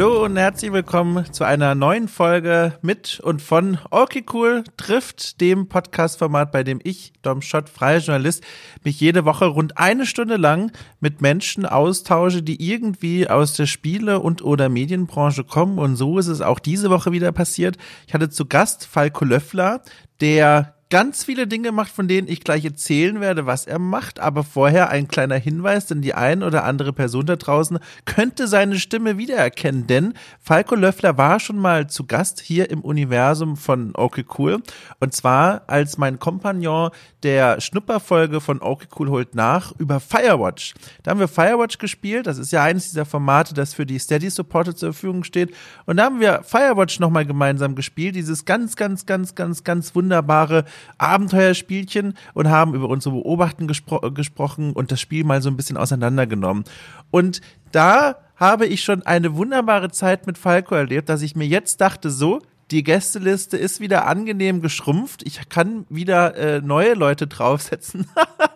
Hallo 0.00 0.24
und 0.24 0.38
herzlich 0.38 0.72
willkommen 0.72 1.30
zu 1.30 1.44
einer 1.44 1.74
neuen 1.74 2.08
Folge 2.08 2.72
mit 2.80 3.20
und 3.20 3.42
von 3.42 3.76
Okay 3.90 4.24
Cool 4.32 4.64
trifft, 4.78 5.42
dem 5.42 5.68
Podcast-Format, 5.68 6.52
bei 6.52 6.64
dem 6.64 6.80
ich, 6.82 7.12
Dom 7.20 7.42
Schott, 7.42 7.68
freier 7.68 7.98
Journalist, 7.98 8.42
mich 8.82 8.98
jede 8.98 9.26
Woche 9.26 9.44
rund 9.44 9.76
eine 9.76 10.06
Stunde 10.06 10.38
lang 10.38 10.72
mit 11.00 11.20
Menschen 11.20 11.66
austausche, 11.66 12.42
die 12.42 12.66
irgendwie 12.66 13.28
aus 13.28 13.52
der 13.52 13.66
Spiele- 13.66 14.20
und 14.20 14.40
oder 14.40 14.70
Medienbranche 14.70 15.44
kommen. 15.44 15.78
Und 15.78 15.96
so 15.96 16.18
ist 16.18 16.28
es 16.28 16.40
auch 16.40 16.60
diese 16.60 16.88
Woche 16.88 17.12
wieder 17.12 17.30
passiert. 17.30 17.76
Ich 18.08 18.14
hatte 18.14 18.30
zu 18.30 18.46
Gast 18.46 18.86
Falco 18.86 19.26
Löffler, 19.26 19.82
der 20.22 20.79
ganz 20.90 21.24
viele 21.24 21.46
Dinge 21.46 21.72
macht, 21.72 21.92
von 21.92 22.08
denen 22.08 22.28
ich 22.28 22.40
gleich 22.40 22.64
erzählen 22.64 23.20
werde, 23.20 23.46
was 23.46 23.66
er 23.66 23.78
macht. 23.78 24.20
Aber 24.20 24.44
vorher 24.44 24.90
ein 24.90 25.08
kleiner 25.08 25.36
Hinweis, 25.36 25.86
denn 25.86 26.02
die 26.02 26.14
ein 26.14 26.42
oder 26.42 26.64
andere 26.64 26.92
Person 26.92 27.26
da 27.26 27.36
draußen 27.36 27.78
könnte 28.04 28.48
seine 28.48 28.78
Stimme 28.78 29.16
wiedererkennen. 29.16 29.86
Denn 29.86 30.14
Falco 30.40 30.74
Löffler 30.74 31.16
war 31.16 31.40
schon 31.40 31.58
mal 31.58 31.88
zu 31.88 32.06
Gast 32.06 32.40
hier 32.40 32.70
im 32.70 32.80
Universum 32.80 33.56
von 33.56 33.92
Okay 33.94 34.24
Cool. 34.36 34.62
Und 34.98 35.14
zwar 35.14 35.62
als 35.68 35.96
mein 35.96 36.18
Kompagnon 36.18 36.90
der 37.22 37.60
Schnupperfolge 37.60 38.40
von 38.40 38.60
Okay 38.60 38.88
Cool 38.98 39.10
holt 39.10 39.34
nach 39.34 39.72
über 39.78 40.00
Firewatch. 40.00 40.74
Da 41.02 41.12
haben 41.12 41.20
wir 41.20 41.28
Firewatch 41.28 41.78
gespielt. 41.78 42.26
Das 42.26 42.38
ist 42.38 42.50
ja 42.50 42.64
eines 42.64 42.90
dieser 42.90 43.04
Formate, 43.04 43.54
das 43.54 43.74
für 43.74 43.86
die 43.86 43.98
Steady-Supporter 43.98 44.74
zur 44.74 44.92
Verfügung 44.92 45.22
steht. 45.22 45.54
Und 45.86 45.98
da 45.98 46.04
haben 46.04 46.18
wir 46.18 46.42
Firewatch 46.42 46.98
nochmal 46.98 47.26
gemeinsam 47.26 47.76
gespielt. 47.76 48.16
Dieses 48.16 48.44
ganz, 48.44 48.74
ganz, 48.74 49.06
ganz, 49.06 49.36
ganz, 49.36 49.62
ganz 49.62 49.94
wunderbare 49.94 50.64
Abenteuerspielchen 50.98 52.14
und 52.34 52.48
haben 52.48 52.74
über 52.74 52.88
unsere 52.88 53.14
Beobachten 53.14 53.66
gespro 53.66 53.98
gesprochen 54.12 54.72
und 54.72 54.92
das 54.92 55.00
Spiel 55.00 55.24
mal 55.24 55.42
so 55.42 55.50
ein 55.50 55.56
bisschen 55.56 55.76
auseinandergenommen. 55.76 56.64
Und 57.10 57.40
da 57.72 58.16
habe 58.36 58.66
ich 58.66 58.82
schon 58.82 59.02
eine 59.02 59.36
wunderbare 59.36 59.90
Zeit 59.90 60.26
mit 60.26 60.38
Falco 60.38 60.74
erlebt, 60.74 61.08
dass 61.08 61.22
ich 61.22 61.36
mir 61.36 61.46
jetzt 61.46 61.80
dachte, 61.80 62.10
so, 62.10 62.40
die 62.70 62.84
Gästeliste 62.84 63.56
ist 63.56 63.80
wieder 63.80 64.06
angenehm 64.06 64.60
geschrumpft. 64.60 65.22
Ich 65.24 65.48
kann 65.48 65.86
wieder 65.88 66.36
äh, 66.36 66.60
neue 66.60 66.94
Leute 66.94 67.26
draufsetzen. 67.26 68.06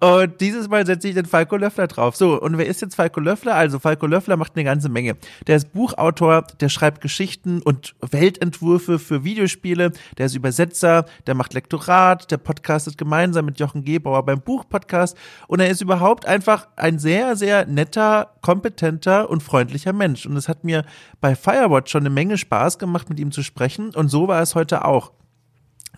und 0.00 0.40
dieses 0.40 0.68
Mal 0.68 0.86
setze 0.86 1.08
ich 1.08 1.14
den 1.14 1.26
Falco 1.26 1.56
Löffler 1.56 1.86
drauf. 1.86 2.16
So, 2.16 2.40
und 2.40 2.58
wer 2.58 2.66
ist 2.66 2.82
jetzt 2.82 2.94
Falco 2.94 3.20
Löffler? 3.20 3.54
Also 3.54 3.78
Falco 3.78 4.06
Löffler 4.06 4.36
macht 4.36 4.52
eine 4.56 4.64
ganze 4.64 4.88
Menge. 4.88 5.16
Der 5.46 5.56
ist 5.56 5.72
Buchautor, 5.72 6.42
der 6.60 6.68
schreibt 6.68 7.00
Geschichten 7.00 7.62
und 7.62 7.94
Weltentwürfe 8.00 8.98
für 8.98 9.24
Videospiele, 9.24 9.92
der 10.18 10.26
ist 10.26 10.34
Übersetzer, 10.34 11.06
der 11.26 11.34
macht 11.34 11.54
Lektorat, 11.54 12.30
der 12.30 12.38
podcastet 12.38 12.98
gemeinsam 12.98 13.46
mit 13.46 13.58
Jochen 13.58 13.84
Gebauer 13.84 14.24
beim 14.24 14.40
Buchpodcast 14.40 15.16
und 15.48 15.60
er 15.60 15.68
ist 15.68 15.80
überhaupt 15.80 16.26
einfach 16.26 16.68
ein 16.76 16.98
sehr, 16.98 17.36
sehr 17.36 17.66
netter, 17.66 18.32
kompetenter 18.42 19.28
und 19.30 19.42
freundlicher 19.42 19.92
Mensch. 19.92 20.26
Und 20.26 20.36
es 20.36 20.48
hat 20.48 20.64
mir 20.64 20.84
bei 21.20 21.34
Firewatch 21.34 21.90
schon 21.90 22.02
eine 22.02 22.10
Menge 22.10 22.38
Spaß 22.38 22.78
gemacht, 22.78 23.08
mit 23.08 23.18
ihm 23.18 23.32
zu 23.32 23.42
sprechen. 23.42 23.94
Und 23.94 24.08
so 24.08 24.28
war 24.28 24.42
es 24.42 24.54
heute 24.54 24.84
auch. 24.84 25.12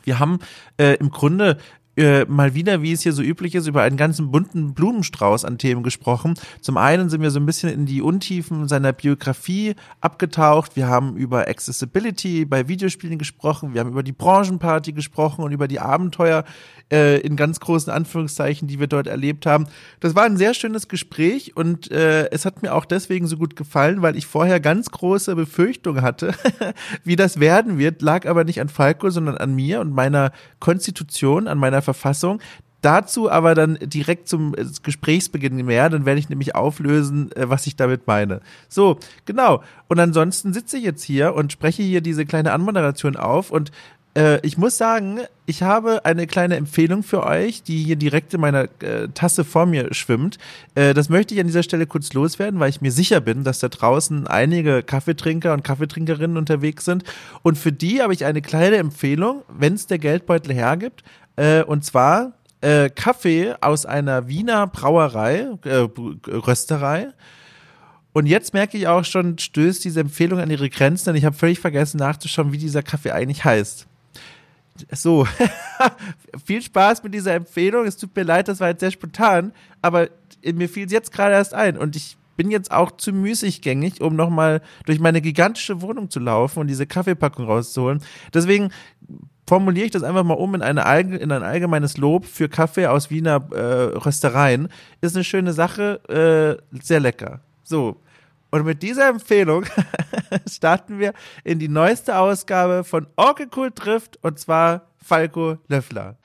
Wir 0.04 0.18
haben 0.18 0.38
äh, 0.78 0.94
im 0.94 1.10
Grunde 1.10 1.58
äh, 1.98 2.24
mal 2.26 2.54
wieder, 2.54 2.80
wie 2.80 2.92
es 2.92 3.02
hier 3.02 3.12
so 3.12 3.22
üblich 3.22 3.54
ist, 3.56 3.66
über 3.66 3.82
einen 3.82 3.96
ganzen 3.96 4.30
bunten 4.30 4.72
Blumenstrauß 4.72 5.44
an 5.44 5.58
Themen 5.58 5.82
gesprochen. 5.82 6.34
Zum 6.60 6.76
einen 6.76 7.10
sind 7.10 7.22
wir 7.22 7.30
so 7.30 7.40
ein 7.40 7.46
bisschen 7.46 7.70
in 7.70 7.86
die 7.86 8.02
Untiefen 8.02 8.68
seiner 8.68 8.92
Biografie 8.92 9.74
abgetaucht. 10.00 10.76
Wir 10.76 10.86
haben 10.86 11.16
über 11.16 11.48
Accessibility 11.48 12.44
bei 12.44 12.68
Videospielen 12.68 13.18
gesprochen. 13.18 13.74
Wir 13.74 13.80
haben 13.80 13.90
über 13.90 14.04
die 14.04 14.12
Branchenparty 14.12 14.92
gesprochen 14.92 15.42
und 15.42 15.50
über 15.50 15.66
die 15.66 15.80
Abenteuer 15.80 16.44
äh, 16.92 17.20
in 17.20 17.36
ganz 17.36 17.60
großen 17.60 17.92
Anführungszeichen, 17.92 18.68
die 18.68 18.78
wir 18.78 18.86
dort 18.86 19.08
erlebt 19.08 19.44
haben. 19.44 19.66
Das 20.00 20.14
war 20.14 20.24
ein 20.24 20.36
sehr 20.36 20.54
schönes 20.54 20.88
Gespräch 20.88 21.56
und 21.56 21.90
äh, 21.90 22.30
es 22.30 22.44
hat 22.44 22.62
mir 22.62 22.74
auch 22.74 22.84
deswegen 22.84 23.26
so 23.26 23.36
gut 23.36 23.56
gefallen, 23.56 24.02
weil 24.02 24.16
ich 24.16 24.26
vorher 24.26 24.60
ganz 24.60 24.90
große 24.90 25.34
Befürchtungen 25.34 26.02
hatte, 26.02 26.32
wie 27.04 27.16
das 27.16 27.40
werden 27.40 27.78
wird, 27.78 28.02
lag 28.02 28.26
aber 28.26 28.44
nicht 28.44 28.60
an 28.60 28.68
Falco, 28.68 29.10
sondern 29.10 29.36
an 29.36 29.54
mir 29.54 29.80
und 29.80 29.92
meiner 29.92 30.32
Konstitution, 30.60 31.48
an 31.48 31.58
meiner 31.58 31.82
Verfassung. 31.88 32.40
Dazu 32.80 33.28
aber 33.28 33.54
dann 33.56 33.76
direkt 33.82 34.28
zum 34.28 34.54
äh, 34.54 34.64
Gesprächsbeginn 34.82 35.64
mehr, 35.64 35.90
dann 35.90 36.04
werde 36.04 36.20
ich 36.20 36.28
nämlich 36.28 36.54
auflösen, 36.54 37.32
äh, 37.32 37.48
was 37.48 37.66
ich 37.66 37.76
damit 37.76 38.06
meine. 38.06 38.40
So, 38.68 38.98
genau. 39.24 39.62
Und 39.88 39.98
ansonsten 39.98 40.52
sitze 40.52 40.76
ich 40.76 40.84
jetzt 40.84 41.02
hier 41.02 41.34
und 41.34 41.50
spreche 41.50 41.82
hier 41.82 42.00
diese 42.00 42.24
kleine 42.24 42.52
Anmoderation 42.52 43.16
auf 43.16 43.50
und 43.50 43.72
äh, 44.18 44.44
ich 44.46 44.58
muss 44.58 44.76
sagen, 44.76 45.20
ich 45.46 45.62
habe 45.62 46.04
eine 46.04 46.26
kleine 46.26 46.56
Empfehlung 46.56 47.02
für 47.02 47.24
euch, 47.24 47.62
die 47.62 47.82
hier 47.82 47.96
direkt 47.96 48.34
in 48.34 48.40
meiner 48.40 48.68
äh, 48.80 49.08
Tasse 49.14 49.44
vor 49.44 49.66
mir 49.66 49.92
schwimmt. 49.94 50.38
Äh, 50.74 50.94
das 50.94 51.08
möchte 51.08 51.34
ich 51.34 51.40
an 51.40 51.46
dieser 51.46 51.62
Stelle 51.62 51.86
kurz 51.86 52.12
loswerden, 52.12 52.58
weil 52.58 52.70
ich 52.70 52.80
mir 52.80 52.92
sicher 52.92 53.20
bin, 53.20 53.44
dass 53.44 53.60
da 53.60 53.68
draußen 53.68 54.26
einige 54.26 54.82
Kaffeetrinker 54.82 55.52
und 55.52 55.64
Kaffeetrinkerinnen 55.64 56.36
unterwegs 56.36 56.84
sind. 56.84 57.04
Und 57.42 57.58
für 57.58 57.72
die 57.72 58.02
habe 58.02 58.12
ich 58.12 58.24
eine 58.24 58.42
kleine 58.42 58.76
Empfehlung, 58.76 59.42
wenn 59.48 59.74
es 59.74 59.86
der 59.86 59.98
Geldbeutel 59.98 60.54
hergibt. 60.54 61.04
Äh, 61.38 61.62
und 61.62 61.84
zwar 61.84 62.32
äh, 62.60 62.90
Kaffee 62.90 63.54
aus 63.60 63.86
einer 63.86 64.26
Wiener 64.26 64.66
Brauerei, 64.66 65.48
äh, 65.64 65.88
Rösterei. 66.26 67.08
Und 68.12 68.26
jetzt 68.26 68.54
merke 68.54 68.76
ich 68.76 68.88
auch 68.88 69.04
schon, 69.04 69.38
stößt 69.38 69.84
diese 69.84 70.00
Empfehlung 70.00 70.40
an 70.40 70.50
ihre 70.50 70.68
Grenzen, 70.68 71.06
denn 71.06 71.16
ich 71.16 71.24
habe 71.24 71.36
völlig 71.36 71.60
vergessen 71.60 71.98
nachzuschauen, 71.98 72.52
wie 72.52 72.58
dieser 72.58 72.82
Kaffee 72.82 73.12
eigentlich 73.12 73.44
heißt. 73.44 73.86
So, 74.90 75.28
viel 76.44 76.60
Spaß 76.62 77.04
mit 77.04 77.14
dieser 77.14 77.34
Empfehlung. 77.34 77.86
Es 77.86 77.96
tut 77.96 78.14
mir 78.16 78.24
leid, 78.24 78.48
das 78.48 78.58
war 78.58 78.68
jetzt 78.68 78.80
sehr 78.80 78.90
spontan, 78.90 79.52
aber 79.80 80.08
mir 80.44 80.68
fiel 80.68 80.86
es 80.86 80.92
jetzt 80.92 81.12
gerade 81.12 81.34
erst 81.34 81.54
ein 81.54 81.76
und 81.76 81.94
ich 81.94 82.16
bin 82.38 82.50
jetzt 82.52 82.70
auch 82.70 82.92
zu 82.92 83.12
müßiggängig, 83.12 84.00
um 84.00 84.14
nochmal 84.14 84.62
durch 84.86 85.00
meine 85.00 85.20
gigantische 85.20 85.82
Wohnung 85.82 86.08
zu 86.08 86.20
laufen 86.20 86.60
und 86.60 86.68
diese 86.68 86.86
Kaffeepackung 86.86 87.44
rauszuholen. 87.44 88.00
Deswegen 88.32 88.70
formuliere 89.48 89.86
ich 89.86 89.92
das 89.92 90.02
einfach 90.02 90.24
mal 90.24 90.34
um 90.34 90.54
in, 90.54 90.62
eine, 90.62 91.16
in 91.16 91.32
ein 91.32 91.42
allgemeines 91.42 91.96
Lob 91.96 92.26
für 92.26 92.48
Kaffee 92.48 92.86
aus 92.86 93.10
Wiener 93.10 93.48
äh, 93.52 93.96
Röstereien. 93.96 94.68
Ist 95.00 95.16
eine 95.16 95.24
schöne 95.24 95.52
Sache, 95.54 96.00
äh, 96.08 96.78
sehr 96.82 97.00
lecker. 97.00 97.40
So. 97.62 97.96
Und 98.50 98.64
mit 98.64 98.82
dieser 98.82 99.08
Empfehlung 99.08 99.64
starten 100.50 100.98
wir 100.98 101.12
in 101.44 101.58
die 101.58 101.68
neueste 101.68 102.18
Ausgabe 102.18 102.84
von 102.84 103.06
Orke 103.16 103.48
Cool 103.54 103.70
trifft 103.72 104.18
und 104.22 104.38
zwar 104.38 104.82
Falco 104.96 105.58
Löffler. 105.68 106.16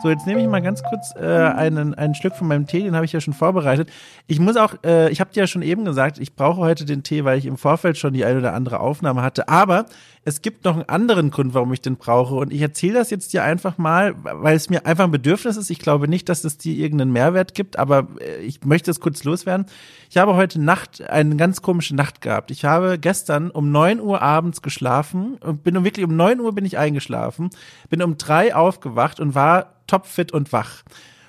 So, 0.00 0.10
jetzt 0.10 0.28
nehme 0.28 0.40
ich 0.40 0.46
mal 0.46 0.62
ganz 0.62 0.80
kurz 0.84 1.12
äh, 1.16 1.24
einen, 1.26 1.92
ein 1.94 2.14
Stück 2.14 2.36
von 2.36 2.46
meinem 2.46 2.68
Tee, 2.68 2.84
den 2.84 2.94
habe 2.94 3.04
ich 3.04 3.12
ja 3.12 3.20
schon 3.20 3.34
vorbereitet. 3.34 3.90
Ich 4.28 4.38
muss 4.38 4.56
auch, 4.56 4.74
äh, 4.84 5.10
ich 5.10 5.20
habe 5.20 5.32
dir 5.32 5.40
ja 5.40 5.46
schon 5.48 5.62
eben 5.62 5.84
gesagt, 5.84 6.20
ich 6.20 6.36
brauche 6.36 6.60
heute 6.60 6.84
den 6.84 7.02
Tee, 7.02 7.24
weil 7.24 7.36
ich 7.36 7.46
im 7.46 7.56
Vorfeld 7.56 7.98
schon 7.98 8.12
die 8.12 8.24
eine 8.24 8.38
oder 8.38 8.54
andere 8.54 8.78
Aufnahme 8.78 9.22
hatte. 9.22 9.48
Aber 9.48 9.86
es 10.24 10.40
gibt 10.40 10.64
noch 10.64 10.74
einen 10.74 10.88
anderen 10.88 11.30
Grund, 11.32 11.52
warum 11.52 11.72
ich 11.72 11.80
den 11.80 11.96
brauche. 11.96 12.36
Und 12.36 12.52
ich 12.52 12.62
erzähle 12.62 12.94
das 12.94 13.10
jetzt 13.10 13.32
dir 13.32 13.42
einfach 13.42 13.76
mal, 13.76 14.14
weil 14.22 14.54
es 14.54 14.70
mir 14.70 14.86
einfach 14.86 15.04
ein 15.04 15.10
Bedürfnis 15.10 15.56
ist. 15.56 15.68
Ich 15.68 15.80
glaube 15.80 16.06
nicht, 16.06 16.28
dass 16.28 16.44
es 16.44 16.58
dir 16.58 16.76
irgendeinen 16.76 17.12
Mehrwert 17.12 17.54
gibt, 17.54 17.76
aber 17.76 18.06
äh, 18.20 18.36
ich 18.42 18.64
möchte 18.64 18.92
es 18.92 19.00
kurz 19.00 19.24
loswerden. 19.24 19.66
Ich 20.10 20.16
habe 20.16 20.36
heute 20.36 20.60
Nacht 20.60 21.02
eine 21.08 21.34
ganz 21.34 21.60
komische 21.60 21.96
Nacht 21.96 22.20
gehabt. 22.20 22.52
Ich 22.52 22.64
habe 22.64 23.00
gestern 23.00 23.50
um 23.50 23.72
neun 23.72 24.00
Uhr 24.00 24.22
abends 24.22 24.62
geschlafen 24.62 25.38
und 25.44 25.64
bin 25.64 25.76
um 25.76 25.82
wirklich 25.82 26.06
um 26.06 26.14
neun 26.14 26.38
Uhr 26.38 26.54
bin 26.54 26.64
ich 26.64 26.78
eingeschlafen, 26.78 27.50
bin 27.90 28.00
um 28.00 28.16
drei 28.16 28.54
aufgewacht 28.54 29.18
und 29.18 29.34
war 29.34 29.77
topfit 29.88 30.32
und 30.32 30.52
wach 30.52 30.84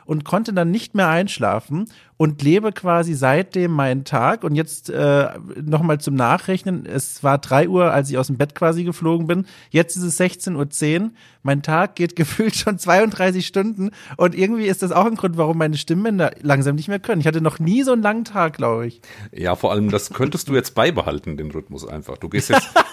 und 0.10 0.26
konnte 0.26 0.54
dann 0.54 0.72
nicht 0.72 0.96
mehr 0.96 1.08
einschlafen 1.08 1.86
und 2.18 2.42
lebe 2.42 2.72
quasi 2.72 3.14
seitdem 3.14 3.70
meinen 3.70 4.06
Tag. 4.06 4.44
Und 4.44 4.56
jetzt 4.56 4.90
äh, 4.90 5.30
nochmal 5.64 6.02
zum 6.02 6.16
Nachrechnen. 6.16 6.88
Es 6.88 7.24
war 7.24 7.38
drei 7.38 7.70
Uhr, 7.70 7.94
als 7.94 8.10
ich 8.10 8.18
aus 8.18 8.26
dem 8.26 8.36
Bett 8.36 8.56
quasi 8.56 8.84
geflogen 8.84 9.28
bin. 9.28 9.46
Jetzt 9.70 9.98
ist 9.98 10.02
es 10.02 10.20
16.10 10.20 11.02
Uhr. 11.02 11.12
Mein 11.44 11.62
Tag 11.62 11.96
geht 11.96 12.16
gefühlt 12.16 12.56
schon 12.56 12.80
32 12.80 13.46
Stunden. 13.46 13.92
Und 14.18 14.34
irgendwie 14.34 14.66
ist 14.66 14.82
das 14.82 14.92
auch 14.92 15.06
ein 15.06 15.14
Grund, 15.14 15.38
warum 15.38 15.60
meine 15.60 15.78
Stimmbänder 15.78 16.32
langsam 16.42 16.76
nicht 16.76 16.88
mehr 16.88 16.98
können. 16.98 17.22
Ich 17.22 17.28
hatte 17.28 17.42
noch 17.42 17.60
nie 17.60 17.84
so 17.84 17.92
einen 17.92 18.02
langen 18.02 18.26
Tag, 18.26 18.58
glaube 18.58 18.88
ich. 18.88 19.02
Ja, 19.32 19.56
vor 19.56 19.72
allem, 19.72 19.92
das 19.92 20.10
könntest 20.10 20.50
du 20.50 20.56
jetzt 20.56 20.74
beibehalten, 20.74 21.38
den 21.38 21.52
Rhythmus 21.52 21.88
einfach. 21.88 22.18
Du 22.18 22.30
gehst 22.30 22.50
jetzt 22.50 22.68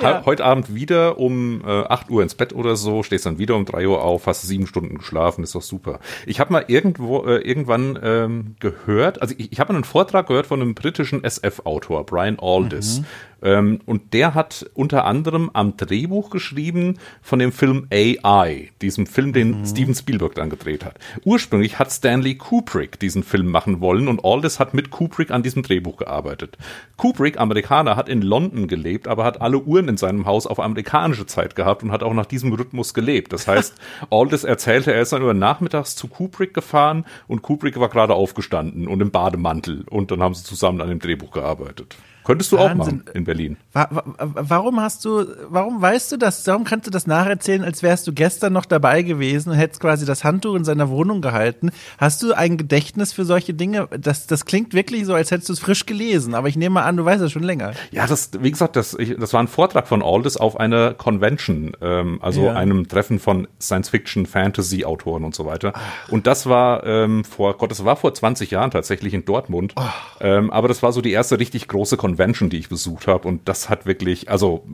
ja. 0.00 0.22
heute 0.24 0.44
Abend 0.44 0.74
wieder 0.74 1.18
um 1.18 1.62
äh, 1.64 1.84
8 1.84 2.10
Uhr 2.10 2.22
ins 2.22 2.34
Bett 2.34 2.52
oder 2.52 2.76
so, 2.76 3.02
stehst 3.02 3.26
dann 3.26 3.38
wieder 3.38 3.56
um 3.56 3.64
3 3.64 3.86
Uhr 3.86 4.02
auf, 4.02 4.26
hast 4.26 4.42
sieben 4.42 4.66
Stunden 4.66 4.98
geschlafen, 4.98 5.44
ist 5.44 5.54
doch 5.54 5.62
super. 5.62 6.00
Ich 6.26 6.40
habe 6.40 6.52
mal 6.52 6.64
irgendwo 6.68 7.24
äh, 7.24 7.38
irgendwann 7.38 7.98
ähm, 8.02 8.56
gehört, 8.60 9.22
also 9.22 9.34
ich, 9.38 9.52
ich 9.52 9.60
habe 9.60 9.72
einen 9.72 9.84
Vortrag 9.84 10.26
gehört 10.26 10.46
von 10.46 10.60
einem 10.60 10.74
britischen 10.74 11.24
SF-Autor, 11.24 12.04
Brian 12.06 12.38
Aldiss. 12.40 13.00
Mhm 13.00 13.06
Ähm, 13.42 13.80
und 13.86 14.14
der 14.14 14.34
hat 14.34 14.70
unter 14.74 15.04
anderem 15.04 15.50
am 15.52 15.76
Drehbuch 15.76 16.30
geschrieben 16.30 16.98
von 17.20 17.38
dem 17.38 17.52
Film 17.52 17.88
AI, 17.92 18.70
diesem 18.80 19.06
Film, 19.06 19.32
den 19.32 19.60
mhm. 19.60 19.66
Steven 19.66 19.94
Spielberg 19.94 20.34
dann 20.34 20.50
gedreht 20.50 20.84
hat. 20.84 20.98
Ursprünglich 21.24 21.78
hat 21.78 21.90
Stanley 21.90 22.36
Kubrick 22.36 22.98
diesen 23.00 23.22
Film 23.22 23.50
machen 23.50 23.80
wollen 23.80 24.08
und 24.08 24.24
Aldous 24.24 24.60
hat 24.60 24.74
mit 24.74 24.90
Kubrick 24.90 25.30
an 25.30 25.42
diesem 25.42 25.62
Drehbuch 25.62 25.96
gearbeitet. 25.96 26.56
Kubrick, 26.96 27.40
Amerikaner, 27.40 27.96
hat 27.96 28.08
in 28.08 28.22
London 28.22 28.68
gelebt, 28.68 29.08
aber 29.08 29.24
hat 29.24 29.40
alle 29.40 29.58
Uhren 29.58 29.88
in 29.88 29.96
seinem 29.96 30.26
Haus 30.26 30.46
auf 30.46 30.60
amerikanische 30.60 31.26
Zeit 31.26 31.56
gehabt 31.56 31.82
und 31.82 31.90
hat 31.90 32.02
auch 32.02 32.14
nach 32.14 32.26
diesem 32.26 32.52
Rhythmus 32.52 32.94
gelebt. 32.94 33.32
Das 33.32 33.48
heißt, 33.48 33.74
Aldous 34.10 34.44
erzählte, 34.44 34.92
er 34.92 35.02
ist 35.02 35.12
dann 35.12 35.22
über 35.22 35.34
nachmittags 35.34 35.96
zu 35.96 36.06
Kubrick 36.06 36.54
gefahren 36.54 37.04
und 37.26 37.42
Kubrick 37.42 37.78
war 37.80 37.88
gerade 37.88 38.14
aufgestanden 38.14 38.86
und 38.86 39.00
im 39.00 39.10
Bademantel 39.10 39.84
und 39.90 40.10
dann 40.10 40.22
haben 40.22 40.34
sie 40.34 40.44
zusammen 40.44 40.80
an 40.80 40.88
dem 40.88 41.00
Drehbuch 41.00 41.32
gearbeitet. 41.32 41.96
Könntest 42.24 42.52
du 42.52 42.58
Wahnsinn. 42.58 42.72
auch 42.72 42.86
machen 42.86 43.04
in 43.14 43.24
Berlin. 43.24 43.56
Warum 43.72 44.80
hast 44.80 45.04
du, 45.04 45.26
warum 45.48 45.82
weißt 45.82 46.12
du 46.12 46.16
das, 46.16 46.46
warum 46.46 46.64
kannst 46.64 46.86
du 46.86 46.90
das 46.90 47.06
nacherzählen, 47.06 47.64
als 47.64 47.82
wärst 47.82 48.06
du 48.06 48.12
gestern 48.12 48.52
noch 48.52 48.64
dabei 48.64 49.02
gewesen 49.02 49.50
und 49.50 49.56
hättest 49.56 49.80
quasi 49.80 50.06
das 50.06 50.22
Handtuch 50.22 50.54
in 50.54 50.64
seiner 50.64 50.88
Wohnung 50.88 51.20
gehalten? 51.20 51.70
Hast 51.98 52.22
du 52.22 52.32
ein 52.32 52.58
Gedächtnis 52.58 53.12
für 53.12 53.24
solche 53.24 53.54
Dinge? 53.54 53.88
Das, 53.98 54.26
das 54.26 54.44
klingt 54.44 54.72
wirklich 54.72 55.04
so, 55.04 55.14
als 55.14 55.30
hättest 55.30 55.48
du 55.48 55.52
es 55.54 55.58
frisch 55.58 55.84
gelesen, 55.86 56.34
aber 56.34 56.48
ich 56.48 56.56
nehme 56.56 56.74
mal 56.74 56.84
an, 56.84 56.96
du 56.96 57.04
weißt 57.04 57.22
das 57.22 57.32
schon 57.32 57.42
länger. 57.42 57.72
Ja, 57.90 58.06
das, 58.06 58.30
wie 58.38 58.50
gesagt, 58.50 58.76
das, 58.76 58.94
ich, 58.94 59.16
das 59.16 59.32
war 59.32 59.42
ein 59.42 59.48
Vortrag 59.48 59.88
von 59.88 60.02
Aldous 60.02 60.36
auf 60.36 60.60
einer 60.60 60.94
Convention, 60.94 61.72
ähm, 61.80 62.18
also 62.22 62.46
ja. 62.46 62.54
einem 62.54 62.88
Treffen 62.88 63.18
von 63.18 63.48
Science-Fiction, 63.60 64.26
Fantasy-Autoren 64.26 65.24
und 65.24 65.34
so 65.34 65.44
weiter. 65.44 65.72
Und 66.08 66.26
das 66.26 66.46
war 66.46 66.86
ähm, 66.86 67.24
vor, 67.24 67.56
Gott, 67.58 67.70
das 67.70 67.84
war 67.84 67.96
vor 67.96 68.14
20 68.14 68.50
Jahren 68.52 68.70
tatsächlich 68.70 69.12
in 69.12 69.24
Dortmund. 69.24 69.74
Oh. 69.76 69.82
Ähm, 70.20 70.50
aber 70.50 70.68
das 70.68 70.82
war 70.82 70.92
so 70.92 71.00
die 71.00 71.10
erste 71.10 71.40
richtig 71.40 71.66
große 71.66 71.96
Convention 71.96 72.11
Convention, 72.12 72.50
die 72.50 72.58
ich 72.58 72.68
besucht 72.68 73.06
habe. 73.06 73.26
Und 73.26 73.48
das 73.48 73.68
hat 73.70 73.86
wirklich, 73.86 74.30
also 74.30 74.64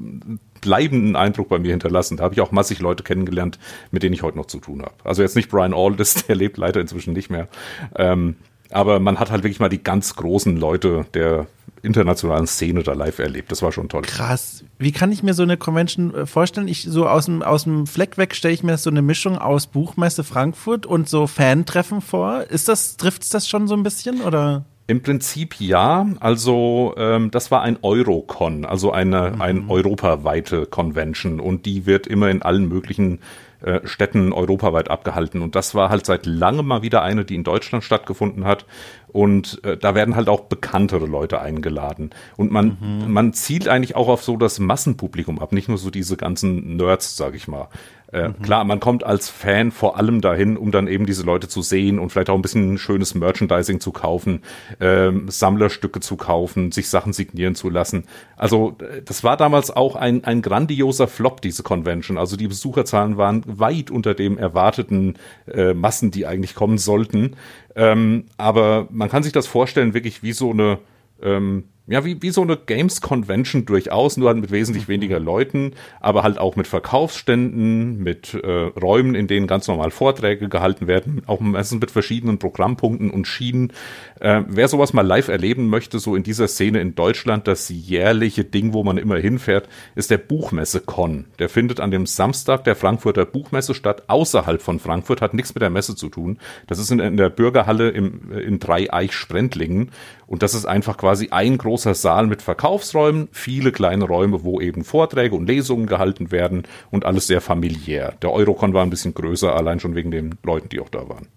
bleibenden 0.60 1.14
Eindruck 1.14 1.48
bei 1.48 1.58
mir 1.58 1.70
hinterlassen. 1.70 2.16
Da 2.16 2.24
habe 2.24 2.34
ich 2.34 2.40
auch 2.40 2.50
massig 2.50 2.80
Leute 2.80 3.04
kennengelernt, 3.04 3.58
mit 3.90 4.02
denen 4.02 4.14
ich 4.14 4.22
heute 4.22 4.36
noch 4.36 4.46
zu 4.46 4.58
tun 4.58 4.82
habe. 4.82 4.94
Also 5.04 5.22
jetzt 5.22 5.36
nicht 5.36 5.48
Brian 5.48 5.74
Aldis, 5.74 6.14
der 6.26 6.34
lebt 6.34 6.56
leider 6.56 6.80
inzwischen 6.80 7.12
nicht 7.12 7.30
mehr. 7.30 7.48
Ähm, 7.94 8.36
aber 8.70 9.00
man 9.00 9.18
hat 9.18 9.30
halt 9.30 9.44
wirklich 9.44 9.60
mal 9.60 9.68
die 9.68 9.82
ganz 9.82 10.16
großen 10.16 10.56
Leute 10.56 11.06
der 11.14 11.46
internationalen 11.82 12.48
Szene 12.48 12.82
da 12.82 12.92
live 12.92 13.20
erlebt. 13.20 13.52
Das 13.52 13.62
war 13.62 13.70
schon 13.70 13.88
toll. 13.88 14.02
Krass. 14.02 14.64
Wie 14.78 14.92
kann 14.92 15.12
ich 15.12 15.22
mir 15.22 15.32
so 15.32 15.44
eine 15.44 15.56
Convention 15.56 16.12
äh, 16.12 16.26
vorstellen? 16.26 16.66
Ich 16.66 16.82
so 16.82 17.06
aus 17.06 17.26
dem 17.26 17.42
aus 17.42 17.64
dem 17.64 17.86
Fleck 17.86 18.18
weg 18.18 18.34
stelle 18.34 18.52
ich 18.52 18.64
mir 18.64 18.76
so 18.76 18.90
eine 18.90 19.00
Mischung 19.00 19.38
aus 19.38 19.68
Buchmesse 19.68 20.24
Frankfurt 20.24 20.86
und 20.86 21.08
so 21.08 21.28
Fantreffen 21.28 22.00
vor. 22.00 22.42
Ist 22.50 22.68
das 22.68 22.96
trifft's 22.96 23.30
das 23.30 23.48
schon 23.48 23.68
so 23.68 23.74
ein 23.74 23.84
bisschen 23.84 24.20
oder? 24.22 24.64
Im 24.88 25.02
Prinzip 25.02 25.60
ja. 25.60 26.06
Also 26.18 26.94
ähm, 26.96 27.30
das 27.30 27.50
war 27.50 27.60
ein 27.60 27.78
Eurocon, 27.82 28.64
also 28.64 28.90
eine 28.90 29.32
mhm. 29.34 29.42
ein 29.42 29.64
europaweite 29.68 30.64
Convention 30.64 31.40
und 31.40 31.66
die 31.66 31.84
wird 31.84 32.06
immer 32.06 32.30
in 32.30 32.40
allen 32.40 32.66
möglichen 32.66 33.20
äh, 33.60 33.80
Städten 33.84 34.32
europaweit 34.32 34.88
abgehalten. 34.88 35.42
Und 35.42 35.56
das 35.56 35.74
war 35.74 35.90
halt 35.90 36.06
seit 36.06 36.24
langem 36.24 36.66
mal 36.66 36.82
wieder 36.82 37.02
eine, 37.02 37.26
die 37.26 37.34
in 37.34 37.44
Deutschland 37.44 37.84
stattgefunden 37.84 38.44
hat. 38.44 38.64
Und 39.08 39.62
äh, 39.64 39.76
da 39.76 39.94
werden 39.94 40.16
halt 40.16 40.28
auch 40.28 40.42
bekanntere 40.42 41.06
Leute 41.06 41.40
eingeladen. 41.40 42.10
Und 42.36 42.50
man, 42.50 42.78
mhm. 42.80 43.12
man 43.12 43.32
zielt 43.32 43.68
eigentlich 43.68 43.94
auch 43.94 44.08
auf 44.08 44.22
so 44.22 44.36
das 44.36 44.58
Massenpublikum 44.58 45.38
ab, 45.38 45.52
nicht 45.52 45.68
nur 45.68 45.76
so 45.76 45.90
diese 45.90 46.16
ganzen 46.16 46.76
Nerds, 46.76 47.16
sag 47.16 47.34
ich 47.34 47.48
mal. 47.48 47.68
Äh, 48.12 48.28
mhm. 48.28 48.42
Klar, 48.42 48.64
man 48.64 48.80
kommt 48.80 49.04
als 49.04 49.28
Fan 49.28 49.70
vor 49.70 49.98
allem 49.98 50.20
dahin, 50.20 50.56
um 50.56 50.70
dann 50.70 50.88
eben 50.88 51.04
diese 51.04 51.24
Leute 51.24 51.48
zu 51.48 51.60
sehen 51.60 51.98
und 51.98 52.10
vielleicht 52.10 52.30
auch 52.30 52.34
ein 52.34 52.42
bisschen 52.42 52.78
schönes 52.78 53.14
Merchandising 53.14 53.80
zu 53.80 53.92
kaufen, 53.92 54.42
äh, 54.78 55.10
Sammlerstücke 55.26 56.00
zu 56.00 56.16
kaufen, 56.16 56.72
sich 56.72 56.88
Sachen 56.88 57.12
signieren 57.12 57.54
zu 57.54 57.68
lassen. 57.68 58.04
Also 58.36 58.76
äh, 58.80 59.02
das 59.02 59.24
war 59.24 59.36
damals 59.36 59.70
auch 59.70 59.94
ein, 59.94 60.24
ein 60.24 60.40
grandioser 60.40 61.06
Flop, 61.06 61.42
diese 61.42 61.62
Convention. 61.62 62.16
Also 62.16 62.36
die 62.36 62.48
Besucherzahlen 62.48 63.18
waren 63.18 63.42
weit 63.46 63.90
unter 63.90 64.14
dem 64.14 64.38
erwarteten 64.38 65.16
äh, 65.46 65.74
Massen, 65.74 66.10
die 66.10 66.26
eigentlich 66.26 66.54
kommen 66.54 66.78
sollten. 66.78 67.36
Ähm, 67.76 68.24
aber 68.38 68.88
man 68.90 69.10
kann 69.10 69.22
sich 69.22 69.32
das 69.32 69.46
vorstellen, 69.46 69.92
wirklich 69.92 70.22
wie 70.22 70.32
so 70.32 70.50
eine 70.50 70.78
ähm, 71.22 71.64
ja, 71.88 72.04
wie, 72.04 72.20
wie 72.20 72.30
so 72.30 72.42
eine 72.42 72.56
Games 72.56 73.00
Convention 73.00 73.64
durchaus, 73.64 74.16
nur 74.16 74.28
halt 74.28 74.38
mit 74.38 74.50
wesentlich 74.50 74.88
mhm. 74.88 74.92
weniger 74.92 75.18
Leuten, 75.18 75.72
aber 76.00 76.22
halt 76.22 76.38
auch 76.38 76.54
mit 76.54 76.66
Verkaufsständen, 76.66 78.02
mit 78.02 78.34
äh, 78.34 78.46
Räumen, 78.46 79.14
in 79.14 79.26
denen 79.26 79.46
ganz 79.46 79.68
normal 79.68 79.90
Vorträge 79.90 80.48
gehalten 80.48 80.86
werden, 80.86 81.22
auch 81.26 81.40
meistens 81.40 81.80
mit 81.80 81.90
verschiedenen 81.90 82.38
Programmpunkten 82.38 83.10
und 83.10 83.26
Schienen. 83.26 83.72
Äh, 84.20 84.42
wer 84.48 84.68
sowas 84.68 84.92
mal 84.92 85.06
live 85.06 85.28
erleben 85.28 85.68
möchte, 85.68 85.98
so 85.98 86.14
in 86.14 86.22
dieser 86.22 86.46
Szene 86.46 86.80
in 86.80 86.94
Deutschland, 86.94 87.48
das 87.48 87.70
jährliche 87.70 88.44
Ding, 88.44 88.74
wo 88.74 88.84
man 88.84 88.98
immer 88.98 89.16
hinfährt, 89.16 89.68
ist 89.94 90.10
der 90.10 90.18
Buchmesse-Con. 90.18 91.26
Der 91.38 91.48
findet 91.48 91.80
an 91.80 91.90
dem 91.90 92.04
Samstag 92.04 92.64
der 92.64 92.76
Frankfurter 92.76 93.24
Buchmesse 93.24 93.74
statt, 93.74 94.04
außerhalb 94.08 94.60
von 94.60 94.78
Frankfurt, 94.78 95.22
hat 95.22 95.32
nichts 95.32 95.54
mit 95.54 95.62
der 95.62 95.70
Messe 95.70 95.96
zu 95.96 96.10
tun. 96.10 96.38
Das 96.66 96.78
ist 96.78 96.90
in, 96.90 97.00
in 97.00 97.16
der 97.16 97.30
Bürgerhalle 97.30 97.88
im, 97.88 98.30
in 98.32 98.58
Dreieich-Sprendlingen 98.58 99.90
und 100.28 100.42
das 100.42 100.54
ist 100.54 100.66
einfach 100.66 100.98
quasi 100.98 101.30
ein 101.30 101.56
großer 101.56 101.94
Saal 101.94 102.26
mit 102.26 102.42
Verkaufsräumen, 102.42 103.28
viele 103.32 103.72
kleine 103.72 104.04
Räume, 104.04 104.44
wo 104.44 104.60
eben 104.60 104.84
Vorträge 104.84 105.34
und 105.34 105.46
Lesungen 105.46 105.86
gehalten 105.86 106.30
werden 106.30 106.64
und 106.90 107.06
alles 107.06 107.26
sehr 107.26 107.40
familiär. 107.40 108.14
Der 108.22 108.32
Eurocon 108.32 108.74
war 108.74 108.84
ein 108.84 108.90
bisschen 108.90 109.14
größer, 109.14 109.56
allein 109.56 109.80
schon 109.80 109.94
wegen 109.94 110.10
den 110.10 110.36
Leuten, 110.44 110.68
die 110.68 110.80
auch 110.80 110.90
da 110.90 111.08
waren. 111.08 111.28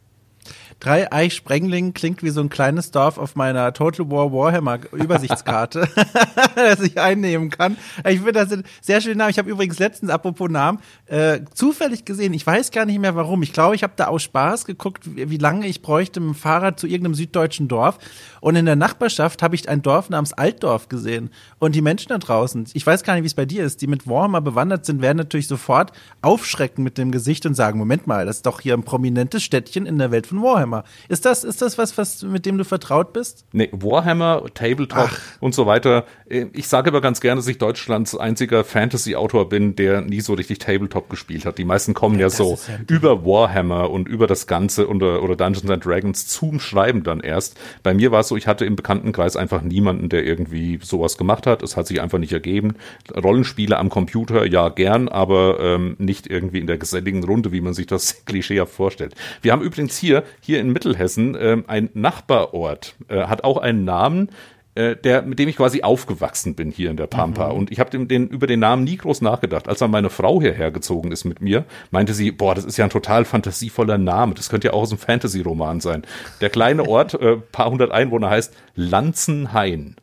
Dreieich 0.81 1.35
Sprengling 1.35 1.93
klingt 1.93 2.23
wie 2.23 2.31
so 2.31 2.41
ein 2.41 2.49
kleines 2.49 2.89
Dorf 2.89 3.19
auf 3.19 3.35
meiner 3.35 3.71
Total 3.71 4.09
War 4.09 4.33
Warhammer 4.33 4.79
Übersichtskarte, 4.91 5.87
das 6.55 6.79
ich 6.81 6.99
einnehmen 6.99 7.51
kann. 7.51 7.77
Ich 7.99 8.17
finde 8.17 8.33
das 8.33 8.49
sind 8.49 8.65
sehr 8.81 8.99
schöne 8.99 9.15
Namen. 9.15 9.29
Ich 9.29 9.37
habe 9.37 9.49
übrigens 9.49 9.77
letztens, 9.77 10.09
apropos 10.09 10.49
Namen, 10.49 10.79
äh, 11.05 11.41
zufällig 11.53 12.03
gesehen, 12.03 12.33
ich 12.33 12.47
weiß 12.47 12.71
gar 12.71 12.85
nicht 12.85 12.99
mehr 12.99 13.15
warum. 13.15 13.43
Ich 13.43 13.53
glaube, 13.53 13.75
ich 13.75 13.83
habe 13.83 13.93
da 13.95 14.07
aus 14.07 14.23
Spaß 14.23 14.65
geguckt, 14.65 15.15
wie, 15.15 15.29
wie 15.29 15.37
lange 15.37 15.67
ich 15.67 15.83
bräuchte 15.83 16.19
mit 16.19 16.29
dem 16.29 16.35
Fahrrad 16.35 16.79
zu 16.79 16.87
irgendeinem 16.87 17.13
süddeutschen 17.13 17.67
Dorf. 17.67 17.99
Und 18.39 18.55
in 18.55 18.65
der 18.65 18.75
Nachbarschaft 18.75 19.43
habe 19.43 19.53
ich 19.53 19.69
ein 19.69 19.83
Dorf 19.83 20.09
namens 20.09 20.33
Altdorf 20.33 20.89
gesehen. 20.89 21.29
Und 21.59 21.75
die 21.75 21.81
Menschen 21.83 22.09
da 22.09 22.17
draußen, 22.17 22.65
ich 22.73 22.87
weiß 22.87 23.03
gar 23.03 23.13
nicht, 23.13 23.21
wie 23.23 23.27
es 23.27 23.35
bei 23.35 23.45
dir 23.45 23.63
ist, 23.63 23.83
die 23.83 23.87
mit 23.87 24.07
Warhammer 24.07 24.41
bewandert 24.41 24.87
sind, 24.87 25.03
werden 25.03 25.19
natürlich 25.19 25.47
sofort 25.47 25.91
aufschrecken 26.23 26.83
mit 26.83 26.97
dem 26.97 27.11
Gesicht 27.11 27.45
und 27.45 27.53
sagen, 27.53 27.77
Moment 27.77 28.07
mal, 28.07 28.25
das 28.25 28.37
ist 28.37 28.47
doch 28.47 28.61
hier 28.61 28.73
ein 28.73 28.83
prominentes 28.83 29.43
Städtchen 29.43 29.85
in 29.85 29.99
der 29.99 30.09
Welt 30.09 30.25
von 30.25 30.41
Warhammer. 30.41 30.70
Warhammer. 30.71 30.83
Ist 31.09 31.25
das, 31.25 31.43
ist 31.43 31.61
das 31.61 31.77
was, 31.77 31.97
was, 31.97 32.23
mit 32.23 32.45
dem 32.45 32.57
du 32.57 32.63
vertraut 32.63 33.13
bist? 33.13 33.45
Nee, 33.51 33.69
Warhammer, 33.71 34.43
Tabletop 34.53 35.09
Ach. 35.11 35.19
und 35.39 35.53
so 35.53 35.65
weiter. 35.65 36.05
Äh, 36.29 36.47
ich 36.53 36.67
sage 36.67 36.89
aber 36.89 37.01
ganz 37.01 37.21
gerne, 37.21 37.39
dass 37.39 37.47
ich 37.47 37.57
Deutschlands 37.57 38.15
einziger 38.15 38.63
Fantasy-Autor 38.63 39.49
bin, 39.49 39.75
der 39.75 40.01
nie 40.01 40.21
so 40.21 40.33
richtig 40.33 40.59
Tabletop 40.59 41.09
gespielt 41.09 41.45
hat. 41.45 41.57
Die 41.57 41.65
meisten 41.65 41.93
kommen 41.93 42.15
ja, 42.15 42.21
ja 42.21 42.29
so 42.29 42.57
ja 42.67 42.75
über 42.87 43.25
Warhammer 43.25 43.89
und 43.89 44.07
über 44.07 44.27
das 44.27 44.47
Ganze 44.47 44.87
oder, 44.87 45.21
oder 45.21 45.35
Dungeons 45.35 45.69
and 45.69 45.85
Dragons 45.85 46.27
zum 46.27 46.59
Schreiben 46.59 47.03
dann 47.03 47.19
erst. 47.19 47.59
Bei 47.83 47.93
mir 47.93 48.11
war 48.11 48.21
es 48.21 48.27
so, 48.27 48.37
ich 48.37 48.47
hatte 48.47 48.65
im 48.65 48.75
Bekanntenkreis 48.75 49.35
einfach 49.35 49.61
niemanden, 49.61 50.09
der 50.09 50.23
irgendwie 50.23 50.79
sowas 50.81 51.17
gemacht 51.17 51.45
hat. 51.47 51.61
Es 51.63 51.77
hat 51.77 51.87
sich 51.87 52.01
einfach 52.01 52.19
nicht 52.19 52.33
ergeben. 52.33 52.75
Rollenspiele 53.13 53.77
am 53.77 53.89
Computer, 53.89 54.45
ja, 54.45 54.69
gern, 54.69 55.09
aber 55.09 55.59
ähm, 55.59 55.95
nicht 55.97 56.27
irgendwie 56.27 56.59
in 56.59 56.67
der 56.67 56.77
geselligen 56.77 57.23
Runde, 57.23 57.51
wie 57.51 57.61
man 57.61 57.73
sich 57.73 57.87
das 57.87 58.21
klischeehaft 58.25 58.73
vorstellt. 58.73 59.15
Wir 59.41 59.51
haben 59.51 59.61
übrigens 59.61 59.97
hier, 59.97 60.23
hier 60.39 60.60
in 60.61 60.71
Mittelhessen, 60.71 61.35
äh, 61.35 61.57
ein 61.67 61.89
Nachbarort, 61.93 62.95
äh, 63.09 63.23
hat 63.23 63.43
auch 63.43 63.57
einen 63.57 63.83
Namen, 63.83 64.29
äh, 64.73 64.95
der, 64.95 65.23
mit 65.23 65.37
dem 65.37 65.49
ich 65.49 65.57
quasi 65.57 65.81
aufgewachsen 65.83 66.55
bin 66.55 66.71
hier 66.71 66.91
in 66.91 66.95
der 66.95 67.07
Pampa. 67.07 67.49
Mhm. 67.49 67.59
Und 67.59 67.71
ich 67.71 67.79
habe 67.81 68.05
den, 68.05 68.29
über 68.29 68.47
den 68.47 68.61
Namen 68.61 68.85
nie 68.85 68.95
groß 68.95 69.21
nachgedacht. 69.21 69.67
Als 69.67 69.79
dann 69.79 69.91
meine 69.91 70.09
Frau 70.09 70.39
hierher 70.39 70.71
gezogen 70.71 71.11
ist 71.11 71.25
mit 71.25 71.41
mir, 71.41 71.65
meinte 71.91 72.13
sie, 72.13 72.31
boah, 72.31 72.55
das 72.55 72.63
ist 72.63 72.77
ja 72.77 72.85
ein 72.85 72.89
total 72.89 73.25
fantasievoller 73.25 73.97
Name. 73.97 74.33
Das 74.33 74.49
könnte 74.49 74.69
ja 74.69 74.73
auch 74.73 74.83
aus 74.83 74.91
einem 74.91 74.99
Fantasy-Roman 74.99 75.81
sein. 75.81 76.03
Der 76.39 76.49
kleine 76.49 76.87
Ort, 76.87 77.15
äh, 77.15 77.35
paar 77.35 77.69
hundert 77.69 77.91
Einwohner, 77.91 78.29
heißt 78.29 78.55
Lanzenhain. 78.75 79.97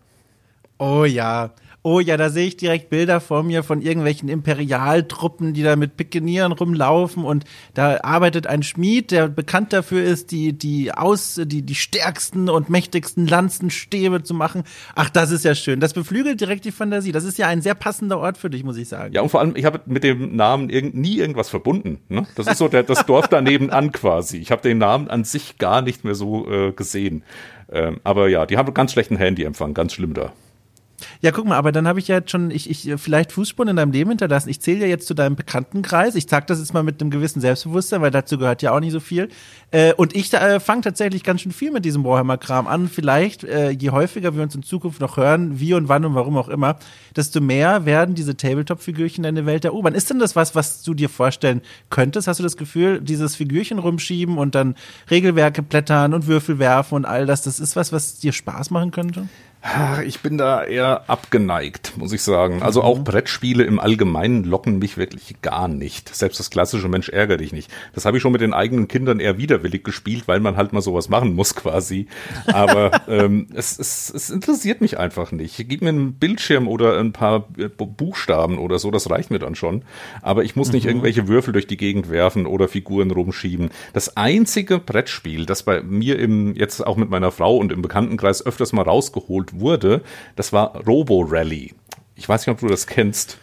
Oh 0.79 1.05
ja. 1.05 1.51
Oh 1.91 2.01
ja, 2.01 2.19
da 2.19 2.29
sehe 2.29 2.49
ich 2.49 2.59
direkt 2.59 2.91
Bilder 2.91 3.19
vor 3.19 3.43
mir 3.43 3.63
von 3.63 3.81
irgendwelchen 3.81 4.29
Imperialtruppen, 4.29 5.55
die 5.55 5.63
da 5.63 5.75
mit 5.75 5.97
Pikenieren 5.97 6.53
rumlaufen 6.53 7.25
und 7.25 7.45
da 7.73 8.01
arbeitet 8.03 8.47
ein 8.47 8.63
Schmied, 8.63 9.11
der 9.11 9.29
bekannt 9.29 9.73
dafür 9.73 10.05
ist, 10.05 10.31
die, 10.31 10.53
die 10.53 10.93
aus, 10.93 11.41
die, 11.43 11.63
die 11.63 11.75
stärksten 11.75 12.51
und 12.51 12.69
mächtigsten 12.69 13.27
Lanzenstäbe 13.27 14.23
zu 14.23 14.35
machen. 14.35 14.65
Ach, 14.97 15.09
das 15.09 15.31
ist 15.31 15.47
ja 15.47 15.55
schön. 15.55 15.81
Das 15.81 15.95
beflügelt 15.95 16.43
direkt 16.43 16.67
die 16.67 16.73
Fantasie. 16.73 17.11
Das 17.11 17.25
ist 17.25 17.39
ja 17.39 17.47
ein 17.47 17.63
sehr 17.63 17.75
passender 17.75 18.19
Ort 18.19 18.37
für 18.37 18.51
dich, 18.51 18.65
muss 18.65 18.77
ich 18.77 18.87
sagen. 18.87 19.15
Ja, 19.15 19.23
und 19.23 19.31
vor 19.31 19.41
allem, 19.41 19.57
ich 19.57 19.65
habe 19.65 19.81
mit 19.87 20.05
dem 20.05 20.37
Namen 20.37 20.69
irg 20.69 20.93
nie 20.93 21.17
irgendwas 21.17 21.49
verbunden. 21.49 22.01
Ne? 22.11 22.27
Das 22.35 22.49
ist 22.49 22.59
so 22.59 22.69
der, 22.69 22.83
das 22.83 23.07
Dorf 23.07 23.29
daneben 23.29 23.71
an 23.71 23.93
quasi. 23.93 24.37
Ich 24.37 24.51
habe 24.51 24.61
den 24.61 24.77
Namen 24.77 25.09
an 25.09 25.25
sich 25.25 25.57
gar 25.57 25.81
nicht 25.81 26.05
mehr 26.05 26.15
so 26.15 26.47
äh, 26.51 26.73
gesehen. 26.73 27.23
Ähm, 27.73 27.99
aber 28.05 28.29
ja, 28.29 28.45
die 28.45 28.59
haben 28.59 28.75
ganz 28.75 28.93
schlechten 28.93 29.17
Handyempfang, 29.17 29.73
ganz 29.73 29.95
schlimm 29.95 30.13
da. 30.13 30.35
Ja, 31.21 31.31
guck 31.31 31.47
mal, 31.47 31.57
aber 31.57 31.73
dann 31.73 31.87
habe 31.87 31.99
ich 31.99 32.09
ja 32.09 32.17
jetzt 32.17 32.31
schon, 32.31 32.51
ich, 32.51 32.69
ich 32.71 33.01
vielleicht 33.01 33.33
Fußspuren 33.33 33.69
in 33.69 33.77
deinem 33.77 33.93
Leben 33.93 34.11
hinterlassen. 34.11 34.49
Ich 34.49 34.61
zähle 34.61 34.81
ja 34.81 34.87
jetzt 34.87 35.07
zu 35.07 35.15
deinem 35.15 35.37
Bekanntenkreis. 35.37 36.15
Ich 36.15 36.27
sag 36.29 36.47
das 36.47 36.59
jetzt 36.59 36.75
mal 36.75 36.83
mit 36.83 37.01
einem 37.01 37.11
gewissen 37.11 37.41
Selbstbewusstsein, 37.41 38.01
weil 38.01 38.11
dazu 38.11 38.39
gehört 38.39 38.63
ja 38.63 38.73
auch 38.73 38.81
nicht 38.81 38.93
so 38.93 39.01
viel. 39.01 39.29
Äh, 39.71 39.93
und 39.95 40.17
ich 40.17 40.33
äh, 40.33 40.61
fange 40.61 40.83
tatsächlich 40.83 41.23
ganz 41.25 41.43
schön 41.43 41.53
viel 41.53 41.71
mit 41.71 41.85
diesem 41.85 42.05
Warhammer-Kram 42.05 42.67
an. 42.67 42.89
Vielleicht, 42.89 43.45
äh, 43.45 43.71
je 43.71 43.91
häufiger 43.91 44.35
wir 44.35 44.43
uns 44.43 44.55
in 44.55 44.63
Zukunft 44.63 45.01
noch 45.01 45.17
hören, 45.17 45.61
wie 45.61 45.75
und 45.75 45.89
wann 45.89 46.05
und 46.05 46.15
warum 46.15 46.37
auch 46.37 46.49
immer, 46.49 46.79
desto 47.15 47.41
mehr 47.41 47.85
werden 47.85 48.15
diese 48.15 48.37
Tabletop-Figürchen 48.37 49.25
deine 49.25 49.47
Welt 49.47 49.65
erobern. 49.65 49.95
Ist 49.95 50.11
denn 50.11 50.19
das 50.19 50.37
was, 50.37 50.55
was 50.55 50.83
du 50.83 50.95
dir 50.95 51.09
vorstellen 51.09 51.63
könntest? 51.91 52.29
Hast 52.29 52.41
du 52.41 52.45
das 52.45 52.57
Gefühl, 52.57 53.01
dieses 53.01 53.37
Figürchen 53.37 53.79
rumschieben 53.79 54.39
und 54.39 54.55
dann 54.55 54.75
Regelwerke 55.11 55.63
blättern 55.63 56.15
und 56.15 56.27
Würfel 56.27 56.59
werfen 56.59 56.95
und 56.95 57.05
all 57.05 57.27
das, 57.27 57.43
das 57.43 57.61
ist 57.61 57.77
was, 57.77 57.93
was 57.93 58.19
dir 58.19 58.33
Spaß 58.33 58.71
machen 58.71 58.91
könnte? 58.91 59.29
Ich 60.07 60.21
bin 60.21 60.39
da 60.39 60.63
eher 60.63 61.11
abgeneigt, 61.11 61.97
muss 61.97 62.13
ich 62.13 62.23
sagen. 62.23 62.63
Also 62.63 62.83
auch 62.83 62.99
mhm. 62.99 63.05
Brettspiele 63.05 63.65
im 63.65 63.81
Allgemeinen 63.81 64.45
locken 64.45 64.79
mich 64.79 64.97
wirklich 64.97 65.43
gar 65.43 65.67
nicht. 65.67 66.15
Selbst 66.15 66.39
das 66.39 66.51
klassische 66.51 66.89
Mensch 66.89 67.09
ärger 67.09 67.37
dich 67.39 67.53
nicht. 67.53 67.69
Das 67.93 68.05
habe 68.05 68.17
ich 68.17 68.23
schon 68.23 68.31
mit 68.31 68.41
den 68.41 68.55
eigenen 68.55 68.87
Kindern 68.87 69.19
eher 69.19 69.37
widerwillig 69.37 69.83
gespielt, 69.83 70.29
weil 70.29 70.39
man 70.39 70.57
halt 70.57 70.73
mal 70.73 70.81
sowas 70.81 71.09
machen 71.09 71.35
muss 71.35 71.57
quasi. 71.57 72.07
Aber 72.47 73.03
ähm, 73.09 73.49
es, 73.53 73.79
es, 73.79 74.13
es 74.15 74.31
interessiert 74.31 74.81
mich 74.81 74.97
einfach 74.97 75.33
nicht. 75.33 75.57
Gib 75.69 75.83
mir 75.83 75.89
einen 75.89 76.15
Bildschirm 76.15 76.69
oder 76.69 76.99
ein 76.99 77.13
paar 77.13 77.49
äh, 77.59 77.69
Buchstaben 77.69 78.59
oder 78.59 78.79
so, 78.79 78.93
das 78.93 79.11
reicht 79.11 79.33
mir 79.33 79.41
dann 79.41 79.57
schon. 79.57 79.83
Aber 80.23 80.45
ich 80.45 80.55
muss 80.55 80.73
nicht 80.73 80.85
mhm. 80.85 80.91
irgendwelche 80.91 81.27
Würfel 81.27 81.53
durch 81.53 81.67
die 81.67 81.77
Gegend 81.77 82.11
werfen 82.11 82.47
oder 82.47 82.69
Figuren 82.69 83.11
rumschieben. 83.11 83.71
Das 83.93 84.17
einzige 84.17 84.79
Brettspiel, 84.79 85.47
das 85.47 85.65
bei 85.65 85.83
mir 85.83 86.17
im, 86.17 86.55
jetzt 86.55 86.87
auch 86.87 86.97
mit 86.97 87.11
meiner 87.11 87.33
Frau 87.33 87.57
und 87.57 87.73
im 87.73 87.83
Bekanntenkreis 87.83 88.47
öfters 88.47 88.73
mal 88.73 88.83
rausgeholt 88.83 89.48
wurde, 89.53 90.03
das 90.37 90.53
war 90.53 90.77
Robo 90.87 91.21
Rally. 91.21 91.75
Ich 92.15 92.29
weiß 92.29 92.47
nicht, 92.47 92.53
ob 92.53 92.61
du 92.61 92.69
das 92.69 92.87
kennst. 92.87 93.39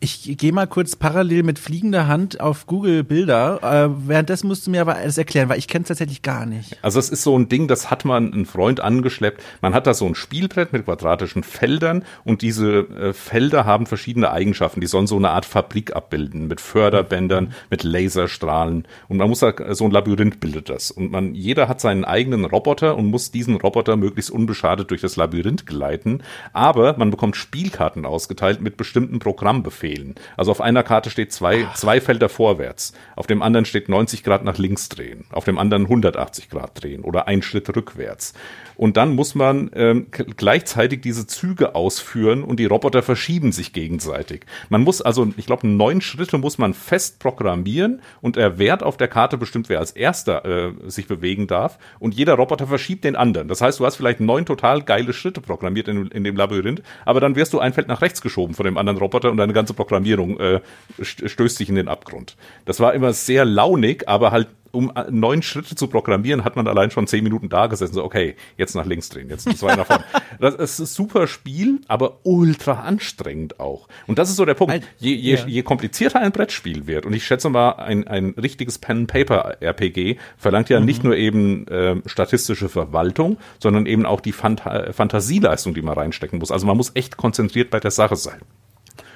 Ich 0.00 0.36
gehe 0.38 0.52
mal 0.52 0.68
kurz 0.68 0.94
parallel 0.94 1.42
mit 1.42 1.58
fliegender 1.58 2.06
Hand 2.06 2.40
auf 2.40 2.66
Google 2.66 3.02
Bilder. 3.02 3.58
Äh, 3.62 4.08
währenddessen 4.08 4.46
musst 4.46 4.64
du 4.64 4.70
mir 4.70 4.80
aber 4.80 4.94
alles 4.94 5.18
erklären, 5.18 5.48
weil 5.48 5.58
ich 5.58 5.66
kenne 5.66 5.82
es 5.82 5.88
tatsächlich 5.88 6.22
gar 6.22 6.46
nicht. 6.46 6.78
Also 6.82 7.00
es 7.00 7.10
ist 7.10 7.24
so 7.24 7.36
ein 7.36 7.48
Ding, 7.48 7.66
das 7.66 7.90
hat 7.90 8.04
man 8.04 8.32
ein 8.32 8.46
Freund 8.46 8.78
angeschleppt. 8.78 9.42
Man 9.60 9.74
hat 9.74 9.88
da 9.88 9.94
so 9.94 10.06
ein 10.06 10.14
Spielbrett 10.14 10.72
mit 10.72 10.84
quadratischen 10.84 11.42
Feldern 11.42 12.04
und 12.22 12.42
diese 12.42 12.78
äh, 12.78 13.12
Felder 13.12 13.64
haben 13.64 13.86
verschiedene 13.86 14.30
Eigenschaften. 14.30 14.80
Die 14.80 14.86
sollen 14.86 15.08
so 15.08 15.16
eine 15.16 15.30
Art 15.30 15.44
Fabrik 15.44 15.96
abbilden 15.96 16.46
mit 16.46 16.60
Förderbändern, 16.60 17.52
mit 17.68 17.82
Laserstrahlen 17.82 18.86
und 19.08 19.16
man 19.16 19.28
muss 19.28 19.40
da 19.40 19.52
so 19.74 19.84
ein 19.84 19.90
Labyrinth 19.90 20.38
bildet 20.38 20.68
das 20.68 20.92
und 20.92 21.10
man 21.10 21.34
jeder 21.34 21.66
hat 21.66 21.80
seinen 21.80 22.04
eigenen 22.04 22.44
Roboter 22.44 22.96
und 22.96 23.06
muss 23.06 23.32
diesen 23.32 23.56
Roboter 23.56 23.96
möglichst 23.96 24.30
unbeschadet 24.30 24.92
durch 24.92 25.00
das 25.00 25.16
Labyrinth 25.16 25.66
gleiten. 25.66 26.22
Aber 26.52 26.96
man 26.96 27.10
bekommt 27.10 27.34
Spielkarten 27.34 28.06
ausgeteilt 28.06 28.60
mit 28.60 28.76
bestimmten 28.76 29.18
Programmbefehlen 29.18 29.87
fehlen. 29.88 30.14
Also 30.36 30.50
auf 30.50 30.60
einer 30.60 30.82
Karte 30.82 31.10
steht 31.10 31.32
zwei, 31.32 31.66
zwei 31.74 32.00
Felder 32.00 32.28
vorwärts, 32.28 32.92
auf 33.16 33.26
dem 33.26 33.42
anderen 33.42 33.64
steht 33.64 33.88
90 33.88 34.22
Grad 34.22 34.44
nach 34.44 34.58
links 34.58 34.88
drehen, 34.88 35.24
auf 35.30 35.44
dem 35.44 35.58
anderen 35.58 35.84
180 35.84 36.50
Grad 36.50 36.82
drehen 36.82 37.02
oder 37.04 37.26
ein 37.26 37.42
Schritt 37.42 37.74
rückwärts. 37.74 38.34
Und 38.76 38.96
dann 38.96 39.14
muss 39.16 39.34
man 39.34 39.70
ähm, 39.74 40.06
gleichzeitig 40.10 41.00
diese 41.00 41.26
Züge 41.26 41.74
ausführen 41.74 42.44
und 42.44 42.60
die 42.60 42.66
Roboter 42.66 43.02
verschieben 43.02 43.50
sich 43.50 43.72
gegenseitig. 43.72 44.42
Man 44.68 44.82
muss 44.82 45.02
also, 45.02 45.32
ich 45.36 45.46
glaube, 45.46 45.66
neun 45.66 46.00
Schritte 46.00 46.38
muss 46.38 46.58
man 46.58 46.74
fest 46.74 47.18
programmieren 47.18 48.00
und 48.20 48.36
der 48.36 48.58
Wert 48.58 48.84
auf 48.84 48.96
der 48.96 49.08
Karte 49.08 49.36
bestimmt, 49.36 49.68
wer 49.68 49.80
als 49.80 49.90
erster 49.90 50.44
äh, 50.44 50.72
sich 50.86 51.08
bewegen 51.08 51.48
darf. 51.48 51.78
Und 51.98 52.14
jeder 52.14 52.34
Roboter 52.34 52.68
verschiebt 52.68 53.02
den 53.02 53.16
anderen. 53.16 53.48
Das 53.48 53.60
heißt, 53.60 53.80
du 53.80 53.86
hast 53.86 53.96
vielleicht 53.96 54.20
neun 54.20 54.46
total 54.46 54.82
geile 54.82 55.12
Schritte 55.12 55.40
programmiert 55.40 55.88
in, 55.88 56.06
in 56.08 56.22
dem 56.22 56.36
Labyrinth, 56.36 56.82
aber 57.04 57.18
dann 57.18 57.34
wirst 57.34 57.54
du 57.54 57.58
ein 57.58 57.72
Feld 57.72 57.88
nach 57.88 58.00
rechts 58.00 58.22
geschoben 58.22 58.54
von 58.54 58.64
dem 58.64 58.76
anderen 58.76 58.98
Roboter 58.98 59.32
und 59.32 59.38
deine 59.38 59.54
ganze 59.54 59.74
Programmierung 59.78 60.38
äh, 60.40 60.60
stößt 61.00 61.56
sich 61.56 61.68
in 61.68 61.76
den 61.76 61.88
Abgrund. 61.88 62.36
Das 62.64 62.80
war 62.80 62.94
immer 62.94 63.12
sehr 63.12 63.44
launig, 63.44 64.08
aber 64.08 64.32
halt 64.32 64.48
um 64.70 64.92
äh, 64.94 65.04
neun 65.10 65.42
Schritte 65.42 65.74
zu 65.74 65.86
programmieren, 65.86 66.44
hat 66.44 66.56
man 66.56 66.66
allein 66.66 66.90
schon 66.90 67.06
zehn 67.06 67.24
Minuten 67.24 67.48
da 67.48 67.66
gesessen. 67.66 67.94
So, 67.94 68.04
okay, 68.04 68.36
jetzt 68.56 68.74
nach 68.74 68.86
links 68.86 69.08
drehen, 69.08 69.28
jetzt 69.28 69.48
zwei 69.58 69.74
nach 69.76 69.86
vorne. 69.86 70.04
Das 70.40 70.54
ist 70.54 70.78
ein 70.78 70.86
super 70.86 71.26
Spiel, 71.26 71.80
aber 71.88 72.18
ultra 72.22 72.82
anstrengend 72.82 73.58
auch. 73.58 73.88
Und 74.06 74.18
das 74.18 74.30
ist 74.30 74.36
so 74.36 74.44
der 74.44 74.54
Punkt. 74.54 74.84
Je, 74.98 75.14
je, 75.14 75.34
ja. 75.34 75.46
je 75.46 75.62
komplizierter 75.62 76.20
ein 76.20 76.32
Brettspiel 76.32 76.86
wird, 76.86 77.06
und 77.06 77.12
ich 77.12 77.24
schätze 77.24 77.48
mal, 77.48 77.72
ein, 77.72 78.06
ein 78.06 78.34
richtiges 78.40 78.78
Pen-Paper-RPG 78.78 80.18
verlangt 80.36 80.68
ja 80.68 80.78
mhm. 80.78 80.86
nicht 80.86 81.02
nur 81.02 81.16
eben 81.16 81.66
äh, 81.68 81.96
statistische 82.06 82.68
Verwaltung, 82.68 83.38
sondern 83.58 83.86
eben 83.86 84.06
auch 84.06 84.20
die 84.20 84.32
Phant 84.32 84.62
Fantasieleistung, 84.92 85.74
die 85.74 85.82
man 85.82 85.94
reinstecken 85.94 86.38
muss. 86.38 86.52
Also 86.52 86.66
man 86.66 86.76
muss 86.76 86.92
echt 86.94 87.16
konzentriert 87.16 87.70
bei 87.70 87.80
der 87.80 87.90
Sache 87.90 88.16
sein. 88.16 88.40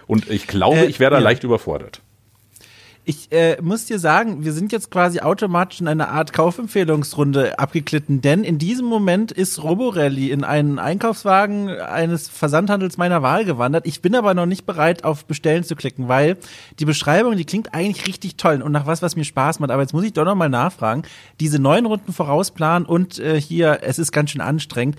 Und 0.06 0.30
ich 0.30 0.46
glaube, 0.46 0.78
äh, 0.78 0.86
ich 0.86 1.00
wäre 1.00 1.12
da 1.12 1.18
ja. 1.18 1.22
leicht 1.22 1.44
überfordert. 1.44 2.02
Ich 3.04 3.32
äh, 3.32 3.60
muss 3.60 3.86
dir 3.86 3.98
sagen, 3.98 4.44
wir 4.44 4.52
sind 4.52 4.70
jetzt 4.70 4.92
quasi 4.92 5.18
automatisch 5.18 5.80
in 5.80 5.88
eine 5.88 6.10
Art 6.10 6.32
Kaufempfehlungsrunde 6.32 7.58
abgeglitten, 7.58 8.20
denn 8.20 8.44
in 8.44 8.58
diesem 8.58 8.86
Moment 8.86 9.32
ist 9.32 9.60
Roborelli 9.60 10.30
in 10.30 10.44
einen 10.44 10.78
Einkaufswagen 10.78 11.68
eines 11.68 12.28
Versandhandels 12.28 12.98
meiner 12.98 13.20
Wahl 13.20 13.44
gewandert. 13.44 13.88
Ich 13.88 14.02
bin 14.02 14.14
aber 14.14 14.34
noch 14.34 14.46
nicht 14.46 14.66
bereit, 14.66 15.02
auf 15.02 15.24
Bestellen 15.24 15.64
zu 15.64 15.74
klicken, 15.74 16.06
weil 16.06 16.36
die 16.78 16.84
Beschreibung, 16.84 17.36
die 17.36 17.44
klingt 17.44 17.74
eigentlich 17.74 18.06
richtig 18.06 18.36
toll 18.36 18.62
und 18.62 18.70
nach 18.70 18.86
was, 18.86 19.02
was 19.02 19.16
mir 19.16 19.24
Spaß 19.24 19.58
macht. 19.58 19.72
Aber 19.72 19.82
jetzt 19.82 19.94
muss 19.94 20.04
ich 20.04 20.12
doch 20.12 20.24
noch 20.24 20.36
mal 20.36 20.48
nachfragen. 20.48 21.02
Diese 21.40 21.58
neun 21.58 21.86
Runden 21.86 22.12
vorausplanen 22.12 22.86
und 22.86 23.18
äh, 23.18 23.40
hier, 23.40 23.80
es 23.82 23.98
ist 23.98 24.12
ganz 24.12 24.30
schön 24.30 24.40
anstrengend. 24.40 24.96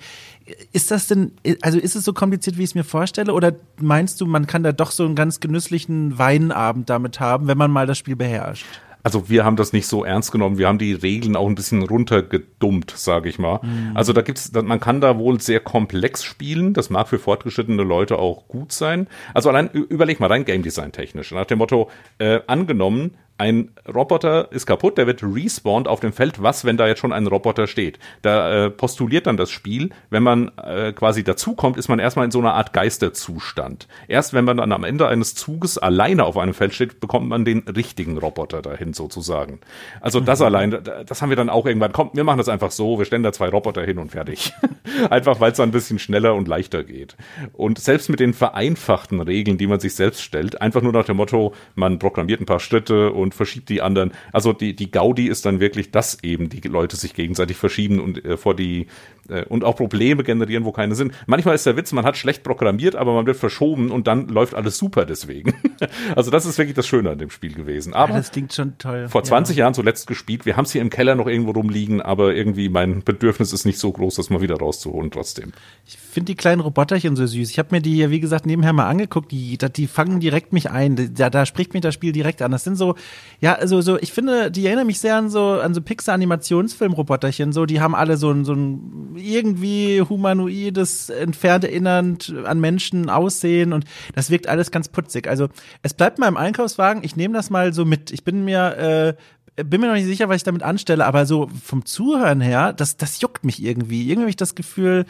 Ist 0.72 0.90
das 0.90 1.06
denn, 1.06 1.32
also 1.62 1.78
ist 1.78 1.96
es 1.96 2.04
so 2.04 2.12
kompliziert, 2.12 2.58
wie 2.58 2.62
ich 2.62 2.70
es 2.70 2.74
mir 2.74 2.84
vorstelle? 2.84 3.32
Oder 3.32 3.54
meinst 3.80 4.20
du, 4.20 4.26
man 4.26 4.46
kann 4.46 4.62
da 4.62 4.72
doch 4.72 4.90
so 4.90 5.04
einen 5.04 5.14
ganz 5.14 5.40
genüsslichen 5.40 6.18
Weinabend 6.18 6.90
damit 6.90 7.18
haben, 7.18 7.46
wenn 7.46 7.56
man 7.56 7.70
mal 7.70 7.86
das 7.86 7.96
Spiel 7.96 8.16
beherrscht? 8.16 8.66
Also 9.04 9.28
wir 9.28 9.44
haben 9.44 9.56
das 9.56 9.74
nicht 9.74 9.86
so 9.86 10.02
ernst 10.02 10.32
genommen. 10.32 10.56
Wir 10.56 10.66
haben 10.66 10.78
die 10.78 10.94
Regeln 10.94 11.36
auch 11.36 11.46
ein 11.46 11.54
bisschen 11.54 11.82
runtergedummt, 11.82 12.90
sage 12.96 13.28
ich 13.28 13.38
mal. 13.38 13.60
Mhm. 13.62 13.90
Also 13.94 14.14
da 14.14 14.22
gibt's, 14.22 14.50
man 14.52 14.80
kann 14.80 15.02
da 15.02 15.18
wohl 15.18 15.38
sehr 15.42 15.60
komplex 15.60 16.24
spielen. 16.24 16.72
Das 16.72 16.88
mag 16.88 17.08
für 17.08 17.18
fortgeschrittene 17.18 17.82
Leute 17.82 18.18
auch 18.18 18.48
gut 18.48 18.72
sein. 18.72 19.06
Also 19.34 19.50
allein 19.50 19.68
überleg 19.68 20.20
mal 20.20 20.28
rein 20.28 20.46
Game 20.46 20.62
Design 20.62 20.90
technisch. 20.90 21.32
Nach 21.32 21.44
dem 21.44 21.58
Motto, 21.58 21.90
äh, 22.16 22.40
angenommen, 22.46 23.18
ein 23.36 23.70
Roboter 23.92 24.52
ist 24.52 24.64
kaputt, 24.64 24.96
der 24.96 25.08
wird 25.08 25.22
respawned 25.22 25.88
auf 25.88 25.98
dem 25.98 26.12
Feld. 26.12 26.40
Was, 26.40 26.64
wenn 26.64 26.76
da 26.76 26.86
jetzt 26.86 27.00
schon 27.00 27.12
ein 27.12 27.26
Roboter 27.26 27.66
steht? 27.66 27.98
Da 28.22 28.66
äh, 28.66 28.70
postuliert 28.70 29.26
dann 29.26 29.36
das 29.36 29.50
Spiel, 29.50 29.90
wenn 30.10 30.22
man 30.22 30.52
äh, 30.56 30.92
quasi 30.92 31.24
dazukommt, 31.24 31.76
ist 31.76 31.88
man 31.88 31.98
erstmal 31.98 32.26
in 32.26 32.30
so 32.30 32.38
einer 32.38 32.54
Art 32.54 32.72
Geisterzustand. 32.72 33.88
Erst 34.06 34.34
wenn 34.34 34.44
man 34.44 34.58
dann 34.58 34.70
am 34.70 34.84
Ende 34.84 35.08
eines 35.08 35.34
Zuges 35.34 35.78
alleine 35.78 36.24
auf 36.24 36.38
einem 36.38 36.54
Feld 36.54 36.74
steht, 36.74 37.00
bekommt 37.00 37.28
man 37.28 37.44
den 37.44 37.60
richtigen 37.60 38.18
Roboter 38.18 38.62
dahin 38.62 38.92
sozusagen. 38.92 39.58
Also 40.00 40.20
das 40.20 40.38
mhm. 40.38 40.46
allein, 40.46 40.78
das 41.06 41.20
haben 41.20 41.30
wir 41.30 41.36
dann 41.36 41.50
auch 41.50 41.66
irgendwann, 41.66 41.92
kommt, 41.92 42.14
wir 42.14 42.24
machen 42.24 42.38
das 42.38 42.48
einfach 42.48 42.70
so, 42.70 42.98
wir 42.98 43.04
stellen 43.04 43.24
da 43.24 43.32
zwei 43.32 43.48
Roboter 43.48 43.82
hin 43.82 43.98
und 43.98 44.12
fertig. 44.12 44.52
einfach 45.10 45.40
weil 45.40 45.50
es 45.50 45.56
dann 45.56 45.70
ein 45.70 45.72
bisschen 45.72 45.98
schneller 45.98 46.34
und 46.34 46.46
leichter 46.46 46.84
geht. 46.84 47.16
Und 47.52 47.78
selbst 47.78 48.08
mit 48.08 48.20
den 48.20 48.32
vereinfachten 48.32 49.20
Regeln, 49.20 49.58
die 49.58 49.66
man 49.66 49.80
sich 49.80 49.96
selbst 49.96 50.22
stellt, 50.22 50.62
einfach 50.62 50.82
nur 50.82 50.92
nach 50.92 51.04
dem 51.04 51.16
Motto, 51.16 51.52
man 51.74 51.98
programmiert 51.98 52.40
ein 52.40 52.46
paar 52.46 52.60
Schritte 52.60 53.10
und 53.10 53.23
und 53.24 53.34
verschiebt 53.34 53.68
die 53.68 53.82
anderen. 53.82 54.12
Also 54.32 54.52
die, 54.52 54.76
die 54.76 54.92
Gaudi 54.92 55.26
ist 55.26 55.44
dann 55.44 55.58
wirklich, 55.58 55.90
dass 55.90 56.22
eben 56.22 56.48
die 56.48 56.60
Leute 56.68 56.94
sich 56.96 57.14
gegenseitig 57.14 57.56
verschieben 57.56 57.98
und 57.98 58.24
äh, 58.24 58.36
vor 58.36 58.54
die 58.54 58.86
äh, 59.28 59.44
und 59.46 59.64
auch 59.64 59.76
Probleme 59.76 60.22
generieren, 60.22 60.64
wo 60.64 60.72
keine 60.72 60.94
sind. 60.94 61.12
Manchmal 61.26 61.54
ist 61.54 61.66
der 61.66 61.76
Witz, 61.76 61.92
man 61.92 62.04
hat 62.04 62.16
schlecht 62.16 62.42
programmiert, 62.42 62.94
aber 62.94 63.14
man 63.14 63.26
wird 63.26 63.36
verschoben 63.36 63.90
und 63.90 64.06
dann 64.06 64.28
läuft 64.28 64.54
alles 64.54 64.78
super 64.78 65.06
deswegen. 65.06 65.54
also 66.16 66.30
das 66.30 66.46
ist 66.46 66.58
wirklich 66.58 66.76
das 66.76 66.86
Schöne 66.86 67.10
an 67.10 67.18
dem 67.18 67.30
Spiel 67.30 67.54
gewesen. 67.54 67.94
Aber 67.94 68.12
ja, 68.12 68.18
das 68.18 68.30
klingt 68.30 68.52
schon 68.52 68.78
toll. 68.78 69.08
Vor 69.08 69.24
20 69.24 69.56
ja. 69.56 69.64
Jahren 69.64 69.74
zuletzt 69.74 70.06
gespielt. 70.06 70.46
Wir 70.46 70.56
haben 70.56 70.64
es 70.64 70.72
hier 70.72 70.82
im 70.82 70.90
Keller 70.90 71.14
noch 71.14 71.26
irgendwo 71.26 71.52
rumliegen, 71.52 72.00
aber 72.02 72.34
irgendwie 72.34 72.68
mein 72.68 73.02
Bedürfnis 73.02 73.52
ist 73.52 73.64
nicht 73.64 73.78
so 73.78 73.90
groß, 73.92 74.16
das 74.16 74.30
mal 74.30 74.40
wieder 74.40 74.56
rauszuholen 74.56 75.10
trotzdem. 75.10 75.52
Ich 75.86 75.98
finde 76.14 76.32
die 76.32 76.36
kleinen 76.36 76.60
Roboterchen 76.60 77.16
so 77.16 77.26
süß. 77.26 77.50
Ich 77.50 77.58
habe 77.58 77.68
mir 77.72 77.82
die 77.82 77.94
hier, 77.94 78.10
wie 78.10 78.20
gesagt, 78.20 78.46
nebenher 78.46 78.72
mal 78.72 78.88
angeguckt. 78.88 79.32
Die, 79.32 79.58
die 79.58 79.86
fangen 79.86 80.20
direkt 80.20 80.52
mich 80.52 80.70
ein. 80.70 81.14
Da, 81.14 81.28
da 81.28 81.44
spricht 81.44 81.74
mich 81.74 81.82
das 81.82 81.92
Spiel 81.92 82.12
direkt 82.12 82.40
an. 82.40 82.52
Das 82.52 82.64
sind 82.64 82.76
so, 82.76 82.94
ja, 83.40 83.54
also 83.54 83.80
so, 83.82 83.98
ich 83.98 84.12
finde, 84.12 84.50
die 84.50 84.66
erinnern 84.66 84.86
mich 84.86 85.00
sehr 85.00 85.16
an 85.16 85.28
so, 85.28 85.60
an 85.60 85.74
so 85.74 85.82
Pixar-Animationsfilm-Roboterchen. 85.82 87.52
So, 87.52 87.66
die 87.66 87.80
haben 87.80 87.94
alle 87.94 88.16
so 88.16 88.30
ein, 88.30 88.44
so 88.44 88.54
ein 88.54 89.16
irgendwie 89.16 90.00
humanoides, 90.00 91.10
entfernt 91.10 91.64
erinnernd 91.64 92.34
an 92.44 92.60
Menschen 92.60 93.10
aussehen 93.10 93.72
und 93.72 93.84
das 94.14 94.30
wirkt 94.30 94.48
alles 94.48 94.70
ganz 94.70 94.88
putzig. 94.88 95.28
Also 95.28 95.48
es 95.82 95.94
bleibt 95.94 96.18
mal 96.18 96.28
im 96.28 96.36
Einkaufswagen, 96.36 97.04
ich 97.04 97.16
nehme 97.16 97.34
das 97.34 97.50
mal 97.50 97.74
so 97.74 97.84
mit. 97.84 98.12
Ich 98.12 98.24
bin 98.24 98.44
mir, 98.44 99.16
äh, 99.56 99.64
bin 99.64 99.80
mir 99.80 99.88
noch 99.88 99.94
nicht 99.94 100.06
sicher, 100.06 100.28
was 100.28 100.36
ich 100.36 100.42
damit 100.42 100.62
anstelle, 100.62 101.04
aber 101.04 101.26
so 101.26 101.48
vom 101.62 101.84
Zuhören 101.84 102.40
her, 102.40 102.72
das, 102.72 102.96
das 102.96 103.20
juckt 103.20 103.44
mich 103.44 103.62
irgendwie. 103.62 104.02
Irgendwie 104.02 104.22
habe 104.22 104.30
ich 104.30 104.36
das 104.36 104.54
Gefühl, 104.54 105.06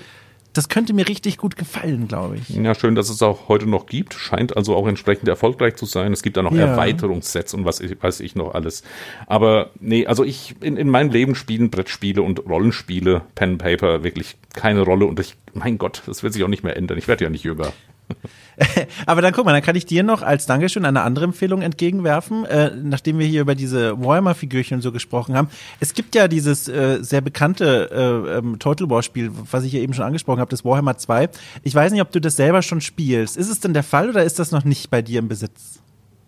das 0.54 0.68
könnte 0.68 0.94
mir 0.94 1.08
richtig 1.08 1.36
gut 1.36 1.56
gefallen, 1.56 2.08
glaube 2.08 2.36
ich. 2.36 2.48
Ja, 2.48 2.74
schön, 2.74 2.94
dass 2.94 3.10
es 3.10 3.20
auch 3.22 3.48
heute 3.48 3.66
noch 3.66 3.86
gibt. 3.86 4.14
Scheint 4.14 4.56
also 4.56 4.74
auch 4.76 4.86
entsprechend 4.86 5.28
erfolgreich 5.28 5.74
zu 5.74 5.84
sein. 5.84 6.12
Es 6.12 6.22
gibt 6.22 6.36
da 6.36 6.42
noch 6.42 6.52
ja. 6.52 6.66
Erweiterungssets 6.66 7.54
und 7.54 7.64
was 7.64 7.80
ich, 7.80 8.00
weiß 8.00 8.20
ich 8.20 8.36
noch 8.36 8.54
alles. 8.54 8.84
Aber 9.26 9.70
nee, 9.80 10.06
also 10.06 10.24
ich 10.24 10.54
in, 10.60 10.76
in 10.76 10.88
meinem 10.88 11.10
Leben 11.10 11.34
spielen 11.34 11.70
Brettspiele 11.70 12.22
und 12.22 12.46
Rollenspiele, 12.46 13.22
Pen 13.34 13.58
Paper 13.58 14.04
wirklich 14.04 14.36
keine 14.52 14.82
Rolle 14.82 15.06
und 15.06 15.18
ich, 15.18 15.36
mein 15.52 15.76
Gott, 15.76 16.02
das 16.06 16.22
wird 16.22 16.32
sich 16.32 16.44
auch 16.44 16.48
nicht 16.48 16.62
mehr 16.62 16.76
ändern. 16.76 16.98
Ich 16.98 17.08
werde 17.08 17.24
ja 17.24 17.30
nicht 17.30 17.44
jünger. 17.44 17.72
Aber 19.06 19.22
dann 19.22 19.32
guck 19.32 19.44
mal, 19.44 19.52
dann 19.52 19.62
kann 19.62 19.76
ich 19.76 19.86
dir 19.86 20.02
noch 20.02 20.22
als 20.22 20.46
Dankeschön 20.46 20.84
eine 20.84 21.02
andere 21.02 21.24
Empfehlung 21.24 21.62
entgegenwerfen, 21.62 22.44
äh, 22.44 22.70
nachdem 22.82 23.18
wir 23.18 23.26
hier 23.26 23.40
über 23.40 23.54
diese 23.54 24.02
Warhammer-Figürchen 24.02 24.80
so 24.80 24.92
gesprochen 24.92 25.36
haben. 25.36 25.48
Es 25.80 25.94
gibt 25.94 26.14
ja 26.14 26.28
dieses 26.28 26.68
äh, 26.68 26.98
sehr 27.02 27.20
bekannte 27.20 27.90
äh, 27.90 28.38
ähm, 28.38 28.58
Total 28.58 28.88
War-Spiel, 28.88 29.30
was 29.50 29.64
ich 29.64 29.72
ja 29.72 29.80
eben 29.80 29.94
schon 29.94 30.04
angesprochen 30.04 30.40
habe, 30.40 30.50
das 30.50 30.64
Warhammer 30.64 30.96
2. 30.96 31.28
Ich 31.62 31.74
weiß 31.74 31.92
nicht, 31.92 32.02
ob 32.02 32.12
du 32.12 32.20
das 32.20 32.36
selber 32.36 32.62
schon 32.62 32.80
spielst. 32.80 33.36
Ist 33.36 33.50
es 33.50 33.60
denn 33.60 33.74
der 33.74 33.82
Fall 33.82 34.08
oder 34.10 34.24
ist 34.24 34.38
das 34.38 34.50
noch 34.50 34.64
nicht 34.64 34.90
bei 34.90 35.02
dir 35.02 35.18
im 35.18 35.28
Besitz? 35.28 35.83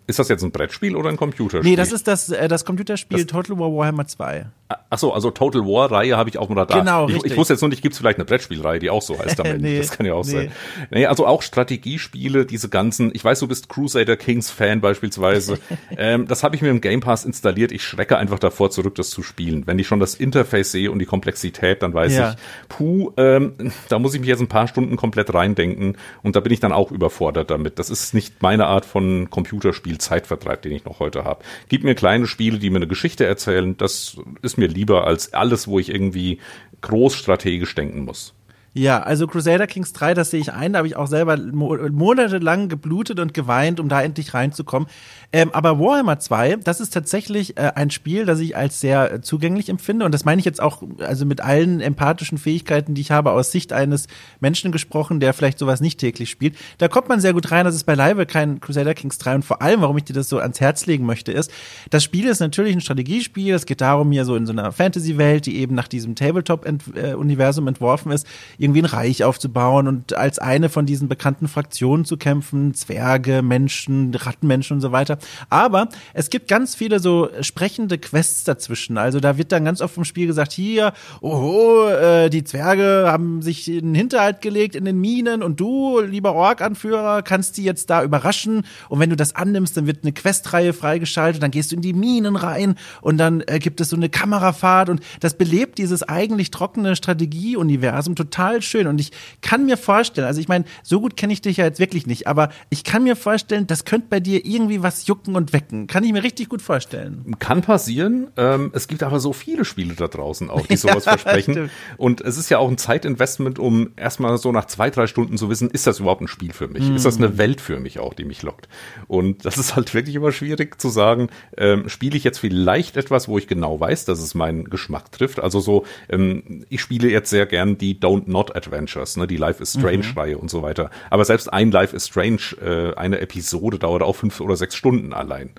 Ist 0.07 0.19
das 0.19 0.29
jetzt 0.29 0.41
ein 0.41 0.51
Brettspiel 0.51 0.95
oder 0.95 1.09
ein 1.09 1.17
Computerspiel? 1.17 1.69
Nee, 1.69 1.75
das 1.75 1.91
ist 1.91 2.07
das, 2.07 2.29
äh, 2.29 2.47
das 2.47 2.63
Computerspiel 2.63 3.17
das 3.17 3.27
Total 3.27 3.59
War 3.59 3.73
Warhammer 3.73 4.07
2. 4.07 4.45
Ach 4.89 4.97
so, 4.97 5.13
also 5.13 5.31
Total 5.31 5.61
War 5.63 5.91
Reihe 5.91 6.15
habe 6.15 6.29
ich 6.29 6.37
auf 6.37 6.47
dem 6.47 6.57
Radar. 6.57 6.79
Genau, 6.79 7.07
ich, 7.07 7.15
richtig. 7.15 7.31
ich 7.33 7.37
wusste 7.37 7.53
jetzt 7.53 7.61
nur 7.61 7.69
nicht, 7.69 7.81
gibt 7.81 7.93
es 7.93 7.99
vielleicht 7.99 8.17
eine 8.17 8.25
Brettspielreihe, 8.25 8.79
die 8.79 8.89
auch 8.89 9.01
so 9.01 9.19
heißt 9.19 9.39
damit. 9.39 9.61
nee, 9.61 9.77
das 9.77 9.91
kann 9.91 10.05
ja 10.05 10.13
auch 10.13 10.25
nee. 10.25 10.31
sein. 10.31 10.51
Nee, 10.91 11.05
also 11.05 11.25
auch 11.25 11.41
Strategiespiele, 11.41 12.45
diese 12.45 12.69
ganzen, 12.69 13.11
ich 13.13 13.23
weiß, 13.23 13.39
du 13.39 13.47
bist 13.47 13.67
Crusader 13.67 14.15
Kings 14.15 14.49
Fan 14.49 14.79
beispielsweise. 14.79 15.59
ähm, 15.97 16.25
das 16.27 16.43
habe 16.43 16.55
ich 16.55 16.61
mir 16.61 16.69
im 16.69 16.79
Game 16.79 17.01
Pass 17.01 17.25
installiert. 17.25 17.73
Ich 17.73 17.83
schrecke 17.83 18.17
einfach 18.17 18.39
davor 18.39 18.69
zurück, 18.69 18.95
das 18.95 19.09
zu 19.09 19.23
spielen. 19.23 19.67
Wenn 19.67 19.77
ich 19.77 19.87
schon 19.87 19.99
das 19.99 20.15
Interface 20.15 20.71
sehe 20.71 20.89
und 20.89 20.99
die 20.99 21.05
Komplexität, 21.05 21.83
dann 21.83 21.93
weiß 21.93 22.15
ja. 22.15 22.31
ich, 22.31 22.37
puh, 22.69 23.11
ähm, 23.17 23.55
da 23.89 23.99
muss 23.99 24.13
ich 24.13 24.21
mich 24.21 24.29
jetzt 24.29 24.41
ein 24.41 24.47
paar 24.47 24.67
Stunden 24.69 24.95
komplett 24.95 25.33
reindenken 25.33 25.97
und 26.23 26.37
da 26.37 26.39
bin 26.39 26.53
ich 26.53 26.61
dann 26.61 26.71
auch 26.71 26.91
überfordert 26.91 27.51
damit. 27.51 27.79
Das 27.79 27.89
ist 27.89 28.13
nicht 28.13 28.41
meine 28.41 28.67
Art 28.67 28.85
von 28.85 29.29
Computerspiel 29.29 29.96
Zeitvertreib, 29.97 30.61
den 30.61 30.71
ich 30.71 30.85
noch 30.85 30.99
heute 30.99 31.23
habe. 31.23 31.43
Gib 31.69 31.83
mir 31.83 31.95
kleine 31.95 32.27
Spiele, 32.27 32.59
die 32.59 32.69
mir 32.69 32.77
eine 32.77 32.87
Geschichte 32.87 33.25
erzählen, 33.25 33.77
das 33.77 34.17
ist 34.41 34.57
mir 34.57 34.67
lieber 34.67 35.05
als 35.05 35.33
alles, 35.33 35.67
wo 35.67 35.79
ich 35.79 35.89
irgendwie 35.89 36.39
groß 36.81 37.15
strategisch 37.15 37.73
denken 37.75 38.05
muss. 38.05 38.33
Ja, 38.77 39.01
also 39.01 39.25
Crusader 39.25 39.65
Kings 39.65 39.91
3, 39.93 40.13
das 40.13 40.29
sehe 40.29 40.39
ich 40.39 40.53
ein, 40.53 40.73
da 40.73 40.77
habe 40.77 40.87
ich 40.87 40.95
auch 40.95 41.07
selber 41.07 41.35
monatelang 41.35 42.69
geblutet 42.69 43.19
und 43.19 43.33
geweint, 43.33 43.79
um 43.79 43.89
da 43.89 44.03
endlich 44.03 44.35
reinzukommen. 44.35 44.87
Ähm, 45.33 45.49
aber 45.51 45.79
Warhammer 45.79 46.19
2, 46.19 46.57
das 46.57 46.79
ist 46.79 46.93
tatsächlich 46.93 47.57
äh, 47.57 47.71
ein 47.73 47.89
Spiel, 47.89 48.25
das 48.25 48.39
ich 48.39 48.55
als 48.55 48.79
sehr 48.79 49.11
äh, 49.11 49.21
zugänglich 49.21 49.69
empfinde. 49.69 50.05
Und 50.05 50.13
das 50.13 50.25
meine 50.25 50.39
ich 50.39 50.45
jetzt 50.45 50.61
auch, 50.61 50.83
also 50.99 51.25
mit 51.25 51.41
allen 51.41 51.81
empathischen 51.81 52.37
Fähigkeiten, 52.37 52.93
die 52.93 53.01
ich 53.01 53.09
habe, 53.11 53.31
aus 53.31 53.51
Sicht 53.51 53.73
eines 53.73 54.07
Menschen 54.39 54.71
gesprochen, 54.71 55.19
der 55.19 55.33
vielleicht 55.33 55.57
sowas 55.57 55.81
nicht 55.81 55.99
täglich 55.99 56.29
spielt. 56.29 56.55
Da 56.77 56.87
kommt 56.87 57.09
man 57.09 57.19
sehr 57.19 57.33
gut 57.33 57.51
rein. 57.51 57.65
Das 57.65 57.75
ist 57.75 57.83
beileibe 57.85 58.27
kein 58.27 58.61
Crusader 58.61 58.93
Kings 58.93 59.17
3. 59.17 59.35
Und 59.35 59.45
vor 59.45 59.61
allem, 59.61 59.81
warum 59.81 59.97
ich 59.97 60.03
dir 60.03 60.13
das 60.13 60.29
so 60.29 60.37
ans 60.37 60.61
Herz 60.61 60.85
legen 60.85 61.05
möchte, 61.05 61.31
ist, 61.31 61.51
das 61.89 62.03
Spiel 62.03 62.27
ist 62.27 62.39
natürlich 62.39 62.75
ein 62.75 62.81
Strategiespiel. 62.81 63.55
Es 63.55 63.65
geht 63.65 63.81
darum, 63.81 64.11
hier 64.11 64.23
so 64.23 64.35
in 64.35 64.45
so 64.45 64.53
einer 64.53 64.71
Fantasy-Welt, 64.71 65.47
die 65.47 65.57
eben 65.57 65.73
nach 65.73 65.87
diesem 65.87 66.13
Tabletop-Universum 66.13 67.65
äh, 67.65 67.69
entworfen 67.69 68.11
ist, 68.11 68.27
irgendwie 68.67 68.81
ein 68.81 68.85
Reich 68.85 69.23
aufzubauen 69.23 69.87
und 69.87 70.13
als 70.13 70.39
eine 70.39 70.67
von 70.67 70.85
diesen 70.85 71.07
bekannten 71.07 71.47
Fraktionen 71.47 72.03
zu 72.03 72.17
kämpfen. 72.17 72.73
Zwerge, 72.73 73.41
Menschen, 73.41 74.13
Rattenmenschen 74.13 74.75
und 74.75 74.81
so 74.81 74.91
weiter. 74.91 75.17
Aber 75.49 75.87
es 76.13 76.29
gibt 76.29 76.49
ganz 76.49 76.75
viele 76.75 76.99
so 76.99 77.29
sprechende 77.41 77.97
Quests 77.97 78.43
dazwischen. 78.43 78.97
Also 78.97 79.19
da 79.19 79.37
wird 79.37 79.53
dann 79.53 79.63
ganz 79.63 79.81
oft 79.81 79.93
vom 79.93 80.03
Spiel 80.03 80.27
gesagt, 80.27 80.51
hier, 80.51 80.93
oh, 81.21 81.87
äh, 81.87 82.29
die 82.29 82.43
Zwerge 82.43 83.05
haben 83.07 83.41
sich 83.41 83.69
in 83.69 83.85
den 83.85 83.95
Hinterhalt 83.95 84.41
gelegt 84.41 84.75
in 84.75 84.83
den 84.83 84.99
Minen 84.99 85.43
und 85.43 85.59
du, 85.59 86.01
lieber 86.01 86.33
Ork-Anführer, 86.33 87.21
kannst 87.21 87.57
die 87.57 87.63
jetzt 87.63 87.89
da 87.89 88.03
überraschen. 88.03 88.65
Und 88.89 88.99
wenn 88.99 89.09
du 89.09 89.15
das 89.15 89.35
annimmst, 89.35 89.77
dann 89.77 89.87
wird 89.87 90.03
eine 90.03 90.11
Questreihe 90.11 90.73
freigeschaltet, 90.73 91.41
dann 91.41 91.51
gehst 91.51 91.71
du 91.71 91.75
in 91.75 91.81
die 91.81 91.93
Minen 91.93 92.35
rein 92.35 92.75
und 93.01 93.17
dann 93.17 93.43
äh, 93.47 93.59
gibt 93.59 93.79
es 93.79 93.89
so 93.89 93.95
eine 93.95 94.09
Kamerafahrt 94.09 94.89
und 94.89 95.01
das 95.21 95.35
belebt 95.35 95.77
dieses 95.77 96.03
eigentlich 96.03 96.51
trockene 96.51 96.97
Strategieuniversum 96.97 98.15
total 98.15 98.56
schön. 98.63 98.87
Und 98.87 98.99
ich 98.99 99.11
kann 99.41 99.65
mir 99.65 99.77
vorstellen, 99.77 100.27
also 100.27 100.39
ich 100.39 100.47
meine, 100.47 100.65
so 100.83 100.99
gut 101.01 101.17
kenne 101.17 101.33
ich 101.33 101.41
dich 101.41 101.57
ja 101.57 101.65
jetzt 101.65 101.79
wirklich 101.79 102.07
nicht, 102.07 102.27
aber 102.27 102.49
ich 102.69 102.83
kann 102.83 103.03
mir 103.03 103.15
vorstellen, 103.15 103.67
das 103.67 103.85
könnte 103.85 104.07
bei 104.09 104.19
dir 104.19 104.45
irgendwie 104.45 104.83
was 104.83 105.07
jucken 105.07 105.35
und 105.35 105.53
wecken. 105.53 105.87
Kann 105.87 106.03
ich 106.03 106.11
mir 106.11 106.23
richtig 106.23 106.49
gut 106.49 106.61
vorstellen. 106.61 107.35
Kann 107.39 107.61
passieren. 107.61 108.27
Ähm, 108.37 108.71
es 108.73 108.87
gibt 108.87 109.03
aber 109.03 109.19
so 109.19 109.33
viele 109.33 109.65
Spiele 109.65 109.93
da 109.95 110.07
draußen 110.07 110.49
auch, 110.49 110.65
die 110.67 110.77
sowas 110.77 111.05
ja, 111.05 111.17
versprechen. 111.17 111.53
Stimmt. 111.53 111.71
Und 111.97 112.21
es 112.21 112.37
ist 112.37 112.49
ja 112.49 112.57
auch 112.59 112.69
ein 112.69 112.77
Zeitinvestment, 112.77 113.59
um 113.59 113.91
erstmal 113.95 114.37
so 114.37 114.51
nach 114.51 114.65
zwei, 114.65 114.89
drei 114.89 115.07
Stunden 115.07 115.37
zu 115.37 115.49
wissen, 115.49 115.69
ist 115.69 115.87
das 115.87 115.99
überhaupt 115.99 116.21
ein 116.21 116.27
Spiel 116.27 116.53
für 116.53 116.67
mich? 116.67 116.89
Mm. 116.89 116.95
Ist 116.95 117.05
das 117.05 117.17
eine 117.17 117.37
Welt 117.37 117.61
für 117.61 117.79
mich 117.79 117.99
auch, 117.99 118.13
die 118.13 118.25
mich 118.25 118.43
lockt? 118.43 118.67
Und 119.07 119.45
das 119.45 119.57
ist 119.57 119.75
halt 119.75 119.93
wirklich 119.93 120.15
immer 120.15 120.31
schwierig 120.31 120.79
zu 120.79 120.89
sagen, 120.89 121.29
ähm, 121.57 121.89
spiele 121.89 122.17
ich 122.17 122.23
jetzt 122.23 122.39
vielleicht 122.39 122.97
etwas, 122.97 123.27
wo 123.27 123.37
ich 123.37 123.47
genau 123.47 123.79
weiß, 123.79 124.05
dass 124.05 124.19
es 124.19 124.35
meinen 124.35 124.65
Geschmack 124.65 125.11
trifft. 125.11 125.39
Also 125.39 125.59
so, 125.59 125.85
ähm, 126.09 126.65
ich 126.69 126.81
spiele 126.81 127.09
jetzt 127.09 127.29
sehr 127.29 127.45
gern 127.45 127.77
die 127.77 127.99
Don't 127.99 128.29
Not 128.37 128.55
Adventures, 128.55 129.17
ne, 129.17 129.25
die 129.25 129.37
Life 129.37 129.61
is 129.61 129.73
Strange-Reihe 129.73 130.35
mhm. 130.35 130.41
und 130.41 130.49
so 130.49 130.61
weiter. 130.61 130.89
Aber 131.09 131.25
selbst 131.25 131.51
ein 131.51 131.71
Life 131.71 131.95
is 131.95 132.07
Strange, 132.07 132.55
äh, 132.61 132.93
eine 132.95 133.19
Episode 133.19 133.79
dauert 133.79 134.03
auch 134.03 134.15
fünf 134.15 134.39
oder 134.41 134.55
sechs 134.55 134.75
Stunden 134.75 134.87
Stunden 134.87 135.13
allein. 135.13 135.49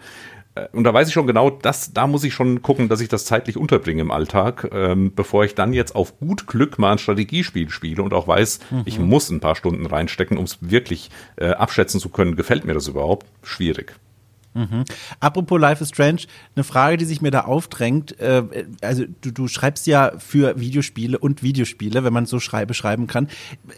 Äh, 0.55 0.69
und 0.73 0.85
da 0.85 0.95
weiß 0.95 1.09
ich 1.09 1.15
schon 1.15 1.27
genau, 1.27 1.51
dass, 1.51 1.93
da 1.93 2.07
muss 2.07 2.25
ich 2.25 2.35
schon 2.35 2.63
gucken, 2.63 2.89
dass 2.89 3.01
ich 3.01 3.09
das 3.09 3.25
zeitlich 3.25 3.57
unterbringe 3.57 4.01
im 4.01 4.11
Alltag, 4.11 4.69
ähm, 4.73 5.13
bevor 5.15 5.45
ich 5.45 5.55
dann 5.55 5.73
jetzt 5.73 5.95
auf 5.95 6.19
gut 6.19 6.47
Glück 6.47 6.79
mal 6.79 6.93
ein 6.93 6.99
Strategiespiel 6.99 7.71
spiele 7.71 8.03
und 8.03 8.15
auch 8.15 8.27
weiß, 8.27 8.61
mhm. 8.71 8.83
ich 8.85 8.99
muss 8.99 9.31
ein 9.31 9.41
paar 9.41 9.57
Stunden 9.57 9.87
reinstecken, 9.87 10.39
um 10.39 10.45
es 10.45 10.59
wirklich 10.61 11.11
äh, 11.37 11.51
abschätzen 11.51 12.01
zu 12.01 12.09
können, 12.09 12.37
gefällt 12.37 12.65
mir 12.65 12.75
das 12.75 12.89
überhaupt? 12.89 13.27
Schwierig. 13.43 13.95
Mhm. 14.59 14.85
Apropos 15.21 15.61
Life 15.61 15.83
is 15.83 15.91
Strange, 15.91 16.23
eine 16.57 16.65
Frage, 16.65 16.97
die 16.97 17.05
sich 17.05 17.23
mir 17.23 17.31
da 17.31 17.43
aufdrängt. 17.43 18.19
Äh, 18.21 18.43
also 18.83 19.05
du, 19.21 19.31
du 19.31 19.47
schreibst 19.47 19.87
ja 19.87 20.13
für 20.19 20.59
Videospiele 20.59 21.19
und 21.19 21.43
Videospiele, 21.43 22.03
wenn 22.03 22.13
man 22.13 22.27
so 22.27 22.41
schrei 22.41 22.67
beschreiben 22.67 23.07
kann. 23.07 23.29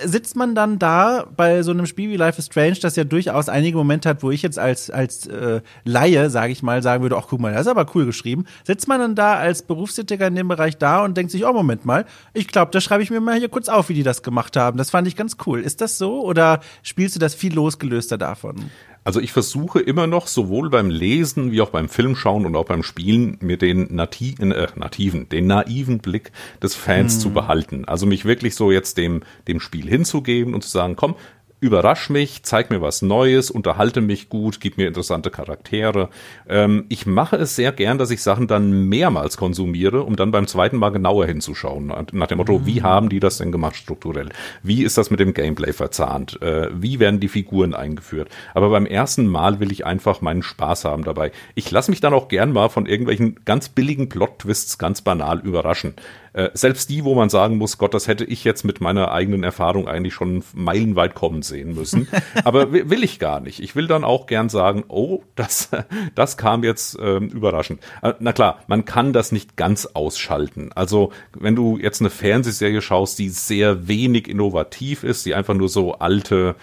Sitzt 0.03 0.37
man 0.37 0.55
dann 0.55 0.79
da 0.79 1.27
bei 1.37 1.63
so 1.63 1.71
einem 1.71 1.87
Spiel 1.87 2.11
wie 2.11 2.17
Life 2.17 2.39
is 2.39 2.47
Strange, 2.47 2.79
das 2.81 2.97
ja 2.97 3.05
durchaus 3.05 3.49
einige 3.49 3.77
Momente 3.77 4.09
hat, 4.09 4.23
wo 4.23 4.31
ich 4.31 4.43
jetzt 4.43 4.59
als, 4.59 4.91
als 4.91 5.27
äh, 5.27 5.61
Laie, 5.85 6.31
sage 6.31 6.53
ich 6.53 6.63
mal, 6.63 6.83
sagen 6.83 7.03
würde, 7.03 7.17
ach 7.19 7.27
guck 7.29 7.41
mal, 7.41 7.53
das 7.53 7.63
ist 7.63 7.69
aber 7.69 7.87
cool 7.95 8.07
geschrieben. 8.07 8.47
Sitzt 8.65 8.89
man 8.89 9.01
dann 9.01 9.15
da 9.15 9.35
als 9.35 9.63
Berufstätiger 9.63 10.27
in 10.27 10.35
dem 10.35 10.49
Bereich 10.49 10.79
da 10.79 11.05
und 11.05 11.17
denkt 11.17 11.31
sich, 11.33 11.45
oh 11.45 11.53
Moment 11.53 11.85
mal, 11.85 12.07
ich 12.33 12.47
glaube, 12.49 12.71
da 12.73 12.81
schreibe 12.81 13.03
ich 13.03 13.11
mir 13.11 13.21
mal 13.21 13.39
hier 13.39 13.51
kurz 13.51 13.69
auf, 13.69 13.91
wie 13.91 13.95
die 13.95 14.03
das 14.03 14.23
gemacht 14.23 14.57
haben. 14.57 14.79
Das 14.79 14.91
fand 14.91 15.07
ich 15.07 15.17
ganz 15.17 15.37
cool. 15.47 15.61
Ist 15.61 15.81
das 15.83 15.99
so 15.99 16.25
oder 16.25 16.61
spielst 16.83 17.17
du 17.17 17.21
das 17.21 17.35
viel 17.35 17.55
losgelöster 17.55 18.17
davon? 18.17 18.71
Also 19.03 19.21
ich 19.21 19.33
versuche 19.33 19.81
immer 19.81 20.07
noch 20.07 20.27
sowohl 20.27 20.69
beim 20.69 20.91
Lesen 20.91 21.53
wie 21.53 21.63
auch 21.63 21.71
beim 21.71 21.89
Filmschauen 21.89 22.45
und 22.45 22.55
auch 22.55 22.67
beim 22.67 22.83
Spielen 22.83 23.39
mir 23.41 23.57
den 23.57 23.95
nativen, 23.95 24.53
äh, 24.53 24.69
nativen, 24.77 25.29
den 25.29 25.47
naiven 25.47 25.99
Blick 25.99 26.33
des 26.63 26.75
Fans 26.75 27.15
hm. 27.15 27.21
zu 27.21 27.31
behalten. 27.31 27.85
Also 27.87 28.07
mich 28.07 28.25
wirklich 28.25 28.55
so 28.55 28.71
jetzt 28.71 28.99
dem, 28.99 29.23
dem 29.49 29.61
Spiel 29.61 29.89
hinzugeben 29.89 30.55
und 30.55 30.63
zu 30.63 30.69
sagen, 30.69 30.97
komm, 30.97 31.15
überrasch 31.61 32.09
mich, 32.11 32.43
zeig 32.43 32.71
mir 32.71 32.81
was 32.81 33.03
Neues, 33.03 33.51
unterhalte 33.51 34.01
mich 34.01 34.29
gut, 34.29 34.61
gib 34.61 34.79
mir 34.79 34.89
interessante 34.89 35.31
Charaktere. 35.31 36.09
Ähm, 36.49 36.87
ich 36.89 37.07
mache 37.07 37.37
es 37.37 37.55
sehr 37.55 37.73
gern, 37.73 37.99
dass 37.99 38.11
ich 38.11 38.23
Sachen 38.23 38.47
dann 38.47 38.89
mehrmals 38.89 39.37
konsumiere, 39.37 40.03
um 40.03 40.17
dann 40.17 40.31
beim 40.31 40.47
zweiten 40.47 40.79
Mal 40.79 40.91
genauer 40.91 41.27
hinzuschauen. 41.27 41.93
Nach 42.13 42.27
dem 42.27 42.39
Motto, 42.39 42.59
mhm. 42.59 42.67
wie 42.67 42.83
haben 42.83 43.11
die 43.11 43.21
das 43.21 43.39
denn 43.39 43.53
gemacht 43.53 43.77
strukturell? 43.77 44.31
Wie 44.63 44.83
ist 44.83 44.97
das 44.97 45.11
mit 45.11 45.21
dem 45.21 45.35
Gameplay 45.35 45.73
verzahnt? 45.73 46.41
Äh, 46.41 46.69
wie 46.73 46.99
werden 46.99 47.21
die 47.21 47.29
Figuren 47.29 47.75
eingeführt? 47.75 48.29
Aber 48.55 48.71
beim 48.71 48.87
ersten 48.87 49.27
Mal 49.27 49.61
will 49.61 49.71
ich 49.71 49.85
einfach 49.85 50.23
meinen 50.23 50.43
Spaß 50.43 50.87
haben 50.87 51.05
dabei. 51.05 51.31
Ich 51.55 51.71
lasse 51.71 51.91
mich 51.91 52.01
dann 52.01 52.15
auch 52.15 52.29
gern 52.29 52.53
mal 52.53 52.71
von 52.71 52.87
irgendwelchen 52.87 53.37
ganz 53.45 53.69
billigen 53.69 54.09
Plot-Twists 54.09 54.79
ganz 54.79 55.03
banal 55.03 55.41
überraschen. 55.41 55.95
Äh, 56.33 56.51
selbst 56.55 56.91
die, 56.91 57.05
wo 57.05 57.15
man 57.15 57.29
sagen 57.29 57.57
muss, 57.57 57.79
Gott, 57.79 57.95
das 57.95 58.07
hätte 58.07 58.25
ich 58.25 58.45
jetzt 58.45 58.65
mit 58.65 58.81
meiner 58.81 59.11
eigenen 59.11 59.43
Erfahrung 59.43 59.89
eigentlich 59.89 60.15
schon 60.15 60.45
meilenweit 60.55 61.15
kommen 61.15 61.43
sehen 61.43 61.75
müssen. 61.75 62.09
Aber 62.45 62.73
will 62.73 63.03
ich 63.03 63.19
gar 63.19 63.41
nicht. 63.41 63.61
Ich 63.61 63.75
will 63.75 63.87
dann 63.87 64.05
auch 64.05 64.27
gern 64.27 64.49
sagen, 64.49 64.85
oh, 64.89 65.23
das, 65.35 65.71
das 66.15 66.37
kam 66.37 66.63
jetzt 66.63 66.99
ähm, 67.01 67.29
überraschend. 67.29 67.81
Äh, 68.03 68.15
na 68.21 68.33
klar, 68.33 68.61
man 68.67 68.85
kann 68.85 69.13
das 69.13 69.33
nicht 69.33 69.57
ganz 69.57 69.87
ausschalten. 69.87 70.71
Also, 70.75 71.13
wenn 71.39 71.57
du 71.57 71.79
jetzt 71.79 72.01
eine 72.01 72.11
Fernsehserie 72.11 72.83
schaust, 72.83 73.19
die 73.19 73.29
sehr 73.29 73.89
wenig 73.89 74.29
innovativ 74.29 75.05
ist, 75.05 75.27
die 75.27 75.35
einfach 75.35 75.55
nur 75.55 75.69
so 75.69 75.95
alte 75.95 76.55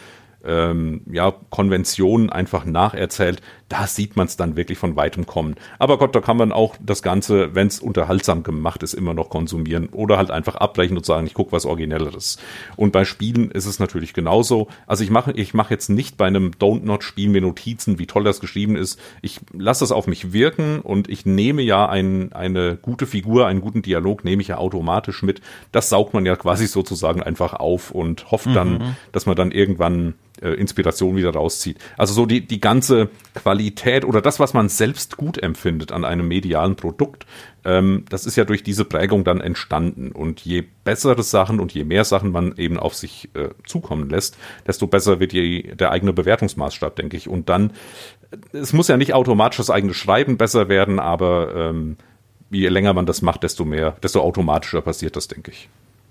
ähm, 0.48 1.02
ja, 1.12 1.34
Konventionen 1.50 2.30
einfach 2.30 2.66
nacherzählt, 2.66 3.42
da 3.70 3.86
sieht 3.86 4.16
man 4.16 4.28
es 4.28 4.38
dann 4.38 4.56
wirklich 4.56 4.78
von 4.78 4.96
weitem 4.96 5.26
kommen. 5.26 5.56
Aber 5.78 5.98
Gott, 5.98 6.16
da 6.16 6.22
kann 6.22 6.38
man 6.38 6.52
auch 6.52 6.76
das 6.80 7.02
Ganze, 7.02 7.54
wenn 7.54 7.68
es 7.68 7.80
unterhaltsam 7.80 8.44
gemacht 8.44 8.82
ist, 8.82 8.94
immer 8.94 9.14
noch 9.14 9.30
konsumieren 9.30 9.90
oder 9.90 10.18
halt 10.18 10.32
einfach 10.32 10.56
abbrechen 10.56 10.96
und 10.96 11.06
sagen, 11.06 11.28
ich 11.28 11.34
gucke 11.34 11.52
was 11.52 11.66
Originelleres. 11.66 12.38
Und 12.78 12.94
bei 12.94 13.04
Spielen 13.04 13.52
ist 13.52 13.66
es 13.66 13.80
natürlich 13.80 14.14
genauso. 14.14 14.70
Also 14.86 15.04
ich 15.04 15.10
mache 15.10 15.34
ich 15.34 15.54
mache 15.54 15.74
jetzt 15.74 15.90
nicht 15.90 16.18
bei 16.18 16.28
einem 16.28 16.52
Don't 16.52 16.84
Not 16.84 17.04
Spiel 17.04 17.30
mir 17.30 17.42
Notizen, 17.42 18.00
wie 18.00 18.08
toll 18.08 18.24
das 18.24 18.40
geschrieben 18.40 18.78
ist. 18.78 19.00
Ich 19.22 19.42
lasse 19.52 19.84
es 19.84 19.92
auf 19.92 20.08
mich 20.08 20.32
wirken 20.32 20.80
und 20.80 21.10
ich 21.10 21.26
nehme 21.26 21.62
ja 21.62 21.90
ein, 21.90 22.32
eine 22.32 22.78
gute 22.78 23.06
Figur, 23.06 23.48
einen 23.48 23.62
guten 23.62 23.82
Dialog, 23.82 24.24
nehme 24.24 24.42
ich 24.42 24.48
ja 24.48 24.58
automatisch 24.58 25.24
mit. 25.24 25.42
Das 25.74 25.90
saugt 25.90 26.14
man 26.14 26.26
ja 26.26 26.38
quasi 26.38 26.68
sozusagen 26.68 27.22
einfach 27.22 27.54
auf 27.54 27.92
und 27.92 28.32
hofft 28.32 28.56
dann, 28.56 28.74
mhm. 28.74 28.96
dass 29.12 29.26
man 29.26 29.36
dann 29.36 29.52
irgendwann 29.52 30.14
äh, 30.42 30.50
Inspiration 30.50 31.16
wieder 31.16 31.32
rauszieht. 31.32 31.78
Also 31.98 32.14
so 32.14 32.26
die, 32.26 32.46
die 32.46 32.60
ganze 32.60 33.10
Qualität 33.34 34.06
oder 34.06 34.22
das, 34.22 34.40
was 34.40 34.54
man 34.54 34.70
selbst 34.70 35.18
gut 35.18 35.42
empfindet 35.42 35.92
an 35.92 36.06
einem 36.06 36.28
medialen 36.28 36.76
Produkt, 36.76 37.26
ähm, 37.64 38.06
das 38.10 38.26
ist 38.26 38.36
ja 38.36 38.46
durch 38.46 38.64
diese 38.64 38.86
Prägung 38.86 39.24
dann 39.24 39.42
entstanden. 39.42 40.12
Und 40.12 40.42
je 40.42 40.64
bessere 40.84 41.24
Sachen 41.24 41.60
und 41.60 41.74
je 41.74 41.84
mehr 41.84 42.04
Sachen 42.04 42.32
man 42.32 42.56
eben 42.58 42.78
auf 42.80 42.96
sich 42.96 43.30
äh, 43.36 43.50
zukommen 43.66 44.10
lässt, 44.10 44.38
desto 44.66 44.88
besser 44.88 45.20
wird 45.20 45.34
die, 45.34 45.76
der 45.76 45.92
eigene 45.92 46.14
Bewertungsmaßstab, 46.14 46.96
denke 46.96 47.18
ich. 47.18 47.28
Und 47.28 47.50
dann, 47.50 47.72
äh, 48.32 48.58
es 48.58 48.74
muss 48.74 48.88
ja 48.88 48.98
nicht 48.98 49.14
automatisch 49.14 49.58
das 49.58 49.70
eigene 49.70 49.94
Schreiben 49.94 50.38
besser 50.38 50.70
werden, 50.70 51.00
aber 51.00 51.54
ähm, 51.56 51.98
je 52.50 52.70
länger 52.70 52.94
man 52.94 53.06
das 53.06 53.22
macht, 53.22 53.44
desto 53.44 53.66
mehr, 53.66 53.98
desto 54.04 54.22
automatischer 54.22 54.82
passiert 54.82 55.16
das, 55.16 55.28
denke 55.28 55.52
ich. 55.52 55.70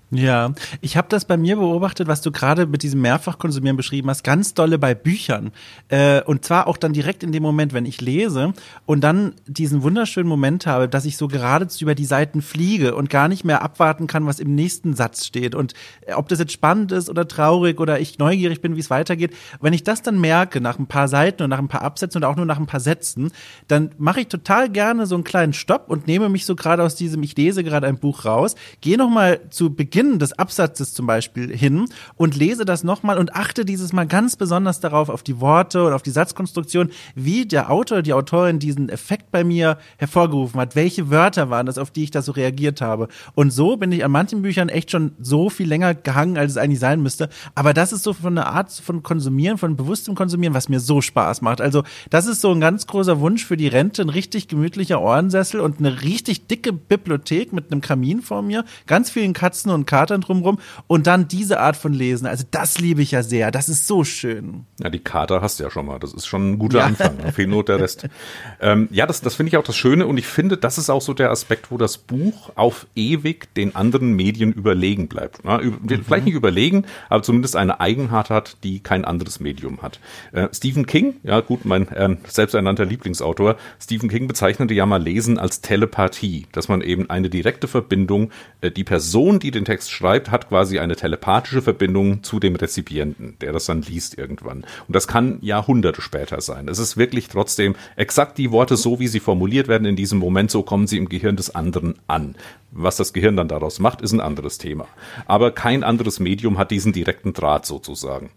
Ja, 0.09 0.53
ich 0.79 0.95
habe 0.95 1.09
das 1.09 1.25
bei 1.25 1.35
mir 1.35 1.57
beobachtet, 1.57 2.07
was 2.07 2.21
du 2.21 2.31
gerade 2.31 2.65
mit 2.65 2.81
diesem 2.81 3.01
Mehrfachkonsumieren 3.01 3.75
beschrieben 3.75 4.09
hast, 4.09 4.23
ganz 4.23 4.53
dolle 4.53 4.79
bei 4.79 4.95
Büchern. 4.95 5.51
Äh, 5.89 6.21
und 6.21 6.45
zwar 6.45 6.67
auch 6.67 6.77
dann 6.77 6.93
direkt 6.93 7.23
in 7.23 7.33
dem 7.33 7.43
Moment, 7.43 7.73
wenn 7.73 7.85
ich 7.85 7.99
lese 7.99 8.53
und 8.85 9.01
dann 9.01 9.33
diesen 9.47 9.83
wunderschönen 9.83 10.29
Moment 10.29 10.65
habe, 10.65 10.87
dass 10.87 11.03
ich 11.03 11.17
so 11.17 11.27
geradezu 11.27 11.83
über 11.83 11.93
die 11.93 12.05
Seiten 12.05 12.41
fliege 12.41 12.95
und 12.95 13.09
gar 13.09 13.27
nicht 13.27 13.43
mehr 13.43 13.61
abwarten 13.61 14.07
kann, 14.07 14.25
was 14.25 14.39
im 14.39 14.55
nächsten 14.55 14.93
Satz 14.93 15.25
steht. 15.25 15.55
Und 15.55 15.73
äh, 16.05 16.13
ob 16.13 16.29
das 16.29 16.39
jetzt 16.39 16.53
spannend 16.53 16.93
ist 16.93 17.09
oder 17.09 17.27
traurig 17.27 17.81
oder 17.81 17.99
ich 17.99 18.17
neugierig 18.17 18.61
bin, 18.61 18.77
wie 18.77 18.79
es 18.79 18.89
weitergeht, 18.89 19.35
wenn 19.59 19.73
ich 19.73 19.83
das 19.83 20.03
dann 20.03 20.21
merke, 20.21 20.61
nach 20.61 20.79
ein 20.79 20.87
paar 20.87 21.09
Seiten 21.09 21.43
und 21.43 21.49
nach 21.49 21.59
ein 21.59 21.67
paar 21.67 21.81
Absätzen 21.81 22.19
oder 22.19 22.29
auch 22.29 22.37
nur 22.37 22.45
nach 22.45 22.59
ein 22.59 22.65
paar 22.65 22.79
Sätzen, 22.79 23.31
dann 23.67 23.91
mache 23.97 24.21
ich 24.21 24.27
total 24.29 24.69
gerne 24.69 25.05
so 25.05 25.15
einen 25.15 25.25
kleinen 25.25 25.51
Stopp 25.51 25.89
und 25.89 26.07
nehme 26.07 26.29
mich 26.29 26.45
so 26.45 26.55
gerade 26.55 26.81
aus 26.81 26.95
diesem, 26.95 27.23
ich 27.23 27.35
lese 27.35 27.61
gerade 27.61 27.87
ein 27.87 27.99
Buch 27.99 28.23
raus, 28.23 28.55
gehe 28.79 28.97
nochmal 28.97 29.41
zu 29.49 29.75
Beginn 29.75 29.96
Beginn 29.97 30.19
des 30.19 30.33
Absatzes 30.33 30.93
zum 30.93 31.07
Beispiel 31.07 31.57
hin 31.57 31.85
und 32.17 32.35
lese 32.35 32.65
das 32.65 32.83
nochmal 32.83 33.17
und 33.17 33.33
achte 33.33 33.65
dieses 33.65 33.93
Mal 33.93 34.05
ganz 34.05 34.35
besonders 34.35 34.79
darauf, 34.79 35.09
auf 35.09 35.23
die 35.23 35.39
Worte 35.39 35.85
und 35.85 35.93
auf 35.93 36.03
die 36.03 36.11
Satzkonstruktion, 36.11 36.91
wie 37.15 37.47
der 37.47 37.71
Autor, 37.71 38.03
die 38.03 38.13
Autorin 38.13 38.59
diesen 38.59 38.89
Effekt 38.89 39.31
bei 39.31 39.43
mir 39.43 39.79
hervorgerufen 39.97 40.59
hat. 40.59 40.75
Welche 40.75 41.09
Wörter 41.09 41.49
waren 41.49 41.65
das, 41.65 41.79
auf 41.79 41.89
die 41.89 42.03
ich 42.03 42.11
da 42.11 42.21
so 42.21 42.31
reagiert 42.31 42.79
habe? 42.79 43.07
Und 43.33 43.49
so 43.49 43.75
bin 43.75 43.91
ich 43.91 44.05
an 44.05 44.11
manchen 44.11 44.43
Büchern 44.43 44.69
echt 44.69 44.91
schon 44.91 45.13
so 45.19 45.49
viel 45.49 45.67
länger 45.67 45.95
gehangen, 45.95 46.37
als 46.37 46.51
es 46.51 46.57
eigentlich 46.57 46.79
sein 46.79 47.01
müsste. 47.01 47.29
Aber 47.55 47.73
das 47.73 47.91
ist 47.91 48.03
so 48.03 48.13
von 48.13 48.37
einer 48.37 48.53
Art 48.53 48.71
von 48.71 49.01
Konsumieren, 49.01 49.57
von 49.57 49.75
bewusstem 49.77 50.13
Konsumieren, 50.13 50.53
was 50.53 50.69
mir 50.69 50.79
so 50.79 51.01
Spaß 51.01 51.41
macht. 51.41 51.59
Also 51.59 51.81
das 52.11 52.27
ist 52.27 52.41
so 52.41 52.51
ein 52.51 52.61
ganz 52.61 52.85
großer 52.85 53.19
Wunsch 53.19 53.43
für 53.43 53.57
die 53.57 53.67
Rente, 53.67 54.03
ein 54.03 54.09
richtig 54.09 54.47
gemütlicher 54.47 55.01
Ohrensessel 55.01 55.59
und 55.59 55.79
eine 55.79 56.03
richtig 56.03 56.45
dicke 56.45 56.71
Bibliothek 56.71 57.51
mit 57.51 57.71
einem 57.71 57.81
Kamin 57.81 58.21
vor 58.21 58.43
mir, 58.43 58.63
ganz 58.85 59.09
vielen 59.09 59.33
Katzen 59.33 59.71
und 59.71 59.86
Katern 59.87 60.21
drumrum 60.21 60.59
und 60.85 61.07
dann 61.07 61.27
diese 61.27 61.59
Art 61.59 61.75
von 61.75 61.93
Lesen. 61.93 62.27
Also 62.27 62.45
das 62.51 62.77
liebe 62.77 63.01
ich 63.01 63.11
ja 63.11 63.23
sehr. 63.23 63.49
Das 63.49 63.69
ist 63.69 63.87
so 63.87 64.03
schön. 64.03 64.65
Ja, 64.79 64.89
die 64.89 64.99
Kater 64.99 65.41
hast 65.41 65.59
du 65.59 65.63
ja 65.63 65.71
schon 65.71 65.87
mal. 65.87 65.97
Das 65.97 66.13
ist 66.13 66.27
schon 66.27 66.51
ein 66.51 66.59
guter 66.59 66.79
ja. 66.79 66.85
Anfang. 66.85 67.17
Fehlt 67.33 67.49
nur 67.49 67.65
der 67.65 67.79
Rest. 67.79 68.07
ähm, 68.61 68.87
ja, 68.91 69.07
das, 69.07 69.21
das 69.21 69.35
finde 69.35 69.49
ich 69.49 69.57
auch 69.57 69.63
das 69.63 69.75
Schöne 69.75 70.05
und 70.05 70.17
ich 70.17 70.27
finde, 70.27 70.57
das 70.57 70.77
ist 70.77 70.89
auch 70.89 71.01
so 71.01 71.13
der 71.13 71.31
Aspekt, 71.31 71.71
wo 71.71 71.77
das 71.77 71.97
Buch 71.97 72.51
auf 72.55 72.85
ewig 72.95 73.53
den 73.55 73.75
anderen 73.75 74.13
Medien 74.13 74.53
überlegen 74.53 75.07
bleibt. 75.07 75.39
Na, 75.43 75.59
mhm. 75.59 75.79
Vielleicht 76.05 76.25
nicht 76.25 76.35
überlegen, 76.35 76.85
aber 77.09 77.23
zumindest 77.23 77.55
eine 77.55 77.79
Eigenart 77.79 78.29
hat, 78.29 78.57
die 78.63 78.79
kein 78.79 79.05
anderes 79.05 79.39
Medium 79.39 79.81
hat. 79.81 79.99
Äh, 80.33 80.49
Stephen 80.53 80.85
King, 80.85 81.15
ja 81.23 81.39
gut, 81.39 81.65
mein 81.65 81.87
äh, 81.89 82.17
selbsternannter 82.27 82.85
Lieblingsautor, 82.85 83.55
Stephen 83.81 84.09
King 84.09 84.27
bezeichnete 84.27 84.73
ja 84.73 84.85
mal 84.85 85.01
Lesen 85.01 85.39
als 85.39 85.61
Telepathie, 85.61 86.47
dass 86.51 86.67
man 86.67 86.81
eben 86.81 87.09
eine 87.09 87.29
direkte 87.29 87.67
Verbindung, 87.67 88.31
äh, 88.61 88.71
die 88.71 88.83
Person, 88.83 89.39
die 89.39 89.51
den 89.51 89.65
Text 89.65 89.76
Text 89.77 89.91
schreibt, 89.91 90.31
hat 90.31 90.49
quasi 90.49 90.79
eine 90.79 90.95
telepathische 90.95 91.61
Verbindung 91.61 92.23
zu 92.23 92.39
dem 92.39 92.55
Rezipienten, 92.55 93.37
der 93.41 93.53
das 93.53 93.67
dann 93.67 93.83
liest 93.83 94.17
irgendwann. 94.17 94.65
Und 94.87 94.95
das 94.95 95.07
kann 95.07 95.37
Jahrhunderte 95.41 96.01
später 96.01 96.41
sein. 96.41 96.67
Es 96.67 96.79
ist 96.79 96.97
wirklich 96.97 97.27
trotzdem 97.27 97.75
exakt 97.95 98.39
die 98.39 98.51
Worte, 98.51 98.75
so 98.75 98.99
wie 98.99 99.07
sie 99.07 99.19
formuliert 99.19 99.67
werden 99.67 99.85
in 99.85 99.95
diesem 99.95 100.17
Moment, 100.17 100.49
so 100.49 100.63
kommen 100.63 100.87
sie 100.87 100.97
im 100.97 101.09
Gehirn 101.09 101.35
des 101.35 101.53
anderen 101.53 101.93
an. 102.07 102.33
Was 102.71 102.97
das 102.97 103.13
Gehirn 103.13 103.37
dann 103.37 103.49
daraus 103.49 103.77
macht, 103.77 104.01
ist 104.01 104.13
ein 104.13 104.19
anderes 104.19 104.57
Thema. 104.57 104.87
Aber 105.27 105.51
kein 105.51 105.83
anderes 105.83 106.19
Medium 106.19 106.57
hat 106.57 106.71
diesen 106.71 106.91
direkten 106.91 107.33
Draht 107.33 107.67
sozusagen. 107.67 108.31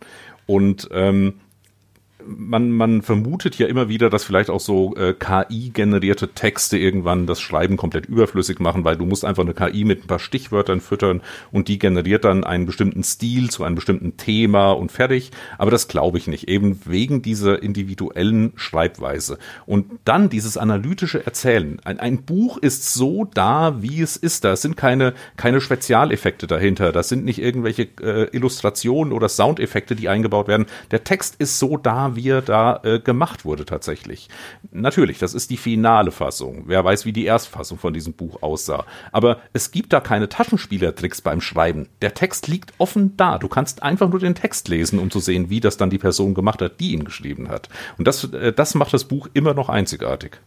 Und 0.45 0.91
ähm, 0.93 1.41
man, 2.27 2.71
man 2.71 3.03
vermutet 3.03 3.59
ja 3.59 3.67
immer 3.67 3.89
wieder, 3.89 4.11
dass 4.11 4.25
vielleicht 4.25 4.51
auch 4.51 4.61
so 4.61 4.95
äh, 4.97 5.15
KI-generierte 5.15 6.29
Texte 6.29 6.79
irgendwann 6.79 7.27
das 7.27 7.41
Schreiben 7.41 7.77
komplett 7.77 8.07
überflüssig 8.07 8.59
machen, 8.61 8.85
weil 8.85 8.97
du 8.97 9.07
musst 9.07 9.25
einfach 9.25 9.43
eine 9.43 9.55
KI 9.55 9.85
mit 9.85 10.05
ein 10.05 10.07
paar 10.07 10.19
Stichwörtern 10.19 10.81
füttern 10.81 11.23
und 11.53 11.69
die 11.69 11.79
generiert 11.79 12.25
dann 12.25 12.45
einen 12.45 12.67
bestimmten 12.67 13.03
Stil 13.03 13.51
zu 13.51 13.65
einem 13.65 13.75
bestimmten 13.75 14.17
Thema 14.17 14.73
und 14.73 14.93
fertig. 14.93 15.31
Aber 15.59 15.71
das 15.71 15.89
glaube 15.89 16.19
ich 16.19 16.27
nicht, 16.27 16.49
eben 16.49 16.81
wegen 16.85 17.23
dieser 17.23 17.63
individuellen 17.63 18.53
Schreibweise. 18.57 19.39
Und 19.67 19.87
dann 20.05 20.29
dieses 20.29 20.57
analytische 20.57 21.25
Erzählen. 21.25 21.81
Ein, 21.85 22.01
ein 22.01 22.23
Buch 22.23 22.59
ist 22.59 22.93
so 22.93 23.25
da, 23.25 23.83
wie 23.83 24.01
es 24.01 24.17
ist. 24.17 24.45
Da 24.45 24.57
sind 24.57 24.77
keine, 24.77 25.15
keine 25.37 25.61
Spezialeffekte 25.61 26.47
dahinter. 26.47 26.93
Das 26.93 27.09
sind 27.09 27.25
nicht 27.25 27.41
irgendwelche 27.41 27.89
äh, 28.03 28.29
Illustrationen 28.33 29.13
oder 29.13 29.29
Soundeffekte, 29.29 29.95
die 29.95 30.09
eingebaut 30.09 30.49
werden. 30.49 30.67
Der 30.91 31.05
Text 31.05 31.37
ist 31.39 31.59
so 31.59 31.77
da, 31.77 32.10
wie 32.17 32.29
er 32.29 32.43
da 32.43 32.81
äh, 32.83 33.01
gemacht 33.01 33.45
wurde 33.45 33.65
tatsächlich. 33.65 34.29
Natürlich, 34.71 35.19
das 35.19 35.35
ist 35.35 35.51
die 35.51 35.57
finale 35.57 36.11
Fassung. 36.11 36.65
Wer 36.67 36.85
weiß, 36.85 37.05
wie 37.05 37.13
die 37.13 37.25
Erstfassung 37.25 37.79
von 37.79 37.93
diesem 37.93 38.13
Buch 38.13 38.43
aussah. 38.43 38.85
Aber 39.13 39.39
es 39.53 39.71
gibt 39.71 39.93
da 39.93 40.01
keine 40.01 40.29
Taschenspielertricks 40.29 41.21
beim 41.21 41.41
Schreiben. 41.41 41.89
Der 42.03 42.15
Text 42.15 42.49
liegt 42.49 42.73
offen 42.79 43.17
da. 43.17 43.39
Du 43.39 43.49
kannst 43.49 43.83
einfach 43.83 44.09
nur 44.09 44.21
den 44.21 44.35
Text 44.35 44.69
lesen, 44.69 44.99
um 44.99 45.11
zu 45.11 45.21
sehen, 45.21 45.51
wie 45.51 45.61
das 45.61 45.77
dann 45.77 45.91
die 45.91 45.99
Person 45.99 46.35
gemacht 46.35 46.63
hat, 46.63 46.81
die 46.81 46.93
ihn 46.93 47.05
geschrieben 47.05 47.49
hat. 47.49 47.69
Und 47.99 48.07
das, 48.07 48.25
äh, 48.33 48.53
das 48.53 48.75
macht 48.75 48.93
das 48.93 49.05
Buch 49.05 49.29
immer 49.35 49.55
noch 49.55 49.69
einzigartig. 49.69 50.41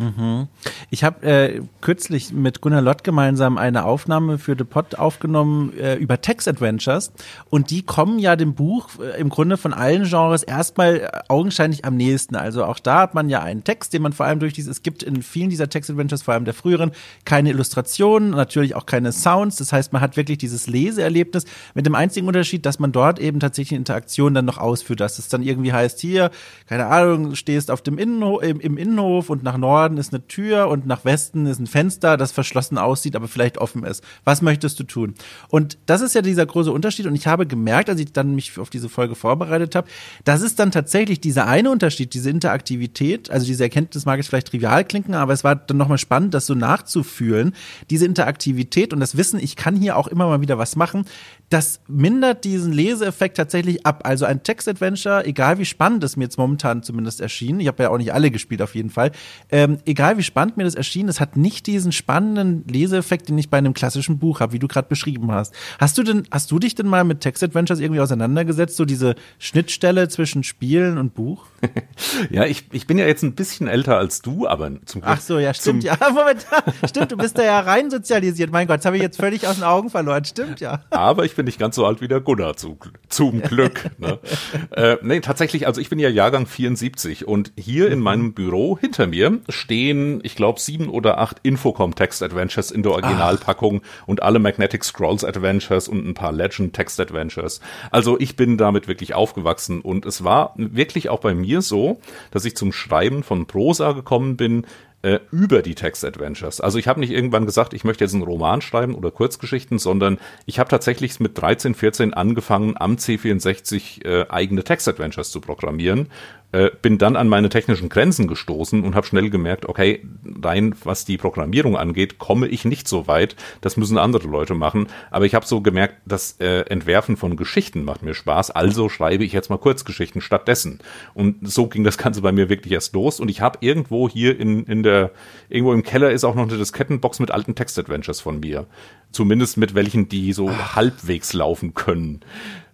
Mhm. 0.00 0.48
Ich 0.88 1.04
habe 1.04 1.26
äh, 1.26 1.60
kürzlich 1.82 2.32
mit 2.32 2.62
Gunnar 2.62 2.80
Lott 2.80 3.04
gemeinsam 3.04 3.58
eine 3.58 3.84
Aufnahme 3.84 4.38
für 4.38 4.56
The 4.56 4.64
Pod 4.64 4.94
aufgenommen 4.94 5.76
äh, 5.78 5.96
über 5.96 6.22
Text 6.22 6.48
Adventures 6.48 7.12
und 7.50 7.70
die 7.70 7.82
kommen 7.82 8.18
ja 8.18 8.34
dem 8.34 8.54
Buch 8.54 8.88
äh, 8.98 9.20
im 9.20 9.28
Grunde 9.28 9.58
von 9.58 9.74
allen 9.74 10.04
Genres 10.04 10.42
erstmal 10.42 10.96
äh, 10.96 11.08
augenscheinlich 11.28 11.84
am 11.84 11.96
nächsten. 11.96 12.34
Also 12.34 12.64
auch 12.64 12.78
da 12.78 13.00
hat 13.00 13.14
man 13.14 13.28
ja 13.28 13.42
einen 13.42 13.62
Text, 13.62 13.92
den 13.92 14.00
man 14.00 14.14
vor 14.14 14.24
allem 14.24 14.40
durch 14.40 14.54
dieses, 14.54 14.78
es 14.78 14.82
gibt 14.82 15.02
in 15.02 15.22
vielen 15.22 15.50
dieser 15.50 15.68
Text 15.68 15.90
Adventures, 15.90 16.22
vor 16.22 16.32
allem 16.32 16.46
der 16.46 16.54
früheren, 16.54 16.92
keine 17.26 17.50
Illustrationen, 17.50 18.30
natürlich 18.30 18.74
auch 18.76 18.86
keine 18.86 19.12
Sounds. 19.12 19.56
Das 19.56 19.70
heißt, 19.70 19.92
man 19.92 20.00
hat 20.00 20.16
wirklich 20.16 20.38
dieses 20.38 20.66
Leseerlebnis 20.66 21.44
mit 21.74 21.84
dem 21.84 21.94
einzigen 21.94 22.26
Unterschied, 22.26 22.64
dass 22.64 22.78
man 22.78 22.90
dort 22.90 23.18
eben 23.18 23.38
tatsächlich 23.38 23.76
Interaktion 23.76 24.32
dann 24.32 24.46
noch 24.46 24.56
ausführt, 24.56 25.00
dass 25.00 25.18
es 25.18 25.28
dann 25.28 25.42
irgendwie 25.42 25.74
heißt, 25.74 26.00
hier, 26.00 26.30
keine 26.66 26.86
Ahnung, 26.86 27.34
stehst 27.34 27.70
auf 27.70 27.82
dem 27.82 27.98
Innenhof, 27.98 28.42
im, 28.42 28.60
im 28.60 28.78
Innenhof 28.78 29.28
und 29.28 29.42
nach 29.42 29.58
Norden 29.58 29.89
Norden 29.90 29.98
ist 29.98 30.14
eine 30.14 30.26
Tür 30.26 30.68
und 30.68 30.86
nach 30.86 31.04
Westen 31.04 31.46
ist 31.46 31.58
ein 31.58 31.66
Fenster, 31.66 32.16
das 32.16 32.30
verschlossen 32.30 32.78
aussieht, 32.78 33.16
aber 33.16 33.26
vielleicht 33.26 33.58
offen 33.58 33.84
ist. 33.84 34.04
Was 34.24 34.40
möchtest 34.40 34.78
du 34.78 34.84
tun? 34.84 35.14
Und 35.48 35.78
das 35.86 36.00
ist 36.00 36.14
ja 36.14 36.22
dieser 36.22 36.46
große 36.46 36.70
Unterschied. 36.70 37.06
Und 37.06 37.16
ich 37.16 37.26
habe 37.26 37.46
gemerkt, 37.46 37.90
als 37.90 38.00
ich 38.00 38.12
dann 38.12 38.34
mich 38.34 38.56
auf 38.58 38.70
diese 38.70 38.88
Folge 38.88 39.16
vorbereitet 39.16 39.74
habe, 39.74 39.88
das 40.24 40.42
ist 40.42 40.58
dann 40.58 40.70
tatsächlich 40.70 41.20
dieser 41.20 41.46
eine 41.46 41.70
Unterschied, 41.70 42.14
diese 42.14 42.30
Interaktivität, 42.30 43.30
also 43.30 43.46
diese 43.46 43.64
Erkenntnis 43.64 44.06
mag 44.06 44.18
jetzt 44.18 44.28
vielleicht 44.28 44.48
trivial 44.48 44.84
klingen, 44.84 45.14
aber 45.14 45.32
es 45.32 45.42
war 45.42 45.56
dann 45.56 45.76
nochmal 45.76 45.98
spannend, 45.98 46.34
das 46.34 46.46
so 46.46 46.54
nachzufühlen. 46.54 47.54
Diese 47.90 48.06
Interaktivität 48.06 48.92
und 48.92 49.00
das 49.00 49.16
Wissen, 49.16 49.40
ich 49.40 49.56
kann 49.56 49.74
hier 49.74 49.96
auch 49.96 50.06
immer 50.06 50.26
mal 50.26 50.40
wieder 50.40 50.58
was 50.58 50.76
machen, 50.76 51.04
das 51.50 51.80
mindert 51.88 52.44
diesen 52.44 52.72
Leseeffekt 52.72 53.36
tatsächlich 53.36 53.84
ab. 53.84 54.02
Also 54.04 54.24
ein 54.24 54.44
Text-Adventure, 54.44 55.26
egal 55.26 55.58
wie 55.58 55.64
spannend 55.64 56.04
es 56.04 56.16
mir 56.16 56.24
jetzt 56.24 56.38
momentan 56.38 56.84
zumindest 56.84 57.20
erschien, 57.20 57.58
ich 57.58 57.66
habe 57.66 57.82
ja 57.82 57.90
auch 57.90 57.98
nicht 57.98 58.14
alle 58.14 58.30
gespielt 58.30 58.62
auf 58.62 58.76
jeden 58.76 58.88
Fall, 58.88 59.10
ähm, 59.50 59.78
egal 59.84 60.16
wie 60.16 60.22
spannend 60.22 60.56
mir 60.56 60.62
das 60.62 60.76
erschien, 60.76 61.08
es 61.08 61.18
hat 61.18 61.36
nicht 61.36 61.66
diesen 61.66 61.90
spannenden 61.90 62.64
Leseeffekt, 62.68 63.28
den 63.28 63.36
ich 63.36 63.50
bei 63.50 63.58
einem 63.58 63.74
klassischen 63.74 64.20
Buch 64.20 64.38
habe, 64.38 64.52
wie 64.52 64.60
du 64.60 64.68
gerade 64.68 64.86
beschrieben 64.88 65.32
hast. 65.32 65.52
Hast 65.80 65.98
du 65.98 66.04
denn, 66.04 66.22
hast 66.30 66.52
du 66.52 66.60
dich 66.60 66.76
denn 66.76 66.86
mal 66.86 67.02
mit 67.02 67.20
Text-Adventures 67.20 67.80
irgendwie 67.80 68.00
auseinandergesetzt, 68.00 68.76
so 68.76 68.84
diese 68.84 69.16
Schnittstelle 69.40 70.08
zwischen 70.08 70.44
Spielen 70.44 70.98
und 70.98 71.14
Buch? 71.14 71.46
ja, 72.30 72.44
ich, 72.44 72.66
ich 72.70 72.86
bin 72.86 72.96
ja 72.96 73.06
jetzt 73.06 73.24
ein 73.24 73.34
bisschen 73.34 73.66
älter 73.66 73.98
als 73.98 74.22
du, 74.22 74.46
aber 74.46 74.70
zum 74.84 75.00
Glück. 75.00 75.14
Ach 75.16 75.20
so, 75.20 75.40
ja, 75.40 75.52
stimmt, 75.52 75.82
ja. 75.82 75.96
Moment, 76.14 76.46
stimmt, 76.88 77.10
du 77.10 77.16
bist 77.16 77.36
da 77.36 77.42
ja 77.42 77.58
rein 77.58 77.90
sozialisiert. 77.90 78.52
Mein 78.52 78.68
Gott, 78.68 78.78
das 78.78 78.84
habe 78.86 78.96
ich 78.96 79.02
jetzt 79.02 79.16
völlig 79.16 79.48
aus 79.48 79.56
den 79.56 79.64
Augen 79.64 79.90
verloren. 79.90 80.24
Stimmt, 80.24 80.60
ja. 80.60 80.84
Aber 80.90 81.24
ich 81.24 81.34
bin 81.40 81.46
nicht 81.46 81.58
ganz 81.58 81.74
so 81.74 81.86
alt 81.86 82.02
wie 82.02 82.08
der 82.08 82.20
Gunnar, 82.20 82.58
zu, 82.58 82.76
zum 83.08 83.40
Glück. 83.40 83.90
ne? 83.96 84.18
äh, 84.72 84.98
nee, 85.00 85.20
tatsächlich, 85.20 85.66
also 85.66 85.80
ich 85.80 85.88
bin 85.88 85.98
ja 85.98 86.10
Jahrgang 86.10 86.44
74 86.44 87.26
und 87.26 87.50
hier 87.56 87.90
in 87.90 88.00
meinem 88.00 88.34
Büro 88.34 88.76
hinter 88.78 89.06
mir 89.06 89.38
stehen, 89.48 90.20
ich 90.22 90.36
glaube, 90.36 90.60
sieben 90.60 90.90
oder 90.90 91.18
acht 91.18 91.38
Infocom-Text-Adventures 91.42 92.70
in 92.70 92.82
der 92.82 92.92
Originalpackung 92.92 93.80
Ach. 93.82 94.08
und 94.08 94.22
alle 94.22 94.38
Magnetic 94.38 94.84
Scrolls-Adventures 94.84 95.88
und 95.88 96.06
ein 96.06 96.12
paar 96.12 96.32
Legend-Text-Adventures. 96.32 97.62
Also 97.90 98.20
ich 98.20 98.36
bin 98.36 98.58
damit 98.58 98.86
wirklich 98.86 99.14
aufgewachsen 99.14 99.80
und 99.80 100.04
es 100.04 100.22
war 100.22 100.52
wirklich 100.56 101.08
auch 101.08 101.20
bei 101.20 101.32
mir 101.32 101.62
so, 101.62 102.02
dass 102.32 102.44
ich 102.44 102.54
zum 102.54 102.70
Schreiben 102.70 103.22
von 103.22 103.46
Prosa 103.46 103.92
gekommen 103.92 104.36
bin, 104.36 104.66
äh, 105.02 105.20
über 105.30 105.62
die 105.62 105.74
Text-Adventures. 105.74 106.60
Also 106.60 106.78
ich 106.78 106.88
habe 106.88 107.00
nicht 107.00 107.10
irgendwann 107.12 107.46
gesagt, 107.46 107.74
ich 107.74 107.84
möchte 107.84 108.04
jetzt 108.04 108.14
einen 108.14 108.22
Roman 108.22 108.60
schreiben 108.60 108.94
oder 108.94 109.10
Kurzgeschichten, 109.10 109.78
sondern 109.78 110.18
ich 110.46 110.58
habe 110.58 110.68
tatsächlich 110.68 111.18
mit 111.20 111.40
13, 111.40 111.74
14 111.74 112.14
angefangen, 112.14 112.74
am 112.78 112.96
C64 112.96 114.04
äh, 114.04 114.26
eigene 114.28 114.64
Text-Adventures 114.64 115.30
zu 115.30 115.40
programmieren 115.40 116.08
äh, 116.52 116.70
bin 116.82 116.98
dann 116.98 117.16
an 117.16 117.28
meine 117.28 117.48
technischen 117.48 117.88
Grenzen 117.88 118.26
gestoßen 118.26 118.82
und 118.82 118.94
habe 118.94 119.06
schnell 119.06 119.30
gemerkt, 119.30 119.66
okay, 119.66 120.04
rein 120.42 120.74
was 120.84 121.04
die 121.04 121.16
Programmierung 121.16 121.76
angeht, 121.76 122.18
komme 122.18 122.48
ich 122.48 122.64
nicht 122.64 122.88
so 122.88 123.06
weit. 123.06 123.36
Das 123.60 123.76
müssen 123.76 123.98
andere 123.98 124.26
Leute 124.26 124.54
machen. 124.54 124.88
Aber 125.10 125.26
ich 125.26 125.34
habe 125.34 125.46
so 125.46 125.60
gemerkt, 125.60 125.96
das 126.06 126.36
äh, 126.40 126.62
Entwerfen 126.62 127.16
von 127.16 127.36
Geschichten 127.36 127.84
macht 127.84 128.02
mir 128.02 128.14
Spaß. 128.14 128.50
Also 128.50 128.88
schreibe 128.88 129.24
ich 129.24 129.32
jetzt 129.32 129.50
mal 129.50 129.58
Kurzgeschichten 129.58 130.20
stattdessen. 130.20 130.80
Und 131.14 131.48
so 131.48 131.68
ging 131.68 131.84
das 131.84 131.98
Ganze 131.98 132.22
bei 132.22 132.32
mir 132.32 132.48
wirklich 132.48 132.72
erst 132.72 132.94
los. 132.94 133.20
Und 133.20 133.28
ich 133.28 133.40
habe 133.40 133.58
irgendwo 133.60 134.08
hier 134.08 134.38
in, 134.38 134.64
in 134.64 134.82
der, 134.82 135.12
irgendwo 135.48 135.72
im 135.72 135.82
Keller 135.82 136.10
ist 136.10 136.24
auch 136.24 136.34
noch 136.34 136.48
eine 136.48 136.58
Diskettenbox 136.58 137.20
mit 137.20 137.30
alten 137.30 137.54
Text-Adventures 137.54 138.20
von 138.20 138.40
mir. 138.40 138.66
Zumindest 139.12 139.56
mit 139.56 139.74
welchen, 139.74 140.08
die 140.08 140.32
so 140.32 140.50
halbwegs 140.50 141.32
laufen 141.32 141.74
können. 141.74 142.20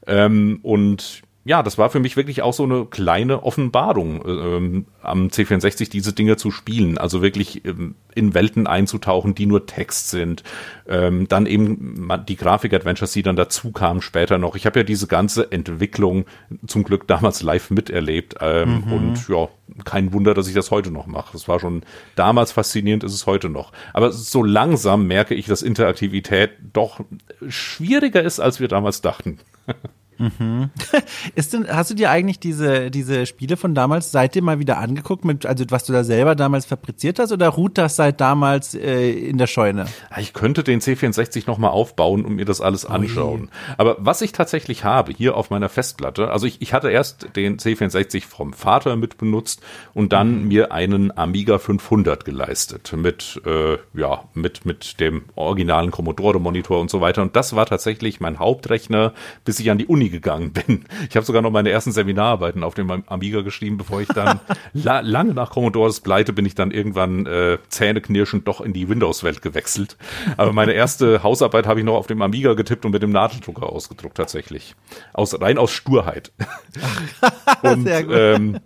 Ähm, 0.07 0.61
und 0.63 1.23
ja, 1.47 1.63
das 1.63 1.79
war 1.79 1.91
für 1.91 2.01
mich 2.01 2.17
wirklich 2.17 2.43
auch 2.43 2.53
so 2.53 2.65
eine 2.65 2.87
kleine 2.87 3.45
Offenbarung, 3.45 4.21
ähm, 4.27 4.87
am 5.01 5.29
C64 5.29 5.89
diese 5.89 6.13
Dinge 6.13 6.37
zu 6.37 6.51
spielen. 6.51 6.99
Also 6.99 7.23
wirklich 7.23 7.65
ähm, 7.65 7.95
in 8.17 8.35
Welten 8.35 8.67
einzutauchen, 8.67 9.37
die 9.37 9.47
nur 9.47 9.65
Text 9.65 10.11
sind. 10.11 10.43
Ähm, 10.89 11.29
dann 11.29 11.47
eben 11.47 12.11
die 12.29 12.35
Grafik-Adventures, 12.35 13.13
die 13.13 13.23
dann 13.23 13.37
dazu 13.37 13.71
kamen 13.71 14.03
später 14.03 14.39
noch. 14.39 14.57
Ich 14.57 14.67
habe 14.67 14.81
ja 14.81 14.83
diese 14.83 15.07
ganze 15.07 15.53
Entwicklung 15.53 16.25
zum 16.67 16.83
Glück 16.83 17.07
damals 17.07 17.43
live 17.43 17.71
miterlebt. 17.71 18.35
Ähm, 18.41 18.83
mhm. 18.85 18.93
Und 18.93 19.29
ja, 19.29 19.49
kein 19.85 20.13
Wunder, 20.13 20.35
dass 20.35 20.49
ich 20.49 20.55
das 20.55 20.73
heute 20.73 20.91
noch 20.91 21.07
mache. 21.07 21.29
Das 21.33 21.47
war 21.47 21.61
schon 21.61 21.85
damals 22.17 22.51
faszinierend, 22.51 23.05
ist 23.05 23.15
es 23.15 23.25
heute 23.27 23.51
noch. 23.51 23.71
Aber 23.93 24.11
so 24.11 24.43
langsam 24.43 25.07
merke 25.07 25.37
ich, 25.37 25.47
dass 25.47 25.63
Interaktivität 25.63 26.51
doch 26.73 27.03
schwieriger 27.47 28.25
ist, 28.25 28.41
als 28.41 28.59
wir 28.59 28.67
damals 28.67 29.01
dachten. 29.01 29.39
Mhm. 30.19 30.71
Ist 31.35 31.53
denn, 31.53 31.67
hast 31.69 31.91
du 31.91 31.95
dir 31.95 32.11
eigentlich 32.11 32.39
diese, 32.39 32.91
diese 32.91 33.27
Spiele 33.27 33.57
von 33.57 33.75
damals 33.75 34.13
seitdem 34.13 34.45
mal 34.45 34.59
wieder 34.59 34.79
angeguckt, 34.79 35.25
mit, 35.25 35.47
also 35.47 35.65
was 35.71 35.85
du 35.85 35.93
da 35.93 36.05
selber 36.05 36.35
damals 36.35 36.67
fabriziert 36.67 37.19
hast, 37.19 37.33
oder 37.33 37.49
ruht 37.49 37.79
das 37.79 37.97
seit 37.97 38.21
damals 38.21 38.75
äh, 38.75 39.11
in 39.11 39.39
der 39.39 39.47
Scheune? 39.47 39.87
Ich 40.19 40.33
könnte 40.33 40.63
den 40.63 40.81
C64 40.81 41.47
nochmal 41.47 41.71
aufbauen 41.71 42.25
und 42.25 42.37
mir 42.37 42.45
das 42.45 42.61
alles 42.61 42.85
anschauen. 42.85 43.43
Ui. 43.43 43.49
Aber 43.77 43.97
was 43.99 44.23
ich 44.23 44.33
tatsächlich 44.33 44.85
habe, 44.85 45.13
hier 45.13 45.37
auf 45.37 45.51
meiner 45.51 45.69
Festplatte, 45.69 46.31
also 46.31 46.47
ich, 46.47 46.63
ich 46.63 46.73
hatte 46.73 46.91
erst 46.91 47.37
den 47.37 47.59
C64 47.59 48.27
vom 48.27 48.53
Vater 48.53 48.97
mit 48.97 49.19
benutzt 49.19 49.61
und 49.95 50.13
dann 50.13 50.43
mhm. 50.43 50.49
mir 50.49 50.73
einen 50.73 51.17
Amiga 51.17 51.59
500 51.59 52.25
geleistet 52.25 52.95
mit, 52.97 53.41
äh, 53.45 53.79
ja, 53.95 54.25
mit, 54.35 54.65
mit 54.65 55.01
dem 55.01 55.25
originalen 55.35 55.91
Commodore-Monitor 55.91 56.81
und 56.81 56.91
so 56.91 57.01
weiter. 57.01 57.23
Und 57.23 57.37
das 57.37 57.55
war 57.55 57.67
tatsächlich 57.67 58.21
mein 58.21 58.39
Hauptrechner, 58.39 59.13
bis 59.45 59.61
ich 59.61 59.71
an 59.71 59.79
die 59.79 59.87
Uni 59.87 60.06
Uni 60.07 60.09
gegangen 60.09 60.53
bin. 60.53 60.85
Ich 61.09 61.17
habe 61.17 61.27
sogar 61.27 61.43
noch 61.43 61.51
meine 61.51 61.71
ersten 61.71 61.93
Seminararbeiten 61.93 62.63
auf 62.63 62.75
dem 62.75 62.91
Amiga 63.07 63.43
geschrieben, 63.43 63.77
bevor 63.77 64.01
ich 64.01 64.09
dann 64.09 64.41
la 64.73 65.01
lange 65.01 65.35
nach 65.35 65.51
Commodores 65.51 66.01
Pleite 66.01 66.33
bin 66.33 66.47
ich 66.47 66.55
dann 66.55 66.71
irgendwann 66.71 67.27
äh, 67.27 67.59
zähneknirschend 67.69 68.47
doch 68.47 68.61
in 68.61 68.73
die 68.73 68.89
Windows-Welt 68.89 69.43
gewechselt. 69.43 69.97
Aber 70.37 70.53
meine 70.53 70.73
erste 70.73 71.23
Hausarbeit 71.23 71.67
habe 71.67 71.81
ich 71.81 71.87
noch 71.87 71.97
auf 71.97 72.07
dem 72.07 72.23
Amiga 72.23 72.55
getippt 72.55 72.85
und 72.85 72.93
mit 72.93 73.03
dem 73.03 73.11
Nadeldrucker 73.11 73.69
ausgedruckt 73.69 74.17
tatsächlich. 74.17 74.75
Aus, 75.13 75.41
rein 75.41 75.59
aus 75.59 75.73
Sturheit. 75.73 76.33
und, 77.63 77.85
Sehr 77.85 78.05
gut. 78.05 78.15
Ähm, 78.17 78.61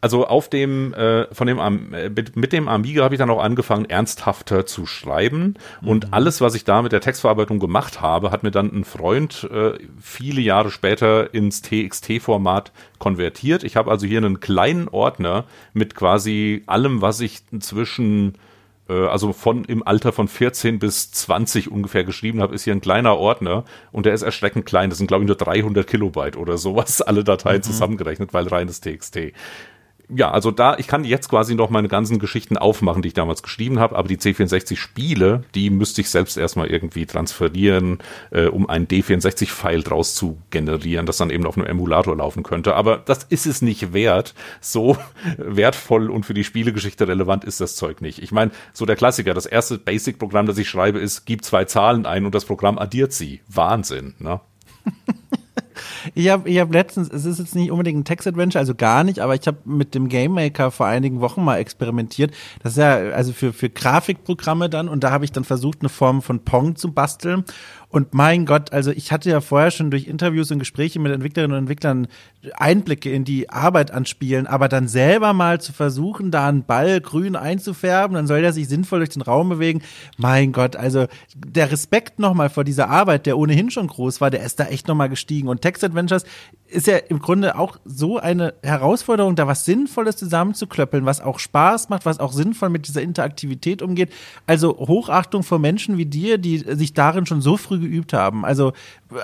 also 0.00 0.26
auf 0.26 0.48
dem, 0.48 0.94
äh, 0.94 1.26
von 1.34 1.46
dem, 1.46 1.58
äh, 1.58 2.08
mit, 2.08 2.36
mit 2.36 2.52
dem 2.52 2.68
Amiga 2.68 3.04
habe 3.04 3.14
ich 3.14 3.18
dann 3.18 3.30
auch 3.30 3.42
angefangen, 3.42 3.84
ernsthafter 3.84 4.64
zu 4.64 4.86
schreiben. 4.86 5.54
Und 5.82 6.06
mhm. 6.06 6.14
alles, 6.14 6.40
was 6.40 6.54
ich 6.54 6.64
da 6.64 6.82
mit 6.82 6.92
der 6.92 7.00
Textverarbeitung 7.00 7.58
gemacht 7.58 8.00
habe, 8.00 8.30
hat 8.30 8.42
mir 8.42 8.50
dann 8.50 8.72
ein 8.72 8.84
Freund 8.84 9.48
äh, 9.52 9.72
viele 10.00 10.40
Jahre 10.40 10.70
später 10.70 11.34
ins 11.34 11.60
TXT-Format 11.62 12.72
konvertiert. 12.98 13.62
Ich 13.62 13.76
habe 13.76 13.90
also 13.90 14.06
hier 14.06 14.18
einen 14.18 14.40
kleinen 14.40 14.88
Ordner 14.88 15.44
mit 15.74 15.94
quasi 15.94 16.62
allem, 16.66 17.02
was 17.02 17.20
ich 17.20 17.42
zwischen 17.60 18.34
äh, 18.88 19.06
also 19.06 19.32
von 19.32 19.64
im 19.64 19.86
Alter 19.86 20.12
von 20.12 20.28
14 20.28 20.78
bis 20.78 21.10
20 21.12 21.70
ungefähr 21.70 22.04
geschrieben 22.04 22.40
habe, 22.40 22.54
ist 22.54 22.64
hier 22.64 22.74
ein 22.74 22.80
kleiner 22.80 23.16
Ordner 23.16 23.64
und 23.92 24.06
der 24.06 24.14
ist 24.14 24.22
erschreckend 24.22 24.66
klein. 24.66 24.90
Das 24.90 24.98
sind, 24.98 25.06
glaube 25.06 25.24
ich, 25.24 25.28
nur 25.28 25.36
300 25.36 25.86
Kilobyte 25.86 26.36
oder 26.36 26.58
sowas, 26.58 27.00
alle 27.02 27.24
Dateien 27.24 27.58
mhm. 27.58 27.62
zusammengerechnet, 27.62 28.34
weil 28.34 28.48
reines 28.48 28.80
TXT 28.80 29.32
ja, 30.14 30.30
also 30.30 30.50
da, 30.50 30.76
ich 30.78 30.86
kann 30.86 31.04
jetzt 31.04 31.28
quasi 31.28 31.54
noch 31.54 31.70
meine 31.70 31.88
ganzen 31.88 32.18
Geschichten 32.18 32.56
aufmachen, 32.56 33.02
die 33.02 33.08
ich 33.08 33.14
damals 33.14 33.42
geschrieben 33.42 33.78
habe, 33.78 33.96
aber 33.96 34.08
die 34.08 34.16
C64-Spiele, 34.16 35.44
die 35.54 35.70
müsste 35.70 36.00
ich 36.00 36.10
selbst 36.10 36.36
erstmal 36.36 36.68
irgendwie 36.68 37.06
transferieren, 37.06 37.98
äh, 38.30 38.46
um 38.46 38.68
einen 38.68 38.86
D64-File 38.86 39.82
draus 39.82 40.14
zu 40.14 40.38
generieren, 40.50 41.06
das 41.06 41.18
dann 41.18 41.30
eben 41.30 41.46
auf 41.46 41.56
einem 41.56 41.66
Emulator 41.66 42.16
laufen 42.16 42.42
könnte. 42.42 42.74
Aber 42.74 42.98
das 42.98 43.24
ist 43.24 43.46
es 43.46 43.62
nicht 43.62 43.92
wert. 43.92 44.34
So 44.60 44.96
wertvoll 45.36 46.10
und 46.10 46.26
für 46.26 46.34
die 46.34 46.44
Spielegeschichte 46.44 47.06
relevant 47.06 47.44
ist 47.44 47.60
das 47.60 47.76
Zeug 47.76 48.00
nicht. 48.00 48.22
Ich 48.22 48.32
meine, 48.32 48.50
so 48.72 48.86
der 48.86 48.96
Klassiker, 48.96 49.34
das 49.34 49.46
erste 49.46 49.78
Basic-Programm, 49.78 50.46
das 50.46 50.58
ich 50.58 50.68
schreibe, 50.68 50.98
ist, 50.98 51.24
gib 51.24 51.44
zwei 51.44 51.64
Zahlen 51.64 52.06
ein 52.06 52.26
und 52.26 52.34
das 52.34 52.44
Programm 52.44 52.78
addiert 52.78 53.12
sie. 53.12 53.40
Wahnsinn, 53.48 54.14
ne? 54.18 54.40
Ich 56.14 56.28
habe 56.28 56.48
ich 56.48 56.58
hab 56.58 56.72
letztens, 56.72 57.08
es 57.10 57.24
ist 57.24 57.38
jetzt 57.38 57.54
nicht 57.54 57.70
unbedingt 57.70 57.98
ein 57.98 58.04
Text-Adventure, 58.04 58.60
also 58.60 58.74
gar 58.74 59.04
nicht, 59.04 59.20
aber 59.20 59.34
ich 59.34 59.46
habe 59.46 59.58
mit 59.64 59.94
dem 59.94 60.08
Game 60.08 60.32
Maker 60.32 60.70
vor 60.70 60.86
einigen 60.86 61.20
Wochen 61.20 61.44
mal 61.44 61.58
experimentiert. 61.58 62.32
Das 62.62 62.72
ist 62.72 62.78
ja 62.78 63.10
also 63.10 63.32
für, 63.32 63.52
für 63.52 63.70
Grafikprogramme 63.70 64.68
dann 64.68 64.88
und 64.88 65.04
da 65.04 65.10
habe 65.10 65.24
ich 65.24 65.32
dann 65.32 65.44
versucht, 65.44 65.80
eine 65.80 65.88
Form 65.88 66.22
von 66.22 66.44
Pong 66.44 66.76
zu 66.76 66.92
basteln 66.92 67.44
und 67.90 68.14
mein 68.14 68.46
Gott, 68.46 68.72
also 68.72 68.92
ich 68.92 69.10
hatte 69.10 69.30
ja 69.30 69.40
vorher 69.40 69.72
schon 69.72 69.90
durch 69.90 70.06
Interviews 70.06 70.50
und 70.52 70.60
Gespräche 70.60 71.00
mit 71.00 71.12
Entwicklerinnen 71.12 71.56
und 71.56 71.64
Entwicklern 71.64 72.06
Einblicke 72.54 73.10
in 73.10 73.24
die 73.24 73.50
Arbeit 73.50 73.90
an 73.90 74.06
Spielen, 74.06 74.46
aber 74.46 74.68
dann 74.68 74.86
selber 74.86 75.32
mal 75.32 75.60
zu 75.60 75.72
versuchen, 75.72 76.30
da 76.30 76.48
einen 76.48 76.62
Ball 76.64 77.00
grün 77.00 77.34
einzufärben, 77.34 78.14
dann 78.14 78.28
soll 78.28 78.42
der 78.42 78.52
sich 78.52 78.68
sinnvoll 78.68 79.00
durch 79.00 79.10
den 79.10 79.22
Raum 79.22 79.48
bewegen. 79.48 79.82
Mein 80.16 80.52
Gott, 80.52 80.76
also 80.76 81.06
der 81.34 81.72
Respekt 81.72 82.20
nochmal 82.20 82.48
vor 82.48 82.62
dieser 82.62 82.88
Arbeit, 82.88 83.26
der 83.26 83.36
ohnehin 83.36 83.70
schon 83.70 83.88
groß 83.88 84.20
war, 84.20 84.30
der 84.30 84.44
ist 84.44 84.60
da 84.60 84.66
echt 84.66 84.86
nochmal 84.86 85.08
gestiegen. 85.08 85.48
Und 85.48 85.60
Text 85.60 85.82
Adventures 85.82 86.24
ist 86.68 86.86
ja 86.86 86.96
im 86.96 87.18
Grunde 87.18 87.58
auch 87.58 87.78
so 87.84 88.18
eine 88.18 88.54
Herausforderung, 88.62 89.34
da 89.34 89.48
was 89.48 89.64
Sinnvolles 89.64 90.16
zusammenzuklöppeln, 90.16 91.04
was 91.04 91.20
auch 91.20 91.40
Spaß 91.40 91.88
macht, 91.88 92.06
was 92.06 92.20
auch 92.20 92.32
sinnvoll 92.32 92.70
mit 92.70 92.86
dieser 92.86 93.02
Interaktivität 93.02 93.82
umgeht. 93.82 94.12
Also 94.46 94.78
Hochachtung 94.78 95.42
vor 95.42 95.58
Menschen 95.58 95.98
wie 95.98 96.06
dir, 96.06 96.38
die 96.38 96.58
sich 96.58 96.94
darin 96.94 97.26
schon 97.26 97.42
so 97.42 97.56
früh 97.56 97.79
geübt 97.80 98.12
haben. 98.12 98.44
Also, 98.44 98.72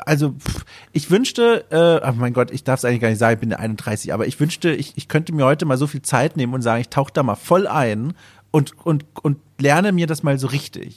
also 0.05 0.33
pff, 0.33 0.64
ich 0.92 1.11
wünschte, 1.11 1.64
äh, 1.71 2.09
oh 2.09 2.14
mein 2.16 2.33
Gott, 2.33 2.51
ich 2.51 2.64
darf 2.64 2.81
es 2.81 2.85
eigentlich 2.85 3.01
gar 3.01 3.09
nicht 3.09 3.19
sagen, 3.19 3.35
ich 3.35 3.40
bin 3.40 3.51
der 3.51 3.61
31, 3.61 4.12
aber 4.12 4.27
ich 4.27 4.40
wünschte, 4.40 4.71
ich, 4.71 4.95
ich 4.97 5.09
könnte 5.09 5.33
mir 5.33 5.45
heute 5.45 5.66
mal 5.66 5.79
so 5.79 5.87
viel 5.87 6.03
Zeit 6.03 6.37
nehmen 6.37 6.55
und 6.55 6.62
sagen, 6.62 6.81
ich 6.81 6.88
tauche 6.88 7.12
da 7.12 7.23
mal 7.23 7.37
voll 7.37 7.66
ein 7.66 8.14
und, 8.51 8.75
und, 8.85 9.05
und 9.23 9.38
lerne 9.59 9.92
mir 9.92 10.07
das 10.07 10.23
mal 10.23 10.38
so 10.38 10.47
richtig. 10.49 10.97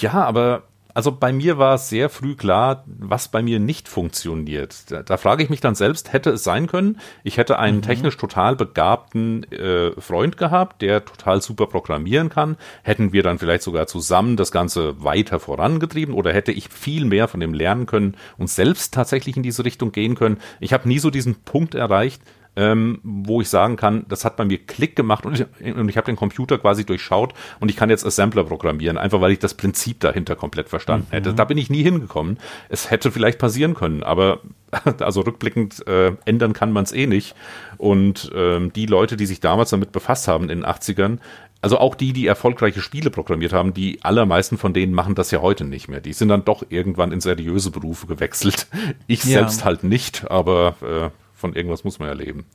Ja, 0.00 0.12
aber 0.12 0.64
also 0.94 1.10
bei 1.12 1.32
mir 1.32 1.58
war 1.58 1.74
es 1.74 1.88
sehr 1.88 2.08
früh 2.08 2.36
klar, 2.36 2.84
was 2.86 3.28
bei 3.28 3.42
mir 3.42 3.58
nicht 3.58 3.88
funktioniert. 3.88 4.90
Da, 4.90 5.02
da 5.02 5.16
frage 5.16 5.42
ich 5.42 5.50
mich 5.50 5.60
dann 5.60 5.74
selbst, 5.74 6.12
hätte 6.12 6.30
es 6.30 6.44
sein 6.44 6.68
können, 6.68 7.00
ich 7.24 7.36
hätte 7.36 7.58
einen 7.58 7.78
mhm. 7.78 7.82
technisch 7.82 8.16
total 8.16 8.54
begabten 8.54 9.44
äh, 9.52 9.90
Freund 10.00 10.36
gehabt, 10.36 10.82
der 10.82 11.04
total 11.04 11.42
super 11.42 11.66
programmieren 11.66 12.28
kann. 12.28 12.56
Hätten 12.82 13.12
wir 13.12 13.24
dann 13.24 13.38
vielleicht 13.38 13.64
sogar 13.64 13.88
zusammen 13.88 14.36
das 14.36 14.52
Ganze 14.52 15.02
weiter 15.02 15.40
vorangetrieben 15.40 16.14
oder 16.14 16.32
hätte 16.32 16.52
ich 16.52 16.68
viel 16.68 17.04
mehr 17.04 17.26
von 17.26 17.40
dem 17.40 17.54
lernen 17.54 17.86
können 17.86 18.16
und 18.38 18.48
selbst 18.48 18.94
tatsächlich 18.94 19.36
in 19.36 19.42
diese 19.42 19.64
Richtung 19.64 19.90
gehen 19.90 20.14
können. 20.14 20.38
Ich 20.60 20.72
habe 20.72 20.88
nie 20.88 21.00
so 21.00 21.10
diesen 21.10 21.34
Punkt 21.34 21.74
erreicht, 21.74 22.22
ähm, 22.56 23.00
wo 23.02 23.40
ich 23.40 23.48
sagen 23.48 23.76
kann, 23.76 24.04
das 24.08 24.24
hat 24.24 24.36
bei 24.36 24.44
mir 24.44 24.58
Klick 24.58 24.96
gemacht 24.96 25.26
und 25.26 25.46
ich, 25.60 25.74
und 25.74 25.88
ich 25.88 25.96
habe 25.96 26.06
den 26.06 26.16
Computer 26.16 26.58
quasi 26.58 26.84
durchschaut 26.84 27.34
und 27.60 27.70
ich 27.70 27.76
kann 27.76 27.90
jetzt 27.90 28.06
Assembler 28.06 28.44
programmieren, 28.44 28.98
einfach 28.98 29.20
weil 29.20 29.32
ich 29.32 29.38
das 29.38 29.54
Prinzip 29.54 30.00
dahinter 30.00 30.36
komplett 30.36 30.68
verstanden 30.68 31.06
mhm. 31.10 31.14
hätte. 31.14 31.34
Da 31.34 31.44
bin 31.44 31.58
ich 31.58 31.70
nie 31.70 31.82
hingekommen. 31.82 32.38
Es 32.68 32.90
hätte 32.90 33.10
vielleicht 33.10 33.38
passieren 33.38 33.74
können, 33.74 34.02
aber 34.02 34.40
also 35.00 35.22
rückblickend 35.22 35.86
äh, 35.86 36.12
ändern 36.24 36.52
kann 36.52 36.72
man 36.72 36.84
es 36.84 36.92
eh 36.92 37.06
nicht. 37.06 37.34
Und 37.76 38.30
ähm, 38.34 38.72
die 38.72 38.86
Leute, 38.86 39.16
die 39.16 39.26
sich 39.26 39.40
damals 39.40 39.70
damit 39.70 39.92
befasst 39.92 40.28
haben 40.28 40.44
in 40.44 40.60
den 40.60 40.66
80ern, 40.66 41.18
also 41.64 41.78
auch 41.78 41.94
die, 41.94 42.12
die 42.12 42.26
erfolgreiche 42.26 42.82
Spiele 42.82 43.08
programmiert 43.08 43.54
haben, 43.54 43.72
die 43.72 43.98
allermeisten 44.02 44.58
von 44.58 44.74
denen 44.74 44.92
machen 44.92 45.14
das 45.14 45.30
ja 45.30 45.40
heute 45.40 45.64
nicht 45.64 45.88
mehr. 45.88 46.02
Die 46.02 46.12
sind 46.12 46.28
dann 46.28 46.44
doch 46.44 46.62
irgendwann 46.68 47.10
in 47.10 47.22
seriöse 47.22 47.70
Berufe 47.70 48.06
gewechselt. 48.06 48.66
Ich 49.06 49.24
ja. 49.24 49.38
selbst 49.38 49.64
halt 49.64 49.82
nicht, 49.82 50.30
aber 50.30 50.76
äh, 50.82 51.23
von 51.34 51.54
irgendwas 51.54 51.84
muss 51.84 51.98
man 51.98 52.08
ja 52.08 52.14
leben. 52.14 52.46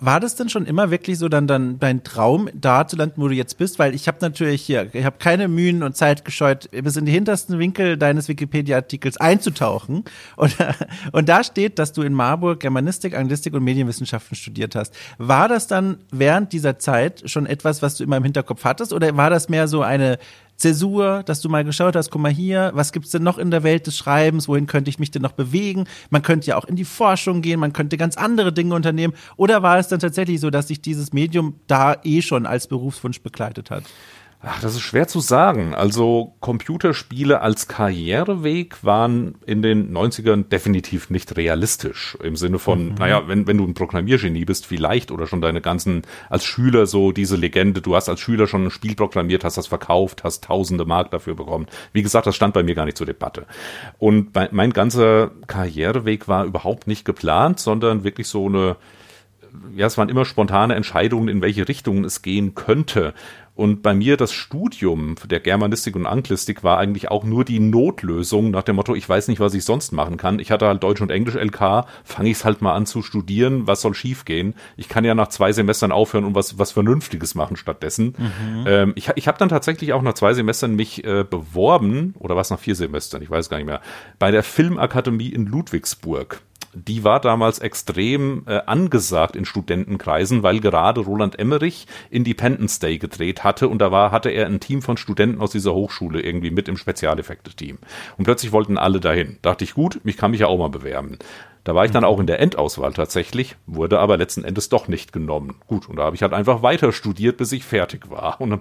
War 0.00 0.20
das 0.20 0.36
denn 0.36 0.48
schon 0.48 0.64
immer 0.64 0.90
wirklich 0.90 1.18
so 1.18 1.28
dann, 1.28 1.46
dann 1.46 1.78
dein 1.78 2.02
Traum, 2.02 2.48
da 2.54 2.86
zu 2.86 2.96
landen, 2.96 3.20
wo 3.20 3.28
du 3.28 3.34
jetzt 3.34 3.58
bist? 3.58 3.78
Weil 3.78 3.94
ich 3.94 4.08
habe 4.08 4.18
natürlich 4.20 4.62
hier, 4.62 4.88
ich 4.94 5.04
habe 5.04 5.16
keine 5.18 5.48
Mühen 5.48 5.82
und 5.82 5.96
Zeit 5.96 6.24
gescheut, 6.24 6.70
bis 6.70 6.96
in 6.96 7.04
die 7.04 7.12
hintersten 7.12 7.58
Winkel 7.58 7.98
deines 7.98 8.28
Wikipedia-Artikels 8.28 9.18
einzutauchen. 9.18 10.04
Und, 10.36 10.56
und 11.12 11.28
da 11.28 11.44
steht, 11.44 11.78
dass 11.78 11.92
du 11.92 12.02
in 12.02 12.14
Marburg 12.14 12.60
Germanistik, 12.60 13.16
Anglistik 13.16 13.54
und 13.54 13.64
Medienwissenschaften 13.64 14.36
studiert 14.36 14.74
hast. 14.74 14.94
War 15.18 15.48
das 15.48 15.66
dann 15.66 15.98
während 16.10 16.52
dieser 16.52 16.78
Zeit 16.78 17.28
schon 17.30 17.46
etwas, 17.46 17.82
was 17.82 17.96
du 17.96 18.04
immer 18.04 18.16
im 18.16 18.24
Hinterkopf 18.24 18.64
hattest? 18.64 18.92
Oder 18.92 19.16
war 19.16 19.30
das 19.30 19.48
mehr 19.48 19.68
so 19.68 19.82
eine 19.82 20.18
Zäsur, 20.62 21.24
dass 21.24 21.40
du 21.40 21.48
mal 21.48 21.64
geschaut 21.64 21.96
hast, 21.96 22.10
guck 22.10 22.22
mal 22.22 22.30
hier, 22.30 22.70
was 22.72 22.92
gibt's 22.92 23.10
denn 23.10 23.24
noch 23.24 23.36
in 23.36 23.50
der 23.50 23.64
Welt 23.64 23.88
des 23.88 23.96
Schreibens, 23.96 24.46
wohin 24.46 24.68
könnte 24.68 24.90
ich 24.90 25.00
mich 25.00 25.10
denn 25.10 25.20
noch 25.20 25.32
bewegen? 25.32 25.86
Man 26.10 26.22
könnte 26.22 26.46
ja 26.46 26.56
auch 26.56 26.64
in 26.64 26.76
die 26.76 26.84
Forschung 26.84 27.42
gehen, 27.42 27.58
man 27.58 27.72
könnte 27.72 27.96
ganz 27.96 28.16
andere 28.16 28.52
Dinge 28.52 28.76
unternehmen. 28.76 29.12
Oder 29.36 29.64
war 29.64 29.78
es 29.78 29.88
dann 29.88 29.98
tatsächlich 29.98 30.40
so, 30.40 30.50
dass 30.50 30.68
sich 30.68 30.80
dieses 30.80 31.12
Medium 31.12 31.56
da 31.66 31.96
eh 32.04 32.22
schon 32.22 32.46
als 32.46 32.68
Berufswunsch 32.68 33.22
begleitet 33.22 33.72
hat? 33.72 33.82
Ach, 34.44 34.60
das 34.60 34.74
ist 34.74 34.80
schwer 34.80 35.06
zu 35.06 35.20
sagen. 35.20 35.72
Also 35.72 36.34
Computerspiele 36.40 37.42
als 37.42 37.68
Karriereweg 37.68 38.82
waren 38.82 39.36
in 39.46 39.62
den 39.62 39.96
90ern 39.96 40.48
definitiv 40.48 41.10
nicht 41.10 41.36
realistisch. 41.36 42.18
Im 42.20 42.34
Sinne 42.34 42.58
von, 42.58 42.88
mhm. 42.88 42.94
naja, 42.96 43.28
wenn, 43.28 43.46
wenn 43.46 43.58
du 43.58 43.64
ein 43.64 43.74
Programmiergenie 43.74 44.44
bist, 44.44 44.66
vielleicht 44.66 45.12
oder 45.12 45.28
schon 45.28 45.40
deine 45.40 45.60
ganzen, 45.60 46.02
als 46.28 46.44
Schüler 46.44 46.86
so 46.86 47.12
diese 47.12 47.36
Legende, 47.36 47.80
du 47.80 47.94
hast 47.94 48.08
als 48.08 48.18
Schüler 48.18 48.48
schon 48.48 48.66
ein 48.66 48.70
Spiel 48.72 48.96
programmiert, 48.96 49.44
hast 49.44 49.58
das 49.58 49.68
verkauft, 49.68 50.24
hast 50.24 50.42
tausende 50.42 50.86
Mark 50.86 51.12
dafür 51.12 51.36
bekommen. 51.36 51.66
Wie 51.92 52.02
gesagt, 52.02 52.26
das 52.26 52.34
stand 52.34 52.52
bei 52.52 52.64
mir 52.64 52.74
gar 52.74 52.84
nicht 52.84 52.98
zur 52.98 53.06
Debatte. 53.06 53.46
Und 54.00 54.32
bei, 54.32 54.48
mein 54.50 54.72
ganzer 54.72 55.30
Karriereweg 55.46 56.26
war 56.26 56.44
überhaupt 56.46 56.88
nicht 56.88 57.04
geplant, 57.04 57.60
sondern 57.60 58.02
wirklich 58.02 58.26
so 58.26 58.46
eine, 58.46 58.74
ja, 59.74 59.86
es 59.86 59.98
waren 59.98 60.08
immer 60.08 60.24
spontane 60.24 60.74
Entscheidungen, 60.74 61.28
in 61.28 61.42
welche 61.42 61.68
Richtung 61.68 62.04
es 62.04 62.22
gehen 62.22 62.54
könnte. 62.54 63.14
Und 63.54 63.82
bei 63.82 63.92
mir 63.92 64.16
das 64.16 64.32
Studium 64.32 65.16
der 65.26 65.38
Germanistik 65.38 65.94
und 65.94 66.06
Anglistik 66.06 66.64
war 66.64 66.78
eigentlich 66.78 67.10
auch 67.10 67.22
nur 67.22 67.44
die 67.44 67.60
Notlösung 67.60 68.50
nach 68.50 68.62
dem 68.62 68.76
Motto, 68.76 68.94
ich 68.94 69.06
weiß 69.06 69.28
nicht, 69.28 69.40
was 69.40 69.52
ich 69.52 69.64
sonst 69.64 69.92
machen 69.92 70.16
kann. 70.16 70.38
Ich 70.38 70.50
hatte 70.50 70.66
halt 70.66 70.82
Deutsch 70.82 71.02
und 71.02 71.10
Englisch 71.10 71.34
LK, 71.34 71.84
fange 72.02 72.30
ich 72.30 72.38
es 72.38 72.44
halt 72.46 72.62
mal 72.62 72.72
an 72.72 72.86
zu 72.86 73.02
studieren, 73.02 73.66
was 73.66 73.82
soll 73.82 73.92
schiefgehen? 73.92 74.54
Ich 74.78 74.88
kann 74.88 75.04
ja 75.04 75.14
nach 75.14 75.28
zwei 75.28 75.52
Semestern 75.52 75.92
aufhören 75.92 76.24
und 76.24 76.34
was, 76.34 76.58
was 76.58 76.72
Vernünftiges 76.72 77.34
machen 77.34 77.56
stattdessen. 77.56 78.14
Mhm. 78.16 78.64
Ähm, 78.66 78.92
ich 78.96 79.10
ich 79.16 79.28
habe 79.28 79.38
dann 79.38 79.50
tatsächlich 79.50 79.92
auch 79.92 80.02
nach 80.02 80.14
zwei 80.14 80.32
Semestern 80.32 80.74
mich 80.74 81.04
äh, 81.04 81.24
beworben, 81.28 82.14
oder 82.18 82.36
was 82.36 82.48
nach 82.48 82.58
vier 82.58 82.74
Semestern, 82.74 83.20
ich 83.20 83.28
weiß 83.28 83.50
gar 83.50 83.58
nicht 83.58 83.66
mehr, 83.66 83.82
bei 84.18 84.30
der 84.30 84.44
Filmakademie 84.44 85.28
in 85.28 85.44
Ludwigsburg 85.44 86.40
die 86.74 87.04
war 87.04 87.20
damals 87.20 87.58
extrem 87.58 88.44
äh, 88.46 88.60
angesagt 88.66 89.36
in 89.36 89.44
Studentenkreisen, 89.44 90.42
weil 90.42 90.60
gerade 90.60 91.00
Roland 91.00 91.38
Emmerich 91.38 91.86
Independence 92.10 92.78
Day 92.78 92.98
gedreht 92.98 93.44
hatte 93.44 93.68
und 93.68 93.78
da 93.78 93.90
war, 93.90 94.10
hatte 94.10 94.30
er 94.30 94.46
ein 94.46 94.60
Team 94.60 94.82
von 94.82 94.96
Studenten 94.96 95.40
aus 95.40 95.50
dieser 95.50 95.74
Hochschule 95.74 96.20
irgendwie 96.20 96.50
mit 96.50 96.68
im 96.68 96.76
Spezialeffekte-Team. 96.76 97.78
Und 98.16 98.24
plötzlich 98.24 98.52
wollten 98.52 98.78
alle 98.78 99.00
dahin. 99.00 99.38
Dachte 99.42 99.64
ich, 99.64 99.74
gut, 99.74 100.00
mich 100.04 100.16
kann 100.16 100.30
mich 100.30 100.40
ja 100.40 100.46
auch 100.46 100.58
mal 100.58 100.68
bewerben. 100.68 101.18
Da 101.64 101.76
war 101.76 101.84
ich 101.84 101.92
dann 101.92 102.02
auch 102.02 102.18
in 102.18 102.26
der 102.26 102.40
Endauswahl 102.40 102.92
tatsächlich, 102.92 103.54
wurde 103.66 104.00
aber 104.00 104.16
letzten 104.16 104.42
Endes 104.42 104.68
doch 104.68 104.88
nicht 104.88 105.12
genommen. 105.12 105.60
Gut, 105.68 105.88
und 105.88 105.94
da 105.94 106.02
habe 106.02 106.16
ich 106.16 106.22
halt 106.22 106.32
einfach 106.32 106.62
weiter 106.62 106.90
studiert, 106.90 107.36
bis 107.36 107.52
ich 107.52 107.64
fertig 107.64 108.10
war. 108.10 108.38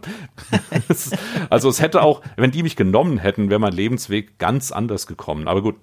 Also 1.50 1.70
es 1.70 1.82
hätte 1.82 2.04
auch, 2.04 2.22
wenn 2.36 2.52
die 2.52 2.64
mich 2.64 2.76
genommen 2.76 3.18
hätten, 3.18 3.50
wäre 3.50 3.60
mein 3.60 3.74
Lebensweg 3.74 4.38
ganz 4.38 4.72
anders 4.72 5.08
gekommen. 5.08 5.48
Aber 5.48 5.62
gut, 5.62 5.76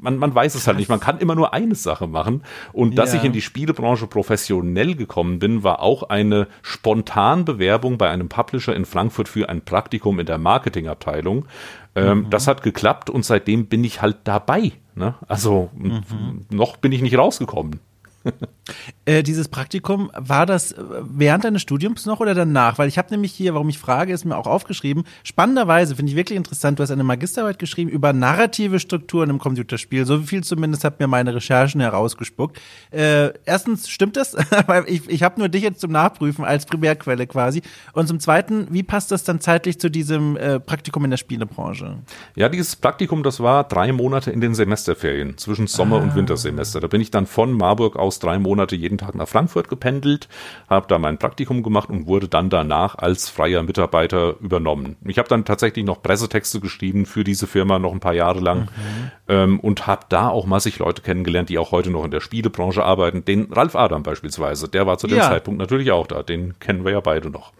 man, 0.00 0.16
man 0.18 0.34
weiß 0.34 0.54
es 0.54 0.66
halt 0.66 0.76
nicht. 0.76 0.88
Man 0.88 1.00
kann 1.00 1.18
immer 1.18 1.34
nur 1.34 1.52
eine 1.52 1.74
Sache 1.74 2.06
machen. 2.06 2.42
Und 2.72 2.96
dass 2.96 3.12
ja. 3.12 3.18
ich 3.18 3.24
in 3.24 3.32
die 3.32 3.42
Spielebranche 3.42 4.06
professionell 4.06 4.94
gekommen 4.94 5.38
bin, 5.38 5.62
war 5.62 5.80
auch 5.80 6.04
eine 6.04 6.48
spontan 6.62 7.44
Bewerbung 7.44 7.98
bei 7.98 8.10
einem 8.10 8.28
Publisher 8.28 8.74
in 8.74 8.84
Frankfurt 8.84 9.28
für 9.28 9.48
ein 9.48 9.62
Praktikum 9.62 10.18
in 10.20 10.26
der 10.26 10.38
Marketingabteilung. 10.38 11.46
Ähm, 11.94 12.18
mhm. 12.18 12.30
Das 12.30 12.46
hat 12.46 12.62
geklappt 12.62 13.10
und 13.10 13.24
seitdem 13.24 13.66
bin 13.66 13.84
ich 13.84 14.00
halt 14.00 14.18
dabei. 14.24 14.72
Ne? 14.94 15.14
Also 15.28 15.70
mhm. 15.74 16.46
noch 16.50 16.76
bin 16.76 16.92
ich 16.92 17.02
nicht 17.02 17.18
rausgekommen. 17.18 17.80
äh, 19.04 19.24
dieses 19.24 19.48
Praktikum, 19.48 20.10
war 20.14 20.46
das 20.46 20.72
äh, 20.72 20.82
während 21.02 21.44
deines 21.44 21.62
Studiums 21.62 22.06
noch 22.06 22.20
oder 22.20 22.34
danach? 22.34 22.78
Weil 22.78 22.88
ich 22.88 22.98
habe 22.98 23.08
nämlich 23.10 23.32
hier, 23.32 23.52
warum 23.54 23.68
ich 23.68 23.78
frage, 23.78 24.12
ist 24.12 24.24
mir 24.24 24.36
auch 24.36 24.46
aufgeschrieben. 24.46 25.04
Spannenderweise 25.24 25.96
finde 25.96 26.10
ich 26.10 26.16
wirklich 26.16 26.36
interessant, 26.36 26.78
du 26.78 26.84
hast 26.84 26.90
eine 26.92 27.02
Magisterarbeit 27.02 27.58
geschrieben 27.58 27.90
über 27.90 28.12
narrative 28.12 28.78
Strukturen 28.78 29.30
im 29.30 29.38
Computerspiel. 29.38 30.06
So 30.06 30.20
viel 30.20 30.44
zumindest 30.44 30.84
hat 30.84 31.00
mir 31.00 31.08
meine 31.08 31.34
Recherchen 31.34 31.80
herausgespuckt. 31.80 32.60
Äh, 32.90 33.32
erstens, 33.44 33.88
stimmt 33.88 34.16
das? 34.16 34.36
Weil 34.66 34.84
ich, 34.86 35.08
ich 35.08 35.22
habe 35.22 35.40
nur 35.40 35.48
dich 35.48 35.62
jetzt 35.62 35.80
zum 35.80 35.90
Nachprüfen 35.90 36.44
als 36.44 36.66
Primärquelle 36.66 37.26
quasi. 37.26 37.62
Und 37.94 38.06
zum 38.06 38.20
Zweiten, 38.20 38.68
wie 38.70 38.84
passt 38.84 39.10
das 39.10 39.24
dann 39.24 39.40
zeitlich 39.40 39.80
zu 39.80 39.90
diesem 39.90 40.36
äh, 40.36 40.60
Praktikum 40.60 41.04
in 41.04 41.10
der 41.10 41.18
Spielebranche? 41.18 41.98
Ja, 42.36 42.48
dieses 42.48 42.76
Praktikum, 42.76 43.22
das 43.22 43.40
war 43.40 43.64
drei 43.64 43.92
Monate 43.92 44.30
in 44.30 44.40
den 44.40 44.54
Semesterferien 44.54 45.38
zwischen 45.38 45.66
Sommer- 45.66 45.96
ah. 45.96 46.02
und 46.02 46.14
Wintersemester. 46.14 46.80
Da 46.80 46.86
bin 46.86 47.00
ich 47.00 47.10
dann 47.10 47.26
von 47.26 47.52
Marburg 47.52 47.96
aus 47.96 48.18
drei 48.18 48.38
Monate 48.38 48.76
jeden 48.76 48.91
Tag 48.98 49.14
nach 49.14 49.28
Frankfurt 49.28 49.68
gependelt, 49.68 50.28
habe 50.68 50.86
da 50.88 50.98
mein 50.98 51.18
Praktikum 51.18 51.62
gemacht 51.62 51.88
und 51.88 52.06
wurde 52.06 52.28
dann 52.28 52.50
danach 52.50 52.96
als 52.96 53.28
freier 53.28 53.62
Mitarbeiter 53.62 54.36
übernommen. 54.40 54.96
Ich 55.04 55.18
habe 55.18 55.28
dann 55.28 55.44
tatsächlich 55.44 55.84
noch 55.84 56.02
Pressetexte 56.02 56.60
geschrieben 56.60 57.06
für 57.06 57.24
diese 57.24 57.46
Firma 57.46 57.78
noch 57.78 57.92
ein 57.92 58.00
paar 58.00 58.14
Jahre 58.14 58.40
lang 58.40 58.62
mhm. 58.62 59.10
ähm, 59.28 59.60
und 59.60 59.86
habe 59.86 60.06
da 60.08 60.28
auch 60.28 60.46
massig 60.46 60.78
Leute 60.78 61.02
kennengelernt, 61.02 61.48
die 61.48 61.58
auch 61.58 61.72
heute 61.72 61.90
noch 61.90 62.04
in 62.04 62.10
der 62.10 62.20
Spielebranche 62.20 62.84
arbeiten. 62.84 63.24
Den 63.24 63.52
Ralf 63.52 63.76
Adam 63.76 64.02
beispielsweise, 64.02 64.68
der 64.68 64.86
war 64.86 64.98
zu 64.98 65.06
dem 65.06 65.18
ja. 65.18 65.28
Zeitpunkt 65.28 65.58
natürlich 65.58 65.90
auch 65.92 66.06
da. 66.06 66.22
Den 66.22 66.58
kennen 66.58 66.84
wir 66.84 66.92
ja 66.92 67.00
beide 67.00 67.30
noch. 67.30 67.52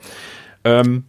Ähm, 0.65 1.05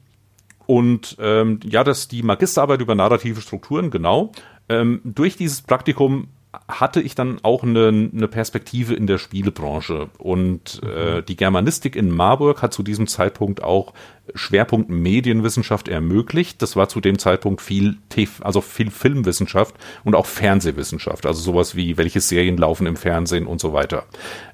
und 0.66 1.18
ähm, 1.20 1.60
ja, 1.64 1.84
das 1.84 2.08
die 2.08 2.24
Magisterarbeit 2.24 2.82
über 2.82 2.96
narrative 2.96 3.42
Strukturen, 3.42 3.92
genau. 3.92 4.32
Ähm, 4.70 5.02
durch 5.04 5.36
dieses 5.36 5.62
Praktikum 5.62 6.30
hatte 6.68 7.02
ich 7.02 7.16
dann 7.16 7.40
auch 7.42 7.64
eine, 7.64 7.88
eine 7.88 8.28
Perspektive 8.28 8.94
in 8.94 9.08
der 9.08 9.18
Spielebranche. 9.18 10.10
Und 10.20 10.82
äh, 10.84 11.24
die 11.24 11.36
Germanistik 11.36 11.96
in 11.96 12.12
Marburg 12.12 12.62
hat 12.62 12.74
zu 12.74 12.84
diesem 12.84 13.08
Zeitpunkt 13.08 13.64
auch 13.64 13.94
Schwerpunkt 14.36 14.90
Medienwissenschaft 14.90 15.88
ermöglicht. 15.88 16.62
Das 16.62 16.76
war 16.76 16.88
zu 16.90 17.02
dem 17.02 17.18
Zeitpunkt 17.18 17.62
viel, 17.62 17.98
also 18.42 18.62
viel 18.62 18.92
Filmwissenschaft 18.92 19.76
und 20.04 20.16
auch 20.16 20.28
Fernsehwissenschaft. 20.28 21.26
Also 21.26 21.42
sowas 21.42 21.76
wie, 21.76 21.98
welche 21.98 22.22
Serien 22.22 22.58
laufen 22.58 22.86
im 22.86 22.96
Fernsehen 22.98 23.48
und 23.48 23.60
so 23.60 23.74
weiter. 23.74 24.06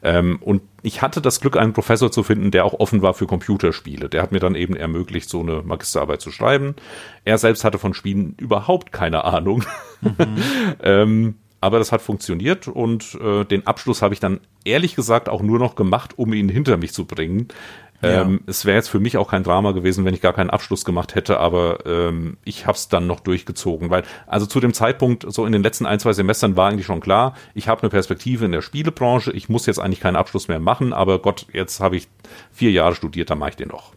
Ähm, 0.02 0.40
und 0.42 0.62
ich 0.82 1.02
hatte 1.02 1.22
das 1.22 1.42
Glück, 1.42 1.58
einen 1.58 1.74
Professor 1.74 2.12
zu 2.12 2.24
finden, 2.24 2.50
der 2.50 2.64
auch 2.64 2.80
offen 2.80 3.02
war 3.02 3.14
für 3.14 3.28
Computerspiele. 3.28 4.08
Der 4.08 4.22
hat 4.22 4.32
mir 4.32 4.40
dann 4.40 4.56
eben 4.56 4.76
ermöglicht, 4.76 5.30
so 5.30 5.42
eine 5.42 5.62
Magisterarbeit 5.64 6.22
zu 6.22 6.32
schreiben. 6.32 6.76
Er 7.26 7.38
selbst 7.38 7.66
hatte 7.66 7.78
von 7.78 7.94
Spielen 7.94 8.36
überhaupt 8.38 8.94
keine 8.94 9.26
Ahnung. 9.26 9.66
Mhm. 10.02 10.38
ähm, 10.82 11.36
aber 11.62 11.80
das 11.80 11.92
hat 11.92 12.02
funktioniert 12.02 12.68
und 12.68 13.16
äh, 13.22 13.46
den 13.46 13.68
Abschluss 13.68 14.02
habe 14.02 14.14
ich 14.14 14.20
dann 14.20 14.40
ehrlich 14.66 14.96
gesagt 14.96 15.30
auch 15.30 15.42
nur 15.42 15.60
noch 15.60 15.76
gemacht, 15.76 16.18
um 16.18 16.34
ihn 16.34 16.50
hinter 16.50 16.78
mich 16.78 16.94
zu 16.94 17.06
bringen. 17.06 17.48
Ja. 18.02 18.22
Ähm, 18.22 18.42
es 18.46 18.64
wäre 18.64 18.78
jetzt 18.78 18.88
für 18.88 19.02
mich 19.02 19.18
auch 19.18 19.30
kein 19.30 19.44
Drama 19.44 19.72
gewesen, 19.72 20.06
wenn 20.06 20.14
ich 20.14 20.22
gar 20.22 20.32
keinen 20.32 20.50
Abschluss 20.50 20.86
gemacht 20.86 21.16
hätte, 21.16 21.40
aber 21.40 21.86
ähm, 21.86 22.38
ich 22.46 22.66
habe 22.66 22.78
es 22.78 22.88
dann 22.88 23.08
noch 23.08 23.20
durchgezogen, 23.20 23.90
weil 23.90 24.04
also 24.26 24.46
zu 24.46 24.62
dem 24.62 24.74
Zeitpunkt, 24.74 25.26
so 25.28 25.46
in 25.46 25.52
den 25.52 25.64
letzten 25.64 25.86
ein, 25.86 26.00
zwei 26.00 26.14
Semestern 26.14 26.56
war 26.56 26.70
eigentlich 26.70 26.86
schon 26.86 27.02
klar, 27.02 27.36
ich 27.54 27.68
habe 27.68 27.82
eine 27.82 27.90
Perspektive 27.90 28.46
in 28.46 28.54
der 28.54 28.62
Spielebranche, 28.62 29.32
ich 29.32 29.50
muss 29.50 29.66
jetzt 29.66 29.80
eigentlich 29.80 30.00
keinen 30.00 30.16
Abschluss 30.16 30.48
mehr 30.48 30.62
machen, 30.62 30.94
aber 30.94 31.20
Gott, 31.20 31.48
jetzt 31.52 31.82
habe 31.82 31.98
ich 31.98 32.08
vier 32.54 32.72
Jahre 32.72 32.96
studiert, 32.96 33.30
dann 33.30 33.40
mache 33.40 33.50
ich 33.50 33.56
den 33.58 33.68
noch. 33.68 33.92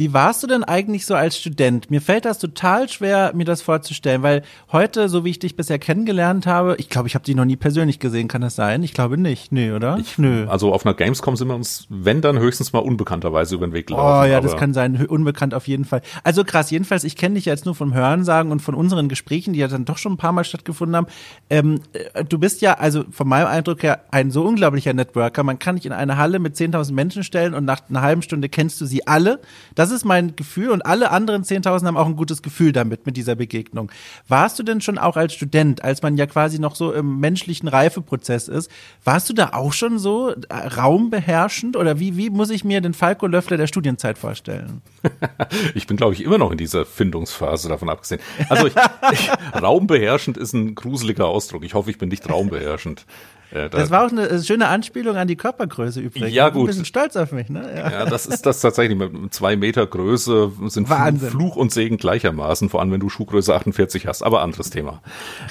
Wie 0.00 0.14
warst 0.14 0.42
du 0.42 0.46
denn 0.46 0.64
eigentlich 0.64 1.04
so 1.04 1.14
als 1.14 1.36
Student? 1.36 1.90
Mir 1.90 2.00
fällt 2.00 2.24
das 2.24 2.38
total 2.38 2.88
schwer, 2.88 3.32
mir 3.34 3.44
das 3.44 3.60
vorzustellen, 3.60 4.22
weil 4.22 4.40
heute, 4.72 5.10
so 5.10 5.26
wie 5.26 5.28
ich 5.28 5.38
dich 5.38 5.56
bisher 5.56 5.78
kennengelernt 5.78 6.46
habe, 6.46 6.74
ich 6.78 6.88
glaube, 6.88 7.06
ich 7.06 7.14
habe 7.14 7.26
dich 7.26 7.36
noch 7.36 7.44
nie 7.44 7.56
persönlich 7.56 7.98
gesehen, 7.98 8.26
kann 8.26 8.40
das 8.40 8.56
sein? 8.56 8.82
Ich 8.82 8.94
glaube 8.94 9.18
nicht. 9.18 9.52
Nö, 9.52 9.76
oder? 9.76 9.98
Ich, 9.98 10.16
Nö. 10.16 10.46
Also 10.48 10.72
auf 10.72 10.86
einer 10.86 10.94
Gamescom 10.94 11.36
sind 11.36 11.48
wir 11.48 11.54
uns, 11.54 11.84
wenn 11.90 12.22
dann 12.22 12.38
höchstens 12.38 12.72
mal 12.72 12.78
unbekannterweise 12.78 13.54
über 13.54 13.66
den 13.66 13.74
Weg 13.74 13.88
gelaufen. 13.88 14.26
Oh 14.26 14.32
ja, 14.32 14.40
das 14.40 14.56
kann 14.56 14.72
sein, 14.72 15.04
unbekannt 15.06 15.52
auf 15.52 15.68
jeden 15.68 15.84
Fall. 15.84 16.00
Also 16.24 16.44
krass, 16.44 16.70
jedenfalls, 16.70 17.04
ich 17.04 17.14
kenne 17.14 17.34
dich 17.34 17.44
jetzt 17.44 17.66
nur 17.66 17.74
vom 17.74 17.92
Hörensagen 17.92 18.52
und 18.52 18.60
von 18.60 18.74
unseren 18.74 19.10
Gesprächen, 19.10 19.52
die 19.52 19.58
ja 19.58 19.68
dann 19.68 19.84
doch 19.84 19.98
schon 19.98 20.12
ein 20.12 20.16
paar 20.16 20.32
Mal 20.32 20.44
stattgefunden 20.44 20.96
haben. 20.96 21.08
Ähm, 21.50 21.82
äh, 21.92 22.24
du 22.24 22.38
bist 22.38 22.62
ja, 22.62 22.78
also 22.78 23.04
von 23.10 23.28
meinem 23.28 23.48
Eindruck 23.48 23.82
her, 23.82 24.04
ein 24.12 24.30
so 24.30 24.44
unglaublicher 24.44 24.94
Networker. 24.94 25.42
Man 25.42 25.58
kann 25.58 25.76
dich 25.76 25.84
in 25.84 25.92
eine 25.92 26.16
Halle 26.16 26.38
mit 26.38 26.56
10.000 26.56 26.90
Menschen 26.94 27.22
stellen 27.22 27.52
und 27.52 27.66
nach 27.66 27.82
einer 27.90 28.00
halben 28.00 28.22
Stunde 28.22 28.48
kennst 28.48 28.80
du 28.80 28.86
sie 28.86 29.06
alle. 29.06 29.40
Das 29.74 29.89
Das 29.90 29.96
ist 29.96 30.04
mein 30.04 30.36
Gefühl 30.36 30.70
und 30.70 30.86
alle 30.86 31.10
anderen 31.10 31.42
10.000 31.42 31.84
haben 31.84 31.96
auch 31.96 32.06
ein 32.06 32.14
gutes 32.14 32.42
Gefühl 32.42 32.70
damit, 32.70 33.06
mit 33.06 33.16
dieser 33.16 33.34
Begegnung. 33.34 33.90
Warst 34.28 34.56
du 34.56 34.62
denn 34.62 34.80
schon 34.80 34.98
auch 34.98 35.16
als 35.16 35.34
Student, 35.34 35.82
als 35.82 36.00
man 36.00 36.16
ja 36.16 36.26
quasi 36.26 36.60
noch 36.60 36.76
so 36.76 36.92
im 36.92 37.18
menschlichen 37.18 37.66
Reifeprozess 37.66 38.46
ist, 38.46 38.70
warst 39.02 39.28
du 39.28 39.32
da 39.32 39.50
auch 39.52 39.72
schon 39.72 39.98
so 39.98 40.30
äh, 40.30 40.54
raumbeherrschend 40.54 41.76
oder 41.76 41.98
wie, 41.98 42.16
wie 42.16 42.30
muss 42.30 42.50
ich 42.50 42.62
mir 42.62 42.80
den 42.80 42.94
Falco 42.94 43.26
Löffler 43.26 43.56
der 43.56 43.66
Studienzeit 43.66 44.16
vorstellen? 44.16 44.80
ich 45.74 45.88
bin, 45.88 45.96
glaube 45.96 46.14
ich, 46.14 46.22
immer 46.22 46.38
noch 46.38 46.52
in 46.52 46.58
dieser 46.58 46.86
Findungsphase 46.86 47.68
davon 47.68 47.88
abgesehen. 47.88 48.20
Also 48.48 48.68
ich, 48.68 48.74
ich, 49.10 49.28
raumbeherrschend 49.60 50.36
ist 50.36 50.52
ein 50.52 50.76
gruseliger 50.76 51.26
Ausdruck. 51.26 51.64
Ich 51.64 51.74
hoffe, 51.74 51.90
ich 51.90 51.98
bin 51.98 52.10
nicht 52.10 52.30
raumbeherrschend. 52.30 53.06
Äh, 53.50 53.68
da 53.68 53.78
das 53.78 53.90
war 53.90 54.06
auch 54.06 54.10
eine 54.10 54.42
schöne 54.42 54.68
Anspielung 54.68 55.16
an 55.16 55.26
die 55.26 55.36
Körpergröße 55.36 56.00
übrigens. 56.00 56.32
Ja, 56.32 56.48
gut. 56.48 56.50
Ich 56.50 56.54
bin 56.54 56.62
ein 56.62 56.66
bisschen 56.66 56.84
stolz 56.84 57.16
auf 57.16 57.32
mich, 57.32 57.48
ne? 57.48 57.68
Ja, 57.76 57.90
ja 57.90 58.04
das 58.06 58.26
ist 58.26 58.46
das 58.46 58.60
tatsächlich. 58.60 58.96
Mit 58.96 59.34
zwei 59.34 59.56
Meter 59.56 59.86
Größe 59.86 60.52
sind 60.66 60.88
Wahnsinn. 60.88 61.30
Fluch 61.30 61.56
und 61.56 61.72
Segen 61.72 61.96
gleichermaßen, 61.96 62.68
vor 62.68 62.80
allem 62.80 62.92
wenn 62.92 63.00
du 63.00 63.08
Schuhgröße 63.08 63.54
48 63.54 64.06
hast. 64.06 64.22
Aber 64.22 64.42
anderes 64.42 64.70
Thema. 64.70 65.02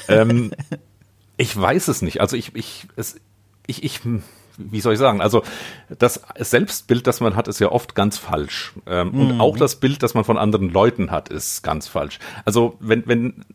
ähm, 0.08 0.52
ich 1.38 1.60
weiß 1.60 1.88
es 1.90 2.02
nicht. 2.02 2.22
Also 2.22 2.38
ich, 2.38 2.56
ich, 2.56 2.88
es, 2.96 3.18
ich, 3.68 3.84
ich, 3.84 4.02
wie 4.58 4.82
soll 4.82 4.94
ich 4.94 5.00
sagen? 5.00 5.22
Also 5.22 5.44
das 5.90 6.22
Selbstbild, 6.38 7.06
das 7.08 7.20
man 7.20 7.36
hat, 7.36 7.48
ist 7.48 7.60
ja 7.60 7.70
oft 7.70 7.96
ganz 7.96 8.18
falsch. 8.18 8.74
Ähm, 8.86 9.12
mhm. 9.12 9.20
Und 9.20 9.42
auch 9.42 9.58
das 9.58 9.78
Bild, 9.78 10.04
das 10.04 10.14
man 10.14 10.24
von 10.24 10.38
anderen 10.38 10.70
Leuten 10.70 11.12
hat, 11.12 11.30
ist 11.30 11.64
ganz 11.64 11.88
falsch. 11.88 12.20
Also 12.46 12.76
wenn, 12.80 13.06
wenn 13.08 13.46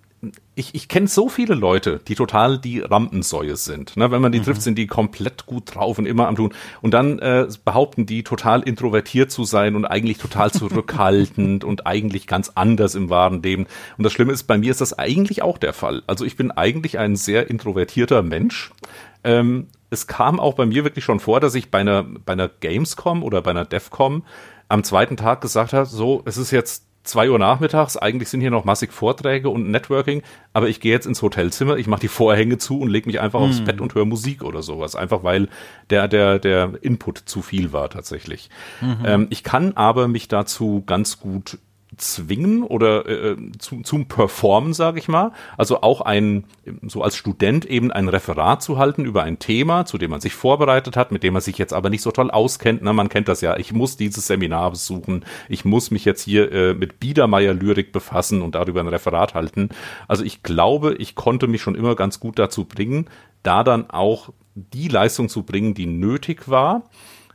ich, 0.55 0.75
ich 0.75 0.89
kenne 0.89 1.09
so 1.09 1.29
viele 1.29 1.55
Leute, 1.55 2.01
die 2.07 2.15
total 2.15 2.59
die 2.59 2.81
Rampensäue 2.81 3.57
sind. 3.57 3.97
Ne? 3.97 4.11
Wenn 4.11 4.23
man 4.23 4.33
die 4.33 4.39
mhm. 4.39 4.45
trifft, 4.45 4.63
sind 4.63 4.77
die 4.77 4.87
komplett 4.87 5.47
gut 5.47 5.75
drauf 5.75 5.99
und 5.99 6.07
immer 6.07 6.29
am 6.29 6.37
tun. 6.37 6.55
Und 6.83 6.93
dann 6.93 7.19
äh, 7.19 7.49
behaupten 7.65 8.07
die, 8.07 8.23
total 8.23 8.63
introvertiert 8.63 9.31
zu 9.31 9.45
sein 9.45 9.77
und 9.77 9.85
eigentlich 9.85 10.19
total 10.19 10.51
zurückhaltend 10.53 11.65
und 11.65 11.87
eigentlich 11.87 12.27
ganz 12.27 12.53
anders 12.55 12.95
im 12.95 13.11
wahren 13.11 13.43
Leben. 13.43 13.67
Und 13.99 14.05
das 14.05 14.13
Schlimme 14.13 14.33
ist, 14.33 14.45
bei 14.45 14.59
mir 14.59 14.71
ist 14.71 14.81
das 14.81 14.99
eigentlich 14.99 15.43
auch 15.43 15.59
der 15.59 15.73
Fall. 15.73 16.03
Also 16.07 16.25
ich 16.25 16.37
bin 16.37 16.51
eigentlich 16.51 16.99
ein 16.99 17.17
sehr 17.17 17.51
introvertierter 17.51 18.23
Mensch. 18.23 18.71
Ähm, 19.25 19.69
es 19.91 20.07
kam 20.07 20.41
auch 20.41 20.55
bei 20.55 20.67
mir 20.67 20.85
wirklich 20.85 21.05
schon 21.05 21.21
vor, 21.21 21.41
dass 21.41 21.55
ich 21.55 21.71
bei 21.71 21.79
einer, 21.79 22.03
bei 22.03 22.33
einer 22.33 22.49
Gamescom 22.49 23.23
oder 23.23 23.43
bei 23.43 23.51
einer 23.51 23.65
DEFCOM 23.65 24.25
am 24.69 24.85
zweiten 24.85 25.17
Tag 25.17 25.41
gesagt 25.41 25.73
habe, 25.73 25.87
so, 25.87 26.23
es 26.25 26.37
ist 26.37 26.51
jetzt 26.51 26.85
zwei 27.05 27.31
Uhr 27.31 27.39
nachmittags, 27.39 27.97
eigentlich 27.97 28.29
sind 28.29 28.41
hier 28.41 28.51
noch 28.51 28.65
massig 28.65 28.93
Vorträge 28.93 29.51
und 29.51 29.71
Networking, 29.71 30.23
aber 30.53 30.69
ich 30.69 30.81
gehe 30.81 30.93
jetzt 30.93 31.07
ins 31.07 31.23
Hotelzimmer, 31.23 31.77
ich 31.77 31.87
mache 31.87 32.01
die 32.01 32.09
Vorhänge 32.09 32.59
zu 32.59 32.81
und 32.81 32.89
lege 32.89 33.07
mich 33.07 33.21
einfach 33.21 33.41
hm. 33.41 33.49
aufs 33.49 33.61
Bett 33.63 33.81
und 33.81 33.95
höre 33.95 34.07
Musik 34.07 34.43
oder 34.43 34.63
sowas, 34.63 34.97
einfach 34.97 35.23
weil 35.23 35.49
der 35.91 36.09
der 36.09 36.39
der 36.39 36.73
Input 36.81 37.19
zu 37.19 37.43
viel 37.43 37.73
war 37.73 37.91
tatsächlich. 37.91 38.51
Mhm. 38.81 38.97
Ähm, 39.05 39.27
ich 39.31 39.45
kann 39.45 39.75
aber 39.77 40.09
mich 40.09 40.29
dazu 40.29 40.83
ganz 40.87 41.21
gut 41.21 41.59
zwingen 41.97 42.63
oder 42.63 43.07
äh, 43.07 43.37
zu, 43.59 43.83
zum 43.83 44.07
Performen, 44.07 44.73
sage 44.73 44.99
ich 44.99 45.09
mal. 45.09 45.33
Also 45.57 45.83
auch 45.83 46.01
ein, 46.01 46.45
so 46.83 47.03
als 47.03 47.17
Student 47.17 47.65
eben 47.65 47.91
ein 47.93 48.09
Referat 48.09 48.63
zu 48.63 48.79
halten 48.79 49.05
über 49.05 49.23
ein 49.23 49.39
Thema, 49.39 49.87
zu 49.87 49.99
dem 49.99 50.11
man 50.11 50.21
sich 50.21 50.35
vorbereitet 50.35 50.97
hat, 50.97 51.13
mit 51.13 51.23
dem 51.23 51.35
man 51.35 51.43
sich 51.43 51.59
jetzt 51.59 51.73
aber 51.73 51.91
nicht 51.91 52.03
so 52.03 52.11
toll 52.11 52.31
auskennt. 52.31 52.81
Na, 52.83 52.93
man 52.93 53.09
kennt 53.09 53.29
das 53.29 53.41
ja. 53.41 53.57
Ich 53.57 53.73
muss 53.73 53.97
dieses 53.97 54.27
Seminar 54.27 54.71
besuchen. 54.71 55.25
Ich 55.49 55.65
muss 55.65 55.91
mich 55.91 56.05
jetzt 56.05 56.23
hier 56.23 56.53
äh, 56.53 56.75
mit 56.75 57.01
Biedermeier-Lyrik 57.01 57.93
befassen 57.93 58.43
und 58.43 58.55
darüber 58.55 58.81
ein 58.81 58.89
Referat 58.89 59.35
halten. 59.35 59.71
Also 60.09 60.25
ich 60.25 60.43
glaube, 60.43 60.95
ich 60.95 61.15
konnte 61.15 61.47
mich 61.47 61.63
schon 61.63 61.75
immer 61.75 61.95
ganz 61.97 62.21
gut 62.21 62.39
dazu 62.39 62.65
bringen, 62.65 63.07
da 63.43 63.65
dann 63.65 63.91
auch 63.91 64.31
die 64.55 64.89
Leistung 64.89 65.29
zu 65.29 65.43
bringen, 65.43 65.75
die 65.75 65.87
nötig 65.87 66.49
war 66.49 66.85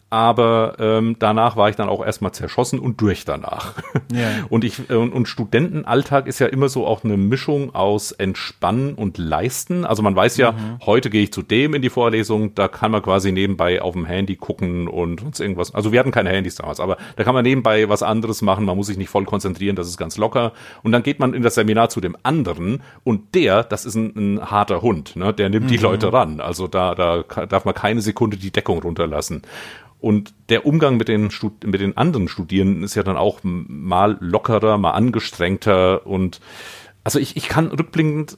aber 0.10 0.76
ähm, 0.80 1.18
danach 1.20 1.56
war 1.56 1.70
ich 1.70 1.76
dann 1.76 1.88
auch 1.88 2.04
erstmal 2.04 2.32
zerschossen 2.32 2.80
und 2.80 3.02
durch 3.02 3.26
danach. 3.26 3.76
Ja. 4.12 4.28
Und 4.50 4.64
ich 4.64 4.90
und, 4.90 5.14
und 5.14 5.28
Studentenalltag 5.28 6.26
ist 6.26 6.40
ja 6.40 6.48
immer 6.48 6.68
so 6.68 6.88
auch 6.88 7.04
eine 7.04 7.16
Mischung 7.16 7.76
aus 7.76 8.12
Entspannen 8.12 8.96
und 8.96 9.18
Leisten. 9.18 9.86
Also 9.86 10.02
man 10.02 10.16
weiß 10.16 10.38
ja, 10.38 10.54
mhm. 10.54 10.80
heute 10.86 11.10
gehe 11.10 11.24
ich 11.24 11.34
zu 11.34 11.44
dem 11.44 11.76
in 11.76 11.82
die 11.82 11.90
Vorlesung, 11.90 12.56
da 12.56 12.68
kann 12.68 12.92
man 12.92 13.04
quasi 13.04 13.32
nebenbei 13.32 13.82
auf 13.82 13.94
dem 13.94 14.06
Handy 14.06 14.36
gucken 14.36 14.88
und 14.88 15.20
sonst 15.20 15.40
irgendwas. 15.40 15.76
Also 15.76 15.92
wir 15.92 16.00
hatten 16.00 16.12
keine 16.12 16.30
Handys 16.30 16.56
damals, 16.56 16.80
aber 16.80 16.98
da 17.18 17.24
kann 17.24 17.36
man 17.36 17.44
nebenbei 17.44 17.88
was 17.88 18.02
anderes 18.02 18.42
machen, 18.42 18.66
man 18.66 18.78
muss 18.78 18.88
sich 18.88 18.98
nicht 18.98 19.10
voll 19.10 19.26
konzentrieren, 19.26 19.76
das 19.76 19.88
ist 19.88 19.98
ganz 19.98 20.18
locker. 20.18 20.54
Und 20.82 20.92
dann 20.92 21.04
geht 21.04 21.20
man 21.20 21.34
in 21.34 21.44
das 21.44 21.56
Seminar 21.56 21.90
zu 21.90 22.02
dem 22.02 22.16
anderen 22.24 22.82
und 23.04 23.36
der, 23.36 23.64
das 23.64 23.86
ist 23.86 23.96
ein, 23.96 24.14
ein 24.16 24.52
harter 24.52 24.82
Hund, 24.82 25.16
ne? 25.16 25.34
der 25.34 25.50
nimmt 25.50 25.66
mhm. 25.66 25.70
die 25.70 25.78
Leute 25.78 26.12
ran. 26.12 26.42
Also 26.42 26.68
da, 26.68 26.96
da 26.96 27.24
darf 27.46 27.66
man 27.66 27.76
keine 27.76 28.02
Sekunde 28.02 28.38
die 28.38 28.52
Deckung 28.52 28.82
runterlassen. 28.82 29.44
Und 30.00 30.34
der 30.48 30.66
Umgang 30.66 30.98
mit 30.98 31.10
den, 31.10 31.30
mit 31.66 31.82
den 31.82 31.98
anderen 31.98 32.30
Studierenden 32.30 32.84
ist 32.84 32.96
ja 32.96 33.04
dann 33.04 33.18
auch 33.18 33.40
mal 33.44 34.18
lockerer, 34.22 34.78
mal 34.78 34.92
angestrengter 34.92 36.08
und 36.08 36.40
also 37.04 37.20
ich, 37.20 37.36
ich 37.36 37.48
kann 37.50 37.68
rückblickend, 37.68 38.38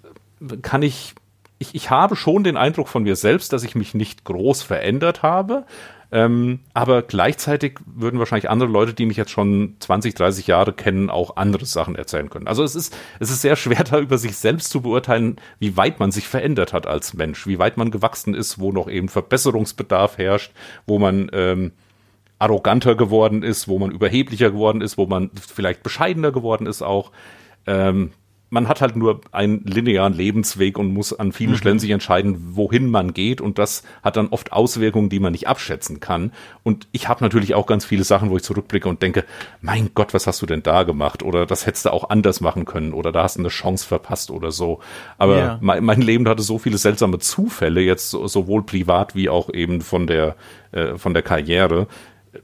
kann 0.61 0.81
ich, 0.81 1.13
ich, 1.59 1.75
ich 1.75 1.89
habe 1.89 2.15
schon 2.15 2.43
den 2.43 2.57
Eindruck 2.57 2.87
von 2.87 3.03
mir 3.03 3.15
selbst, 3.15 3.53
dass 3.53 3.63
ich 3.63 3.75
mich 3.75 3.93
nicht 3.93 4.23
groß 4.23 4.63
verändert 4.63 5.23
habe, 5.23 5.65
ähm, 6.11 6.59
aber 6.73 7.03
gleichzeitig 7.03 7.79
würden 7.85 8.19
wahrscheinlich 8.19 8.49
andere 8.49 8.69
Leute, 8.69 8.93
die 8.93 9.05
mich 9.05 9.15
jetzt 9.15 9.31
schon 9.31 9.77
20, 9.79 10.13
30 10.13 10.45
Jahre 10.45 10.73
kennen, 10.73 11.09
auch 11.09 11.37
andere 11.37 11.65
Sachen 11.65 11.95
erzählen 11.95 12.29
können. 12.29 12.47
Also 12.47 12.63
es 12.63 12.75
ist, 12.75 12.93
es 13.19 13.31
ist 13.31 13.41
sehr 13.41 13.55
schwer, 13.55 13.83
da 13.89 13.99
über 13.99 14.17
sich 14.17 14.35
selbst 14.35 14.71
zu 14.71 14.81
beurteilen, 14.81 15.37
wie 15.59 15.77
weit 15.77 15.99
man 15.99 16.11
sich 16.11 16.27
verändert 16.27 16.73
hat 16.73 16.85
als 16.85 17.13
Mensch, 17.13 17.47
wie 17.47 17.59
weit 17.59 17.77
man 17.77 17.91
gewachsen 17.91 18.33
ist, 18.33 18.59
wo 18.59 18.73
noch 18.73 18.89
eben 18.89 19.07
Verbesserungsbedarf 19.07 20.17
herrscht, 20.17 20.51
wo 20.85 20.99
man 20.99 21.29
ähm, 21.31 21.71
arroganter 22.39 22.95
geworden 22.95 23.41
ist, 23.41 23.69
wo 23.69 23.79
man 23.79 23.91
überheblicher 23.91 24.51
geworden 24.51 24.81
ist, 24.81 24.97
wo 24.97 25.05
man 25.05 25.31
vielleicht 25.35 25.81
bescheidener 25.83 26.33
geworden 26.33 26.67
ist 26.67 26.81
auch. 26.81 27.11
Ähm, 27.67 28.11
man 28.51 28.67
hat 28.67 28.81
halt 28.81 28.97
nur 28.97 29.21
einen 29.31 29.63
linearen 29.63 30.11
Lebensweg 30.11 30.77
und 30.77 30.93
muss 30.93 31.17
an 31.17 31.31
vielen 31.31 31.51
mhm. 31.51 31.55
Stellen 31.55 31.79
sich 31.79 31.89
entscheiden, 31.89 32.37
wohin 32.53 32.91
man 32.91 33.13
geht. 33.13 33.39
Und 33.39 33.57
das 33.57 33.83
hat 34.03 34.17
dann 34.17 34.27
oft 34.27 34.51
Auswirkungen, 34.51 35.07
die 35.07 35.21
man 35.21 35.31
nicht 35.31 35.47
abschätzen 35.47 36.01
kann. 36.01 36.33
Und 36.61 36.85
ich 36.91 37.07
habe 37.07 37.23
natürlich 37.23 37.55
auch 37.55 37.65
ganz 37.65 37.85
viele 37.85 38.03
Sachen, 38.03 38.29
wo 38.29 38.35
ich 38.35 38.43
zurückblicke 38.43 38.89
und 38.89 39.01
denke, 39.01 39.23
mein 39.61 39.91
Gott, 39.93 40.13
was 40.13 40.27
hast 40.27 40.41
du 40.41 40.45
denn 40.45 40.63
da 40.63 40.83
gemacht? 40.83 41.23
Oder 41.23 41.45
das 41.45 41.65
hättest 41.65 41.85
du 41.85 41.93
auch 41.93 42.09
anders 42.09 42.41
machen 42.41 42.65
können. 42.65 42.91
Oder 42.91 43.13
da 43.13 43.23
hast 43.23 43.37
du 43.37 43.39
eine 43.39 43.47
Chance 43.47 43.87
verpasst 43.87 44.31
oder 44.31 44.51
so. 44.51 44.81
Aber 45.17 45.37
yeah. 45.37 45.57
mein, 45.61 45.85
mein, 45.85 46.01
Leben 46.01 46.27
hatte 46.27 46.43
so 46.43 46.57
viele 46.57 46.77
seltsame 46.77 47.19
Zufälle, 47.19 47.79
jetzt 47.79 48.11
sowohl 48.11 48.63
privat 48.63 49.15
wie 49.15 49.29
auch 49.29 49.53
eben 49.53 49.79
von 49.79 50.07
der, 50.07 50.35
äh, 50.73 50.97
von 50.97 51.13
der 51.13 51.23
Karriere, 51.23 51.87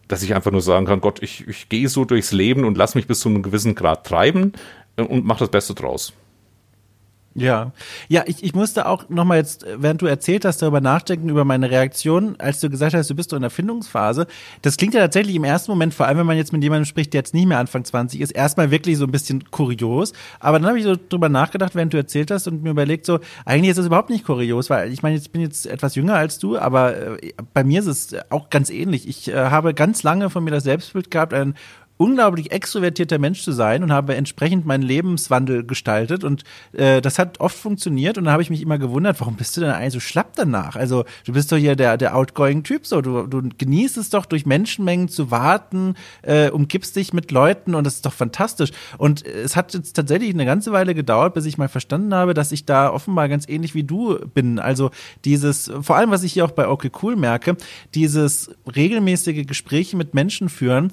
dass 0.08 0.24
ich 0.24 0.34
einfach 0.34 0.52
nur 0.52 0.62
sagen 0.62 0.86
kann, 0.86 1.02
Gott, 1.02 1.22
ich, 1.22 1.48
ich 1.48 1.68
gehe 1.68 1.90
so 1.90 2.06
durchs 2.06 2.32
Leben 2.32 2.64
und 2.64 2.78
lass 2.78 2.96
mich 2.96 3.08
bis 3.08 3.20
zu 3.20 3.28
einem 3.28 3.44
gewissen 3.44 3.76
Grad 3.76 4.06
treiben 4.06 4.54
und 4.98 5.26
mach 5.26 5.38
das 5.38 5.50
Beste 5.50 5.74
draus. 5.74 6.14
Ja, 7.38 7.72
ja, 8.08 8.24
ich, 8.26 8.44
ich 8.44 8.56
musste 8.56 8.88
auch 8.88 9.10
nochmal 9.10 9.38
jetzt, 9.38 9.64
während 9.78 10.02
du 10.02 10.08
erzählt 10.08 10.44
hast, 10.44 10.60
darüber 10.64 10.82
nachdenken, 10.82 11.30
über 11.30 11.46
meine 11.46 11.70
Reaktion, 11.70 12.36
als 12.40 12.60
du 12.62 12.68
gesagt 12.68 12.96
hast, 12.96 13.12
du 13.12 13.16
bist 13.16 13.30
so 13.30 13.36
in 13.36 13.44
der 13.44 13.52
Findungsphase. 13.52 14.26
Das 14.64 14.76
klingt 14.76 14.96
ja 14.96 15.02
tatsächlich 15.02 15.36
im 15.36 15.44
ersten 15.44 15.72
Moment, 15.72 15.94
vor 15.94 16.08
allem 16.08 16.18
wenn 16.18 16.26
man 16.26 16.36
jetzt 16.36 16.52
mit 16.52 16.64
jemandem 16.64 16.86
spricht, 16.86 17.14
der 17.14 17.20
jetzt 17.20 17.36
nicht 17.36 17.46
mehr 17.46 17.60
Anfang 17.60 17.86
20 17.86 18.22
ist, 18.22 18.32
erstmal 18.32 18.72
wirklich 18.72 18.98
so 18.98 19.06
ein 19.06 19.12
bisschen 19.12 19.52
kurios. 19.52 20.14
Aber 20.40 20.58
dann 20.58 20.68
habe 20.68 20.80
ich 20.80 20.84
so 20.84 20.96
drüber 20.96 21.30
nachgedacht, 21.30 21.76
während 21.76 21.94
du 21.94 21.98
erzählt 21.98 22.32
hast 22.32 22.48
und 22.48 22.64
mir 22.64 22.72
überlegt, 22.72 23.06
so, 23.06 23.20
eigentlich 23.46 23.70
ist 23.70 23.78
das 23.78 23.86
überhaupt 23.86 24.10
nicht 24.10 24.26
kurios, 24.26 24.72
weil 24.72 24.92
ich 24.92 25.04
meine, 25.04 25.16
jetzt 25.16 25.32
bin 25.32 25.42
jetzt 25.42 25.68
etwas 25.68 25.94
jünger 25.94 26.16
als 26.16 26.40
du, 26.40 26.58
aber 26.58 26.98
äh, 27.22 27.34
bei 27.54 27.64
mir 27.64 27.82
ist 27.82 27.86
es 27.86 28.16
auch 28.32 28.50
ganz 28.50 28.72
ähnlich. 28.72 29.08
Ich 29.08 29.28
äh, 29.28 29.36
habe 29.36 29.76
ganz 29.76 30.02
lange 30.02 30.32
von 30.32 30.44
mir 30.44 30.50
das 30.50 30.64
Selbstbild 30.64 31.12
gehabt, 31.12 31.36
ein 31.36 31.54
unglaublich 31.98 32.52
extrovertierter 32.52 33.18
Mensch 33.18 33.42
zu 33.42 33.52
sein 33.52 33.84
und 33.84 33.92
habe 33.92 34.16
entsprechend 34.16 34.66
meinen 34.66 34.84
Lebenswandel 34.84 35.66
gestaltet 35.66 36.24
und 36.24 36.44
äh, 36.74 37.02
das 37.02 37.20
hat 37.20 37.40
oft 37.40 37.58
funktioniert 37.58 38.18
und 38.18 38.26
da 38.26 38.32
habe 38.32 38.44
ich 38.44 38.50
mich 38.50 38.62
immer 38.62 38.78
gewundert, 38.78 39.20
warum 39.20 39.36
bist 39.36 39.58
du 39.58 39.62
denn 39.62 39.72
eigentlich 39.72 39.94
so 39.94 40.00
schlapp 40.00 40.34
danach? 40.36 40.76
Also 40.76 41.06
du 41.26 41.34
bist 41.34 41.52
doch 41.52 41.58
hier 41.58 41.76
der 41.76 41.98
der 41.98 42.16
outgoing 42.16 42.64
Typ 42.64 42.86
so, 42.86 43.02
du, 43.02 43.26
du 43.26 43.50
genießt 43.58 43.98
es 43.98 44.10
doch 44.10 44.26
durch 44.26 44.46
Menschenmengen 44.46 45.10
zu 45.10 45.32
warten, 45.32 45.96
äh, 46.22 46.50
umgibst 46.50 46.96
dich 46.96 47.14
mit 47.14 47.32
Leuten 47.32 47.74
und 47.74 47.84
das 47.84 47.96
ist 47.96 48.06
doch 48.06 48.14
fantastisch 48.14 48.72
und 48.98 49.26
es 49.26 49.56
hat 49.56 49.74
jetzt 49.74 49.94
tatsächlich 49.94 50.34
eine 50.34 50.46
ganze 50.46 50.72
Weile 50.72 50.94
gedauert, 50.94 51.34
bis 51.34 51.46
ich 51.46 51.58
mal 51.58 51.70
verstanden 51.70 52.14
habe, 52.14 52.34
dass 52.34 52.52
ich 52.52 52.66
da 52.66 52.92
offenbar 52.92 53.28
ganz 53.28 53.50
ähnlich 53.50 53.74
wie 53.74 53.84
du 53.84 54.20
bin. 54.34 54.60
Also 54.60 54.92
dieses 55.26 55.72
vor 55.82 55.96
allem 55.96 56.12
was 56.12 56.24
ich 56.24 56.34
hier 56.34 56.46
auch 56.46 56.52
bei 56.52 56.68
OK 56.68 56.92
Cool 57.02 57.16
merke, 57.16 57.58
dieses 57.96 58.52
regelmäßige 58.76 59.46
Gespräche 59.48 59.98
mit 59.98 60.14
Menschen 60.14 60.50
führen, 60.50 60.92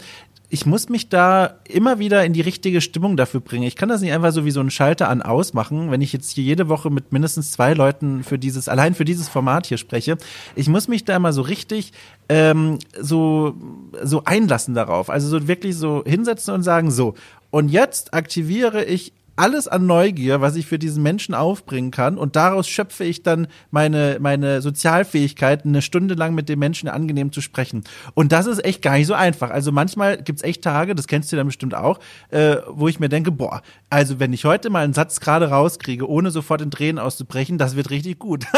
ich 0.50 0.66
muss 0.66 0.88
mich 0.88 1.08
da 1.08 1.54
immer 1.68 1.98
wieder 1.98 2.24
in 2.24 2.32
die 2.32 2.40
richtige 2.40 2.80
Stimmung 2.80 3.16
dafür 3.16 3.40
bringen. 3.40 3.64
Ich 3.64 3.76
kann 3.76 3.88
das 3.88 4.02
nicht 4.02 4.12
einfach 4.12 4.32
so 4.32 4.44
wie 4.44 4.50
so 4.50 4.60
ein 4.60 4.70
Schalter 4.70 5.08
an 5.08 5.22
ausmachen, 5.22 5.90
wenn 5.90 6.00
ich 6.00 6.12
jetzt 6.12 6.30
hier 6.30 6.44
jede 6.44 6.68
Woche 6.68 6.90
mit 6.90 7.12
mindestens 7.12 7.50
zwei 7.50 7.74
Leuten 7.74 8.22
für 8.22 8.38
dieses, 8.38 8.68
allein 8.68 8.94
für 8.94 9.04
dieses 9.04 9.28
Format 9.28 9.66
hier 9.66 9.78
spreche. 9.78 10.16
Ich 10.54 10.68
muss 10.68 10.86
mich 10.86 11.04
da 11.04 11.16
immer 11.16 11.32
so 11.32 11.42
richtig 11.42 11.92
ähm, 12.28 12.78
so, 12.98 13.54
so 14.02 14.22
einlassen 14.24 14.74
darauf. 14.74 15.10
Also 15.10 15.28
so 15.28 15.48
wirklich 15.48 15.76
so 15.76 16.04
hinsetzen 16.06 16.54
und 16.54 16.62
sagen, 16.62 16.90
so, 16.90 17.14
und 17.50 17.68
jetzt 17.68 18.14
aktiviere 18.14 18.84
ich 18.84 19.12
alles 19.36 19.68
an 19.68 19.86
Neugier, 19.86 20.40
was 20.40 20.56
ich 20.56 20.66
für 20.66 20.78
diesen 20.78 21.02
Menschen 21.02 21.34
aufbringen 21.34 21.90
kann 21.90 22.18
und 22.18 22.36
daraus 22.36 22.68
schöpfe 22.68 23.04
ich 23.04 23.22
dann 23.22 23.48
meine, 23.70 24.18
meine 24.20 24.62
Sozialfähigkeit, 24.62 25.64
eine 25.64 25.82
Stunde 25.82 26.14
lang 26.14 26.34
mit 26.34 26.48
dem 26.48 26.58
Menschen 26.58 26.88
angenehm 26.88 27.32
zu 27.32 27.40
sprechen. 27.40 27.84
Und 28.14 28.32
das 28.32 28.46
ist 28.46 28.64
echt 28.64 28.82
gar 28.82 28.96
nicht 28.96 29.06
so 29.06 29.14
einfach. 29.14 29.50
Also 29.50 29.72
manchmal 29.72 30.22
gibt's 30.22 30.42
echt 30.42 30.62
Tage, 30.62 30.94
das 30.94 31.06
kennst 31.06 31.32
du 31.32 31.36
dann 31.36 31.46
bestimmt 31.46 31.74
auch, 31.74 31.98
äh, 32.30 32.56
wo 32.68 32.88
ich 32.88 33.00
mir 33.00 33.08
denke, 33.08 33.30
boah, 33.30 33.62
also 33.90 34.20
wenn 34.20 34.32
ich 34.32 34.44
heute 34.44 34.70
mal 34.70 34.84
einen 34.84 34.94
Satz 34.94 35.20
gerade 35.20 35.50
rauskriege, 35.50 36.08
ohne 36.08 36.30
sofort 36.30 36.60
in 36.60 36.70
Tränen 36.70 36.98
auszubrechen, 36.98 37.58
das 37.58 37.76
wird 37.76 37.90
richtig 37.90 38.18
gut. 38.18 38.46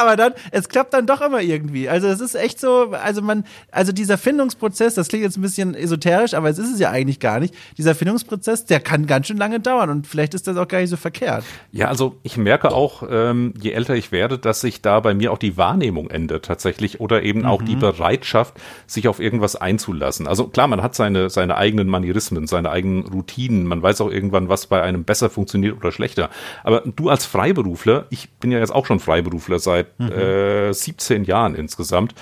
aber 0.00 0.16
dann, 0.16 0.32
es 0.50 0.68
klappt 0.68 0.94
dann 0.94 1.06
doch 1.06 1.20
immer 1.20 1.40
irgendwie. 1.40 1.88
Also 1.88 2.08
es 2.08 2.20
ist 2.20 2.34
echt 2.34 2.60
so, 2.60 2.92
also 2.92 3.22
man, 3.22 3.44
also 3.70 3.92
dieser 3.92 4.18
Findungsprozess, 4.18 4.94
das 4.94 5.08
klingt 5.08 5.24
jetzt 5.24 5.36
ein 5.36 5.42
bisschen 5.42 5.74
esoterisch, 5.74 6.34
aber 6.34 6.50
es 6.50 6.58
ist 6.58 6.72
es 6.72 6.80
ja 6.80 6.90
eigentlich 6.90 7.20
gar 7.20 7.40
nicht. 7.40 7.54
Dieser 7.78 7.94
Findungsprozess, 7.94 8.64
der 8.64 8.80
kann 8.80 9.06
ganz 9.06 9.26
schön 9.26 9.38
lange 9.44 9.60
dauern 9.60 9.90
und 9.90 10.06
vielleicht 10.06 10.32
ist 10.32 10.46
das 10.46 10.56
auch 10.56 10.66
gar 10.66 10.80
nicht 10.80 10.88
so 10.88 10.96
verkehrt. 10.96 11.44
Ja, 11.70 11.88
also 11.88 12.16
ich 12.22 12.38
merke 12.38 12.72
auch, 12.72 13.02
ähm, 13.08 13.52
je 13.60 13.72
älter 13.72 13.94
ich 13.94 14.10
werde, 14.10 14.38
dass 14.38 14.62
sich 14.62 14.80
da 14.80 15.00
bei 15.00 15.12
mir 15.12 15.32
auch 15.32 15.38
die 15.38 15.58
Wahrnehmung 15.58 16.08
ändert 16.08 16.46
tatsächlich 16.46 16.98
oder 17.00 17.22
eben 17.22 17.40
mhm. 17.40 17.46
auch 17.46 17.62
die 17.62 17.76
mhm. 17.76 17.80
Bereitschaft, 17.80 18.54
sich 18.86 19.06
auf 19.06 19.20
irgendwas 19.20 19.56
einzulassen. 19.56 20.26
Also 20.26 20.48
klar, 20.48 20.66
man 20.66 20.82
hat 20.82 20.94
seine, 20.94 21.28
seine 21.28 21.56
eigenen 21.56 21.88
Manierismen, 21.88 22.46
seine 22.46 22.70
eigenen 22.70 23.06
Routinen, 23.06 23.66
man 23.66 23.82
weiß 23.82 24.00
auch 24.00 24.10
irgendwann, 24.10 24.48
was 24.48 24.66
bei 24.66 24.82
einem 24.82 25.04
besser 25.04 25.28
funktioniert 25.28 25.76
oder 25.76 25.92
schlechter. 25.92 26.30
Aber 26.62 26.80
du 26.80 27.10
als 27.10 27.26
Freiberufler, 27.26 28.06
ich 28.08 28.30
bin 28.32 28.50
ja 28.50 28.58
jetzt 28.58 28.74
auch 28.74 28.86
schon 28.86 28.98
Freiberufler 28.98 29.58
seit 29.58 29.98
mhm. 30.00 30.10
äh, 30.10 30.72
17 30.72 31.24
Jahren 31.24 31.54
insgesamt. 31.54 32.14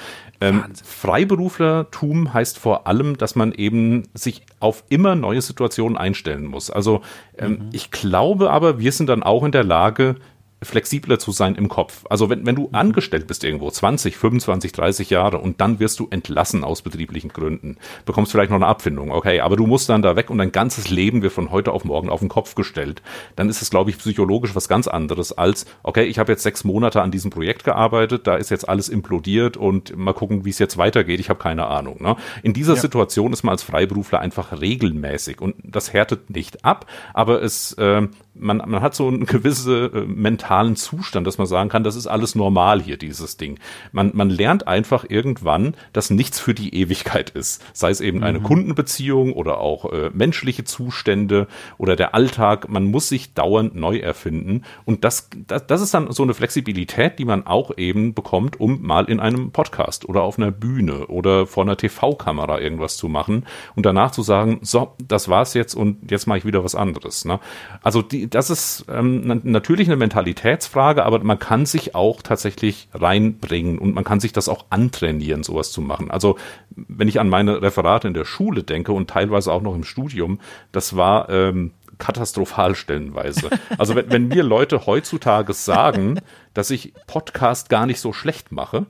Ähm, 0.42 0.64
Freiberuflertum 0.82 2.34
heißt 2.34 2.58
vor 2.58 2.88
allem, 2.88 3.16
dass 3.16 3.36
man 3.36 3.52
eben 3.52 4.08
sich 4.12 4.42
auf 4.58 4.82
immer 4.88 5.14
neue 5.14 5.40
Situationen 5.40 5.96
einstellen 5.96 6.46
muss. 6.46 6.68
Also 6.68 7.02
ähm, 7.38 7.50
mhm. 7.50 7.68
ich 7.72 7.92
glaube 7.92 8.50
aber, 8.50 8.80
wir 8.80 8.90
sind 8.90 9.08
dann 9.08 9.22
auch 9.22 9.44
in 9.44 9.52
der 9.52 9.62
Lage, 9.62 10.16
flexibler 10.62 11.18
zu 11.18 11.32
sein 11.32 11.54
im 11.54 11.68
Kopf. 11.68 12.04
Also 12.08 12.30
wenn, 12.30 12.46
wenn 12.46 12.56
du 12.56 12.68
mhm. 12.68 12.74
angestellt 12.74 13.26
bist 13.26 13.44
irgendwo, 13.44 13.70
20, 13.70 14.16
25, 14.16 14.72
30 14.72 15.10
Jahre 15.10 15.38
und 15.38 15.60
dann 15.60 15.80
wirst 15.80 16.00
du 16.00 16.08
entlassen 16.10 16.64
aus 16.64 16.82
betrieblichen 16.82 17.32
Gründen, 17.32 17.76
bekommst 18.04 18.32
vielleicht 18.32 18.50
noch 18.50 18.56
eine 18.56 18.66
Abfindung, 18.66 19.10
okay, 19.12 19.40
aber 19.40 19.56
du 19.56 19.66
musst 19.66 19.88
dann 19.88 20.02
da 20.02 20.16
weg 20.16 20.30
und 20.30 20.38
dein 20.38 20.52
ganzes 20.52 20.90
Leben 20.90 21.22
wird 21.22 21.32
von 21.32 21.50
heute 21.50 21.72
auf 21.72 21.84
morgen 21.84 22.08
auf 22.08 22.20
den 22.20 22.28
Kopf 22.28 22.54
gestellt, 22.54 23.02
dann 23.36 23.48
ist 23.48 23.62
es, 23.62 23.70
glaube 23.70 23.90
ich, 23.90 23.98
psychologisch 23.98 24.54
was 24.54 24.68
ganz 24.68 24.88
anderes 24.88 25.32
als, 25.32 25.66
okay, 25.82 26.04
ich 26.04 26.18
habe 26.18 26.32
jetzt 26.32 26.42
sechs 26.42 26.64
Monate 26.64 27.02
an 27.02 27.10
diesem 27.10 27.30
Projekt 27.30 27.64
gearbeitet, 27.64 28.26
da 28.26 28.36
ist 28.36 28.50
jetzt 28.50 28.68
alles 28.68 28.88
implodiert 28.88 29.56
und 29.56 29.96
mal 29.96 30.14
gucken, 30.14 30.44
wie 30.44 30.50
es 30.50 30.58
jetzt 30.58 30.78
weitergeht, 30.78 31.20
ich 31.20 31.28
habe 31.28 31.40
keine 31.40 31.66
Ahnung. 31.66 32.02
Ne? 32.02 32.16
In 32.42 32.52
dieser 32.52 32.74
ja. 32.74 32.80
Situation 32.80 33.32
ist 33.32 33.42
man 33.42 33.52
als 33.52 33.62
Freiberufler 33.62 34.20
einfach 34.20 34.60
regelmäßig 34.60 35.40
und 35.40 35.54
das 35.62 35.92
härtet 35.92 36.30
nicht 36.30 36.64
ab, 36.64 36.86
aber 37.14 37.42
es 37.42 37.72
äh, 37.74 38.08
man, 38.34 38.58
man 38.58 38.82
hat 38.82 38.94
so 38.94 39.08
einen 39.08 39.26
gewissen 39.26 39.92
äh, 39.92 40.00
mentalen 40.00 40.76
Zustand, 40.76 41.26
dass 41.26 41.38
man 41.38 41.46
sagen 41.46 41.68
kann, 41.68 41.84
das 41.84 41.96
ist 41.96 42.06
alles 42.06 42.34
normal 42.34 42.80
hier, 42.80 42.96
dieses 42.96 43.36
Ding. 43.36 43.58
Man, 43.92 44.12
man 44.14 44.30
lernt 44.30 44.66
einfach 44.66 45.04
irgendwann, 45.08 45.74
dass 45.92 46.10
nichts 46.10 46.40
für 46.40 46.54
die 46.54 46.74
Ewigkeit 46.74 47.30
ist. 47.30 47.64
Sei 47.72 47.90
es 47.90 48.00
eben 48.00 48.18
mhm. 48.18 48.24
eine 48.24 48.40
Kundenbeziehung 48.40 49.32
oder 49.32 49.58
auch 49.58 49.92
äh, 49.92 50.10
menschliche 50.12 50.64
Zustände 50.64 51.46
oder 51.78 51.96
der 51.96 52.14
Alltag. 52.14 52.68
Man 52.68 52.84
muss 52.84 53.08
sich 53.08 53.34
dauernd 53.34 53.74
neu 53.74 53.98
erfinden. 53.98 54.62
Und 54.84 55.04
das, 55.04 55.28
das, 55.46 55.66
das 55.66 55.80
ist 55.82 55.94
dann 55.94 56.10
so 56.12 56.22
eine 56.22 56.34
Flexibilität, 56.34 57.18
die 57.18 57.24
man 57.24 57.46
auch 57.46 57.76
eben 57.76 58.14
bekommt, 58.14 58.58
um 58.60 58.82
mal 58.82 59.04
in 59.06 59.20
einem 59.20 59.50
Podcast 59.50 60.08
oder 60.08 60.22
auf 60.22 60.38
einer 60.38 60.50
Bühne 60.50 61.06
oder 61.08 61.46
vor 61.46 61.64
einer 61.64 61.76
TV-Kamera 61.76 62.60
irgendwas 62.60 62.96
zu 62.96 63.08
machen 63.08 63.46
und 63.74 63.86
danach 63.86 64.10
zu 64.10 64.22
sagen, 64.22 64.60
so, 64.62 64.94
das 65.06 65.28
war's 65.28 65.54
jetzt 65.54 65.74
und 65.74 66.10
jetzt 66.10 66.26
mache 66.26 66.38
ich 66.38 66.44
wieder 66.44 66.64
was 66.64 66.74
anderes. 66.74 67.24
Ne? 67.24 67.38
Also 67.82 68.02
die, 68.02 68.21
das 68.28 68.50
ist 68.50 68.84
ähm, 68.88 69.40
natürlich 69.44 69.88
eine 69.88 69.96
Mentalitätsfrage, 69.96 71.04
aber 71.04 71.22
man 71.22 71.38
kann 71.38 71.66
sich 71.66 71.94
auch 71.94 72.22
tatsächlich 72.22 72.88
reinbringen 72.92 73.78
und 73.78 73.94
man 73.94 74.04
kann 74.04 74.20
sich 74.20 74.32
das 74.32 74.48
auch 74.48 74.66
antrainieren, 74.70 75.42
sowas 75.42 75.72
zu 75.72 75.80
machen. 75.80 76.10
Also 76.10 76.36
wenn 76.70 77.08
ich 77.08 77.20
an 77.20 77.28
meine 77.28 77.62
Referate 77.62 78.08
in 78.08 78.14
der 78.14 78.24
Schule 78.24 78.62
denke 78.62 78.92
und 78.92 79.10
teilweise 79.10 79.52
auch 79.52 79.62
noch 79.62 79.74
im 79.74 79.84
Studium, 79.84 80.40
das 80.72 80.96
war 80.96 81.28
ähm, 81.30 81.72
katastrophal 81.98 82.74
stellenweise. 82.74 83.48
Also 83.78 83.94
wenn, 83.94 84.10
wenn 84.10 84.28
mir 84.28 84.42
Leute 84.42 84.86
heutzutage 84.86 85.52
sagen, 85.52 86.20
dass 86.54 86.70
ich 86.70 86.92
Podcast 87.06 87.68
gar 87.68 87.86
nicht 87.86 88.00
so 88.00 88.12
schlecht 88.12 88.52
mache, 88.52 88.86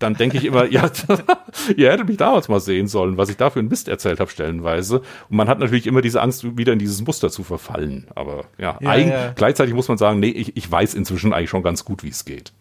dann 0.00 0.14
denke 0.14 0.38
ich 0.38 0.44
immer, 0.44 0.64
ja, 0.70 0.90
ihr 1.76 1.92
hättet 1.92 2.08
mich 2.08 2.16
damals 2.16 2.48
mal 2.48 2.60
sehen 2.60 2.88
sollen, 2.88 3.16
was 3.16 3.28
ich 3.28 3.36
da 3.36 3.50
für 3.50 3.60
einen 3.60 3.68
Mist 3.68 3.88
erzählt 3.88 4.18
habe, 4.18 4.30
stellenweise. 4.30 5.00
Und 5.28 5.36
man 5.36 5.48
hat 5.48 5.60
natürlich 5.60 5.86
immer 5.86 6.02
diese 6.02 6.20
Angst, 6.20 6.56
wieder 6.56 6.72
in 6.72 6.78
dieses 6.78 7.04
Muster 7.06 7.30
zu 7.30 7.44
verfallen. 7.44 8.06
Aber 8.14 8.46
ja, 8.58 8.78
ja, 8.80 8.96
ja. 8.96 9.32
gleichzeitig 9.32 9.74
muss 9.74 9.88
man 9.88 9.98
sagen, 9.98 10.18
nee, 10.18 10.30
ich, 10.30 10.56
ich 10.56 10.70
weiß 10.70 10.94
inzwischen 10.94 11.32
eigentlich 11.32 11.50
schon 11.50 11.62
ganz 11.62 11.84
gut, 11.84 12.02
wie 12.02 12.08
es 12.08 12.24
geht 12.24 12.52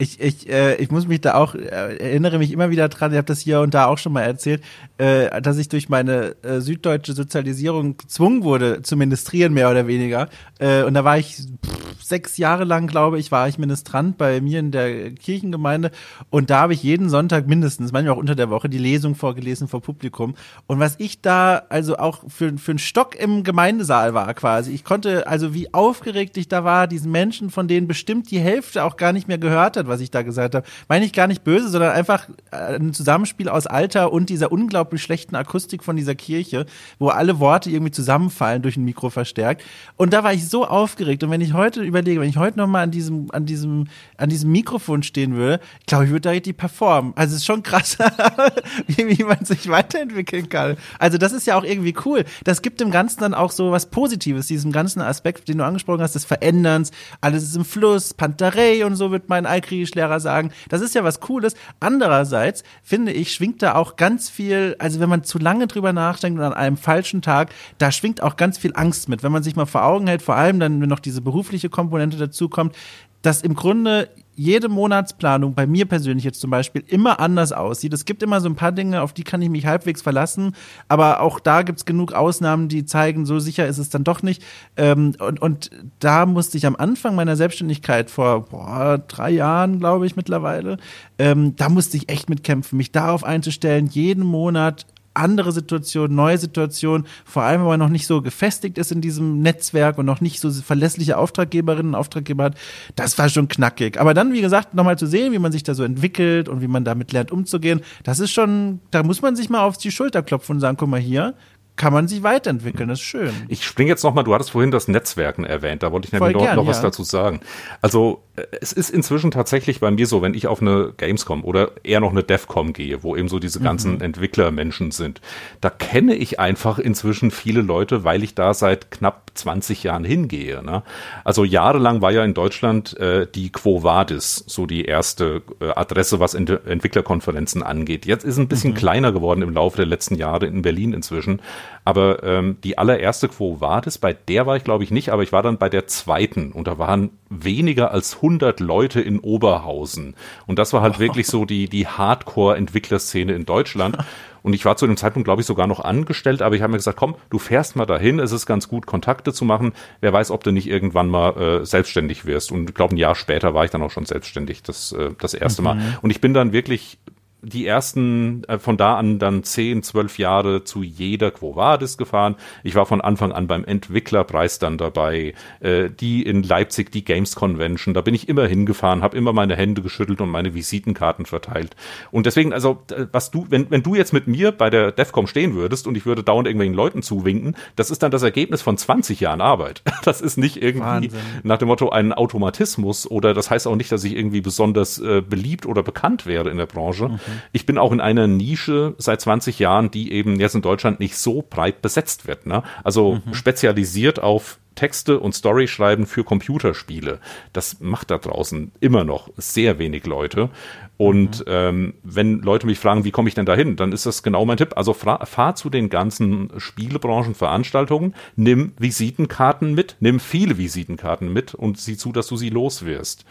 ich, 0.00 0.18
ich, 0.18 0.48
äh, 0.48 0.76
ich 0.76 0.90
muss 0.90 1.06
mich 1.06 1.20
da 1.20 1.34
auch, 1.34 1.54
äh, 1.54 1.66
erinnere 1.68 2.38
mich 2.38 2.52
immer 2.52 2.70
wieder 2.70 2.88
dran, 2.88 3.12
ich 3.12 3.18
habe 3.18 3.26
das 3.26 3.40
hier 3.40 3.60
und 3.60 3.74
da 3.74 3.84
auch 3.84 3.98
schon 3.98 4.14
mal 4.14 4.22
erzählt, 4.22 4.62
äh, 4.96 5.42
dass 5.42 5.58
ich 5.58 5.68
durch 5.68 5.90
meine 5.90 6.36
äh, 6.42 6.60
süddeutsche 6.60 7.12
Sozialisierung 7.12 7.98
gezwungen 7.98 8.42
wurde 8.42 8.80
zu 8.80 8.96
ministrieren, 8.96 9.52
mehr 9.52 9.70
oder 9.70 9.86
weniger. 9.86 10.30
Äh, 10.58 10.84
und 10.84 10.94
da 10.94 11.04
war 11.04 11.18
ich 11.18 11.36
pff, 11.36 12.02
sechs 12.02 12.38
Jahre 12.38 12.64
lang, 12.64 12.86
glaube 12.86 13.18
ich, 13.18 13.30
war 13.30 13.46
ich 13.46 13.58
Ministrant 13.58 14.16
bei 14.16 14.40
mir 14.40 14.60
in 14.60 14.70
der 14.70 15.10
Kirchengemeinde 15.10 15.90
und 16.30 16.48
da 16.48 16.60
habe 16.60 16.72
ich 16.72 16.82
jeden 16.82 17.10
Sonntag 17.10 17.46
mindestens, 17.46 17.92
manchmal 17.92 18.14
auch 18.14 18.20
unter 18.20 18.34
der 18.34 18.48
Woche, 18.48 18.70
die 18.70 18.78
Lesung 18.78 19.14
vorgelesen 19.14 19.68
vor 19.68 19.82
Publikum. 19.82 20.34
Und 20.66 20.80
was 20.80 20.94
ich 20.98 21.20
da 21.20 21.62
also 21.68 21.98
auch 21.98 22.22
für, 22.28 22.56
für 22.56 22.72
einen 22.72 22.78
Stock 22.78 23.16
im 23.16 23.44
Gemeindesaal 23.44 24.14
war 24.14 24.32
quasi, 24.32 24.72
ich 24.72 24.82
konnte, 24.82 25.26
also 25.26 25.52
wie 25.52 25.74
aufgeregt 25.74 26.38
ich 26.38 26.48
da 26.48 26.64
war, 26.64 26.86
diesen 26.86 27.12
Menschen, 27.12 27.50
von 27.50 27.68
denen 27.68 27.86
bestimmt 27.86 28.30
die 28.30 28.40
Hälfte 28.40 28.82
auch 28.84 28.96
gar 28.96 29.12
nicht 29.12 29.28
mehr 29.28 29.38
gehört 29.38 29.76
hat, 29.76 29.89
was 29.90 30.00
ich 30.00 30.10
da 30.10 30.22
gesagt 30.22 30.54
habe. 30.54 30.66
Meine 30.88 31.04
ich 31.04 31.12
gar 31.12 31.26
nicht 31.26 31.44
böse, 31.44 31.68
sondern 31.68 31.92
einfach 31.92 32.28
äh, 32.50 32.76
ein 32.76 32.94
Zusammenspiel 32.94 33.48
aus 33.48 33.66
Alter 33.66 34.12
und 34.12 34.30
dieser 34.30 34.50
unglaublich 34.50 35.02
schlechten 35.02 35.36
Akustik 35.36 35.84
von 35.84 35.96
dieser 35.96 36.14
Kirche, 36.14 36.64
wo 36.98 37.08
alle 37.08 37.38
Worte 37.38 37.70
irgendwie 37.70 37.92
zusammenfallen 37.92 38.62
durch 38.62 38.76
ein 38.76 38.84
Mikro 38.84 39.10
verstärkt. 39.10 39.62
Und 39.96 40.12
da 40.12 40.24
war 40.24 40.32
ich 40.32 40.48
so 40.48 40.66
aufgeregt. 40.66 41.22
Und 41.22 41.30
wenn 41.30 41.40
ich 41.40 41.52
heute 41.52 41.82
überlege, 41.82 42.20
wenn 42.20 42.28
ich 42.28 42.38
heute 42.38 42.58
nochmal 42.58 42.84
an 42.84 42.90
diesem, 42.90 43.26
an 43.32 43.44
diesem, 43.44 43.88
an 44.16 44.30
diesem 44.30 44.50
Mikrofon 44.52 45.02
stehen 45.02 45.34
würde, 45.34 45.60
glaube 45.86 46.04
ich, 46.04 46.10
würde 46.10 46.22
da 46.22 46.30
richtig 46.30 46.56
performen. 46.56 47.12
Also 47.16 47.34
es 47.34 47.40
ist 47.40 47.46
schon 47.46 47.62
krass, 47.62 47.98
wie, 48.86 49.18
wie 49.18 49.24
man 49.24 49.44
sich 49.44 49.68
weiterentwickeln 49.68 50.48
kann. 50.48 50.76
Also 50.98 51.18
das 51.18 51.32
ist 51.32 51.46
ja 51.46 51.56
auch 51.58 51.64
irgendwie 51.64 51.94
cool. 52.04 52.24
Das 52.44 52.62
gibt 52.62 52.80
dem 52.80 52.90
Ganzen 52.90 53.20
dann 53.20 53.34
auch 53.34 53.50
so 53.50 53.70
was 53.72 53.86
Positives, 53.86 54.46
diesem 54.46 54.72
ganzen 54.72 55.00
Aspekt, 55.00 55.48
den 55.48 55.58
du 55.58 55.64
angesprochen 55.64 56.00
hast, 56.00 56.14
des 56.14 56.24
Veränderns. 56.24 56.90
Alles 57.20 57.42
ist 57.42 57.56
im 57.56 57.64
Fluss, 57.64 58.14
Panterei 58.14 58.84
und 58.84 58.96
so 58.96 59.10
wird 59.10 59.28
mein 59.28 59.46
Alkri 59.46 59.79
Griechischlehrer 59.80 60.20
sagen. 60.20 60.50
Das 60.68 60.80
ist 60.80 60.94
ja 60.94 61.04
was 61.04 61.20
Cooles. 61.20 61.54
Andererseits 61.80 62.62
finde 62.82 63.12
ich, 63.12 63.32
schwingt 63.32 63.62
da 63.62 63.74
auch 63.74 63.96
ganz 63.96 64.28
viel, 64.28 64.76
also 64.78 65.00
wenn 65.00 65.08
man 65.08 65.24
zu 65.24 65.38
lange 65.38 65.66
drüber 65.66 65.92
nachdenkt 65.92 66.38
und 66.38 66.44
an 66.44 66.52
einem 66.52 66.76
falschen 66.76 67.22
Tag, 67.22 67.50
da 67.78 67.90
schwingt 67.90 68.22
auch 68.22 68.36
ganz 68.36 68.58
viel 68.58 68.72
Angst 68.74 69.08
mit. 69.08 69.22
Wenn 69.22 69.32
man 69.32 69.42
sich 69.42 69.56
mal 69.56 69.66
vor 69.66 69.84
Augen 69.84 70.06
hält, 70.06 70.22
vor 70.22 70.36
allem 70.36 70.60
dann, 70.60 70.80
wenn 70.80 70.88
noch 70.88 71.00
diese 71.00 71.22
berufliche 71.22 71.70
Komponente 71.70 72.18
dazu 72.18 72.48
kommt, 72.48 72.76
dass 73.22 73.42
im 73.42 73.54
Grunde 73.54 74.08
jede 74.40 74.70
Monatsplanung 74.70 75.52
bei 75.52 75.66
mir 75.66 75.84
persönlich 75.84 76.24
jetzt 76.24 76.40
zum 76.40 76.50
Beispiel 76.50 76.82
immer 76.86 77.20
anders 77.20 77.52
aussieht. 77.52 77.92
Es 77.92 78.06
gibt 78.06 78.22
immer 78.22 78.40
so 78.40 78.48
ein 78.48 78.54
paar 78.54 78.72
Dinge, 78.72 79.02
auf 79.02 79.12
die 79.12 79.22
kann 79.22 79.42
ich 79.42 79.50
mich 79.50 79.66
halbwegs 79.66 80.00
verlassen, 80.00 80.54
aber 80.88 81.20
auch 81.20 81.40
da 81.40 81.60
gibt 81.60 81.80
es 81.80 81.84
genug 81.84 82.14
Ausnahmen, 82.14 82.68
die 82.68 82.86
zeigen, 82.86 83.26
so 83.26 83.38
sicher 83.38 83.66
ist 83.66 83.76
es 83.76 83.90
dann 83.90 84.02
doch 84.02 84.22
nicht. 84.22 84.42
Ähm, 84.78 85.14
und, 85.18 85.42
und 85.42 85.70
da 85.98 86.24
musste 86.24 86.56
ich 86.56 86.64
am 86.64 86.74
Anfang 86.74 87.14
meiner 87.14 87.36
Selbstständigkeit 87.36 88.10
vor 88.10 88.46
boah, 88.46 89.02
drei 89.06 89.30
Jahren, 89.30 89.78
glaube 89.78 90.06
ich 90.06 90.16
mittlerweile, 90.16 90.78
ähm, 91.18 91.54
da 91.56 91.68
musste 91.68 91.98
ich 91.98 92.08
echt 92.08 92.30
mitkämpfen, 92.30 92.78
mich 92.78 92.92
darauf 92.92 93.24
einzustellen, 93.24 93.88
jeden 93.88 94.24
Monat 94.24 94.86
andere 95.14 95.52
Situation, 95.52 96.14
neue 96.14 96.38
Situation, 96.38 97.04
vor 97.24 97.42
allem, 97.42 97.60
wenn 97.60 97.68
man 97.68 97.80
noch 97.80 97.88
nicht 97.88 98.06
so 98.06 98.22
gefestigt 98.22 98.78
ist 98.78 98.92
in 98.92 99.00
diesem 99.00 99.42
Netzwerk 99.42 99.98
und 99.98 100.06
noch 100.06 100.20
nicht 100.20 100.40
so 100.40 100.50
verlässliche 100.50 101.18
Auftraggeberinnen 101.18 101.94
und 101.94 101.94
Auftraggeber 101.94 102.44
hat, 102.44 102.54
das 102.94 103.18
war 103.18 103.28
schon 103.28 103.48
knackig. 103.48 104.00
Aber 104.00 104.14
dann, 104.14 104.32
wie 104.32 104.40
gesagt, 104.40 104.74
nochmal 104.74 104.98
zu 104.98 105.06
sehen, 105.06 105.32
wie 105.32 105.38
man 105.38 105.52
sich 105.52 105.62
da 105.62 105.74
so 105.74 105.82
entwickelt 105.82 106.48
und 106.48 106.60
wie 106.60 106.68
man 106.68 106.84
damit 106.84 107.12
lernt 107.12 107.32
umzugehen, 107.32 107.80
das 108.04 108.20
ist 108.20 108.30
schon, 108.30 108.80
da 108.90 109.02
muss 109.02 109.20
man 109.20 109.34
sich 109.34 109.50
mal 109.50 109.62
auf 109.62 109.78
die 109.78 109.90
Schulter 109.90 110.22
klopfen 110.22 110.56
und 110.56 110.60
sagen, 110.60 110.76
guck 110.78 110.88
mal 110.88 111.00
hier, 111.00 111.34
kann 111.80 111.94
man 111.94 112.08
sich 112.08 112.22
weiterentwickeln, 112.22 112.90
das 112.90 112.98
ist 112.98 113.06
schön. 113.06 113.32
Ich 113.48 113.64
springe 113.64 113.88
jetzt 113.88 114.04
nochmal, 114.04 114.22
du 114.22 114.34
hattest 114.34 114.50
vorhin 114.50 114.70
das 114.70 114.86
Netzwerken 114.86 115.44
erwähnt, 115.44 115.82
da 115.82 115.90
wollte 115.92 116.08
ich 116.08 116.12
nämlich 116.12 116.34
noch, 116.34 116.42
gern, 116.42 116.56
noch 116.56 116.66
was 116.66 116.82
dazu 116.82 117.04
sagen. 117.04 117.40
Also 117.80 118.22
es 118.60 118.72
ist 118.72 118.90
inzwischen 118.90 119.30
tatsächlich 119.30 119.80
bei 119.80 119.90
mir 119.90 120.06
so, 120.06 120.22
wenn 120.22 120.34
ich 120.34 120.46
auf 120.46 120.60
eine 120.60 120.92
Gamescom 120.96 121.44
oder 121.44 121.72
eher 121.82 122.00
noch 122.00 122.10
eine 122.10 122.22
DevCom 122.22 122.72
gehe, 122.72 123.02
wo 123.02 123.16
eben 123.16 123.28
so 123.28 123.38
diese 123.38 123.60
ganzen 123.60 123.94
mhm. 123.94 124.02
Entwicklermenschen 124.02 124.90
sind, 124.90 125.20
da 125.60 125.70
kenne 125.70 126.14
ich 126.14 126.38
einfach 126.38 126.78
inzwischen 126.78 127.30
viele 127.30 127.62
Leute, 127.62 128.04
weil 128.04 128.22
ich 128.22 128.34
da 128.34 128.54
seit 128.54 128.90
knapp 128.90 129.30
20 129.34 129.82
Jahren 129.82 130.04
hingehe. 130.04 130.62
Ne? 130.62 130.82
Also 131.24 131.44
jahrelang 131.44 132.02
war 132.02 132.12
ja 132.12 132.24
in 132.24 132.34
Deutschland 132.34 132.96
äh, 132.98 133.26
die 133.26 133.50
Quo 133.50 133.82
Vadis 133.82 134.44
so 134.46 134.66
die 134.66 134.84
erste 134.84 135.42
äh, 135.60 135.70
Adresse, 135.70 136.20
was 136.20 136.34
Ent 136.34 136.50
Entwicklerkonferenzen 136.50 137.62
angeht. 137.62 138.06
Jetzt 138.06 138.24
ist 138.24 138.38
ein 138.38 138.48
bisschen 138.48 138.72
mhm. 138.72 138.76
kleiner 138.76 139.12
geworden 139.12 139.42
im 139.42 139.50
Laufe 139.50 139.76
der 139.76 139.86
letzten 139.86 140.16
Jahre 140.16 140.46
in 140.46 140.62
Berlin 140.62 140.92
inzwischen. 140.92 141.40
Aber 141.84 142.22
ähm, 142.22 142.58
die 142.62 142.78
allererste 142.78 143.28
Quo 143.28 143.60
Vadis, 143.60 143.98
bei 143.98 144.12
der 144.12 144.46
war 144.46 144.56
ich 144.56 144.64
glaube 144.64 144.84
ich 144.84 144.90
nicht, 144.90 145.10
aber 145.10 145.22
ich 145.22 145.32
war 145.32 145.42
dann 145.42 145.58
bei 145.58 145.68
der 145.68 145.86
zweiten 145.86 146.52
und 146.52 146.66
da 146.66 146.78
waren 146.78 147.10
weniger 147.28 147.90
als 147.92 148.16
100 148.16 148.60
Leute 148.60 149.00
in 149.00 149.18
Oberhausen. 149.18 150.14
Und 150.46 150.58
das 150.58 150.72
war 150.72 150.82
halt 150.82 150.98
wirklich 150.98 151.26
so 151.26 151.44
die, 151.44 151.68
die 151.68 151.86
Hardcore-Entwicklerszene 151.86 153.32
in 153.32 153.46
Deutschland. 153.46 153.96
Und 154.42 154.54
ich 154.54 154.64
war 154.64 154.76
zu 154.76 154.86
dem 154.86 154.96
Zeitpunkt, 154.96 155.26
glaube 155.26 155.42
ich, 155.42 155.46
sogar 155.46 155.66
noch 155.66 155.80
angestellt, 155.80 156.42
aber 156.42 156.54
ich 156.54 156.62
habe 156.62 156.70
mir 156.72 156.78
gesagt, 156.78 156.98
komm, 156.98 157.14
du 157.28 157.38
fährst 157.38 157.76
mal 157.76 157.86
dahin, 157.86 158.18
es 158.18 158.32
ist 158.32 158.46
ganz 158.46 158.68
gut, 158.68 158.86
Kontakte 158.86 159.32
zu 159.32 159.44
machen. 159.44 159.72
Wer 160.00 160.12
weiß, 160.12 160.30
ob 160.30 160.44
du 160.44 160.50
nicht 160.50 160.66
irgendwann 160.66 161.08
mal 161.08 161.36
äh, 161.36 161.66
selbstständig 161.66 162.24
wirst. 162.24 162.50
Und 162.50 162.70
ich 162.70 162.74
glaube, 162.74 162.94
ein 162.94 162.98
Jahr 162.98 163.14
später 163.14 163.54
war 163.54 163.64
ich 163.64 163.70
dann 163.70 163.82
auch 163.82 163.90
schon 163.90 164.06
selbstständig, 164.06 164.62
das, 164.62 164.92
äh, 164.92 165.10
das 165.18 165.34
erste 165.34 165.62
mhm. 165.62 165.64
Mal. 165.64 165.98
Und 166.02 166.10
ich 166.10 166.20
bin 166.20 166.34
dann 166.34 166.52
wirklich 166.52 166.98
die 167.42 167.66
ersten 167.66 168.44
äh, 168.44 168.58
von 168.58 168.76
da 168.76 168.96
an 168.96 169.18
dann 169.18 169.42
zehn, 169.42 169.82
zwölf 169.82 170.18
Jahre 170.18 170.64
zu 170.64 170.82
jeder 170.82 171.30
Quo 171.30 171.56
Vadis 171.56 171.96
gefahren. 171.96 172.36
Ich 172.62 172.74
war 172.74 172.86
von 172.86 173.00
Anfang 173.00 173.32
an 173.32 173.46
beim 173.46 173.64
Entwicklerpreis 173.64 174.58
dann 174.58 174.78
dabei, 174.78 175.34
äh, 175.60 175.90
die 175.90 176.22
in 176.22 176.42
Leipzig, 176.42 176.92
die 176.92 177.04
Games 177.04 177.34
Convention, 177.34 177.94
da 177.94 178.00
bin 178.00 178.14
ich 178.14 178.28
immer 178.28 178.46
hingefahren, 178.46 179.02
habe 179.02 179.16
immer 179.16 179.32
meine 179.32 179.56
Hände 179.56 179.82
geschüttelt 179.82 180.20
und 180.20 180.30
meine 180.30 180.54
Visitenkarten 180.54 181.26
verteilt. 181.26 181.76
Und 182.10 182.26
deswegen, 182.26 182.52
also 182.52 182.82
was 183.12 183.30
du, 183.30 183.46
wenn, 183.48 183.70
wenn 183.70 183.82
du 183.82 183.94
jetzt 183.94 184.12
mit 184.12 184.26
mir 184.26 184.52
bei 184.52 184.70
der 184.70 184.92
DEFCOM 184.92 185.26
stehen 185.26 185.54
würdest 185.54 185.86
und 185.86 185.96
ich 185.96 186.06
würde 186.06 186.22
dauernd 186.22 186.46
irgendwelchen 186.46 186.74
Leuten 186.74 187.02
zuwinken, 187.02 187.56
das 187.76 187.90
ist 187.90 188.02
dann 188.02 188.10
das 188.10 188.22
Ergebnis 188.22 188.62
von 188.62 188.76
20 188.76 189.20
Jahren 189.20 189.40
Arbeit. 189.40 189.82
Das 190.02 190.22
ist 190.22 190.38
nicht 190.38 190.60
irgendwie 190.62 191.12
Wahnsinn. 191.12 191.20
nach 191.42 191.58
dem 191.58 191.68
Motto 191.68 191.90
ein 191.90 192.12
Automatismus 192.12 193.08
oder 193.08 193.34
das 193.34 193.50
heißt 193.50 193.66
auch 193.66 193.76
nicht, 193.76 193.92
dass 193.92 194.02
ich 194.02 194.16
irgendwie 194.16 194.40
besonders 194.40 194.98
äh, 194.98 195.20
beliebt 195.20 195.66
oder 195.66 195.82
bekannt 195.82 196.26
wäre 196.26 196.48
in 196.48 196.56
der 196.56 196.66
Branche. 196.66 197.08
Mhm. 197.08 197.20
Ich 197.52 197.66
bin 197.66 197.78
auch 197.78 197.92
in 197.92 198.00
einer 198.00 198.26
Nische 198.26 198.94
seit 198.98 199.20
20 199.20 199.58
Jahren, 199.58 199.90
die 199.90 200.12
eben 200.12 200.38
jetzt 200.40 200.54
in 200.54 200.62
Deutschland 200.62 201.00
nicht 201.00 201.16
so 201.16 201.44
breit 201.48 201.82
besetzt 201.82 202.26
wird. 202.26 202.46
Ne? 202.46 202.62
Also 202.84 203.20
mhm. 203.24 203.34
spezialisiert 203.34 204.22
auf 204.22 204.58
Texte 204.80 205.20
und 205.20 205.34
Story 205.34 205.68
schreiben 205.68 206.06
für 206.06 206.24
Computerspiele. 206.24 207.20
Das 207.52 207.80
macht 207.80 208.10
da 208.10 208.16
draußen 208.16 208.72
immer 208.80 209.04
noch 209.04 209.28
sehr 209.36 209.78
wenig 209.78 210.06
Leute. 210.06 210.48
Und 210.96 211.40
mhm. 211.40 211.44
ähm, 211.48 211.94
wenn 212.02 212.40
Leute 212.40 212.66
mich 212.66 212.78
fragen, 212.78 213.04
wie 213.04 213.10
komme 213.10 213.28
ich 213.28 213.34
denn 213.34 213.44
dahin, 213.44 213.76
dann 213.76 213.92
ist 213.92 214.06
das 214.06 214.22
genau 214.22 214.46
mein 214.46 214.56
Tipp. 214.56 214.72
Also 214.76 214.94
fahr 214.94 215.54
zu 215.54 215.68
den 215.68 215.90
ganzen 215.90 216.50
Spielebranchenveranstaltungen, 216.56 218.14
nimm 218.36 218.72
Visitenkarten 218.78 219.74
mit, 219.74 219.96
nimm 220.00 220.18
viele 220.18 220.56
Visitenkarten 220.56 221.30
mit 221.30 221.54
und 221.54 221.78
sieh 221.78 221.98
zu, 221.98 222.10
dass 222.10 222.28
du 222.28 222.38
sie 222.38 222.48
los 222.48 222.86
wirst. 222.86 223.26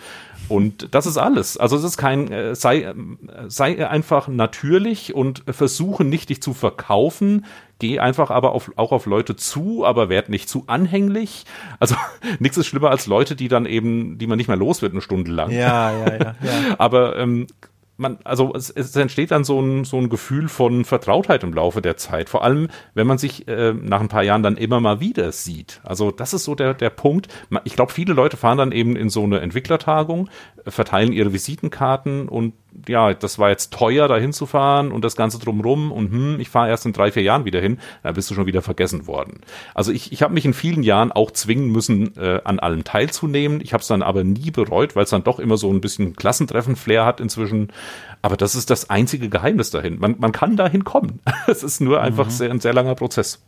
Und 0.50 0.94
das 0.94 1.08
ist 1.08 1.18
alles. 1.18 1.58
Also 1.58 1.78
es 1.78 1.84
ist 1.84 1.98
kein, 1.98 2.32
äh, 2.32 2.54
sei, 2.54 2.94
sei 3.48 3.88
einfach 3.88 4.28
natürlich 4.28 5.16
und 5.16 5.44
versuche 5.50 6.04
nicht 6.04 6.30
dich 6.30 6.44
zu 6.44 6.54
verkaufen. 6.54 7.46
Geh 7.80 8.00
einfach 8.00 8.30
aber 8.30 8.52
auf, 8.52 8.72
auch 8.76 8.92
auf 8.92 9.06
Leute 9.06 9.36
zu, 9.38 9.86
aber 9.86 10.10
werd 10.10 10.30
nicht 10.30 10.50
zu 10.50 10.66
anhänglich. 10.68 11.46
Also 11.80 11.96
nichts 12.40 12.58
ist 12.58 12.68
schlimmer 12.68 12.92
als 12.92 13.08
Leute, 13.08 13.36
die 13.36 13.48
dann 13.48 13.66
eben, 13.66 14.18
die 14.18 14.28
man 14.28 14.38
nicht 14.38 14.48
mehr 14.48 14.58
los 14.58 14.82
wird 14.82 14.92
eine 14.92 15.02
Stunde 15.02 15.32
lang. 15.32 15.50
Ja, 15.50 15.92
ja, 15.92 16.14
ja. 16.14 16.20
ja. 16.42 16.76
aber 16.78 17.18
ähm, 17.18 17.48
man, 18.00 18.18
also 18.24 18.54
es, 18.56 18.70
es 18.70 18.96
entsteht 18.96 19.32
dann 19.32 19.44
so 19.44 19.62
ein, 19.62 19.84
so 19.84 19.98
ein 19.98 20.10
Gefühl 20.10 20.48
von 20.48 20.86
Vertrautheit 20.86 21.44
im 21.44 21.54
Laufe 21.54 21.82
der 21.82 21.98
Zeit. 21.98 22.30
Vor 22.30 22.44
allem, 22.44 22.70
wenn 22.94 23.06
man 23.06 23.18
sich 23.18 23.48
äh, 23.48 23.74
nach 23.74 24.00
ein 24.00 24.08
paar 24.08 24.24
Jahren 24.24 24.42
dann 24.42 24.58
immer 24.58 24.80
mal 24.80 25.00
wieder 25.00 25.32
sieht. 25.32 25.82
Also 25.84 26.12
das 26.12 26.34
ist 26.34 26.46
so 26.46 26.56
der, 26.56 26.74
der 26.74 26.90
Punkt. 26.90 27.28
Ich 27.66 27.76
glaube, 27.76 27.92
viele 27.92 28.14
Leute 28.14 28.38
fahren 28.38 28.58
dann 28.58 28.72
eben 28.72 28.96
in 28.96 29.10
so 29.10 29.24
eine 29.24 29.42
Entwicklertagung, 29.42 30.30
verteilen 30.72 31.14
ihre 31.14 31.34
Visitenkarten 31.34 32.28
und 32.28 32.54
ja, 32.88 33.14
das 33.14 33.40
war 33.40 33.50
jetzt 33.50 33.74
teuer, 33.74 34.08
da 34.08 34.18
hinzufahren 34.18 34.92
und 34.92 35.04
das 35.04 35.16
Ganze 35.16 35.40
drumrum 35.40 35.92
und 35.92 36.12
hm, 36.12 36.40
ich 36.40 36.50
fahre 36.50 36.70
erst 36.70 36.86
in 36.86 36.94
drei, 36.94 37.12
vier 37.12 37.24
Jahren 37.24 37.46
wieder 37.46 37.60
hin, 37.60 37.80
da 38.04 38.12
bist 38.12 38.30
du 38.30 38.36
schon 38.36 38.46
wieder 38.46 38.62
vergessen 38.62 39.08
worden. 39.08 39.42
Also 39.74 39.92
ich, 39.92 40.12
ich 40.12 40.22
habe 40.22 40.34
mich 40.34 40.46
in 40.46 40.54
vielen 40.54 40.84
Jahren 40.84 41.12
auch 41.12 41.32
zwingen 41.32 41.72
müssen, 41.72 42.16
äh, 42.18 42.42
an 42.44 42.60
allem 42.60 42.84
teilzunehmen. 42.84 43.60
Ich 43.62 43.74
habe 43.74 43.82
es 43.82 43.88
dann 43.88 44.02
aber 44.02 44.24
nie 44.24 44.52
bereut, 44.52 44.96
weil 44.96 45.04
es 45.04 45.10
dann 45.10 45.24
doch 45.24 45.40
immer 45.40 45.58
so 45.58 45.72
ein 45.72 45.82
bisschen 45.82 46.16
Klassentreffen-Flair 46.16 47.06
hat 47.06 47.20
inzwischen. 47.20 47.72
Aber 48.22 48.38
das 48.38 48.56
ist 48.56 48.70
das 48.70 48.90
einzige 48.90 49.30
Geheimnis 49.30 49.72
dahin. 49.72 50.00
Man, 50.00 50.16
man 50.20 50.32
kann 50.32 50.56
dahin 50.56 50.84
kommen. 50.84 51.20
es 51.48 51.64
ist 51.64 51.82
nur 51.82 52.02
einfach 52.02 52.26
mhm. 52.26 52.32
sehr, 52.32 52.52
ein 52.52 52.60
sehr 52.60 52.74
langer 52.74 52.96
Prozess. 52.96 53.42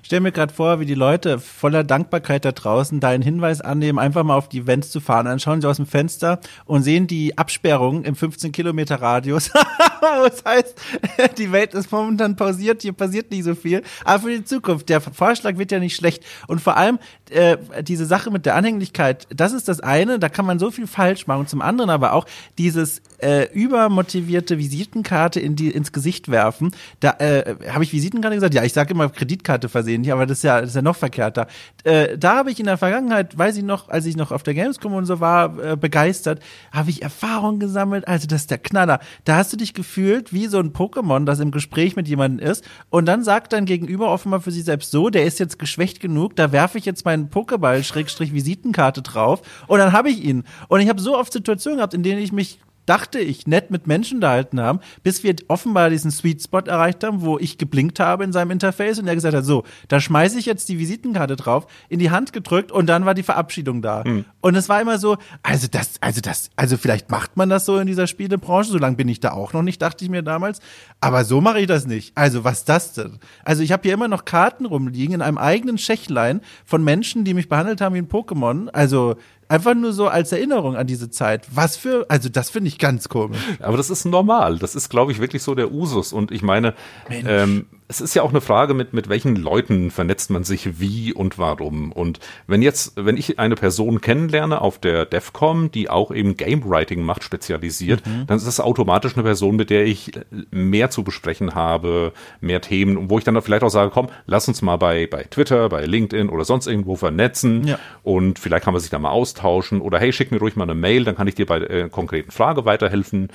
Ich 0.00 0.06
stelle 0.06 0.20
mir 0.20 0.32
gerade 0.32 0.52
vor, 0.52 0.80
wie 0.80 0.86
die 0.86 0.94
Leute 0.94 1.38
voller 1.38 1.84
Dankbarkeit 1.84 2.44
da 2.44 2.52
draußen 2.52 3.00
deinen 3.00 3.22
Hinweis 3.22 3.60
annehmen, 3.60 3.98
einfach 3.98 4.24
mal 4.24 4.36
auf 4.36 4.48
die 4.48 4.60
Events 4.60 4.90
zu 4.90 5.00
fahren. 5.00 5.26
Dann 5.26 5.40
schauen 5.40 5.60
sie 5.60 5.68
aus 5.68 5.76
dem 5.76 5.86
Fenster 5.86 6.40
und 6.64 6.82
sehen 6.82 7.06
die 7.06 7.36
Absperrung 7.36 8.04
im 8.04 8.16
15 8.16 8.52
Kilometer 8.52 9.00
Radius. 9.00 9.50
das 10.00 10.44
heißt, 10.44 10.80
die 11.38 11.52
Welt 11.52 11.74
ist 11.74 11.90
momentan 11.90 12.36
pausiert, 12.36 12.82
hier 12.82 12.92
passiert 12.92 13.30
nicht 13.30 13.44
so 13.44 13.54
viel. 13.54 13.82
Aber 14.04 14.24
für 14.24 14.30
die 14.30 14.44
Zukunft, 14.44 14.88
der 14.88 15.00
Vorschlag 15.00 15.58
wird 15.58 15.72
ja 15.72 15.78
nicht 15.78 15.96
schlecht. 15.96 16.24
Und 16.46 16.60
vor 16.60 16.76
allem 16.76 16.98
äh, 17.30 17.56
diese 17.82 18.06
Sache 18.06 18.30
mit 18.30 18.46
der 18.46 18.54
Anhänglichkeit, 18.54 19.26
das 19.30 19.52
ist 19.52 19.68
das 19.68 19.80
eine, 19.80 20.18
da 20.18 20.28
kann 20.28 20.46
man 20.46 20.58
so 20.58 20.70
viel 20.70 20.86
falsch 20.86 21.26
machen. 21.26 21.46
Zum 21.46 21.62
anderen 21.62 21.90
aber 21.90 22.12
auch 22.12 22.26
dieses 22.58 23.02
äh, 23.18 23.50
übermotivierte 23.52 24.58
Visitenkarte 24.58 25.40
in 25.40 25.56
die, 25.56 25.70
ins 25.70 25.92
Gesicht 25.92 26.30
werfen. 26.30 26.72
Da 27.00 27.12
äh, 27.18 27.56
habe 27.70 27.84
ich 27.84 27.92
Visitenkarte 27.92 28.36
gesagt? 28.36 28.54
Ja, 28.54 28.64
ich 28.64 28.72
sage 28.72 28.92
immer 28.92 29.08
Kreditkarte 29.08 29.65
Karte 29.66 29.68
versehentlich, 29.68 30.12
aber 30.12 30.26
das 30.26 30.38
ist 30.38 30.44
ja, 30.44 30.60
das 30.60 30.70
ist 30.70 30.76
ja 30.76 30.82
noch 30.82 30.96
verkehrter. 30.96 31.46
Äh, 31.84 32.16
da 32.18 32.36
habe 32.36 32.50
ich 32.50 32.58
in 32.58 32.66
der 32.66 32.78
Vergangenheit, 32.78 33.36
weiß 33.36 33.56
ich 33.56 33.64
noch, 33.64 33.88
als 33.88 34.06
ich 34.06 34.16
noch 34.16 34.32
auf 34.32 34.42
der 34.42 34.54
Gamescom 34.54 34.94
und 34.94 35.06
so 35.06 35.20
war, 35.20 35.58
äh, 35.58 35.76
begeistert, 35.76 36.40
habe 36.72 36.90
ich 36.90 37.02
Erfahrung 37.02 37.58
gesammelt. 37.58 38.08
Also 38.08 38.26
das 38.26 38.42
ist 38.42 38.50
der 38.50 38.58
Knaller. 38.58 39.00
Da 39.24 39.36
hast 39.36 39.52
du 39.52 39.56
dich 39.56 39.74
gefühlt 39.74 40.32
wie 40.32 40.46
so 40.46 40.58
ein 40.58 40.72
Pokémon, 40.72 41.24
das 41.24 41.40
im 41.40 41.50
Gespräch 41.50 41.96
mit 41.96 42.08
jemandem 42.08 42.48
ist 42.48 42.64
und 42.90 43.06
dann 43.06 43.22
sagt 43.22 43.52
dein 43.52 43.66
Gegenüber 43.66 44.10
offenbar 44.10 44.40
für 44.40 44.50
sich 44.50 44.64
selbst 44.64 44.90
so, 44.90 45.10
der 45.10 45.24
ist 45.24 45.38
jetzt 45.38 45.58
geschwächt 45.58 46.00
genug, 46.00 46.36
da 46.36 46.52
werfe 46.52 46.78
ich 46.78 46.84
jetzt 46.84 47.04
meinen 47.04 47.30
Pokéball 47.30 47.82
Schrägstrich 47.82 48.32
Visitenkarte 48.32 49.02
drauf 49.02 49.42
und 49.66 49.78
dann 49.78 49.92
habe 49.92 50.10
ich 50.10 50.22
ihn. 50.22 50.44
Und 50.68 50.80
ich 50.80 50.88
habe 50.88 51.00
so 51.00 51.16
oft 51.16 51.32
Situationen 51.32 51.78
gehabt, 51.78 51.94
in 51.94 52.02
denen 52.02 52.20
ich 52.20 52.32
mich 52.32 52.58
dachte 52.86 53.18
ich, 53.18 53.46
nett 53.46 53.70
mit 53.70 53.86
Menschen 53.86 54.18
unterhalten 54.18 54.60
haben, 54.60 54.80
bis 55.02 55.22
wir 55.22 55.34
offenbar 55.48 55.90
diesen 55.90 56.10
Sweet 56.10 56.42
Spot 56.42 56.60
erreicht 56.60 57.04
haben, 57.04 57.22
wo 57.22 57.38
ich 57.38 57.58
geblinkt 57.58 58.00
habe 58.00 58.24
in 58.24 58.32
seinem 58.32 58.52
Interface 58.52 58.98
und 58.98 59.06
er 59.06 59.14
gesagt 59.14 59.34
hat, 59.34 59.44
so, 59.44 59.64
da 59.88 60.00
schmeiße 60.00 60.38
ich 60.38 60.46
jetzt 60.46 60.68
die 60.68 60.78
Visitenkarte 60.78 61.36
drauf, 61.36 61.66
in 61.88 61.98
die 61.98 62.10
Hand 62.10 62.32
gedrückt 62.32 62.72
und 62.72 62.86
dann 62.86 63.04
war 63.04 63.14
die 63.14 63.22
Verabschiedung 63.22 63.82
da. 63.82 64.04
Mhm. 64.04 64.24
Und 64.40 64.54
es 64.54 64.68
war 64.68 64.80
immer 64.80 64.98
so, 64.98 65.16
also 65.42 65.66
das, 65.70 65.94
also 66.00 66.20
das, 66.20 66.50
also 66.56 66.76
vielleicht 66.76 67.10
macht 67.10 67.36
man 67.36 67.48
das 67.48 67.66
so 67.66 67.78
in 67.78 67.86
dieser 67.86 68.06
Spielebranche, 68.06 68.70
so 68.70 68.78
lange 68.78 68.96
bin 68.96 69.08
ich 69.08 69.20
da 69.20 69.32
auch 69.32 69.52
noch 69.52 69.62
nicht, 69.62 69.82
dachte 69.82 70.04
ich 70.04 70.10
mir 70.10 70.22
damals, 70.22 70.60
aber 71.00 71.24
so 71.24 71.40
mache 71.40 71.60
ich 71.60 71.66
das 71.66 71.86
nicht. 71.86 72.16
Also 72.16 72.44
was 72.44 72.64
das 72.64 72.92
denn? 72.92 73.18
Also 73.44 73.62
ich 73.62 73.72
habe 73.72 73.82
hier 73.82 73.94
immer 73.94 74.08
noch 74.08 74.24
Karten 74.24 74.66
rumliegen 74.66 75.14
in 75.16 75.22
einem 75.22 75.38
eigenen 75.38 75.78
Schächlein 75.78 76.40
von 76.64 76.84
Menschen, 76.84 77.24
die 77.24 77.34
mich 77.34 77.48
behandelt 77.48 77.80
haben 77.80 77.94
wie 77.94 77.98
ein 77.98 78.08
Pokémon. 78.08 78.68
Also 78.68 79.16
Einfach 79.48 79.74
nur 79.74 79.92
so 79.92 80.08
als 80.08 80.32
Erinnerung 80.32 80.76
an 80.76 80.86
diese 80.86 81.10
Zeit. 81.10 81.46
Was 81.54 81.76
für, 81.76 82.06
also 82.08 82.28
das 82.28 82.50
finde 82.50 82.68
ich 82.68 82.78
ganz 82.78 83.08
komisch. 83.08 83.38
Aber 83.60 83.76
das 83.76 83.90
ist 83.90 84.04
normal. 84.04 84.58
Das 84.58 84.74
ist, 84.74 84.88
glaube 84.88 85.12
ich, 85.12 85.20
wirklich 85.20 85.42
so 85.42 85.54
der 85.54 85.70
Usus. 85.70 86.12
Und 86.12 86.32
ich 86.32 86.42
meine, 86.42 86.74
ähm, 87.08 87.66
es 87.88 88.00
ist 88.00 88.14
ja 88.14 88.22
auch 88.22 88.30
eine 88.30 88.40
Frage, 88.40 88.74
mit, 88.74 88.92
mit 88.92 89.08
welchen 89.08 89.36
Leuten 89.36 89.90
vernetzt 89.90 90.30
man 90.30 90.42
sich 90.42 90.80
wie 90.80 91.12
und 91.12 91.38
warum. 91.38 91.92
Und 91.92 92.18
wenn 92.46 92.60
jetzt, 92.60 92.92
wenn 92.96 93.16
ich 93.16 93.38
eine 93.38 93.54
Person 93.54 94.00
kennenlerne 94.00 94.60
auf 94.60 94.78
der 94.78 95.06
DEFCOM, 95.06 95.70
die 95.70 95.88
auch 95.88 96.10
eben 96.10 96.36
Game 96.36 96.68
Writing 96.68 97.02
macht, 97.02 97.22
spezialisiert, 97.22 98.04
mhm. 98.04 98.26
dann 98.26 98.38
ist 98.38 98.46
das 98.46 98.58
automatisch 98.58 99.14
eine 99.14 99.22
Person, 99.22 99.54
mit 99.56 99.70
der 99.70 99.86
ich 99.86 100.10
mehr 100.50 100.90
zu 100.90 101.04
besprechen 101.04 101.54
habe, 101.54 102.12
mehr 102.40 102.60
Themen, 102.60 103.08
wo 103.08 103.18
ich 103.18 103.24
dann 103.24 103.40
vielleicht 103.40 103.62
auch 103.62 103.70
sage, 103.70 103.90
komm, 103.92 104.08
lass 104.26 104.48
uns 104.48 104.62
mal 104.62 104.76
bei, 104.76 105.06
bei 105.06 105.22
Twitter, 105.24 105.68
bei 105.68 105.84
LinkedIn 105.84 106.28
oder 106.28 106.44
sonst 106.44 106.66
irgendwo 106.66 106.96
vernetzen 106.96 107.66
ja. 107.66 107.78
und 108.02 108.38
vielleicht 108.38 108.64
kann 108.64 108.74
man 108.74 108.80
sich 108.80 108.90
da 108.90 108.98
mal 108.98 109.10
austauschen 109.10 109.80
oder 109.80 110.00
hey, 110.00 110.12
schick 110.12 110.32
mir 110.32 110.38
ruhig 110.38 110.56
mal 110.56 110.64
eine 110.64 110.74
Mail, 110.74 111.04
dann 111.04 111.14
kann 111.14 111.28
ich 111.28 111.36
dir 111.36 111.46
bei 111.46 111.60
äh, 111.60 111.88
konkreten 111.88 112.32
Frage 112.32 112.64
weiterhelfen. 112.64 113.28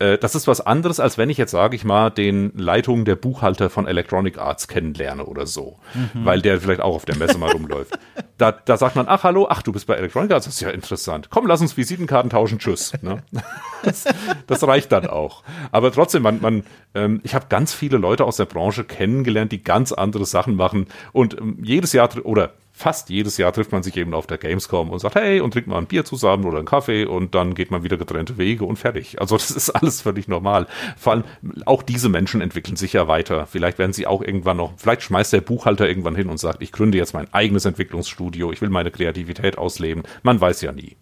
Äh, 0.00 0.18
das 0.18 0.34
ist 0.34 0.48
was 0.48 0.60
anderes, 0.60 0.98
als 0.98 1.18
wenn 1.18 1.30
ich 1.30 1.36
jetzt, 1.36 1.50
sage 1.50 1.76
ich 1.76 1.84
mal, 1.84 2.10
den 2.10 2.52
Leitungen 2.56 3.04
der 3.04 3.16
Buchhalter 3.16 3.68
von 3.68 3.86
Electronic 3.86 4.38
Arts 4.38 4.66
kennenlerne 4.66 5.26
oder 5.26 5.46
so, 5.46 5.78
mhm. 5.94 6.24
weil 6.24 6.40
der 6.40 6.60
vielleicht 6.60 6.80
auch 6.80 6.94
auf 6.94 7.04
der 7.04 7.16
Messe 7.16 7.38
mal 7.38 7.52
rumläuft. 7.52 7.98
Da, 8.40 8.52
da 8.52 8.78
sagt 8.78 8.96
man, 8.96 9.04
ach 9.06 9.22
hallo, 9.22 9.48
ach 9.50 9.60
du 9.60 9.70
bist 9.70 9.86
bei 9.86 9.96
Electronic 9.96 10.32
Arts, 10.32 10.46
das 10.46 10.54
ist 10.54 10.60
ja 10.62 10.70
interessant. 10.70 11.28
Komm, 11.28 11.46
lass 11.46 11.60
uns 11.60 11.76
Visitenkarten 11.76 12.30
tauschen, 12.30 12.58
tschüss. 12.58 12.94
Ne? 13.02 13.22
Das, 13.82 14.04
das, 14.46 14.66
reicht 14.66 14.92
dann 14.92 15.06
auch. 15.06 15.42
Aber 15.72 15.90
trotzdem, 15.90 16.22
man, 16.22 16.40
man, 16.40 16.64
ähm, 16.94 17.20
ich 17.22 17.34
habe 17.34 17.46
ganz 17.48 17.72
viele 17.72 17.96
Leute 17.96 18.24
aus 18.26 18.36
der 18.36 18.44
Branche 18.44 18.84
kennengelernt, 18.84 19.52
die 19.52 19.62
ganz 19.62 19.92
andere 19.92 20.26
Sachen 20.26 20.54
machen 20.54 20.86
und 21.12 21.38
ähm, 21.38 21.58
jedes 21.62 21.94
Jahr 21.94 22.10
oder 22.24 22.52
fast 22.80 23.10
jedes 23.10 23.36
Jahr 23.36 23.52
trifft 23.52 23.72
man 23.72 23.82
sich 23.82 23.96
eben 23.98 24.14
auf 24.14 24.26
der 24.26 24.38
Gamescom 24.38 24.88
und 24.88 24.98
sagt, 25.00 25.14
hey, 25.14 25.40
und 25.40 25.52
trinkt 25.52 25.68
mal 25.68 25.76
ein 25.76 25.86
Bier 25.86 26.04
zusammen 26.04 26.46
oder 26.46 26.56
einen 26.56 26.66
Kaffee 26.66 27.04
und 27.04 27.34
dann 27.34 27.54
geht 27.54 27.70
man 27.70 27.82
wieder 27.82 27.98
getrennte 27.98 28.38
Wege 28.38 28.64
und 28.64 28.76
fertig. 28.76 29.20
Also 29.20 29.36
das 29.36 29.50
ist 29.50 29.70
alles 29.70 30.00
völlig 30.00 30.28
normal. 30.28 30.66
Vor 30.96 31.12
allem 31.12 31.24
auch 31.66 31.82
diese 31.82 32.08
Menschen 32.08 32.40
entwickeln 32.40 32.76
sich 32.76 32.94
ja 32.94 33.06
weiter. 33.06 33.46
Vielleicht 33.46 33.78
werden 33.78 33.92
sie 33.92 34.06
auch 34.06 34.22
irgendwann 34.22 34.56
noch, 34.56 34.72
vielleicht 34.78 35.02
schmeißt 35.02 35.32
der 35.32 35.42
Buchhalter 35.42 35.86
irgendwann 35.86 36.16
hin 36.16 36.28
und 36.28 36.40
sagt, 36.40 36.62
ich 36.62 36.72
gründe 36.72 36.96
jetzt 36.96 37.12
mein 37.12 37.32
eigenes 37.34 37.66
Entwicklungsstudio, 37.66 38.50
ich 38.50 38.62
will 38.62 38.70
meine 38.70 38.90
Kreativität 38.90 39.58
ausleben. 39.58 40.02
Man 40.22 40.40
weiß 40.40 40.62
ja 40.62 40.72
nie. 40.72 40.96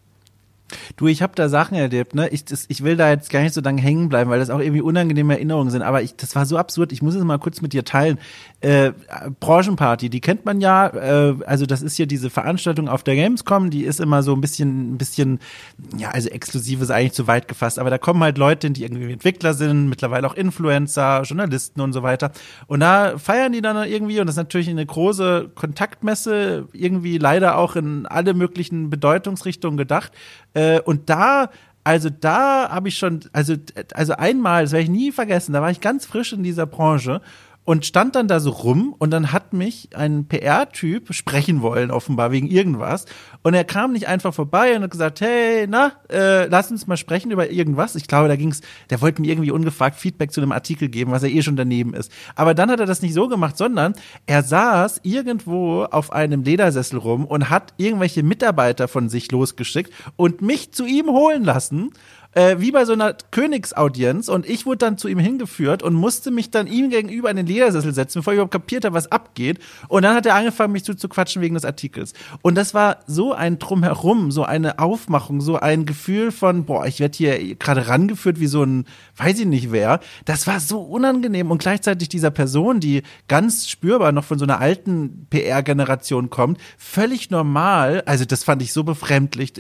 Du, 0.97 1.07
ich 1.07 1.23
habe 1.23 1.33
da 1.35 1.49
Sachen 1.49 1.77
erlebt, 1.77 2.15
ne? 2.15 2.29
Ich, 2.29 2.45
das, 2.45 2.67
ich 2.69 2.85
will 2.85 2.97
da 2.97 3.11
jetzt 3.11 3.31
gar 3.31 3.41
nicht 3.41 3.55
so 3.55 3.61
lange 3.61 3.81
hängen 3.81 4.09
bleiben, 4.09 4.31
weil 4.31 4.39
das 4.39 4.51
auch 4.51 4.61
irgendwie 4.61 4.83
unangenehme 4.83 5.35
Erinnerungen 5.35 5.71
sind. 5.71 5.83
Aber 5.83 6.03
ich, 6.03 6.17
das 6.17 6.35
war 6.37 6.45
so 6.47 6.59
absurd. 6.59 6.93
Ich 6.93 7.03
muss 7.03 7.15
es 7.15 7.25
mal 7.25 7.39
kurz 7.39 7.63
mit 7.63 7.73
dir 7.73 7.85
teilen. 7.85 8.19
Äh, 8.61 8.93
Branchenparty, 9.39 10.11
die 10.11 10.21
kennt 10.21 10.45
man 10.45 10.61
ja. 10.61 10.89
Äh, 10.89 11.37
also 11.47 11.65
das 11.65 11.81
ist 11.81 11.95
hier 11.95 12.07
diese 12.07 12.29
Veranstaltung 12.29 12.89
auf 12.89 13.05
der 13.05 13.15
Gamescom. 13.15 13.71
Die 13.71 13.85
ist 13.85 14.01
immer 14.01 14.25
so 14.25 14.35
ein 14.35 14.41
bisschen, 14.41 14.95
ein 14.95 14.99
bisschen, 14.99 15.39
ja, 15.97 16.11
also 16.11 16.29
exklusiv 16.29 16.83
ist 16.83 16.91
eigentlich 16.91 17.13
zu 17.13 17.29
weit 17.29 17.47
gefasst. 17.47 17.79
Aber 17.79 17.91
da 17.91 17.99
kommen 17.99 18.21
halt 18.21 18.37
Leute, 18.37 18.73
die 18.73 18.83
irgendwie 18.83 19.13
Entwickler 19.13 19.55
sind, 19.55 19.89
mittlerweile 19.89 20.27
auch 20.27 20.35
Influencer, 20.35 21.23
Journalisten 21.23 21.81
und 21.81 21.93
so 21.93 22.03
weiter. 22.03 22.33
Und 22.67 22.81
da 22.81 23.17
feiern 23.17 23.53
die 23.53 23.63
dann 23.63 23.77
irgendwie 23.89 24.19
und 24.19 24.27
das 24.27 24.35
ist 24.35 24.39
natürlich 24.39 24.69
eine 24.69 24.85
große 24.85 25.53
Kontaktmesse, 25.55 26.67
irgendwie 26.73 27.19
leider 27.19 27.59
auch 27.59 27.77
in 27.77 28.07
alle 28.07 28.35
möglichen 28.35 28.91
Bedeutungsrichtungen 28.91 29.77
gedacht. 29.77 30.11
Äh, 30.55 30.81
und 30.81 31.09
da 31.09 31.51
also 31.85 32.11
da 32.11 32.69
habe 32.69 32.89
ich 32.89 32.99
schon, 32.99 33.21
also, 33.33 33.55
also 33.95 34.13
einmal, 34.13 34.65
das 34.65 34.73
werde 34.73 34.83
ich 34.83 34.91
nie 34.91 35.11
vergessen, 35.11 35.55
da 35.55 35.63
war 35.63 35.71
ich 35.71 35.81
ganz 35.81 36.05
frisch 36.05 36.35
in 36.35 36.43
dieser 36.43 36.67
Branche 36.67 37.23
und 37.69 37.85
stand 37.85 38.15
dann 38.15 38.29
da 38.29 38.41
so 38.41 38.49
rum 38.49 38.95
und 38.97 39.11
dann 39.11 39.31
hat 39.31 39.53
mich 39.53 39.91
ein 39.95 40.25
PR-Typ 40.27 41.13
sprechen 41.13 41.61
wollen, 41.61 41.91
offenbar 41.91 42.33
wegen 42.33 42.47
irgendwas. 42.47 43.05
Und 43.43 43.53
er 43.53 43.65
kam 43.65 43.93
nicht 43.93 44.09
einfach 44.09 44.33
vorbei 44.33 44.75
und 44.75 44.85
hat 44.85 44.91
gesagt, 44.91 45.21
hey, 45.21 45.67
na, 45.69 45.93
äh, 46.11 46.47
lass 46.47 46.71
uns 46.71 46.87
mal 46.87 46.97
sprechen 46.97 47.31
über 47.31 47.51
irgendwas. 47.51 47.95
Ich 47.95 48.07
glaube, 48.07 48.29
da 48.29 48.37
ging's, 48.37 48.63
der 48.89 49.03
wollte 49.03 49.21
mir 49.21 49.31
irgendwie 49.31 49.51
ungefragt 49.51 49.97
Feedback 49.97 50.33
zu 50.33 50.41
einem 50.41 50.53
Artikel 50.53 50.89
geben, 50.89 51.11
was 51.11 51.23
er 51.23 51.29
eh 51.29 51.43
schon 51.43 51.57
daneben 51.57 51.93
ist. 51.93 52.11
Aber 52.37 52.55
dann 52.55 52.71
hat 52.71 52.81
er 52.81 52.87
das 52.87 53.03
nicht 53.03 53.13
so 53.13 53.29
gemacht, 53.29 53.59
sondern 53.59 53.93
er 54.25 54.43
saß 54.43 55.01
irgendwo 55.03 55.83
auf 55.83 56.11
einem 56.11 56.45
Ledersessel 56.45 56.99
rum 56.99 57.27
und 57.27 57.51
hat 57.51 57.75
irgendwelche 57.77 58.23
Mitarbeiter 58.23 58.89
von 58.89 59.11
sich 59.11 59.31
losgeschickt 59.31 59.93
und 60.17 60.41
mich 60.41 60.73
zu 60.73 60.87
ihm 60.87 61.09
holen 61.09 61.45
lassen 61.45 61.91
äh, 62.33 62.57
wie 62.59 62.71
bei 62.71 62.85
so 62.85 62.93
einer 62.93 63.15
Königsaudienz 63.31 64.29
und 64.29 64.49
ich 64.49 64.67
wurde 64.67 64.79
dann 64.79 64.99
zu 64.99 65.09
ihm 65.09 65.19
hingeführt 65.19 65.83
und 65.83 65.95
musste 65.95 66.31
mich 66.31 66.51
dann 66.51 66.67
ihm 66.67 66.91
gegenüber 66.91 67.31
in 67.31 67.37
den 67.37 67.47
Ledersessel 67.47 67.95
setzen, 67.95 68.19
bevor 68.19 68.33
ich 68.33 68.37
überhaupt 68.37 68.53
kapiert 68.53 68.85
habe, 68.85 68.95
was 68.95 69.11
abgeht. 69.11 69.59
Und 69.89 70.03
dann 70.03 70.15
hat 70.15 70.27
er 70.27 70.35
angefangen, 70.35 70.73
mich 70.73 70.85
zu, 70.85 70.95
zu 70.95 71.09
quatschen 71.09 71.41
wegen 71.41 71.55
des 71.55 71.65
Artikels. 71.65 72.13
Und 72.43 72.55
das 72.55 72.75
war 72.75 72.99
so 73.07 73.33
ein 73.33 73.59
Drumherum, 73.59 74.31
so 74.31 74.45
eine 74.45 74.79
Aufmachung, 74.79 75.41
so 75.41 75.57
ein 75.57 75.87
Gefühl 75.87 76.31
von, 76.31 76.65
boah, 76.65 76.87
ich 76.87 77.01
werde 77.01 77.17
hier 77.17 77.57
gerade 77.57 77.89
rangeführt 77.89 78.41
wie 78.41 78.47
so 78.47 78.63
ein, 78.63 78.85
weiß 79.17 79.39
ich 79.41 79.47
nicht 79.47 79.73
wer. 79.73 80.01
Das 80.27 80.47
war 80.47 80.61
so 80.61 80.81
unangenehm 80.83 81.51
und 81.51 81.59
gleichzeitig 81.59 82.09
dieser 82.09 82.31
Person, 82.31 82.79
die 82.81 83.03
ganz 83.29 83.69
spürbar 83.69 84.13
noch 84.13 84.25
von 84.25 84.39
so 84.39 84.45
einer 84.45 84.61
alten 84.61 85.27
PR-Generation 85.31 86.29
kommt, 86.29 86.59
völlig 86.77 87.31
normal. 87.31 88.03
Also 88.05 88.27
das 88.27 88.45
fand 88.45 88.61
ich 88.63 88.73
so 88.73 88.85
befremdlich. 88.85 89.55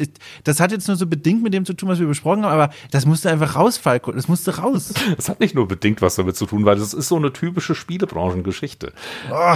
Das 0.44 0.60
hat 0.60 0.70
jetzt 0.70 0.86
nur 0.86 0.96
so 0.96 1.06
bedingt 1.06 1.42
mit 1.42 1.54
dem 1.54 1.64
zu 1.64 1.72
tun, 1.72 1.88
was 1.88 1.98
wir 1.98 2.06
besprochen 2.06 2.44
haben, 2.44 2.57
aber 2.58 2.72
das 2.90 3.06
musste 3.06 3.30
einfach 3.30 3.56
raus, 3.56 3.78
Falco. 3.78 4.12
Das 4.12 4.28
musste 4.28 4.58
raus. 4.58 4.94
Das 5.16 5.28
hat 5.28 5.40
nicht 5.40 5.54
nur 5.54 5.66
bedingt 5.66 6.00
was 6.02 6.16
damit 6.16 6.36
zu 6.36 6.46
tun, 6.46 6.64
weil 6.64 6.76
das 6.76 6.94
ist 6.94 7.08
so 7.08 7.16
eine 7.16 7.32
typische 7.32 7.74
Spielebranchengeschichte. 7.74 8.92
Oh. 9.32 9.54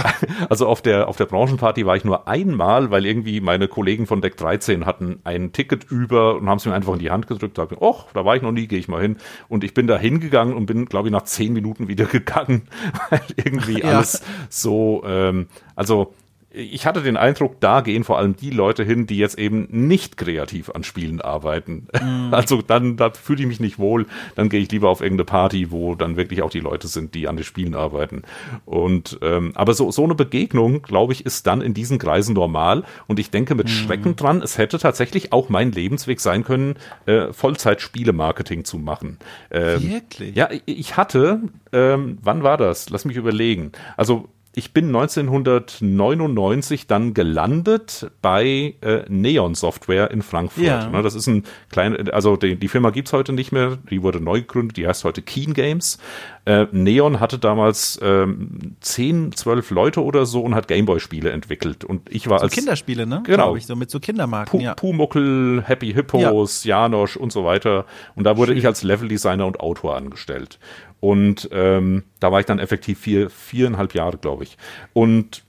Also 0.49 0.67
auf 0.67 0.81
der, 0.81 1.07
auf 1.07 1.15
der 1.15 1.25
Branchenparty 1.25 1.85
war 1.85 1.95
ich 1.95 2.03
nur 2.03 2.27
einmal, 2.27 2.91
weil 2.91 3.05
irgendwie 3.05 3.39
meine 3.39 3.67
Kollegen 3.67 4.07
von 4.07 4.21
Deck 4.21 4.35
13 4.37 4.85
hatten 4.85 5.19
ein 5.23 5.53
Ticket 5.53 5.85
über 5.89 6.35
und 6.35 6.49
haben 6.49 6.57
es 6.57 6.65
mir 6.65 6.73
einfach 6.73 6.93
in 6.93 6.99
die 6.99 7.11
Hand 7.11 7.27
gedrückt. 7.27 7.57
Da, 7.57 7.67
och, 7.79 8.07
da 8.13 8.25
war 8.25 8.35
ich 8.35 8.41
noch 8.41 8.51
nie, 8.51 8.67
gehe 8.67 8.79
ich 8.79 8.87
mal 8.87 9.01
hin. 9.01 9.17
Und 9.47 9.63
ich 9.63 9.73
bin 9.73 9.87
da 9.87 9.97
hingegangen 9.97 10.55
und 10.55 10.65
bin, 10.65 10.85
glaube 10.85 11.07
ich, 11.07 11.11
nach 11.11 11.23
zehn 11.23 11.53
Minuten 11.53 11.87
wieder 11.87 12.05
gegangen, 12.13 12.63
weil 13.09 13.21
irgendwie 13.37 13.79
ja. 13.79 13.97
alles 13.97 14.21
so, 14.49 15.03
ähm, 15.05 15.47
also 15.75 16.13
ich 16.55 16.85
hatte 16.85 17.01
den 17.01 17.17
Eindruck, 17.17 17.59
da 17.59 17.81
gehen 17.81 18.03
vor 18.03 18.19
allem 18.19 18.35
die 18.35 18.51
Leute 18.51 18.83
hin, 18.83 19.07
die 19.07 19.17
jetzt 19.17 19.39
eben 19.39 19.67
nicht 19.71 20.17
kreativ 20.17 20.69
an 20.69 20.83
Spielen 20.83 21.19
arbeiten. 21.19 21.87
Mm. 21.93 22.33
Also 22.43 22.61
dann, 22.61 22.97
da 22.97 23.11
fühle 23.11 23.41
ich 23.41 23.47
mich 23.47 23.59
nicht 23.59 23.79
wohl. 23.79 24.05
Dann 24.35 24.49
gehe 24.49 24.59
ich 24.59 24.71
lieber 24.71 24.89
auf 24.89 25.01
irgendeine 25.01 25.25
Party, 25.25 25.71
wo 25.71 25.95
dann 25.95 26.17
wirklich 26.17 26.41
auch 26.41 26.49
die 26.49 26.59
Leute 26.59 26.87
sind, 26.87 27.13
die 27.15 27.27
an 27.27 27.37
den 27.37 27.45
Spielen 27.45 27.73
arbeiten. 27.73 28.23
Und 28.65 29.19
ähm, 29.21 29.51
aber 29.55 29.73
so 29.73 29.91
so 29.91 30.03
eine 30.03 30.15
Begegnung, 30.15 30.81
glaube 30.81 31.13
ich, 31.13 31.25
ist 31.25 31.47
dann 31.47 31.61
in 31.61 31.73
diesen 31.73 31.99
Kreisen 31.99 32.33
normal. 32.33 32.83
Und 33.07 33.19
ich 33.19 33.31
denke 33.31 33.55
mit 33.55 33.67
mm. 33.67 33.69
Schrecken 33.69 34.15
dran, 34.15 34.41
es 34.41 34.57
hätte 34.57 34.77
tatsächlich 34.77 35.31
auch 35.31 35.49
mein 35.49 35.71
Lebensweg 35.71 36.19
sein 36.19 36.43
können, 36.43 36.75
äh, 37.05 37.31
Vollzeit-Spielemarketing 37.31 38.65
zu 38.65 38.77
machen. 38.77 39.19
Ähm, 39.51 39.91
wirklich? 39.91 40.35
Ja, 40.35 40.49
ich 40.65 40.97
hatte, 40.97 41.41
ähm, 41.71 42.17
wann 42.21 42.43
war 42.43 42.57
das? 42.57 42.89
Lass 42.89 43.05
mich 43.05 43.17
überlegen. 43.17 43.71
Also 43.95 44.29
ich 44.55 44.71
bin 44.71 44.87
1999 44.87 46.85
dann 46.85 47.15
gelandet 47.15 48.11
bei 48.21 48.75
äh, 48.81 49.01
Neon 49.09 49.55
Software 49.55 50.11
in 50.11 50.21
Frankfurt. 50.21 50.63
Ja. 50.63 50.89
Ne, 50.89 51.01
das 51.01 51.15
ist 51.15 51.25
ein 51.25 51.43
kleiner, 51.69 52.13
also 52.13 52.35
die, 52.35 52.55
die 52.55 52.67
Firma 52.67 52.91
gibt's 52.91 53.13
heute 53.13 53.33
nicht 53.33 53.51
mehr, 53.51 53.77
die 53.89 54.03
wurde 54.03 54.19
neu 54.21 54.41
gegründet, 54.41 54.77
die 54.77 54.87
heißt 54.87 55.05
heute 55.05 55.23
Keen 55.23 55.53
Games. 55.53 55.97
Äh, 56.45 56.67
Neon 56.71 57.19
hatte 57.19 57.39
damals 57.39 57.99
ähm, 58.03 58.75
10, 58.81 59.31
12 59.31 59.71
Leute 59.71 60.03
oder 60.03 60.27
so 60.27 60.41
und 60.41 60.53
hat 60.53 60.67
Gameboy-Spiele 60.67 61.31
entwickelt. 61.31 61.83
Und 61.83 62.13
ich 62.13 62.29
war 62.29 62.39
so 62.39 62.43
als 62.43 62.53
Kinderspiele, 62.53 63.07
ne? 63.07 63.23
Genau. 63.25 63.55
Ich, 63.55 63.65
so 63.65 63.75
mit 63.75 63.89
so 63.89 63.99
Kindermarken, 63.99 64.59
Pu 64.59 64.63
ja. 64.63 64.75
Pumuckel, 64.75 65.63
Happy 65.65 65.93
Hippos, 65.93 66.63
ja. 66.63 66.83
Janosch 66.83 67.17
und 67.17 67.31
so 67.31 67.43
weiter. 67.43 67.85
Und 68.15 68.25
da 68.25 68.37
wurde 68.37 68.51
Schön. 68.51 68.59
ich 68.59 68.67
als 68.67 68.83
Leveldesigner 68.83 69.47
und 69.47 69.61
Autor 69.61 69.95
angestellt. 69.95 70.59
Und 71.03 71.49
ähm, 71.51 72.03
da 72.21 72.31
war 72.31 72.39
ich 72.39 72.45
dann 72.45 72.59
effektiv 72.59 72.97
vier, 72.97 73.29
viereinhalb 73.29 73.93
Jahre, 73.93 74.17
glaube 74.17 74.45
ich. 74.45 74.57
Und 74.93 75.43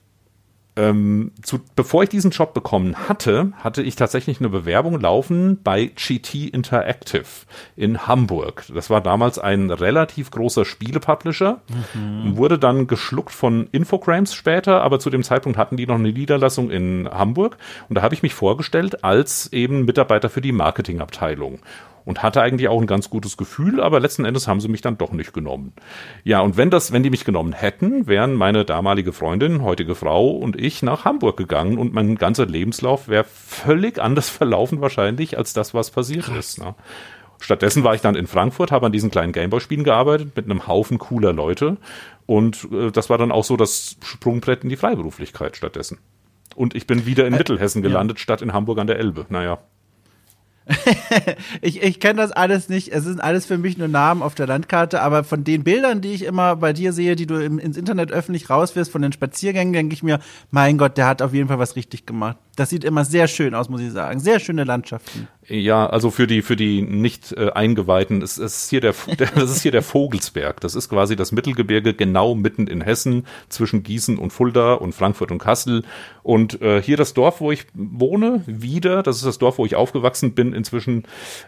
ähm, 0.75 1.31
zu, 1.43 1.61
bevor 1.77 2.03
ich 2.03 2.09
diesen 2.09 2.31
Job 2.31 2.53
bekommen 2.53 3.07
hatte, 3.07 3.53
hatte 3.63 3.81
ich 3.81 3.95
tatsächlich 3.95 4.41
eine 4.41 4.49
Bewerbung 4.49 4.99
laufen 4.99 5.61
bei 5.63 5.85
GT 5.85 6.49
Interactive 6.53 7.23
in 7.77 8.05
Hamburg. 8.05 8.65
Das 8.73 8.89
war 8.89 8.99
damals 8.99 9.39
ein 9.39 9.71
relativ 9.71 10.29
großer 10.29 10.65
Spielepublisher, 10.65 11.61
mhm. 11.93 12.35
wurde 12.35 12.59
dann 12.59 12.87
geschluckt 12.87 13.31
von 13.31 13.69
Infogrames 13.71 14.33
später, 14.33 14.81
aber 14.81 14.99
zu 14.99 15.09
dem 15.09 15.23
Zeitpunkt 15.23 15.57
hatten 15.57 15.77
die 15.77 15.87
noch 15.87 15.95
eine 15.95 16.11
Niederlassung 16.11 16.69
in 16.69 17.07
Hamburg 17.09 17.55
und 17.87 17.95
da 17.95 18.01
habe 18.01 18.13
ich 18.13 18.23
mich 18.23 18.33
vorgestellt 18.33 19.05
als 19.05 19.53
eben 19.53 19.85
Mitarbeiter 19.85 20.27
für 20.27 20.41
die 20.41 20.51
Marketingabteilung 20.51 21.59
und 22.05 22.23
hatte 22.23 22.41
eigentlich 22.41 22.69
auch 22.69 22.79
ein 22.79 22.87
ganz 22.87 23.09
gutes 23.09 23.35
Gefühl, 23.35 23.81
aber 23.81 23.99
letzten 23.99 24.25
Endes 24.25 24.47
haben 24.47 24.61
sie 24.61 24.67
mich 24.67 24.81
dann 24.81 24.97
doch 24.97 25.11
nicht 25.11 25.33
genommen. 25.33 25.73
Ja, 26.23 26.39
und 26.41 26.55
wenn 26.55 26.69
das, 26.69 26.91
wenn 26.91 27.03
die 27.03 27.09
mich 27.09 27.25
genommen 27.25 27.53
hätten, 27.53 28.07
wären 28.07 28.35
meine 28.35 28.63
damalige 28.63 29.11
Freundin, 29.11 29.63
heutige 29.63 29.95
Frau 29.95 30.29
und 30.29 30.59
ich 30.59 30.83
nach 30.83 31.03
Hamburg 31.03 31.35
gegangen 31.35 31.77
und 31.77 31.93
mein 31.93 32.15
ganzer 32.15 32.45
Lebenslauf 32.45 33.07
wäre 33.07 33.25
völlig 33.25 33.99
anders 33.99 34.29
verlaufen 34.35 34.81
wahrscheinlich 34.81 35.37
als 35.37 35.53
das, 35.53 35.73
was 35.73 35.91
passiert 35.91 36.25
Krass. 36.25 36.37
ist. 36.37 36.59
Ne? 36.59 36.75
Stattdessen 37.39 37.83
war 37.83 37.95
ich 37.95 38.01
dann 38.01 38.15
in 38.15 38.27
Frankfurt, 38.27 38.71
habe 38.71 38.85
an 38.85 38.91
diesen 38.91 39.11
kleinen 39.11 39.33
Gameboy-Spielen 39.33 39.83
gearbeitet 39.83 40.35
mit 40.35 40.45
einem 40.45 40.67
Haufen 40.67 40.99
cooler 40.99 41.33
Leute 41.33 41.77
und 42.25 42.67
äh, 42.71 42.91
das 42.91 43.09
war 43.09 43.17
dann 43.17 43.31
auch 43.31 43.43
so 43.43 43.57
das 43.57 43.97
Sprungbrett 44.03 44.63
in 44.63 44.69
die 44.69 44.77
Freiberuflichkeit 44.77 45.57
stattdessen. 45.57 45.99
Und 46.55 46.73
ich 46.73 46.87
bin 46.87 47.05
wieder 47.05 47.27
in 47.27 47.33
äh, 47.33 47.37
Mittelhessen 47.37 47.81
gelandet, 47.81 48.17
ja. 48.17 48.21
statt 48.23 48.41
in 48.41 48.53
Hamburg 48.53 48.79
an 48.79 48.87
der 48.87 48.97
Elbe. 48.97 49.25
Naja. 49.29 49.59
ich 51.61 51.83
ich 51.83 51.99
kenne 51.99 52.21
das 52.21 52.31
alles 52.31 52.69
nicht. 52.69 52.91
Es 52.91 53.03
sind 53.03 53.21
alles 53.21 53.45
für 53.45 53.57
mich 53.57 53.77
nur 53.77 53.87
Namen 53.87 54.21
auf 54.21 54.35
der 54.35 54.47
Landkarte, 54.47 55.01
aber 55.01 55.23
von 55.23 55.43
den 55.43 55.63
Bildern, 55.63 56.01
die 56.01 56.13
ich 56.13 56.23
immer 56.23 56.55
bei 56.55 56.73
dir 56.73 56.91
sehe, 56.93 57.15
die 57.15 57.27
du 57.27 57.35
im, 57.43 57.59
ins 57.59 57.77
Internet 57.77 58.11
öffentlich 58.11 58.49
rauswirfst, 58.49 58.91
von 58.91 59.01
den 59.01 59.11
Spaziergängen, 59.11 59.73
denke 59.73 59.93
ich 59.93 60.03
mir, 60.03 60.19
mein 60.51 60.77
Gott, 60.77 60.97
der 60.97 61.07
hat 61.07 61.21
auf 61.21 61.33
jeden 61.33 61.47
Fall 61.47 61.59
was 61.59 61.75
richtig 61.75 62.05
gemacht. 62.05 62.37
Das 62.55 62.69
sieht 62.69 62.83
immer 62.83 63.05
sehr 63.05 63.27
schön 63.27 63.53
aus, 63.53 63.69
muss 63.69 63.81
ich 63.81 63.91
sagen. 63.91 64.19
Sehr 64.19 64.39
schöne 64.39 64.63
Landschaften. 64.63 65.27
Ja, 65.47 65.85
also 65.87 66.09
für 66.09 66.25
die 66.25 66.41
für 66.41 66.55
die 66.55 66.81
nicht 66.81 67.31
äh, 67.33 67.51
eingeweihten, 67.51 68.21
es, 68.21 68.37
es 68.37 68.63
ist 68.63 68.69
hier 68.69 68.81
der, 68.81 68.93
der 69.19 69.27
das 69.27 69.51
ist 69.51 69.61
hier 69.61 69.71
der 69.71 69.83
Vogelsberg. 69.83 70.59
Das 70.61 70.75
ist 70.75 70.89
quasi 70.89 71.15
das 71.15 71.31
Mittelgebirge 71.31 71.93
genau 71.93 72.35
mitten 72.35 72.67
in 72.67 72.81
Hessen 72.81 73.25
zwischen 73.49 73.83
Gießen 73.83 74.17
und 74.17 74.31
Fulda 74.31 74.73
und 74.73 74.93
Frankfurt 74.93 75.31
und 75.31 75.39
Kassel 75.39 75.83
und 76.23 76.61
äh, 76.61 76.81
hier 76.81 76.97
das 76.97 77.13
Dorf, 77.13 77.41
wo 77.41 77.51
ich 77.51 77.67
wohne, 77.75 78.41
wieder, 78.47 79.03
das 79.03 79.17
ist 79.17 79.25
das 79.25 79.37
Dorf, 79.37 79.59
wo 79.59 79.65
ich 79.65 79.75
aufgewachsen 79.75 80.33
bin 80.33 80.53
inzwischen. 80.53 81.03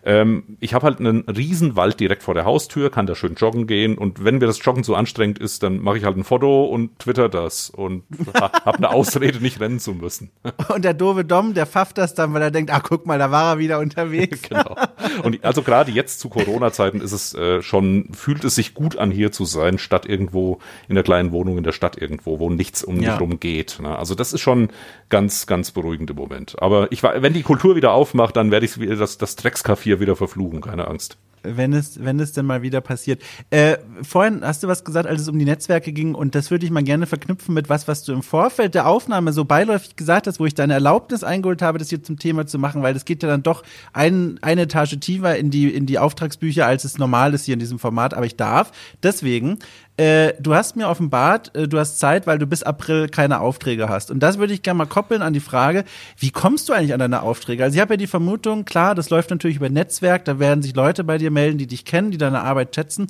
Ähm, 0.06 0.58
ich 0.60 0.76
habe 0.76 0.86
halt 0.86 1.00
einen 1.00 1.22
Riesenwald 1.22 2.00
direkt 2.00 2.22
vor 2.22 2.36
der 2.36 2.46
Haustür, 2.46 2.92
kann 2.92 3.08
da 3.08 3.16
schön 3.16 3.34
joggen 3.34 3.66
gehen 3.66 3.98
und 3.98 4.24
wenn 4.24 4.38
mir 4.38 4.46
das 4.46 4.64
Joggen 4.64 4.84
so 4.84 4.94
anstrengend 4.94 5.40
ist, 5.40 5.64
dann 5.64 5.80
mache 5.80 5.98
ich 5.98 6.04
halt 6.04 6.18
ein 6.18 6.24
Foto 6.24 6.66
und 6.66 7.00
twitter 7.00 7.30
das 7.30 7.72
und 7.72 8.04
habe 8.36 8.78
eine 8.78 8.92
Ausrede, 8.92 9.42
nicht 9.42 9.60
rennen 9.60 9.80
zu 9.80 9.94
müssen. 9.94 10.30
Und 10.74 10.84
der 10.84 10.94
doofe 10.94 11.24
Dom, 11.24 11.54
der 11.54 11.66
pfafft 11.66 11.98
das 11.98 12.14
dann, 12.14 12.34
weil 12.34 12.42
er 12.42 12.52
denkt, 12.52 12.72
ach 12.72 12.84
guck 12.84 13.06
mal, 13.06 13.18
da 13.18 13.32
war 13.32 13.54
er 13.54 13.60
wieder 13.60 13.80
unterwegs. 13.88 14.42
genau. 14.50 14.76
Und 15.24 15.44
also 15.44 15.62
gerade 15.62 15.92
jetzt 15.92 16.20
zu 16.20 16.30
Corona-Zeiten 16.30 17.02
ist 17.02 17.12
es 17.12 17.34
äh, 17.34 17.62
schon, 17.62 18.10
fühlt 18.14 18.44
es 18.44 18.56
sich 18.56 18.74
gut 18.74 18.98
an, 18.98 19.12
hier 19.12 19.32
zu 19.32 19.46
sein, 19.46 19.78
statt 19.78 20.06
irgendwo 20.06 20.60
in 20.88 20.96
der 20.96 21.04
kleinen 21.04 21.32
Wohnung 21.32 21.58
in 21.58 21.64
der 21.64 21.72
Stadt 21.72 21.98
irgendwo, 21.98 22.40
wo 22.40 22.50
nichts 22.50 22.84
um 22.84 23.00
ja. 23.00 23.12
mich 23.12 23.22
rum 23.22 23.40
geht. 23.40 23.80
Ne? 23.82 23.98
Also 23.98 24.16
das 24.16 24.34
ist 24.34 24.42
schon 24.42 24.70
ganz, 25.10 25.48
ganz 25.48 25.72
beruhigend 25.72 26.10
im 26.10 26.16
Moment. 26.16 26.62
Aber 26.62 26.92
ich 26.92 27.04
war, 27.04 27.22
wenn 27.22 27.34
die 27.34 27.44
Kultur 27.44 27.76
wieder 27.76 27.92
aufmacht, 27.92 28.36
dann 28.36 28.52
werde 28.52 28.66
ich 28.66 28.78
das, 28.98 29.18
das 29.18 29.36
Dreckskaff 29.36 29.86
wieder 29.86 30.16
verfluchen, 30.16 30.60
keine 30.62 30.88
Angst 30.88 31.18
wenn 31.56 31.74
es, 31.74 32.04
wenn 32.04 32.20
es 32.20 32.34
denn 32.34 32.46
mal 32.46 32.62
wieder 32.62 32.82
passiert. 32.82 33.22
Äh, 33.50 33.78
vorhin 34.02 34.42
hast 34.44 34.64
du 34.64 34.68
was 34.68 34.84
gesagt, 34.84 35.08
als 35.08 35.22
es 35.22 35.30
um 35.30 35.38
die 35.38 35.46
Netzwerke 35.46 35.94
ging, 35.94 36.16
und 36.16 36.36
das 36.36 36.52
würde 36.52 36.66
ich 36.66 36.72
mal 36.72 36.84
gerne 36.84 37.06
verknüpfen 37.06 37.54
mit 37.54 37.70
was, 37.70 37.88
was 37.88 38.04
du 38.04 38.14
im 38.14 38.24
Vorfeld 38.24 38.76
der 38.76 38.88
Aufnahme 38.88 39.34
so 39.34 39.46
beiläufig 39.46 39.96
gesagt 39.96 40.28
hast, 40.28 40.40
wo 40.40 40.46
ich 40.46 40.56
deine 40.56 40.74
Erlaubnis 40.74 41.24
eingeholt 41.24 41.62
habe, 41.62 41.78
das 41.78 41.90
hier 41.90 42.04
zum 42.04 42.20
Thema 42.20 42.46
zu 42.48 42.60
machen, 42.60 42.82
weil 42.82 42.94
das 42.94 43.06
geht 43.06 43.24
ja 43.24 43.30
dann 43.30 43.44
doch 43.44 43.64
ein, 43.94 44.40
eine 44.42 44.62
Etage 44.62 45.00
tiefer 45.00 45.36
in 45.38 45.52
die, 45.52 45.74
in 45.74 45.86
die 45.86 46.00
Auftragsbücher, 46.00 46.66
als 46.66 46.84
es 46.84 46.98
normal 46.98 47.34
ist 47.34 47.46
hier 47.46 47.54
in 47.54 47.60
diesem 47.60 47.80
Format, 47.80 48.14
aber 48.14 48.26
ich 48.26 48.36
darf. 48.36 48.72
Deswegen, 49.04 49.60
äh, 49.98 50.34
du 50.40 50.54
hast 50.54 50.76
mir 50.76 50.88
offenbart, 50.88 51.56
äh, 51.56 51.68
du 51.68 51.80
hast 51.80 51.98
Zeit, 51.98 52.28
weil 52.28 52.38
du 52.38 52.46
bis 52.46 52.62
April 52.62 53.10
keine 53.10 53.40
Aufträge 53.40 53.90
hast. 53.90 54.12
Und 54.12 54.20
das 54.20 54.38
würde 54.38 54.54
ich 54.54 54.62
gerne 54.62 54.78
mal 54.78 54.86
koppeln 54.86 55.24
an 55.24 55.34
die 55.34 55.40
Frage, 55.40 55.86
wie 56.18 56.30
kommst 56.30 56.70
du 56.70 56.74
eigentlich 56.74 56.94
an 56.94 57.00
deine 57.00 57.24
Aufträge? 57.24 57.64
Also 57.64 57.76
ich 57.76 57.82
habe 57.82 57.94
ja 57.94 57.98
die 57.98 58.08
Vermutung, 58.08 58.64
klar, 58.64 58.94
das 58.94 59.10
läuft 59.10 59.32
natürlich 59.32 59.58
über 59.58 59.70
Netzwerk, 59.70 60.26
da 60.26 60.38
werden 60.38 60.62
sich 60.62 60.76
Leute 60.76 61.04
bei 61.04 61.18
dir 61.18 61.32
melden, 61.32 61.58
die 61.58 61.66
dich 61.66 61.84
kennen, 61.84 62.12
die 62.12 62.20
deine 62.20 62.42
Arbeit 62.42 62.76
schätzen. 62.76 63.08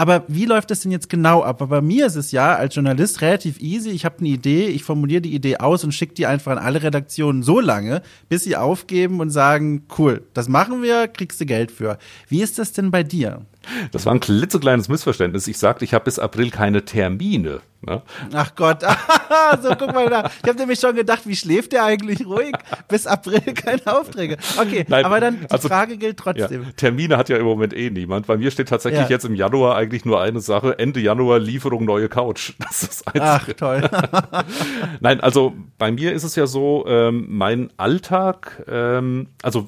Aber 0.00 0.22
wie 0.28 0.44
läuft 0.44 0.70
das 0.70 0.80
denn 0.80 0.92
jetzt 0.92 1.10
genau 1.10 1.42
ab? 1.42 1.60
Aber 1.60 1.80
bei 1.80 1.80
mir 1.80 2.06
ist 2.06 2.14
es 2.14 2.30
ja 2.30 2.54
als 2.54 2.76
Journalist 2.76 3.20
relativ 3.20 3.60
easy. 3.60 3.90
Ich 3.90 4.04
habe 4.04 4.20
eine 4.20 4.28
Idee, 4.28 4.68
ich 4.68 4.84
formuliere 4.84 5.20
die 5.20 5.34
Idee 5.34 5.56
aus 5.56 5.82
und 5.82 5.90
schicke 5.90 6.14
die 6.14 6.24
einfach 6.24 6.52
an 6.52 6.58
alle 6.58 6.84
Redaktionen 6.84 7.42
so 7.42 7.58
lange, 7.58 8.02
bis 8.28 8.44
sie 8.44 8.56
aufgeben 8.56 9.18
und 9.18 9.30
sagen, 9.30 9.86
cool, 9.98 10.22
das 10.34 10.48
machen 10.48 10.84
wir, 10.84 11.08
kriegst 11.08 11.40
du 11.40 11.46
Geld 11.46 11.72
für. 11.72 11.98
Wie 12.28 12.42
ist 12.42 12.60
das 12.60 12.72
denn 12.72 12.92
bei 12.92 13.02
dir? 13.02 13.44
Das 13.90 14.06
war 14.06 14.14
ein 14.14 14.20
klitzekleines 14.20 14.88
Missverständnis. 14.88 15.48
Ich 15.48 15.58
sagte, 15.58 15.84
ich 15.84 15.94
habe 15.94 16.04
bis 16.04 16.20
April 16.20 16.50
keine 16.50 16.84
Termine. 16.84 17.60
Ne? 17.80 18.02
Ach 18.34 18.54
Gott, 18.56 18.82
so 19.62 19.68
guck 19.76 19.94
mal 19.94 20.10
da. 20.10 20.30
Ich 20.42 20.48
habe 20.48 20.58
nämlich 20.58 20.80
schon 20.80 20.96
gedacht, 20.96 21.20
wie 21.26 21.36
schläft 21.36 21.72
der 21.72 21.84
eigentlich 21.84 22.26
ruhig? 22.26 22.52
Bis 22.88 23.06
April 23.06 23.40
keine 23.54 23.86
Aufträge. 23.86 24.36
Okay, 24.58 24.84
Nein, 24.88 25.04
aber 25.04 25.20
dann 25.20 25.40
die 25.40 25.50
also, 25.50 25.68
Frage 25.68 25.96
gilt 25.96 26.16
trotzdem. 26.16 26.64
Ja, 26.64 26.68
Termine 26.76 27.16
hat 27.16 27.28
ja 27.28 27.36
im 27.36 27.44
Moment 27.44 27.72
eh 27.72 27.90
niemand. 27.90 28.26
Bei 28.26 28.36
mir 28.36 28.50
steht 28.50 28.68
tatsächlich 28.68 29.02
ja. 29.02 29.08
jetzt 29.08 29.24
im 29.24 29.34
Januar 29.34 29.76
eigentlich 29.76 30.04
nur 30.04 30.20
eine 30.20 30.40
Sache. 30.40 30.78
Ende 30.78 30.98
Januar 30.98 31.38
Lieferung 31.38 31.84
neue 31.84 32.08
Couch. 32.08 32.52
Das 32.68 32.82
ist 32.82 33.06
das 33.06 33.06
Einzige. 33.06 33.22
Ach 33.24 33.52
toll. 33.54 33.90
Nein, 35.00 35.20
also 35.20 35.54
bei 35.78 35.90
mir 35.90 36.12
ist 36.12 36.24
es 36.24 36.36
ja 36.36 36.46
so, 36.46 36.84
ähm, 36.86 37.26
mein 37.28 37.70
Alltag, 37.78 38.62
ähm, 38.68 39.28
also 39.42 39.66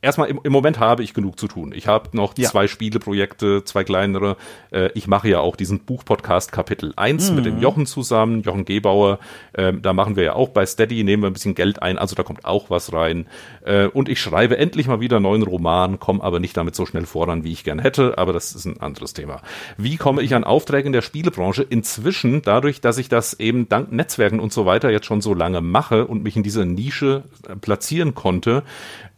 erstmal 0.00 0.28
im, 0.28 0.40
im 0.42 0.52
Moment 0.52 0.78
habe 0.78 1.02
ich 1.02 1.14
genug 1.14 1.38
zu 1.38 1.48
tun. 1.48 1.72
Ich 1.74 1.86
habe 1.86 2.16
noch 2.16 2.36
ja. 2.36 2.48
zwei 2.48 2.68
Spieleprojekte, 2.68 3.64
zwei 3.64 3.84
kleinere. 3.84 4.36
Äh, 4.70 4.90
ich 4.94 5.08
mache 5.08 5.28
ja 5.28 5.40
auch 5.40 5.56
diesen 5.56 5.80
Buchpodcast 5.80 6.52
Kapitel 6.52 6.92
1 6.96 7.30
mhm. 7.30 7.36
mit 7.36 7.46
dem 7.46 7.56
mhm. 7.56 7.62
Jochen 7.62 7.86
zusammen, 7.86 8.42
Jochen 8.42 8.64
Gebauer. 8.64 9.18
Ähm, 9.56 9.82
da 9.82 9.92
machen 9.92 10.16
wir 10.16 10.24
ja 10.24 10.32
auch 10.34 10.50
bei 10.50 10.66
Steady, 10.66 11.02
nehmen 11.04 11.22
wir 11.22 11.28
ein 11.28 11.32
bisschen 11.32 11.54
Geld 11.54 11.82
ein, 11.82 11.98
also 11.98 12.14
da 12.14 12.22
kommt 12.22 12.44
auch 12.44 12.70
was 12.70 12.92
rein. 12.92 13.26
Äh, 13.64 13.86
und 13.86 14.08
ich 14.08 14.20
schreibe 14.20 14.56
endlich 14.56 14.86
mal 14.86 15.00
wieder 15.00 15.16
einen 15.16 15.24
neuen 15.24 15.42
Roman, 15.42 15.98
komme 15.98 16.22
aber 16.22 16.40
nicht 16.40 16.56
damit 16.56 16.74
so 16.74 16.86
schnell 16.86 17.06
voran, 17.06 17.44
wie 17.44 17.52
ich 17.52 17.64
gern 17.64 17.78
hätte, 17.78 18.18
aber 18.18 18.32
das 18.32 18.54
ist 18.54 18.66
ein 18.66 18.80
anderes 18.80 19.14
Thema. 19.14 19.42
Wie 19.76 19.96
komme 19.96 20.22
ich 20.22 20.34
an 20.34 20.44
Aufträge 20.44 20.86
in 20.86 20.92
der 20.92 21.02
Spielebranche? 21.02 21.62
Inzwischen, 21.62 22.42
dadurch, 22.42 22.80
dass 22.80 22.98
ich 22.98 23.08
das 23.08 23.34
eben 23.34 23.68
dank 23.68 23.90
Netzwerken 23.90 24.40
und 24.40 24.52
so 24.52 24.66
weiter 24.66 24.90
jetzt 24.90 25.06
schon 25.06 25.20
so 25.20 25.34
lange 25.34 25.60
mache 25.60 26.06
und 26.06 26.22
mich 26.22 26.36
in 26.36 26.42
diese 26.42 26.64
Nische 26.64 27.24
äh, 27.48 27.56
platzieren 27.56 28.14
konnte, 28.14 28.62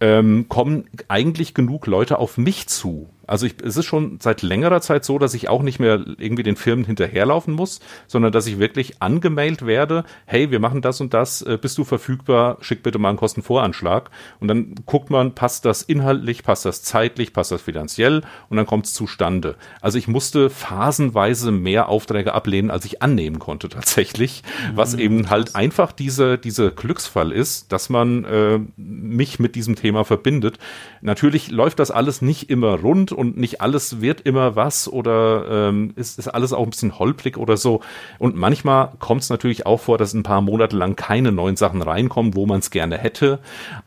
ähm, 0.01 0.47
kommen 0.49 0.89
eigentlich 1.09 1.55
genug 1.55 1.87
Leute 1.87 2.19
auf 2.19 2.39
mich 2.39 2.67
zu. 2.67 3.09
Also 3.31 3.47
ich, 3.47 3.55
es 3.63 3.77
ist 3.77 3.85
schon 3.85 4.19
seit 4.21 4.43
längerer 4.43 4.81
Zeit 4.81 5.05
so, 5.05 5.17
dass 5.17 5.35
ich 5.35 5.49
auch 5.49 5.63
nicht 5.63 5.79
mehr 5.79 6.05
irgendwie 6.19 6.43
den 6.43 6.57
Firmen 6.57 6.85
hinterherlaufen 6.85 7.55
muss, 7.55 7.79
sondern 8.09 8.33
dass 8.33 8.49
ich 8.49 8.59
wirklich 8.59 9.01
angemailt 9.01 9.65
werde, 9.65 10.03
hey, 10.27 10.51
wir 10.51 10.59
machen 10.59 10.83
das 10.83 11.01
und 11.01 11.15
das, 11.15 11.41
äh, 11.43 11.57
bist 11.57 11.79
du 11.79 11.85
verfügbar, 11.85 12.59
schick 12.61 12.83
bitte 12.83 12.99
mal 12.99 13.11
einen 13.11 13.19
Kostenvoranschlag. 13.19 14.11
Und 14.41 14.49
dann 14.49 14.75
guckt 14.85 15.11
man, 15.11 15.37
passt 15.37 15.65
das 15.65 15.83
inhaltlich, 15.83 16.43
passt 16.43 16.65
das 16.65 16.83
zeitlich, 16.83 17.33
passt 17.33 17.53
das 17.53 17.63
finanziell 17.63 18.23
und 18.49 18.57
dann 18.57 18.67
kommt 18.67 18.87
es 18.87 18.95
zustande. 18.95 19.55
Also 19.81 19.97
ich 19.97 20.09
musste 20.09 20.51
phasenweise 20.51 21.53
mehr 21.53 21.89
Aufträge 21.89 22.35
ablehnen, 22.35 22.73
als 22.73 22.85
ich 22.85 23.01
annehmen 23.01 23.39
konnte 23.39 23.69
tatsächlich, 23.69 24.43
mhm, 24.73 24.77
was 24.77 24.95
eben 24.95 25.31
halt 25.31 25.55
einfach 25.55 25.93
diese, 25.93 26.37
diese 26.37 26.73
Glücksfall 26.73 27.31
ist, 27.31 27.71
dass 27.71 27.91
man 27.91 28.25
äh, 28.25 28.59
mich 28.77 29.39
mit 29.39 29.55
diesem 29.55 29.77
Thema 29.77 30.05
verbindet. 30.05 30.59
Natürlich 31.01 31.53
läuft 31.53 31.79
das 31.79 31.93
alles 31.93 32.23
nicht 32.23 32.51
immer 32.51 32.81
rund 32.81 33.13
und 33.21 33.37
nicht 33.37 33.61
alles 33.61 34.01
wird 34.01 34.23
immer 34.23 34.57
was 34.57 34.89
oder 34.89 35.69
ähm, 35.69 35.93
ist, 35.95 36.19
ist 36.19 36.29
alles 36.29 36.55
auch 36.55 36.63
ein 36.63 36.71
bisschen 36.71 36.99
holprig 36.99 37.37
oder 37.37 37.59
so. 37.59 37.83
Und 38.19 38.35
manchmal 38.35 38.93
kommt 38.99 39.21
es 39.21 39.29
natürlich 39.29 39.67
auch 39.67 39.77
vor, 39.77 39.99
dass 39.99 40.15
ein 40.15 40.23
paar 40.23 40.41
Monate 40.41 40.75
lang 40.75 40.97
keine 40.97 41.31
neuen 41.31 41.57
Sachen 41.57 41.83
reinkommen, 41.83 42.35
wo 42.35 42.47
man 42.47 42.61
es 42.61 42.71
gerne 42.71 42.97
hätte. 42.97 43.39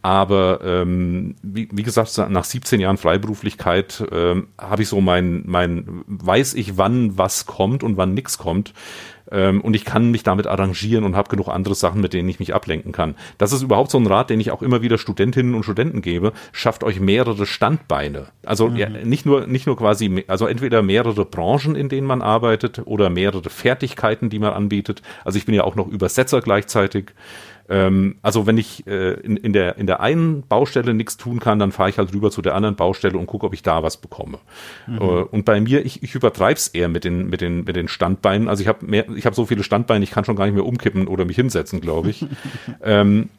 Aber 0.04 0.60
ähm, 0.64 1.34
wie, 1.42 1.68
wie 1.72 1.82
gesagt, 1.82 2.16
nach 2.30 2.44
17 2.44 2.80
Jahren 2.80 2.98
Freiberuflichkeit 2.98 4.04
ähm, 4.12 4.50
habe 4.62 4.84
ich 4.84 4.88
so 4.88 5.02
mein, 5.02 5.42
mein, 5.48 6.04
weiß 6.06 6.54
ich, 6.54 6.78
wann 6.78 7.18
was 7.18 7.48
kommt 7.48 7.82
und 7.82 7.98
wann 7.98 8.14
nichts 8.14 8.38
kommt. 8.38 8.76
Ähm, 9.32 9.62
und 9.62 9.76
ich 9.76 9.86
kann 9.86 10.12
mich 10.12 10.24
damit 10.24 10.48
arrangieren 10.48 11.04
und 11.04 11.16
habe 11.16 11.30
genug 11.30 11.48
andere 11.48 11.76
Sachen, 11.76 12.02
mit 12.02 12.14
denen 12.14 12.30
ich 12.30 12.40
mich 12.40 12.54
ablenken 12.54 12.92
kann. 12.92 13.16
Das 13.38 13.54
ist 13.54 13.62
überhaupt 13.62 13.92
so 13.92 13.98
ein 13.98 14.08
Rat, 14.08 14.30
den 14.30 14.40
ich 14.40 14.52
auch 14.52 14.62
immer 14.62 14.82
wieder 14.82 14.98
Studentinnen 14.98 15.56
und 15.56 15.64
Studenten 15.64 16.02
gebe. 16.02 16.34
Schafft 16.52 16.84
euch 16.84 17.00
mehrere 17.00 17.46
Standbeine. 17.46 18.28
Also 18.46 18.70
mhm. 18.70 18.76
ja, 18.76 18.90
nicht 18.90 19.26
nur 19.26 19.48
nicht 19.48 19.68
nur 19.68 19.78
quasi, 19.78 20.24
also 20.28 20.48
entweder 20.48 20.82
mehrere 20.82 21.26
Branchen, 21.26 21.76
in 21.76 21.90
denen 21.90 22.08
man 22.08 22.22
arbeitet, 22.22 22.82
oder 22.86 23.10
mehrere 23.10 23.50
Fertigkeiten, 23.50 24.30
die 24.30 24.40
man 24.40 24.54
anbietet. 24.54 25.02
Also 25.24 25.38
ich 25.38 25.46
bin 25.46 25.56
ja 25.56 25.64
auch 25.64 25.76
noch 25.76 25.88
Übersetzer 25.88 26.42
gleichzeitig. 26.42 27.14
Ähm, 27.70 28.16
also 28.22 28.46
wenn 28.46 28.58
ich 28.58 28.86
äh, 28.88 29.14
in, 29.14 29.38
in, 29.38 29.54
der, 29.54 29.78
in 29.78 29.88
der 29.88 30.02
einen 30.02 30.44
Baustelle 30.44 30.94
nichts 30.94 31.18
tun 31.18 31.40
kann, 31.40 31.60
dann 31.60 31.72
fahre 31.72 31.90
ich 31.90 31.98
halt 31.98 32.14
rüber 32.14 32.30
zu 32.32 32.42
der 32.42 32.56
anderen 32.56 32.76
Baustelle 32.76 33.18
und 33.18 33.26
gucke, 33.26 33.46
ob 33.46 33.54
ich 33.54 33.64
da 33.64 33.84
was 33.84 33.98
bekomme. 33.98 34.40
Mhm. 34.88 34.98
Äh, 34.98 35.02
und 35.02 35.46
bei 35.46 35.62
mir, 35.62 35.86
ich, 35.86 36.04
ich 36.04 36.16
übertreibe 36.16 36.58
es 36.58 36.68
eher 36.68 36.90
mit 36.90 37.04
den, 37.04 37.30
mit, 37.30 37.42
den, 37.42 37.64
mit 37.64 37.76
den 37.76 37.88
Standbeinen. 37.88 38.48
Also 38.48 38.62
ich 38.62 38.68
habe 38.68 38.86
mehr, 38.86 39.10
ich 39.10 39.26
habe 39.26 39.36
so 39.36 39.46
viele 39.46 39.64
Standbeine, 39.64 40.04
ich 40.04 40.12
kann 40.12 40.26
schon 40.26 40.36
gar 40.36 40.46
nicht 40.46 40.56
mehr 40.56 40.66
umkippen 40.66 41.08
oder 41.08 41.26
mich 41.26 41.38
hinsetzen, 41.38 41.80
glaube 41.80 42.10
ich. 42.10 42.26
ähm, 42.84 43.30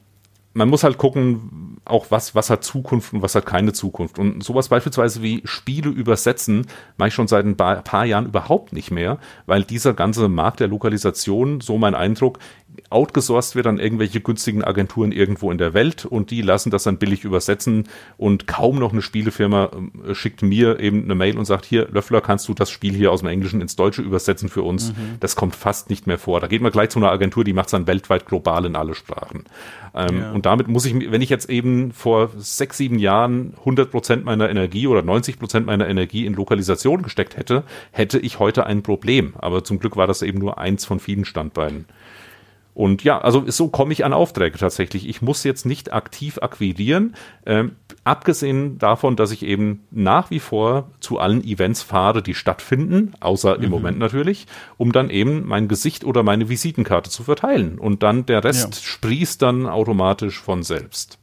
man 0.54 0.68
muss 0.68 0.84
halt 0.84 0.98
gucken, 0.98 1.80
auch 1.84 2.06
was, 2.10 2.34
was 2.34 2.48
hat 2.48 2.64
Zukunft 2.64 3.12
und 3.12 3.22
was 3.22 3.34
hat 3.34 3.44
keine 3.44 3.72
Zukunft. 3.72 4.18
Und 4.18 4.42
sowas 4.42 4.68
beispielsweise 4.68 5.20
wie 5.20 5.42
Spiele 5.44 5.90
übersetzen, 5.90 6.66
mache 6.96 7.08
ich 7.08 7.14
schon 7.14 7.28
seit 7.28 7.44
ein 7.44 7.56
paar 7.56 8.04
Jahren 8.04 8.26
überhaupt 8.26 8.72
nicht 8.72 8.90
mehr, 8.90 9.18
weil 9.46 9.64
dieser 9.64 9.92
ganze 9.92 10.28
Markt 10.28 10.60
der 10.60 10.68
Lokalisation, 10.68 11.60
so 11.60 11.76
mein 11.76 11.94
Eindruck, 11.94 12.38
outgesourced 12.90 13.56
wird 13.56 13.66
an 13.66 13.78
irgendwelche 13.78 14.20
günstigen 14.20 14.64
Agenturen 14.64 15.12
irgendwo 15.12 15.50
in 15.50 15.58
der 15.58 15.74
Welt 15.74 16.04
und 16.04 16.30
die 16.30 16.42
lassen 16.42 16.70
das 16.70 16.84
dann 16.84 16.98
billig 16.98 17.24
übersetzen 17.24 17.88
und 18.16 18.46
kaum 18.46 18.78
noch 18.78 18.92
eine 18.92 19.02
Spielefirma 19.02 19.70
äh, 20.08 20.14
schickt 20.14 20.42
mir 20.42 20.80
eben 20.80 21.04
eine 21.04 21.14
Mail 21.14 21.38
und 21.38 21.44
sagt, 21.44 21.64
hier, 21.64 21.88
Löffler, 21.90 22.20
kannst 22.20 22.48
du 22.48 22.54
das 22.54 22.70
Spiel 22.70 22.94
hier 22.94 23.12
aus 23.12 23.20
dem 23.20 23.28
Englischen 23.28 23.60
ins 23.60 23.76
Deutsche 23.76 24.02
übersetzen 24.02 24.48
für 24.48 24.62
uns? 24.62 24.90
Mhm. 24.90 25.16
Das 25.20 25.36
kommt 25.36 25.56
fast 25.56 25.90
nicht 25.90 26.06
mehr 26.06 26.18
vor. 26.18 26.40
Da 26.40 26.46
geht 26.46 26.62
man 26.62 26.72
gleich 26.72 26.90
zu 26.90 26.98
einer 26.98 27.10
Agentur, 27.10 27.44
die 27.44 27.52
macht 27.52 27.66
es 27.66 27.72
dann 27.72 27.86
weltweit 27.86 28.26
global 28.26 28.64
in 28.64 28.76
alle 28.76 28.94
Sprachen. 28.94 29.44
Ähm, 29.94 30.18
ja. 30.18 30.32
Und 30.32 30.46
damit 30.46 30.68
muss 30.68 30.86
ich, 30.86 31.10
wenn 31.10 31.22
ich 31.22 31.30
jetzt 31.30 31.48
eben 31.48 31.92
vor 31.92 32.30
sechs, 32.36 32.76
sieben 32.76 32.98
Jahren 32.98 33.54
100 33.60 33.90
Prozent 33.90 34.24
meiner 34.24 34.50
Energie 34.50 34.86
oder 34.86 35.02
90 35.02 35.38
Prozent 35.38 35.66
meiner 35.66 35.88
Energie 35.88 36.26
in 36.26 36.34
Lokalisation 36.34 37.02
gesteckt 37.02 37.36
hätte, 37.36 37.62
hätte 37.92 38.18
ich 38.18 38.38
heute 38.38 38.66
ein 38.66 38.82
Problem. 38.82 39.34
Aber 39.38 39.64
zum 39.64 39.78
Glück 39.78 39.96
war 39.96 40.06
das 40.06 40.22
eben 40.22 40.38
nur 40.38 40.58
eins 40.58 40.84
von 40.84 41.00
vielen 41.00 41.24
Standbeinen. 41.24 41.86
Und 42.74 43.04
ja, 43.04 43.20
also 43.20 43.44
so 43.46 43.68
komme 43.68 43.92
ich 43.92 44.04
an 44.04 44.12
Aufträge 44.12 44.58
tatsächlich. 44.58 45.08
Ich 45.08 45.22
muss 45.22 45.44
jetzt 45.44 45.64
nicht 45.64 45.92
aktiv 45.92 46.38
akquirieren, 46.42 47.14
ähm, 47.46 47.76
abgesehen 48.02 48.78
davon, 48.78 49.14
dass 49.14 49.30
ich 49.30 49.44
eben 49.44 49.84
nach 49.92 50.30
wie 50.30 50.40
vor 50.40 50.90
zu 50.98 51.20
allen 51.20 51.44
Events 51.44 51.82
fahre, 51.82 52.20
die 52.20 52.34
stattfinden, 52.34 53.14
außer 53.20 53.58
mhm. 53.58 53.64
im 53.64 53.70
Moment 53.70 53.98
natürlich, 53.98 54.46
um 54.76 54.90
dann 54.90 55.08
eben 55.08 55.46
mein 55.46 55.68
Gesicht 55.68 56.04
oder 56.04 56.24
meine 56.24 56.48
Visitenkarte 56.48 57.10
zu 57.10 57.22
verteilen. 57.22 57.78
Und 57.78 58.02
dann 58.02 58.26
der 58.26 58.42
Rest 58.42 58.74
ja. 58.74 58.82
sprießt 58.82 59.40
dann 59.40 59.66
automatisch 59.66 60.40
von 60.40 60.64
selbst. 60.64 61.18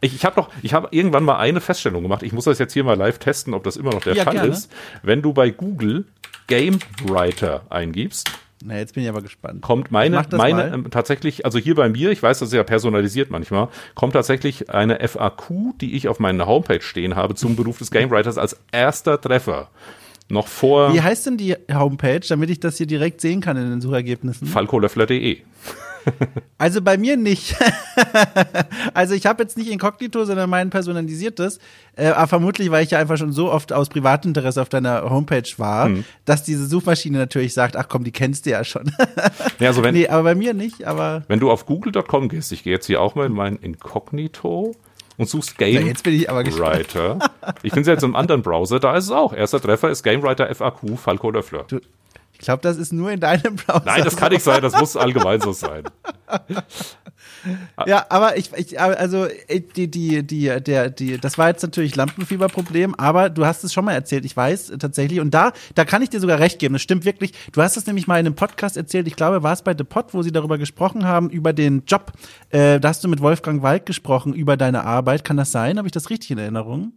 Ich, 0.00 0.14
ich 0.14 0.24
habe 0.24 0.40
noch, 0.40 0.50
ich 0.62 0.74
habe 0.74 0.88
irgendwann 0.92 1.24
mal 1.24 1.38
eine 1.38 1.60
Feststellung 1.60 2.02
gemacht. 2.02 2.22
Ich 2.22 2.32
muss 2.32 2.44
das 2.44 2.58
jetzt 2.58 2.74
hier 2.74 2.84
mal 2.84 2.96
live 2.96 3.18
testen, 3.18 3.54
ob 3.54 3.64
das 3.64 3.76
immer 3.76 3.90
noch 3.90 4.02
der 4.02 4.14
ja, 4.14 4.24
Fall 4.24 4.34
gerne. 4.34 4.50
ist. 4.50 4.70
Wenn 5.02 5.22
du 5.22 5.32
bei 5.32 5.50
Google 5.50 6.04
Game 6.46 6.78
Writer 7.04 7.62
eingibst, 7.70 8.30
na, 8.64 8.78
jetzt 8.78 8.94
bin 8.94 9.02
ich 9.02 9.08
aber 9.08 9.22
gespannt. 9.22 9.62
Kommt 9.62 9.90
meine, 9.90 10.24
meine 10.32 10.72
ähm, 10.72 10.90
tatsächlich, 10.90 11.44
also 11.44 11.58
hier 11.58 11.74
bei 11.74 11.88
mir, 11.88 12.10
ich 12.10 12.22
weiß, 12.22 12.38
das 12.38 12.48
ist 12.48 12.54
ja 12.54 12.62
personalisiert 12.62 13.30
manchmal, 13.30 13.68
kommt 13.94 14.12
tatsächlich 14.12 14.70
eine 14.70 15.06
FAQ, 15.06 15.78
die 15.80 15.94
ich 15.94 16.08
auf 16.08 16.20
meiner 16.20 16.46
Homepage 16.46 16.82
stehen 16.82 17.16
habe, 17.16 17.34
zum 17.34 17.56
Beruf 17.56 17.78
des 17.78 17.90
Game 17.90 18.10
Writers 18.10 18.38
als 18.38 18.56
erster 18.70 19.20
Treffer. 19.20 19.68
Noch 20.28 20.46
vor. 20.46 20.94
Wie 20.94 21.02
heißt 21.02 21.26
denn 21.26 21.36
die 21.36 21.56
Homepage, 21.72 22.20
damit 22.26 22.48
ich 22.50 22.60
das 22.60 22.78
hier 22.78 22.86
direkt 22.86 23.20
sehen 23.20 23.40
kann 23.40 23.56
in 23.56 23.68
den 23.68 23.80
Suchergebnissen? 23.80 24.46
falkolöffler.de. 24.46 25.38
Also 26.58 26.80
bei 26.80 26.96
mir 26.96 27.16
nicht. 27.16 27.56
also 28.94 29.14
ich 29.14 29.26
habe 29.26 29.42
jetzt 29.42 29.58
nicht 29.58 29.68
Inkognito, 29.68 30.24
sondern 30.24 30.48
mein 30.48 30.70
personalisiertes. 30.70 31.58
Äh, 31.96 32.08
aber 32.08 32.28
vermutlich, 32.28 32.70
weil 32.70 32.84
ich 32.84 32.92
ja 32.92 33.00
einfach 33.00 33.16
schon 33.16 33.32
so 33.32 33.50
oft 33.50 33.72
aus 33.72 33.88
Privatinteresse 33.88 34.62
auf 34.62 34.68
deiner 34.68 35.10
Homepage 35.10 35.50
war, 35.56 35.86
hm. 35.86 36.04
dass 36.24 36.44
diese 36.44 36.66
Suchmaschine 36.66 37.18
natürlich 37.18 37.52
sagt, 37.52 37.76
ach 37.76 37.88
komm, 37.88 38.04
die 38.04 38.12
kennst 38.12 38.46
du 38.46 38.50
ja 38.50 38.62
schon. 38.62 38.92
ja, 39.58 39.68
also 39.68 39.82
wenn, 39.82 39.94
nee, 39.94 40.06
aber 40.06 40.22
bei 40.22 40.34
mir 40.36 40.54
nicht. 40.54 40.84
Aber 40.84 41.24
wenn 41.26 41.40
du 41.40 41.50
auf 41.50 41.66
google.com 41.66 42.28
gehst, 42.28 42.52
ich 42.52 42.62
gehe 42.62 42.72
jetzt 42.72 42.86
hier 42.86 43.00
auch 43.00 43.16
mal 43.16 43.26
in 43.26 43.32
mein 43.32 43.56
Inkognito 43.56 44.76
und 45.16 45.28
suchst 45.28 45.58
Game 45.58 45.86
jetzt 45.86 46.04
bin 46.04 46.14
ich 46.14 46.30
aber 46.30 46.44
Writer. 46.44 47.18
Ich 47.62 47.72
finde 47.72 47.82
es 47.82 47.86
jetzt 47.88 48.04
im 48.04 48.16
anderen 48.16 48.42
Browser, 48.42 48.80
da 48.80 48.96
ist 48.96 49.04
es 49.04 49.10
auch. 49.10 49.32
Erster 49.32 49.60
Treffer 49.60 49.90
ist 49.90 50.02
Game 50.02 50.22
Writer 50.22 50.52
FAQ 50.54 50.96
Falco 50.96 51.30
Löffler. 51.30 51.64
Du, 51.68 51.80
ich 52.42 52.46
glaube, 52.46 52.60
das 52.60 52.76
ist 52.76 52.92
nur 52.92 53.12
in 53.12 53.20
deinem 53.20 53.54
Browser. 53.54 53.84
Nein, 53.86 54.02
das 54.02 54.16
kann 54.16 54.32
nicht 54.32 54.42
sein, 54.42 54.60
das 54.60 54.76
muss 54.76 54.96
allgemein 54.96 55.40
so 55.40 55.52
sein. 55.52 55.84
Ja, 57.86 58.04
aber 58.08 58.36
ich, 58.36 58.50
ich 58.56 58.80
also 58.80 59.28
die, 59.76 59.88
die, 59.88 60.26
die, 60.26 60.60
der, 60.60 60.90
die, 60.90 61.18
das 61.18 61.38
war 61.38 61.50
jetzt 61.50 61.62
natürlich 61.62 61.94
Lampenfieberproblem, 61.94 62.96
aber 62.96 63.30
du 63.30 63.46
hast 63.46 63.62
es 63.62 63.72
schon 63.72 63.84
mal 63.84 63.92
erzählt, 63.92 64.24
ich 64.24 64.36
weiß 64.36 64.72
tatsächlich, 64.80 65.20
und 65.20 65.32
da, 65.32 65.52
da 65.76 65.84
kann 65.84 66.02
ich 66.02 66.10
dir 66.10 66.18
sogar 66.18 66.40
recht 66.40 66.58
geben, 66.58 66.72
das 66.72 66.82
stimmt 66.82 67.04
wirklich. 67.04 67.32
Du 67.52 67.62
hast 67.62 67.76
es 67.76 67.86
nämlich 67.86 68.08
mal 68.08 68.18
in 68.18 68.26
einem 68.26 68.34
Podcast 68.34 68.76
erzählt, 68.76 69.06
ich 69.06 69.14
glaube, 69.14 69.44
war 69.44 69.52
es 69.52 69.62
bei 69.62 69.76
The 69.76 69.84
Pod, 69.84 70.06
wo 70.12 70.22
sie 70.22 70.32
darüber 70.32 70.58
gesprochen 70.58 71.04
haben, 71.04 71.30
über 71.30 71.52
den 71.52 71.84
Job. 71.86 72.10
Äh, 72.50 72.80
da 72.80 72.88
hast 72.88 73.04
du 73.04 73.08
mit 73.08 73.20
Wolfgang 73.20 73.62
Wald 73.62 73.86
gesprochen 73.86 74.34
über 74.34 74.56
deine 74.56 74.82
Arbeit. 74.82 75.22
Kann 75.22 75.36
das 75.36 75.52
sein? 75.52 75.78
Habe 75.78 75.86
ich 75.86 75.92
das 75.92 76.10
richtig 76.10 76.32
in 76.32 76.38
Erinnerung? 76.38 76.92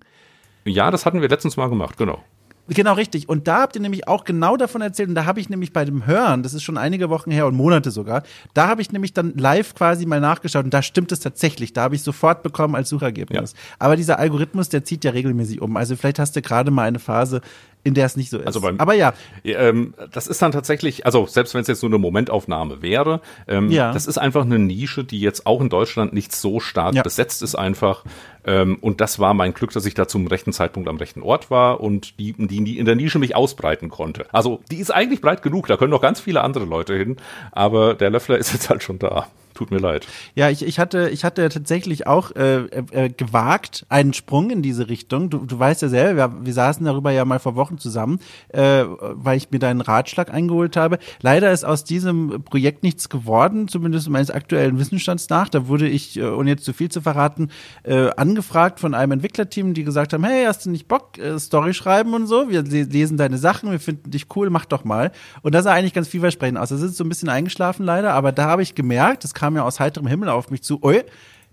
Ja, 0.64 0.90
das 0.90 1.06
hatten 1.06 1.22
wir 1.22 1.30
letztens 1.30 1.56
mal 1.56 1.70
gemacht, 1.70 1.98
genau. 1.98 2.24
Genau, 2.68 2.94
richtig. 2.94 3.30
Und 3.30 3.48
da 3.48 3.62
habt 3.62 3.76
ihr 3.76 3.82
nämlich 3.82 4.08
auch 4.08 4.24
genau 4.24 4.58
davon 4.58 4.82
erzählt. 4.82 5.10
Und 5.10 5.16
da 5.16 5.26
habe 5.26 5.40
ich 5.40 5.50
nämlich 5.50 5.72
bei 5.72 5.86
dem 5.86 6.06
Hören, 6.08 6.42
das 6.42 6.54
ist 6.54 6.64
schon 6.64 6.78
einige 6.78 7.10
Wochen 7.10 7.30
her 7.30 7.46
und 7.46 7.56
Monate 7.56 7.92
sogar, 7.92 8.24
da 8.54 8.68
habe 8.68 8.82
ich 8.82 8.92
nämlich 8.92 9.14
dann 9.14 9.34
live 9.36 9.76
quasi 9.76 10.06
mal 10.06 10.20
nachgeschaut 10.20 10.66
und 10.66 10.74
da 10.74 10.82
stimmt 10.82 11.12
es 11.12 11.20
tatsächlich. 11.20 11.74
Da 11.74 11.84
habe 11.84 11.96
ich 11.96 12.02
sofort 12.02 12.42
bekommen 12.42 12.76
als 12.76 12.90
Suchergebnis. 12.90 13.52
Ja. 13.52 13.58
Aber 13.80 13.96
dieser 13.96 14.18
Algorithmus, 14.18 14.70
der 14.70 14.84
zieht 14.84 15.04
ja 15.04 15.12
regelmäßig 15.12 15.62
um. 15.62 15.78
Also 15.78 15.96
vielleicht 15.96 16.20
hast 16.20 16.36
du 16.36 16.42
gerade 16.42 16.72
mal 16.72 16.88
eine 16.88 17.00
Phase, 17.00 17.42
in 17.86 17.94
der 17.94 18.08
es 18.08 18.18
nicht 18.18 18.32
so 18.32 18.40
ist. 18.40 18.48
Also 18.48 18.62
beim, 18.62 18.80
Aber 18.80 18.96
ja. 18.96 19.14
Ähm, 19.44 19.94
das 20.12 20.26
ist 20.26 20.42
dann 20.42 20.52
tatsächlich, 20.52 21.06
also 21.06 21.28
selbst 21.28 21.54
wenn 21.54 21.62
es 21.62 21.68
jetzt 21.68 21.84
nur 21.84 21.92
eine 21.92 22.00
Momentaufnahme 22.00 22.82
wäre, 22.82 23.22
ähm, 23.48 23.70
ja. 23.70 23.94
das 23.94 24.08
ist 24.08 24.18
einfach 24.18 24.42
eine 24.42 24.58
Nische, 24.58 25.04
die 25.04 25.22
jetzt 25.22 25.46
auch 25.46 25.62
in 25.62 25.70
Deutschland 25.70 26.12
nicht 26.12 26.36
so 26.36 26.60
stark 26.60 26.96
ja. 26.96 27.04
besetzt 27.04 27.44
ist 27.44 27.54
einfach. 27.54 28.04
Ähm, 28.44 28.80
und 28.82 29.02
das 29.02 29.20
war 29.20 29.36
mein 29.36 29.54
Glück, 29.54 29.72
dass 29.72 29.86
ich 29.86 29.94
da 29.94 30.08
zum 30.08 30.26
rechten 30.26 30.52
Zeitpunkt 30.52 30.90
am 30.90 30.98
rechten 30.98 31.22
Ort 31.22 31.52
war 31.52 31.80
und 31.80 32.18
die, 32.18 32.34
die 32.34 32.80
in 32.80 32.86
der 32.86 32.96
Nische 32.96 33.20
mich 33.20 33.36
ausbreiten 33.36 33.90
konnte. 33.90 34.26
Also 34.34 34.62
die 34.72 34.78
ist 34.78 34.90
eigentlich 34.90 35.22
breit 35.22 35.44
genug, 35.44 35.68
da 35.68 35.78
können 35.78 35.92
noch 35.92 36.02
ganz 36.02 36.20
viele 36.20 36.42
andere 36.42 36.66
Leute 36.66 36.96
hin, 36.96 37.18
aber 37.52 37.94
der 37.94 38.10
Löffler 38.10 38.38
ist 38.40 38.52
jetzt 38.52 38.70
halt 38.70 38.82
schon 38.82 38.98
da. 38.98 39.28
Tut 39.56 39.72
mir 39.72 39.78
leid. 39.78 40.06
Ja, 40.36 40.50
ich, 40.50 40.66
ich 40.66 40.80
hatte, 40.80 41.10
ich 41.10 41.24
hatte 41.24 41.48
tatsächlich 41.48 42.08
auch 42.08 42.36
äh, 42.36 42.66
äh, 42.66 43.10
gewagt 43.10 43.86
einen 43.88 44.12
Sprung 44.12 44.50
in 44.50 44.62
diese 44.62 44.90
Richtung. 44.90 45.30
Du, 45.30 45.46
du 45.46 45.58
weißt 45.58 45.82
ja 45.82 45.88
selber, 45.88 46.34
wir, 46.34 46.46
wir 46.46 46.54
saßen 46.54 46.86
darüber 46.86 47.12
ja 47.12 47.24
mal 47.24 47.40
vor 47.40 47.56
Wochen 47.56 47.78
zusammen, 47.78 48.20
äh, 48.50 48.84
weil 48.84 49.38
ich 49.38 49.52
mir 49.52 49.60
deinen 49.60 49.80
Ratschlag 49.80 50.34
eingeholt 50.34 50.76
habe. 50.76 51.00
Leider 51.22 51.54
ist 51.54 51.64
aus 51.64 51.86
diesem 51.86 52.44
Projekt 52.44 52.84
nichts 52.84 53.08
geworden, 53.08 53.70
zumindest 53.70 54.10
meines 54.10 54.30
aktuellen 54.30 54.78
Wissensstands 54.78 55.30
nach. 55.30 55.48
Da 55.48 55.70
wurde 55.70 55.88
ich, 55.88 56.18
äh, 56.18 56.26
ohne 56.26 56.50
jetzt 56.50 56.66
zu 56.66 56.74
viel 56.74 56.90
zu 56.90 57.00
verraten, 57.00 57.50
äh, 57.84 58.10
angefragt 58.18 58.82
von 58.82 58.94
einem 58.94 59.14
Entwicklerteam, 59.14 59.74
die 59.74 59.86
gesagt 59.86 60.12
haben, 60.12 60.26
hey, 60.26 60.44
hast 60.44 60.66
du 60.66 60.70
nicht 60.70 60.90
Bock, 60.90 61.18
äh, 61.18 61.40
Story 61.40 61.74
schreiben 61.74 62.14
und 62.14 62.28
so? 62.28 62.50
Wir 62.50 62.62
lesen 62.64 63.16
deine 63.16 63.38
Sachen, 63.38 63.72
wir 63.72 63.80
finden 63.80 64.12
dich 64.12 64.28
cool, 64.36 64.50
mach 64.50 64.66
doch 64.66 64.84
mal. 64.84 65.14
Und 65.44 65.56
das 65.56 65.64
sah 65.64 65.72
eigentlich 65.72 65.94
ganz 65.94 66.10
vielversprechend 66.10 66.58
aus. 66.58 66.68
Das 66.68 66.82
ist 66.82 66.98
so 66.98 67.06
ein 67.06 67.10
bisschen 67.10 67.30
eingeschlafen 67.30 67.86
leider, 67.86 68.14
aber 68.14 68.34
da 68.34 68.48
habe 68.48 68.62
ich 68.62 68.76
gemerkt, 68.76 69.24
das 69.24 69.34
kam 69.34 69.45
kam 69.46 69.56
ja 69.56 69.62
aus 69.62 69.80
heiterem 69.80 70.08
Himmel 70.08 70.30
auf 70.30 70.50
mich 70.50 70.64
zu, 70.64 70.82
oi, 70.82 71.04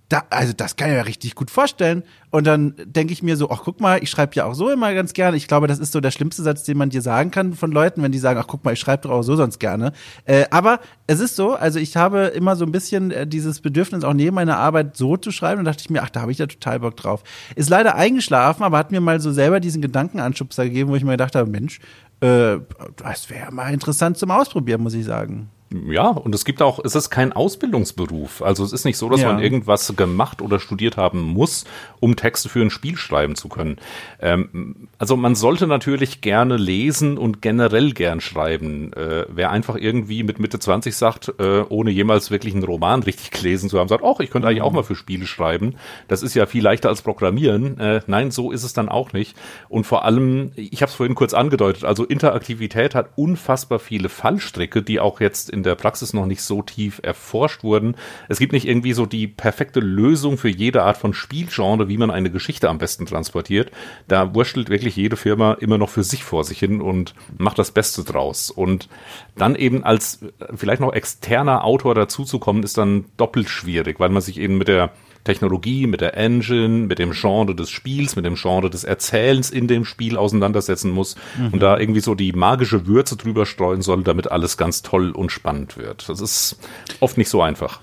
da, 0.09 0.25
also 0.31 0.55
das 0.55 0.77
kann 0.77 0.89
ich 0.89 0.97
mir 0.97 1.07
richtig 1.07 1.35
gut 1.35 1.51
vorstellen. 1.51 2.05
Und 2.31 2.47
dann 2.47 2.75
denke 2.85 3.13
ich 3.13 3.23
mir 3.23 3.37
so, 3.37 3.51
ach 3.51 3.61
guck 3.65 3.81
mal, 3.81 4.03
ich 4.03 4.09
schreibe 4.09 4.35
ja 4.35 4.47
auch 4.47 4.55
so 4.55 4.71
immer 4.71 4.95
ganz 4.95 5.13
gerne. 5.13 5.37
Ich 5.37 5.47
glaube, 5.47 5.67
das 5.67 5.79
ist 5.79 5.93
so 5.93 6.01
der 6.01 6.11
schlimmste 6.11 6.43
Satz, 6.43 6.65
den 6.65 6.79
man 6.79 6.89
dir 6.89 7.03
sagen 7.03 7.31
kann 7.31 7.53
von 7.53 7.71
Leuten, 7.71 8.03
wenn 8.03 8.13
die 8.13 8.19
sagen, 8.19 8.41
ach 8.43 8.47
guck 8.47 8.65
mal, 8.65 8.73
ich 8.73 8.81
schreibe 8.81 9.03
doch 9.03 9.11
auch 9.11 9.23
so 9.23 9.37
sonst 9.37 9.59
gerne. 9.59 9.93
Äh, 10.25 10.47
aber 10.51 10.81
es 11.07 11.21
ist 11.21 11.37
so, 11.37 11.53
also 11.53 11.79
ich 11.79 11.97
habe 11.97 12.25
immer 12.29 12.57
so 12.57 12.65
ein 12.65 12.73
bisschen 12.73 13.11
äh, 13.11 13.27
dieses 13.27 13.61
Bedürfnis, 13.61 14.05
auch 14.05 14.15
neben 14.15 14.35
meiner 14.35 14.57
Arbeit 14.57 14.97
so 14.97 15.19
zu 15.19 15.33
schreiben. 15.33 15.59
Und 15.59 15.67
dachte 15.67 15.83
ich 15.83 15.91
mir, 15.91 16.03
ach, 16.03 16.11
da 16.11 16.23
habe 16.23 16.33
ich 16.33 16.39
ja 16.39 16.47
total 16.47 16.81
Bock 16.81 16.97
drauf. 16.97 17.23
Ist 17.57 17.69
leider 17.69 17.95
eingeschlafen, 17.95 18.65
aber 18.65 18.79
hat 18.79 18.91
mir 18.91 19.03
mal 19.03 19.21
so 19.21 19.33
selber 19.33 19.61
diesen 19.61 19.83
Gedankenanschubser 19.83 20.65
gegeben, 20.65 20.91
wo 20.91 20.97
ich 20.97 21.05
mir 21.05 21.13
gedacht 21.13 21.35
habe, 21.35 21.51
Mensch, 21.51 21.79
äh, 22.21 22.57
das 22.97 23.29
wäre 23.29 23.53
mal 23.53 23.73
interessant 23.75 24.17
zum 24.17 24.31
Ausprobieren, 24.31 24.83
muss 24.83 24.95
ich 24.95 25.05
sagen. 25.05 25.51
Ja, 25.89 26.09
und 26.09 26.35
es 26.35 26.45
gibt 26.45 26.61
auch, 26.61 26.81
es 26.85 26.95
ist 26.95 27.11
kein 27.11 27.33
Ausbildungsberuf. 27.33 28.43
Also 28.43 28.65
es 28.65 28.73
ist 28.73 28.85
nicht 28.85 28.99
so, 28.99 29.09
dass 29.09 29.23
ja. 29.23 29.33
man 29.33 29.43
irgendwas 29.43 29.95
gemacht 29.97 30.43
oder 30.43 30.61
studiert 30.61 30.97
haben 30.97 31.21
muss, 31.21 31.65
um 32.01 32.17
Texte 32.17 32.49
für 32.49 32.61
ein 32.61 32.71
Spiel 32.71 32.97
schreiben 32.97 33.37
zu 33.37 33.49
können. 33.49 33.77
Ähm, 34.21 34.89
also 34.99 35.17
man 35.17 35.35
sollte 35.35 35.67
natürlich 35.67 36.21
gerne 36.21 36.57
lesen 36.57 37.17
und 37.17 37.43
generell 37.43 37.93
gern 37.93 38.21
schreiben. 38.21 38.93
Äh, 38.93 39.27
wer 39.29 39.51
einfach 39.51 39.77
irgendwie 39.77 40.23
mit 40.23 40.39
Mitte 40.39 40.59
20 40.59 40.95
sagt, 40.95 41.35
äh, 41.39 41.63
ohne 41.69 41.91
jemals 41.91 42.31
wirklich 42.31 42.55
einen 42.55 42.65
Roman 42.65 43.03
richtig 43.03 43.31
gelesen 43.31 43.71
zu 43.71 43.79
haben, 43.79 43.89
sagt, 43.89 44.05
ach, 44.05 44.21
ich 44.21 44.31
könnte 44.31 44.49
eigentlich 44.49 44.63
auch 44.63 44.73
mal 44.73 44.85
für 44.85 44.97
Spiele 44.97 45.27
schreiben. 45.27 45.77
Das 46.09 46.23
ist 46.23 46.35
ja 46.35 46.47
viel 46.47 46.63
leichter 46.63 46.89
als 46.89 47.03
Programmieren. 47.03 47.79
Äh, 47.79 48.01
nein, 48.07 48.31
so 48.31 48.53
ist 48.53 48.65
es 48.65 48.73
dann 48.73 48.89
auch 48.89 49.13
nicht. 49.13 49.37
Und 49.69 49.85
vor 49.85 50.05
allem, 50.05 50.53
ich 50.57 50.83
habe 50.83 50.91
es 50.91 50.95
vorhin 50.95 51.15
kurz 51.15 51.35
angedeutet, 51.35 51.85
also 51.85 52.05
Interaktivität 52.05 52.95
hat 52.95 53.11
unfassbar 53.17 53.79
viele 53.79 54.09
Fallstricke, 54.09 54.83
die 54.83 55.01
auch 55.01 55.21
jetzt 55.21 55.49
in 55.49 55.62
der 55.63 55.75
Praxis 55.75 56.13
noch 56.13 56.27
nicht 56.27 56.43
so 56.43 56.63
tief 56.63 57.01
erforscht 57.03 57.65
wurden. 57.65 57.97
Es 58.29 58.39
gibt 58.39 58.53
nicht 58.53 58.67
irgendwie 58.67 58.93
so 58.93 59.07
die 59.07 59.27
perfekte 59.27 59.81
Lösung 59.81 60.39
für 60.39 60.49
jede 60.49 60.83
Art 60.83 60.97
von 60.97 61.15
Spielgenre, 61.15 61.89
wie 61.89 61.99
man 61.99 62.11
eine 62.11 62.31
Geschichte 62.31 62.69
am 62.69 62.79
besten 62.79 63.07
transportiert. 63.07 63.71
Da 64.09 64.35
wurschtelt 64.35 64.69
wirklich 64.69 64.97
jede 64.97 65.17
Firma 65.17 65.55
immer 65.55 65.79
noch 65.79 65.89
für 65.89 66.05
sich 66.05 66.25
vor 66.25 66.45
sich 66.45 66.59
hin 66.59 66.81
und 66.81 67.15
macht 67.39 67.59
das 67.59 67.71
Beste 67.71 68.05
draus. 68.05 68.51
Und 68.51 68.89
dann 69.37 69.55
eben 69.55 69.85
als 69.85 70.21
vielleicht 70.55 70.81
noch 70.81 70.93
externer 70.93 71.65
Autor 71.65 71.95
dazuzukommen, 71.95 72.63
ist 72.63 72.79
dann 72.79 73.07
doppelt 73.17 73.49
schwierig, 73.49 74.01
weil 74.01 74.11
man 74.11 74.23
sich 74.23 74.39
eben 74.39 74.59
mit 74.59 74.69
der 74.69 74.93
Technologie, 75.25 75.87
mit 75.87 76.01
der 76.01 76.17
Engine, 76.17 76.87
mit 76.87 76.99
dem 76.99 77.13
Genre 77.13 77.55
des 77.55 77.71
Spiels, 77.71 78.17
mit 78.17 78.25
dem 78.25 78.35
Genre 78.35 78.71
des 78.71 78.85
Erzählens 78.85 79.51
in 79.51 79.69
dem 79.69 79.85
Spiel 79.85 80.17
auseinandersetzen 80.17 80.91
muss 80.91 81.17
mhm. 81.39 81.49
und 81.53 81.61
da 81.61 81.79
irgendwie 81.79 82.01
so 82.01 82.15
die 82.15 82.33
magische 82.33 82.87
Würze 82.87 83.17
drüber 83.17 83.47
streuen 83.47 83.83
soll, 83.83 84.03
damit 84.03 84.31
alles 84.31 84.57
ganz 84.57 84.83
toll 84.83 85.11
und 85.13 85.31
spannend 85.31 85.77
wird. 85.77 86.09
Das 86.09 86.21
ist 86.21 86.59
oft 87.01 87.19
nicht 87.19 87.29
so 87.29 87.43
einfach. 87.43 87.81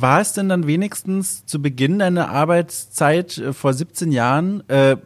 War 0.00 0.20
es 0.20 0.34
denn 0.34 0.50
dann 0.50 0.66
wenigstens 0.66 1.46
zu 1.46 1.62
Beginn 1.62 1.98
deiner 1.98 2.28
Arbeitszeit 2.28 3.38
äh, 3.38 3.52
vor 3.54 3.72
17 3.72 4.12
Jahren, 4.12 4.62
äh, 4.68 4.92
äh, 4.92 4.96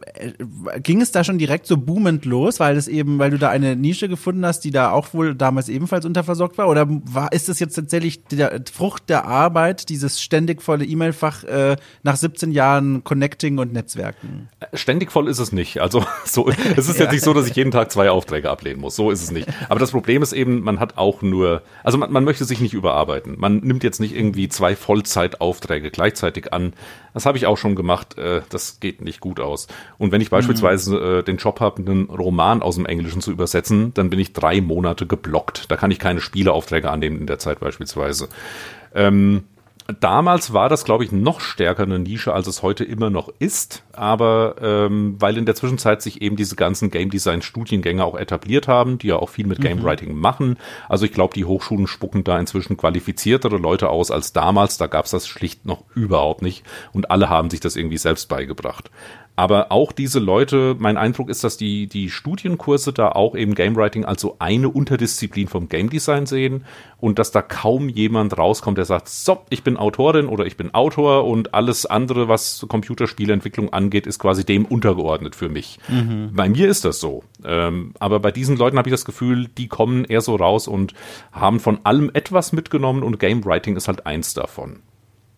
ging 0.83 1.01
es 1.01 1.13
da 1.13 1.23
schon 1.23 1.39
direkt 1.39 1.67
so 1.67 1.77
boomend 1.77 2.25
los, 2.25 2.59
weil 2.59 2.77
es 2.77 2.89
eben, 2.89 3.21
weil 3.21 3.31
du 3.31 3.39
da 3.39 3.51
eine 3.51 3.77
Nische 3.77 4.09
gefunden 4.09 4.45
hast, 4.45 4.61
die 4.61 4.73
da 4.73 4.91
auch 4.91 5.15
wohl 5.15 5.37
damals 5.37 5.69
ebenfalls 5.69 6.05
unterversorgt 6.05 6.59
war? 6.59 6.69
Oder 6.69 6.87
war, 6.89 7.33
ist 7.33 7.49
es 7.49 7.61
jetzt 7.61 7.75
tatsächlich 7.75 8.25
der 8.25 8.63
Frucht 8.73 9.09
der 9.09 9.27
Arbeit, 9.27 9.89
dieses 9.91 10.21
ständig 10.21 10.61
volle 10.61 10.85
E-Mail-Fach 10.85 11.45
äh, 11.45 11.77
nach 12.03 12.17
17 12.17 12.51
Jahren 12.51 13.05
Connecting 13.05 13.59
und 13.59 13.73
Netzwerken? 13.73 14.49
Ständig 14.75 15.13
voll 15.13 15.29
ist 15.29 15.39
es 15.39 15.53
nicht. 15.53 15.81
Also 15.81 16.05
so, 16.25 16.49
es 16.49 16.89
ist 16.89 16.97
ja. 16.99 17.05
jetzt 17.05 17.13
nicht 17.13 17.25
so, 17.25 17.33
dass 17.33 17.47
ich 17.47 17.55
jeden 17.55 17.71
Tag 17.71 17.93
zwei 17.93 18.11
Aufträge 18.11 18.51
ablehnen 18.51 18.81
muss. 18.81 18.97
So 18.97 19.13
ist 19.13 19.23
es 19.23 19.31
nicht. 19.31 19.49
Aber 19.69 19.79
das 19.79 19.93
Problem 19.93 20.23
ist 20.23 20.33
eben, 20.33 20.63
man 20.63 20.81
hat 20.81 20.99
auch 20.99 21.23
nur, 21.23 21.63
also 21.85 21.97
man, 21.97 22.11
man 22.11 22.25
möchte 22.25 22.45
sich 22.45 22.61
nicht 22.61 22.75
überarbeiten. 22.75 23.37
Man 23.39 23.59
nimmt 23.59 23.85
jetzt 23.85 24.01
nicht 24.01 24.17
irgendwie 24.17 24.49
zwei 24.49 24.75
Vollzeitaufträge 24.81 25.91
gleichzeitig 25.91 26.53
an. 26.53 26.73
Das 27.15 27.27
habe 27.27 27.39
ich 27.39 27.47
auch 27.47 27.57
schon 27.57 27.77
gemacht. 27.77 28.19
Äh, 28.19 28.43
das 28.49 28.81
geht 28.81 29.03
nicht 29.03 29.21
gut 29.21 29.39
aus. 29.39 29.69
Und 29.99 30.11
wenn 30.11 30.21
ich 30.21 30.31
beispielsweise 30.31 30.97
mhm. 30.97 31.19
äh, 31.19 31.23
den 31.23 31.37
Job 31.37 31.61
habe, 31.61 31.83
einen 31.83 32.05
Roman 32.07 32.63
aus 32.63 32.77
dem 32.77 32.87
Englischen 32.87 33.21
zu 33.21 33.31
übersetzen, 33.31 33.93
dann 33.95 34.11
bin 34.11 34.19
ich 34.19 34.33
drei 34.33 34.61
Monate 34.61 35.07
geblockt. 35.07 35.71
Da 35.71 35.77
kann 35.77 35.91
ich 35.91 35.99
keine 35.99 36.21
Spieleaufträge 36.21 36.91
annehmen 36.91 37.21
in 37.21 37.27
der 37.27 37.39
Zeit 37.39 37.61
beispielsweise. 37.61 38.29
Ähm, 38.95 39.45
Damals 39.99 40.53
war 40.53 40.69
das, 40.69 40.85
glaube 40.85 41.05
ich, 41.05 41.13
noch 41.13 41.41
stärker 41.41 41.83
eine 41.83 41.99
Nische, 41.99 42.33
als 42.33 42.47
es 42.47 42.63
heute 42.63 42.85
immer 42.85 43.11
noch 43.11 43.31
ist. 43.39 43.83
Aber 43.93 44.57
ähm, 44.61 45.17
weil 45.19 45.37
in 45.37 45.47
der 45.47 45.55
Zwischenzeit 45.55 46.03
sich 46.03 46.23
eben 46.23 46.37
diese 46.37 46.57
ganzen 46.57 46.91
Game 46.91 47.11
Design 47.11 47.43
Studiengänge 47.43 48.05
auch 48.05 48.17
etabliert 48.17 48.69
haben, 48.69 48.99
die 48.99 49.09
ja 49.09 49.17
auch 49.17 49.29
viel 49.29 49.47
mit 49.47 49.59
mhm. 49.59 49.63
Game 49.63 49.83
Writing 49.83 50.15
machen. 50.15 50.59
Also 50.89 51.05
ich 51.05 51.13
glaube, 51.13 51.35
die 51.35 51.45
Hochschulen 51.45 51.87
spucken 51.87 52.25
da 52.25 52.39
inzwischen 52.39 52.77
qualifiziertere 52.77 53.57
Leute 53.57 53.89
aus 53.89 54.11
als 54.11 54.33
damals. 54.33 54.79
Da 54.79 54.87
gab 54.87 55.07
es 55.07 55.11
das 55.11 55.27
schlicht 55.27 55.67
noch 55.67 55.85
überhaupt 55.95 56.43
nicht. 56.43 56.65
Und 56.93 57.11
alle 57.11 57.29
haben 57.29 57.51
sich 57.51 57.61
das 57.61 57.77
irgendwie 57.77 57.99
selbst 57.99 58.29
beigebracht. 58.29 58.91
Aber 59.41 59.73
auch 59.73 59.93
diese 59.93 60.19
Leute, 60.19 60.77
mein 60.79 60.99
Eindruck 60.99 61.31
ist, 61.31 61.45
dass 61.45 61.57
die, 61.57 61.87
die 61.87 62.11
Studienkurse 62.11 62.93
da 62.93 63.13
auch 63.13 63.35
eben 63.35 63.55
Game 63.55 63.75
Writing 63.75 64.05
als 64.05 64.21
so 64.21 64.37
eine 64.39 64.69
Unterdisziplin 64.69 65.49
vom 65.49 65.71
Game 65.71 65.89
Design 65.89 66.27
sehen 66.27 66.67
und 66.99 67.19
dass 67.19 67.31
da 67.31 67.41
kaum 67.41 67.89
jemand 67.89 68.37
rauskommt, 68.37 68.77
der 68.77 68.85
sagt, 68.85 69.09
so, 69.09 69.39
ich 69.49 69.63
bin 69.63 69.79
Autorin 69.79 70.27
oder 70.27 70.45
ich 70.45 70.59
bin 70.59 70.75
Autor 70.75 71.25
und 71.25 71.55
alles 71.55 71.87
andere, 71.87 72.29
was 72.29 72.67
Computerspielentwicklung 72.69 73.73
angeht, 73.73 74.07
ist 74.07 74.19
quasi 74.19 74.45
dem 74.45 74.67
untergeordnet 74.67 75.35
für 75.35 75.49
mich. 75.49 75.79
Mhm. 75.89 76.33
Bei 76.35 76.51
mir 76.51 76.69
ist 76.69 76.85
das 76.85 77.01
so. 77.01 77.25
Ähm, 77.43 77.95
aber 77.99 78.21
bei 78.21 78.33
diesen 78.33 78.59
Leuten 78.59 78.77
habe 78.77 78.91
ich 78.91 78.93
das 78.95 79.07
Gefühl, 79.07 79.49
die 79.57 79.69
kommen 79.69 80.05
eher 80.05 80.21
so 80.21 80.37
raus 80.37 80.69
und 80.69 80.93
haben 81.33 81.61
von 81.61 81.79
allem 81.85 82.11
etwas 82.13 82.53
mitgenommen 82.53 83.03
und 83.03 83.19
Game 83.19 83.43
Writing 83.47 83.77
ist 83.77 83.89
halt 83.89 84.05
eins 84.05 84.35
davon. 84.35 84.81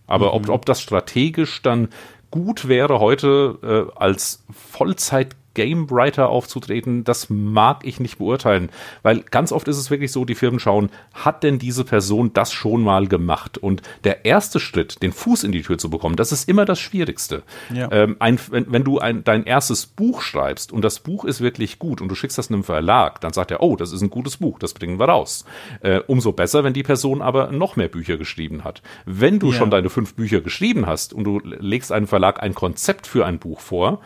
Aber 0.08 0.26
mhm. 0.26 0.32
ob, 0.32 0.48
ob 0.48 0.66
das 0.66 0.82
strategisch 0.82 1.62
dann 1.62 1.88
gut 2.32 2.66
wäre 2.66 2.98
heute 2.98 3.90
äh, 3.94 3.98
als 3.98 4.44
Vollzeit 4.50 5.36
Game 5.54 5.90
Writer 5.90 6.28
aufzutreten, 6.28 7.04
das 7.04 7.30
mag 7.30 7.84
ich 7.84 8.00
nicht 8.00 8.18
beurteilen, 8.18 8.70
weil 9.02 9.20
ganz 9.20 9.52
oft 9.52 9.68
ist 9.68 9.78
es 9.78 9.90
wirklich 9.90 10.12
so, 10.12 10.24
die 10.24 10.34
Firmen 10.34 10.60
schauen, 10.60 10.90
hat 11.14 11.42
denn 11.42 11.58
diese 11.58 11.84
Person 11.84 12.32
das 12.32 12.52
schon 12.52 12.82
mal 12.82 13.06
gemacht? 13.06 13.58
Und 13.58 13.82
der 14.04 14.24
erste 14.24 14.60
Schritt, 14.60 15.02
den 15.02 15.12
Fuß 15.12 15.44
in 15.44 15.52
die 15.52 15.62
Tür 15.62 15.78
zu 15.78 15.90
bekommen, 15.90 16.16
das 16.16 16.32
ist 16.32 16.48
immer 16.48 16.64
das 16.64 16.80
Schwierigste. 16.80 17.42
Ja. 17.72 17.90
Ähm, 17.92 18.16
ein, 18.18 18.38
wenn, 18.50 18.70
wenn, 18.72 18.84
du 18.84 18.98
ein, 18.98 19.24
dein 19.24 19.44
erstes 19.44 19.86
Buch 19.86 20.22
schreibst 20.22 20.72
und 20.72 20.82
das 20.82 21.00
Buch 21.00 21.24
ist 21.24 21.40
wirklich 21.40 21.78
gut 21.78 22.00
und 22.00 22.08
du 22.08 22.14
schickst 22.14 22.38
das 22.38 22.50
einem 22.50 22.64
Verlag, 22.64 23.20
dann 23.20 23.32
sagt 23.32 23.50
er, 23.50 23.62
oh, 23.62 23.76
das 23.76 23.92
ist 23.92 24.02
ein 24.02 24.10
gutes 24.10 24.36
Buch, 24.38 24.58
das 24.58 24.74
bringen 24.74 24.98
wir 24.98 25.06
raus. 25.06 25.44
Äh, 25.80 26.00
umso 26.06 26.32
besser, 26.32 26.64
wenn 26.64 26.72
die 26.72 26.82
Person 26.82 27.22
aber 27.22 27.52
noch 27.52 27.76
mehr 27.76 27.88
Bücher 27.88 28.16
geschrieben 28.16 28.64
hat. 28.64 28.82
Wenn 29.04 29.38
du 29.38 29.52
ja. 29.52 29.58
schon 29.58 29.70
deine 29.70 29.90
fünf 29.90 30.14
Bücher 30.14 30.40
geschrieben 30.40 30.86
hast 30.86 31.12
und 31.12 31.24
du 31.24 31.40
legst 31.42 31.92
einem 31.92 32.06
Verlag 32.06 32.42
ein 32.42 32.54
Konzept 32.54 33.06
für 33.06 33.26
ein 33.26 33.38
Buch 33.38 33.60
vor 33.60 34.00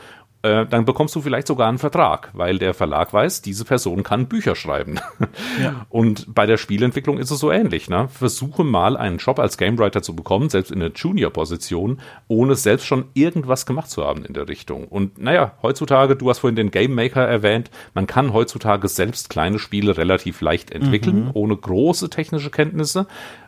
äh, 0.46 0.66
dann 0.66 0.84
bekommst 0.84 1.14
du 1.16 1.20
vielleicht 1.20 1.48
sogar 1.48 1.68
einen 1.68 1.78
Vertrag, 1.78 2.30
weil 2.32 2.58
der 2.58 2.72
Verlag 2.72 3.12
weiß, 3.12 3.42
diese 3.42 3.64
Person 3.64 4.02
kann 4.02 4.28
Bücher 4.28 4.54
schreiben. 4.54 5.00
Ja. 5.62 5.86
Und 5.88 6.34
bei 6.34 6.44
der 6.44 6.58
Spielentwicklung 6.58 7.18
ist 7.18 7.30
es 7.30 7.38
so 7.38 7.50
ähnlich. 7.50 7.88
Ne? 7.88 8.08
Versuche 8.08 8.62
mal 8.62 8.96
einen 8.96 9.16
Job 9.16 9.38
als 9.38 9.56
Gamewriter 9.56 10.02
zu 10.02 10.14
bekommen, 10.14 10.50
selbst 10.50 10.70
in 10.70 10.80
der 10.80 10.90
Junior-Position, 10.94 12.00
ohne 12.28 12.54
selbst 12.56 12.86
schon 12.86 13.06
irgendwas 13.14 13.64
gemacht 13.64 13.90
zu 13.90 14.04
haben 14.04 14.24
in 14.24 14.34
der 14.34 14.48
Richtung. 14.48 14.86
Und 14.86 15.18
naja, 15.18 15.52
heutzutage, 15.62 16.14
du 16.16 16.28
hast 16.28 16.40
vorhin 16.40 16.56
den 16.56 16.70
Game 16.70 16.94
Maker 16.94 17.26
erwähnt, 17.26 17.70
man 17.94 18.06
kann 18.06 18.32
heutzutage 18.32 18.88
selbst 18.88 19.30
kleine 19.30 19.58
Spiele 19.58 19.96
relativ 19.96 20.40
leicht 20.40 20.70
entwickeln, 20.70 21.26
mhm. 21.26 21.30
ohne 21.32 21.56
große 21.56 22.10
technische 22.10 22.50
Kenntnisse. 22.50 23.06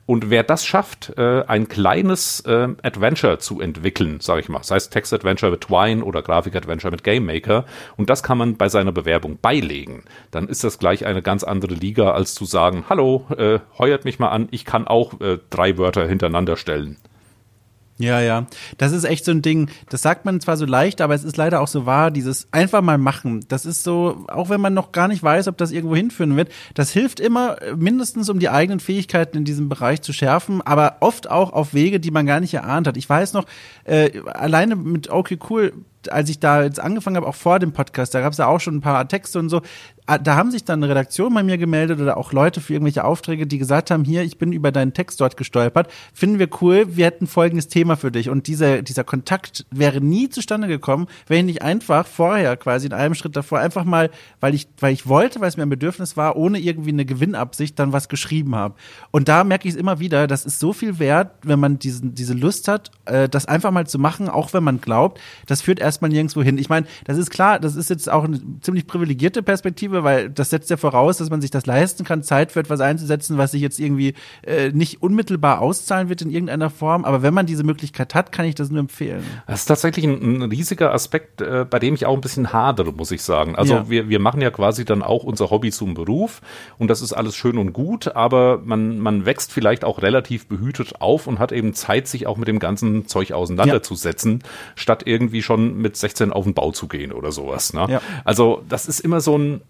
Und 0.08 0.30
wer 0.30 0.42
das 0.42 0.64
schafft, 0.64 1.18
äh, 1.18 1.44
ein 1.48 1.68
kleines 1.68 2.40
äh, 2.46 2.68
Adventure 2.82 3.40
zu 3.40 3.60
entwickeln, 3.60 4.20
sage 4.20 4.40
ich 4.40 4.48
mal, 4.48 4.62
sei 4.62 4.76
es 4.76 4.88
Text-Adventure 4.88 5.52
mit 5.52 5.60
Twine 5.60 6.02
oder 6.02 6.22
Grafik-Adventure 6.22 6.90
mit 6.90 7.04
Game 7.04 7.26
Maker, 7.26 7.66
und 7.98 8.08
das 8.08 8.22
kann 8.22 8.38
man 8.38 8.56
bei 8.56 8.70
seiner 8.70 8.90
Bewerbung 8.90 9.38
beilegen, 9.42 10.04
dann 10.30 10.48
ist 10.48 10.64
das 10.64 10.78
gleich 10.78 11.04
eine 11.04 11.20
ganz 11.20 11.44
andere 11.44 11.74
Liga, 11.74 12.12
als 12.12 12.32
zu 12.32 12.46
sagen, 12.46 12.86
hallo, 12.88 13.26
äh, 13.36 13.58
heuert 13.78 14.06
mich 14.06 14.18
mal 14.18 14.30
an, 14.30 14.48
ich 14.50 14.64
kann 14.64 14.88
auch 14.88 15.20
äh, 15.20 15.40
drei 15.50 15.76
Wörter 15.76 16.08
hintereinander 16.08 16.56
stellen. 16.56 16.96
Ja, 17.98 18.20
ja. 18.20 18.46
Das 18.78 18.92
ist 18.92 19.04
echt 19.04 19.24
so 19.24 19.32
ein 19.32 19.42
Ding. 19.42 19.68
Das 19.88 20.02
sagt 20.02 20.24
man 20.24 20.40
zwar 20.40 20.56
so 20.56 20.64
leicht, 20.64 21.00
aber 21.00 21.14
es 21.14 21.24
ist 21.24 21.36
leider 21.36 21.60
auch 21.60 21.66
so 21.66 21.84
wahr, 21.84 22.12
dieses 22.12 22.46
einfach 22.52 22.80
mal 22.80 22.96
machen. 22.96 23.44
Das 23.48 23.66
ist 23.66 23.82
so, 23.82 24.24
auch 24.28 24.50
wenn 24.50 24.60
man 24.60 24.72
noch 24.72 24.92
gar 24.92 25.08
nicht 25.08 25.22
weiß, 25.22 25.48
ob 25.48 25.56
das 25.58 25.72
irgendwo 25.72 25.96
hinführen 25.96 26.36
wird, 26.36 26.50
das 26.74 26.90
hilft 26.90 27.18
immer 27.18 27.56
mindestens, 27.76 28.28
um 28.28 28.38
die 28.38 28.50
eigenen 28.50 28.78
Fähigkeiten 28.78 29.36
in 29.36 29.44
diesem 29.44 29.68
Bereich 29.68 30.00
zu 30.02 30.12
schärfen, 30.12 30.62
aber 30.62 30.98
oft 31.00 31.28
auch 31.28 31.52
auf 31.52 31.74
Wege, 31.74 31.98
die 31.98 32.12
man 32.12 32.24
gar 32.24 32.38
nicht 32.38 32.54
erahnt 32.54 32.86
hat. 32.86 32.96
Ich 32.96 33.08
weiß 33.08 33.32
noch, 33.32 33.46
äh, 33.84 34.20
alleine 34.26 34.76
mit 34.76 35.10
Okay 35.10 35.38
Cool 35.50 35.72
als 36.10 36.30
ich 36.30 36.38
da 36.38 36.62
jetzt 36.62 36.80
angefangen 36.80 37.16
habe, 37.16 37.26
auch 37.26 37.34
vor 37.34 37.58
dem 37.58 37.72
Podcast, 37.72 38.14
da 38.14 38.20
gab 38.20 38.32
es 38.32 38.38
ja 38.38 38.46
auch 38.46 38.60
schon 38.60 38.76
ein 38.76 38.80
paar 38.80 39.08
Texte 39.08 39.38
und 39.38 39.48
so, 39.48 39.62
Ah, 40.10 40.16
da 40.16 40.36
haben 40.36 40.50
sich 40.50 40.64
dann 40.64 40.82
eine 40.82 40.88
Redaktion 40.88 41.34
bei 41.34 41.42
mir 41.42 41.58
gemeldet 41.58 42.00
oder 42.00 42.16
auch 42.16 42.32
Leute 42.32 42.62
für 42.62 42.72
irgendwelche 42.72 43.04
Aufträge, 43.04 43.46
die 43.46 43.58
gesagt 43.58 43.90
haben, 43.90 44.04
hier, 44.04 44.22
ich 44.22 44.38
bin 44.38 44.52
über 44.54 44.72
deinen 44.72 44.94
Text 44.94 45.20
dort 45.20 45.36
gestolpert, 45.36 45.92
finden 46.14 46.38
wir 46.38 46.48
cool, 46.62 46.96
wir 46.96 47.04
hätten 47.04 47.26
folgendes 47.26 47.68
Thema 47.68 47.94
für 47.98 48.10
dich. 48.10 48.30
Und 48.30 48.46
dieser, 48.46 48.80
dieser 48.80 49.04
Kontakt 49.04 49.66
wäre 49.70 50.00
nie 50.00 50.30
zustande 50.30 50.66
gekommen, 50.66 51.08
wenn 51.26 51.40
ich 51.40 51.44
nicht 51.44 51.62
einfach 51.62 52.06
vorher 52.06 52.56
quasi 52.56 52.86
in 52.86 52.94
einem 52.94 53.14
Schritt 53.14 53.36
davor 53.36 53.58
einfach 53.58 53.84
mal, 53.84 54.08
weil 54.40 54.54
ich, 54.54 54.66
weil 54.80 54.94
ich 54.94 55.06
wollte, 55.08 55.42
weil 55.42 55.50
es 55.50 55.58
mir 55.58 55.64
ein 55.64 55.68
Bedürfnis 55.68 56.16
war, 56.16 56.36
ohne 56.36 56.58
irgendwie 56.58 56.88
eine 56.88 57.04
Gewinnabsicht 57.04 57.78
dann 57.78 57.92
was 57.92 58.08
geschrieben 58.08 58.56
habe. 58.56 58.76
Und 59.10 59.28
da 59.28 59.44
merke 59.44 59.68
ich 59.68 59.74
es 59.74 59.78
immer 59.78 60.00
wieder, 60.00 60.26
das 60.26 60.46
ist 60.46 60.58
so 60.58 60.72
viel 60.72 60.98
wert, 60.98 61.32
wenn 61.42 61.60
man 61.60 61.78
diesen, 61.78 62.14
diese 62.14 62.32
Lust 62.32 62.66
hat, 62.66 62.90
äh, 63.04 63.28
das 63.28 63.44
einfach 63.44 63.72
mal 63.72 63.86
zu 63.86 63.98
machen, 63.98 64.30
auch 64.30 64.54
wenn 64.54 64.64
man 64.64 64.80
glaubt, 64.80 65.20
das 65.44 65.60
führt 65.60 65.80
erstmal 65.88 66.10
nirgendwo 66.10 66.42
hin. 66.42 66.58
Ich 66.58 66.68
meine, 66.68 66.86
das 67.04 67.18
ist 67.18 67.30
klar, 67.30 67.58
das 67.58 67.76
ist 67.76 67.90
jetzt 67.90 68.10
auch 68.10 68.24
eine 68.24 68.40
ziemlich 68.60 68.86
privilegierte 68.86 69.42
Perspektive, 69.42 70.04
weil 70.04 70.30
das 70.30 70.50
setzt 70.50 70.70
ja 70.70 70.76
voraus, 70.76 71.18
dass 71.18 71.30
man 71.30 71.40
sich 71.40 71.50
das 71.50 71.66
leisten 71.66 72.04
kann, 72.04 72.22
Zeit 72.22 72.52
für 72.52 72.60
etwas 72.60 72.80
einzusetzen, 72.80 73.38
was 73.38 73.52
sich 73.52 73.62
jetzt 73.62 73.80
irgendwie 73.80 74.14
äh, 74.42 74.70
nicht 74.70 75.02
unmittelbar 75.02 75.60
auszahlen 75.60 76.08
wird 76.08 76.22
in 76.22 76.30
irgendeiner 76.30 76.70
Form. 76.70 77.04
Aber 77.04 77.22
wenn 77.22 77.34
man 77.34 77.46
diese 77.46 77.64
Möglichkeit 77.64 78.14
hat, 78.14 78.32
kann 78.32 78.46
ich 78.46 78.54
das 78.54 78.70
nur 78.70 78.80
empfehlen. 78.80 79.24
Das 79.46 79.60
ist 79.60 79.66
tatsächlich 79.66 80.04
ein, 80.04 80.42
ein 80.42 80.42
riesiger 80.42 80.92
Aspekt, 80.92 81.40
äh, 81.40 81.64
bei 81.68 81.78
dem 81.78 81.94
ich 81.94 82.06
auch 82.06 82.14
ein 82.14 82.20
bisschen 82.20 82.52
hadere, 82.52 82.92
muss 82.92 83.10
ich 83.10 83.22
sagen. 83.22 83.56
Also 83.56 83.74
ja. 83.74 83.90
wir, 83.90 84.08
wir 84.08 84.20
machen 84.20 84.40
ja 84.40 84.50
quasi 84.50 84.84
dann 84.84 85.02
auch 85.02 85.24
unser 85.24 85.50
Hobby 85.50 85.70
zum 85.70 85.94
Beruf 85.94 86.40
und 86.78 86.88
das 86.88 87.00
ist 87.02 87.12
alles 87.12 87.34
schön 87.34 87.58
und 87.58 87.72
gut, 87.72 88.14
aber 88.14 88.60
man, 88.64 88.98
man 88.98 89.24
wächst 89.24 89.52
vielleicht 89.52 89.84
auch 89.84 90.02
relativ 90.02 90.46
behütet 90.46 91.00
auf 91.00 91.26
und 91.26 91.38
hat 91.38 91.52
eben 91.52 91.74
Zeit, 91.74 92.08
sich 92.08 92.26
auch 92.26 92.36
mit 92.36 92.48
dem 92.48 92.58
ganzen 92.58 93.06
Zeug 93.06 93.32
auseinanderzusetzen, 93.32 94.40
ja. 94.42 94.48
statt 94.74 95.02
irgendwie 95.06 95.42
schon 95.42 95.77
mit 95.78 95.96
16 95.96 96.32
auf 96.32 96.44
den 96.44 96.54
Bau 96.54 96.72
zu 96.72 96.88
gehen 96.88 97.12
oder 97.12 97.32
sowas. 97.32 97.72
Ne? 97.72 97.86
Ja. 97.88 98.02
Also 98.24 98.62
das 98.68 98.86
ist 98.86 99.00
immer 99.00 99.20
so 99.20 99.36
ein, 99.36 99.60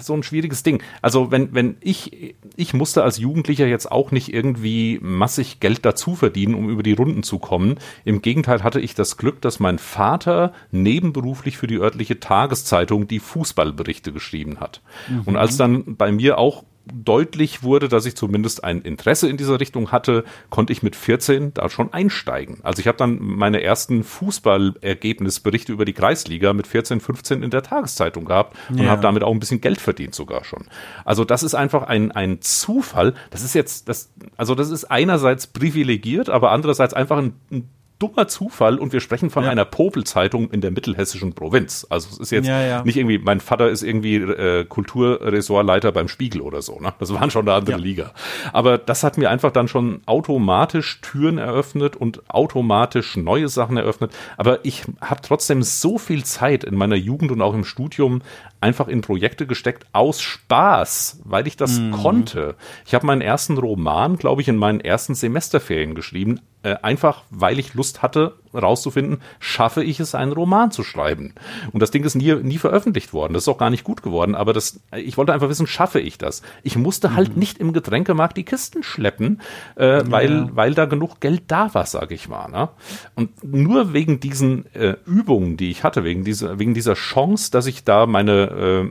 so 0.00 0.14
ein 0.14 0.22
schwieriges 0.22 0.62
Ding. 0.62 0.82
Also 1.02 1.30
wenn, 1.30 1.52
wenn 1.54 1.76
ich, 1.80 2.36
ich 2.56 2.74
musste 2.74 3.02
als 3.02 3.18
Jugendlicher 3.18 3.66
jetzt 3.66 3.90
auch 3.90 4.12
nicht 4.12 4.32
irgendwie 4.32 4.98
massig 5.02 5.60
Geld 5.60 5.84
dazu 5.84 6.14
verdienen, 6.14 6.54
um 6.54 6.68
über 6.68 6.82
die 6.82 6.92
Runden 6.92 7.22
zu 7.22 7.38
kommen. 7.38 7.76
Im 8.04 8.22
Gegenteil 8.22 8.62
hatte 8.62 8.80
ich 8.80 8.94
das 8.94 9.16
Glück, 9.16 9.40
dass 9.40 9.60
mein 9.60 9.78
Vater 9.78 10.52
nebenberuflich 10.70 11.56
für 11.56 11.66
die 11.66 11.78
örtliche 11.78 12.20
Tageszeitung 12.20 13.08
die 13.08 13.20
Fußballberichte 13.20 14.12
geschrieben 14.12 14.60
hat. 14.60 14.80
Mhm. 15.08 15.22
Und 15.24 15.36
als 15.36 15.56
dann 15.56 15.96
bei 15.96 16.12
mir 16.12 16.38
auch 16.38 16.64
deutlich 16.92 17.62
wurde, 17.62 17.88
dass 17.88 18.06
ich 18.06 18.16
zumindest 18.16 18.62
ein 18.62 18.82
Interesse 18.82 19.28
in 19.28 19.36
dieser 19.36 19.60
Richtung 19.60 19.90
hatte, 19.92 20.24
konnte 20.50 20.72
ich 20.72 20.82
mit 20.82 20.96
14 20.96 21.54
da 21.54 21.68
schon 21.68 21.92
einsteigen. 21.92 22.58
Also 22.62 22.80
ich 22.80 22.88
habe 22.88 22.98
dann 22.98 23.18
meine 23.20 23.62
ersten 23.62 24.04
Fußballergebnisberichte 24.04 25.72
über 25.72 25.84
die 25.84 25.94
Kreisliga 25.94 26.52
mit 26.52 26.66
14, 26.66 27.00
15 27.00 27.42
in 27.42 27.50
der 27.50 27.62
Tageszeitung 27.62 28.26
gehabt 28.26 28.56
und 28.68 28.78
ja. 28.78 28.90
habe 28.90 29.02
damit 29.02 29.22
auch 29.22 29.32
ein 29.32 29.40
bisschen 29.40 29.60
Geld 29.60 29.80
verdient 29.80 30.14
sogar 30.14 30.44
schon. 30.44 30.66
Also 31.04 31.24
das 31.24 31.42
ist 31.42 31.54
einfach 31.54 31.84
ein, 31.84 32.12
ein 32.12 32.40
Zufall. 32.42 33.14
Das 33.30 33.42
ist 33.42 33.54
jetzt, 33.54 33.88
das, 33.88 34.10
also 34.36 34.54
das 34.54 34.70
ist 34.70 34.84
einerseits 34.84 35.46
privilegiert, 35.46 36.28
aber 36.28 36.50
andererseits 36.52 36.94
einfach 36.94 37.18
ein, 37.18 37.34
ein 37.50 37.68
dummer 38.04 38.28
Zufall 38.28 38.78
und 38.78 38.92
wir 38.92 39.00
sprechen 39.00 39.30
von 39.30 39.44
ja. 39.44 39.50
einer 39.50 39.64
Popelzeitung 39.64 40.50
in 40.50 40.60
der 40.60 40.70
mittelhessischen 40.70 41.32
Provinz. 41.32 41.86
Also 41.88 42.08
es 42.12 42.18
ist 42.18 42.30
jetzt 42.30 42.46
ja, 42.46 42.62
ja. 42.62 42.84
nicht 42.84 42.96
irgendwie, 42.96 43.18
mein 43.18 43.40
Vater 43.40 43.70
ist 43.70 43.82
irgendwie 43.82 44.16
äh, 44.16 44.64
Kulturressortleiter 44.64 45.92
beim 45.92 46.08
Spiegel 46.08 46.40
oder 46.42 46.62
so. 46.62 46.78
Ne? 46.80 46.92
Das 46.98 47.12
waren 47.12 47.30
schon 47.30 47.48
eine 47.48 47.56
andere 47.56 47.78
Liga. 47.78 48.12
Aber 48.52 48.78
das 48.78 49.02
hat 49.02 49.16
mir 49.16 49.30
einfach 49.30 49.52
dann 49.52 49.68
schon 49.68 50.02
automatisch 50.06 51.00
Türen 51.00 51.38
eröffnet 51.38 51.96
und 51.96 52.28
automatisch 52.28 53.16
neue 53.16 53.48
Sachen 53.48 53.76
eröffnet. 53.76 54.12
Aber 54.36 54.64
ich 54.64 54.84
habe 55.00 55.22
trotzdem 55.22 55.62
so 55.62 55.98
viel 55.98 56.24
Zeit 56.24 56.64
in 56.64 56.74
meiner 56.74 56.96
Jugend 56.96 57.32
und 57.32 57.40
auch 57.40 57.54
im 57.54 57.64
Studium 57.64 58.22
einfach 58.60 58.88
in 58.88 59.00
Projekte 59.00 59.46
gesteckt 59.46 59.86
aus 59.92 60.20
Spaß, 60.20 61.20
weil 61.24 61.46
ich 61.46 61.56
das 61.56 61.78
mhm. 61.78 61.92
konnte. 61.92 62.54
Ich 62.86 62.94
habe 62.94 63.06
meinen 63.06 63.20
ersten 63.20 63.58
Roman, 63.58 64.16
glaube 64.16 64.42
ich, 64.42 64.48
in 64.48 64.56
meinen 64.56 64.80
ersten 64.80 65.14
Semesterferien 65.14 65.94
geschrieben, 65.94 66.40
äh, 66.64 66.76
einfach 66.82 67.22
weil 67.30 67.58
ich 67.58 67.74
Lust 67.74 68.02
hatte, 68.02 68.34
rauszufinden, 68.54 69.20
schaffe 69.38 69.82
ich 69.82 70.00
es, 70.00 70.14
einen 70.14 70.32
Roman 70.32 70.70
zu 70.70 70.82
schreiben. 70.82 71.34
Und 71.72 71.80
das 71.80 71.90
Ding 71.90 72.04
ist 72.04 72.14
nie, 72.14 72.34
nie 72.34 72.58
veröffentlicht 72.58 73.12
worden. 73.12 73.34
Das 73.34 73.44
ist 73.44 73.48
auch 73.48 73.58
gar 73.58 73.70
nicht 73.70 73.84
gut 73.84 74.02
geworden, 74.02 74.34
aber 74.34 74.52
das, 74.52 74.80
ich 74.96 75.16
wollte 75.16 75.32
einfach 75.32 75.48
wissen, 75.48 75.66
schaffe 75.66 76.00
ich 76.00 76.18
das? 76.18 76.42
Ich 76.62 76.76
musste 76.76 77.14
halt 77.14 77.34
mhm. 77.34 77.38
nicht 77.38 77.58
im 77.58 77.72
Getränkemarkt 77.72 78.36
die 78.36 78.44
Kisten 78.44 78.82
schleppen, 78.82 79.40
äh, 79.76 79.98
ja. 79.98 80.10
weil, 80.10 80.48
weil 80.56 80.74
da 80.74 80.86
genug 80.86 81.20
Geld 81.20 81.42
da 81.48 81.74
war, 81.74 81.86
sage 81.86 82.14
ich 82.14 82.28
mal. 82.28 82.48
Ne? 82.48 82.68
Und 83.14 83.44
nur 83.44 83.92
wegen 83.92 84.20
diesen 84.20 84.72
äh, 84.74 84.96
Übungen, 85.04 85.56
die 85.56 85.70
ich 85.70 85.84
hatte, 85.84 86.04
wegen 86.04 86.24
dieser, 86.24 86.58
wegen 86.58 86.74
dieser 86.74 86.94
Chance, 86.94 87.50
dass 87.50 87.66
ich 87.66 87.84
da 87.84 88.06
meine 88.06 88.32
äh, 88.32 88.90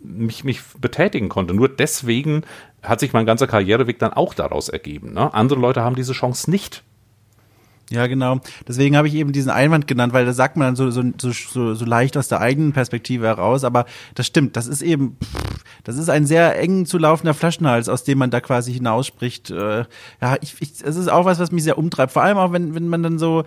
mich, 0.00 0.44
mich 0.44 0.62
betätigen 0.80 1.28
konnte. 1.28 1.54
Nur 1.54 1.68
deswegen 1.68 2.42
hat 2.82 3.00
sich 3.00 3.12
mein 3.12 3.26
ganzer 3.26 3.46
Karriereweg 3.46 3.98
dann 3.98 4.12
auch 4.12 4.34
daraus 4.34 4.68
ergeben. 4.68 5.12
Ne? 5.14 5.32
Andere 5.32 5.60
Leute 5.60 5.82
haben 5.82 5.96
diese 5.96 6.12
Chance 6.12 6.50
nicht. 6.50 6.82
Ja, 7.92 8.06
genau. 8.06 8.40
Deswegen 8.66 8.96
habe 8.96 9.06
ich 9.06 9.14
eben 9.14 9.32
diesen 9.32 9.50
Einwand 9.50 9.86
genannt, 9.86 10.14
weil 10.14 10.24
da 10.24 10.32
sagt 10.32 10.56
man 10.56 10.68
dann 10.68 10.76
so, 10.76 10.90
so, 10.90 11.02
so, 11.20 11.74
so 11.74 11.84
leicht 11.84 12.16
aus 12.16 12.28
der 12.28 12.40
eigenen 12.40 12.72
Perspektive 12.72 13.26
heraus. 13.26 13.64
Aber 13.64 13.84
das 14.14 14.26
stimmt, 14.26 14.56
das 14.56 14.66
ist 14.66 14.80
eben, 14.80 15.18
das 15.84 15.98
ist 15.98 16.08
ein 16.08 16.24
sehr 16.24 16.58
eng 16.58 16.86
zu 16.86 16.96
laufender 16.96 17.34
Flaschenhals, 17.34 17.90
aus 17.90 18.02
dem 18.04 18.16
man 18.16 18.30
da 18.30 18.40
quasi 18.40 18.72
hinausspricht. 18.72 19.50
Äh, 19.50 19.84
ja, 20.22 20.36
ich, 20.40 20.56
ich, 20.60 20.72
es 20.82 20.96
ist 20.96 21.08
auch 21.08 21.26
was, 21.26 21.38
was 21.38 21.52
mich 21.52 21.64
sehr 21.64 21.76
umtreibt. 21.76 22.12
Vor 22.12 22.22
allem 22.22 22.38
auch, 22.38 22.52
wenn, 22.52 22.74
wenn 22.74 22.88
man 22.88 23.02
dann 23.02 23.18
so 23.18 23.44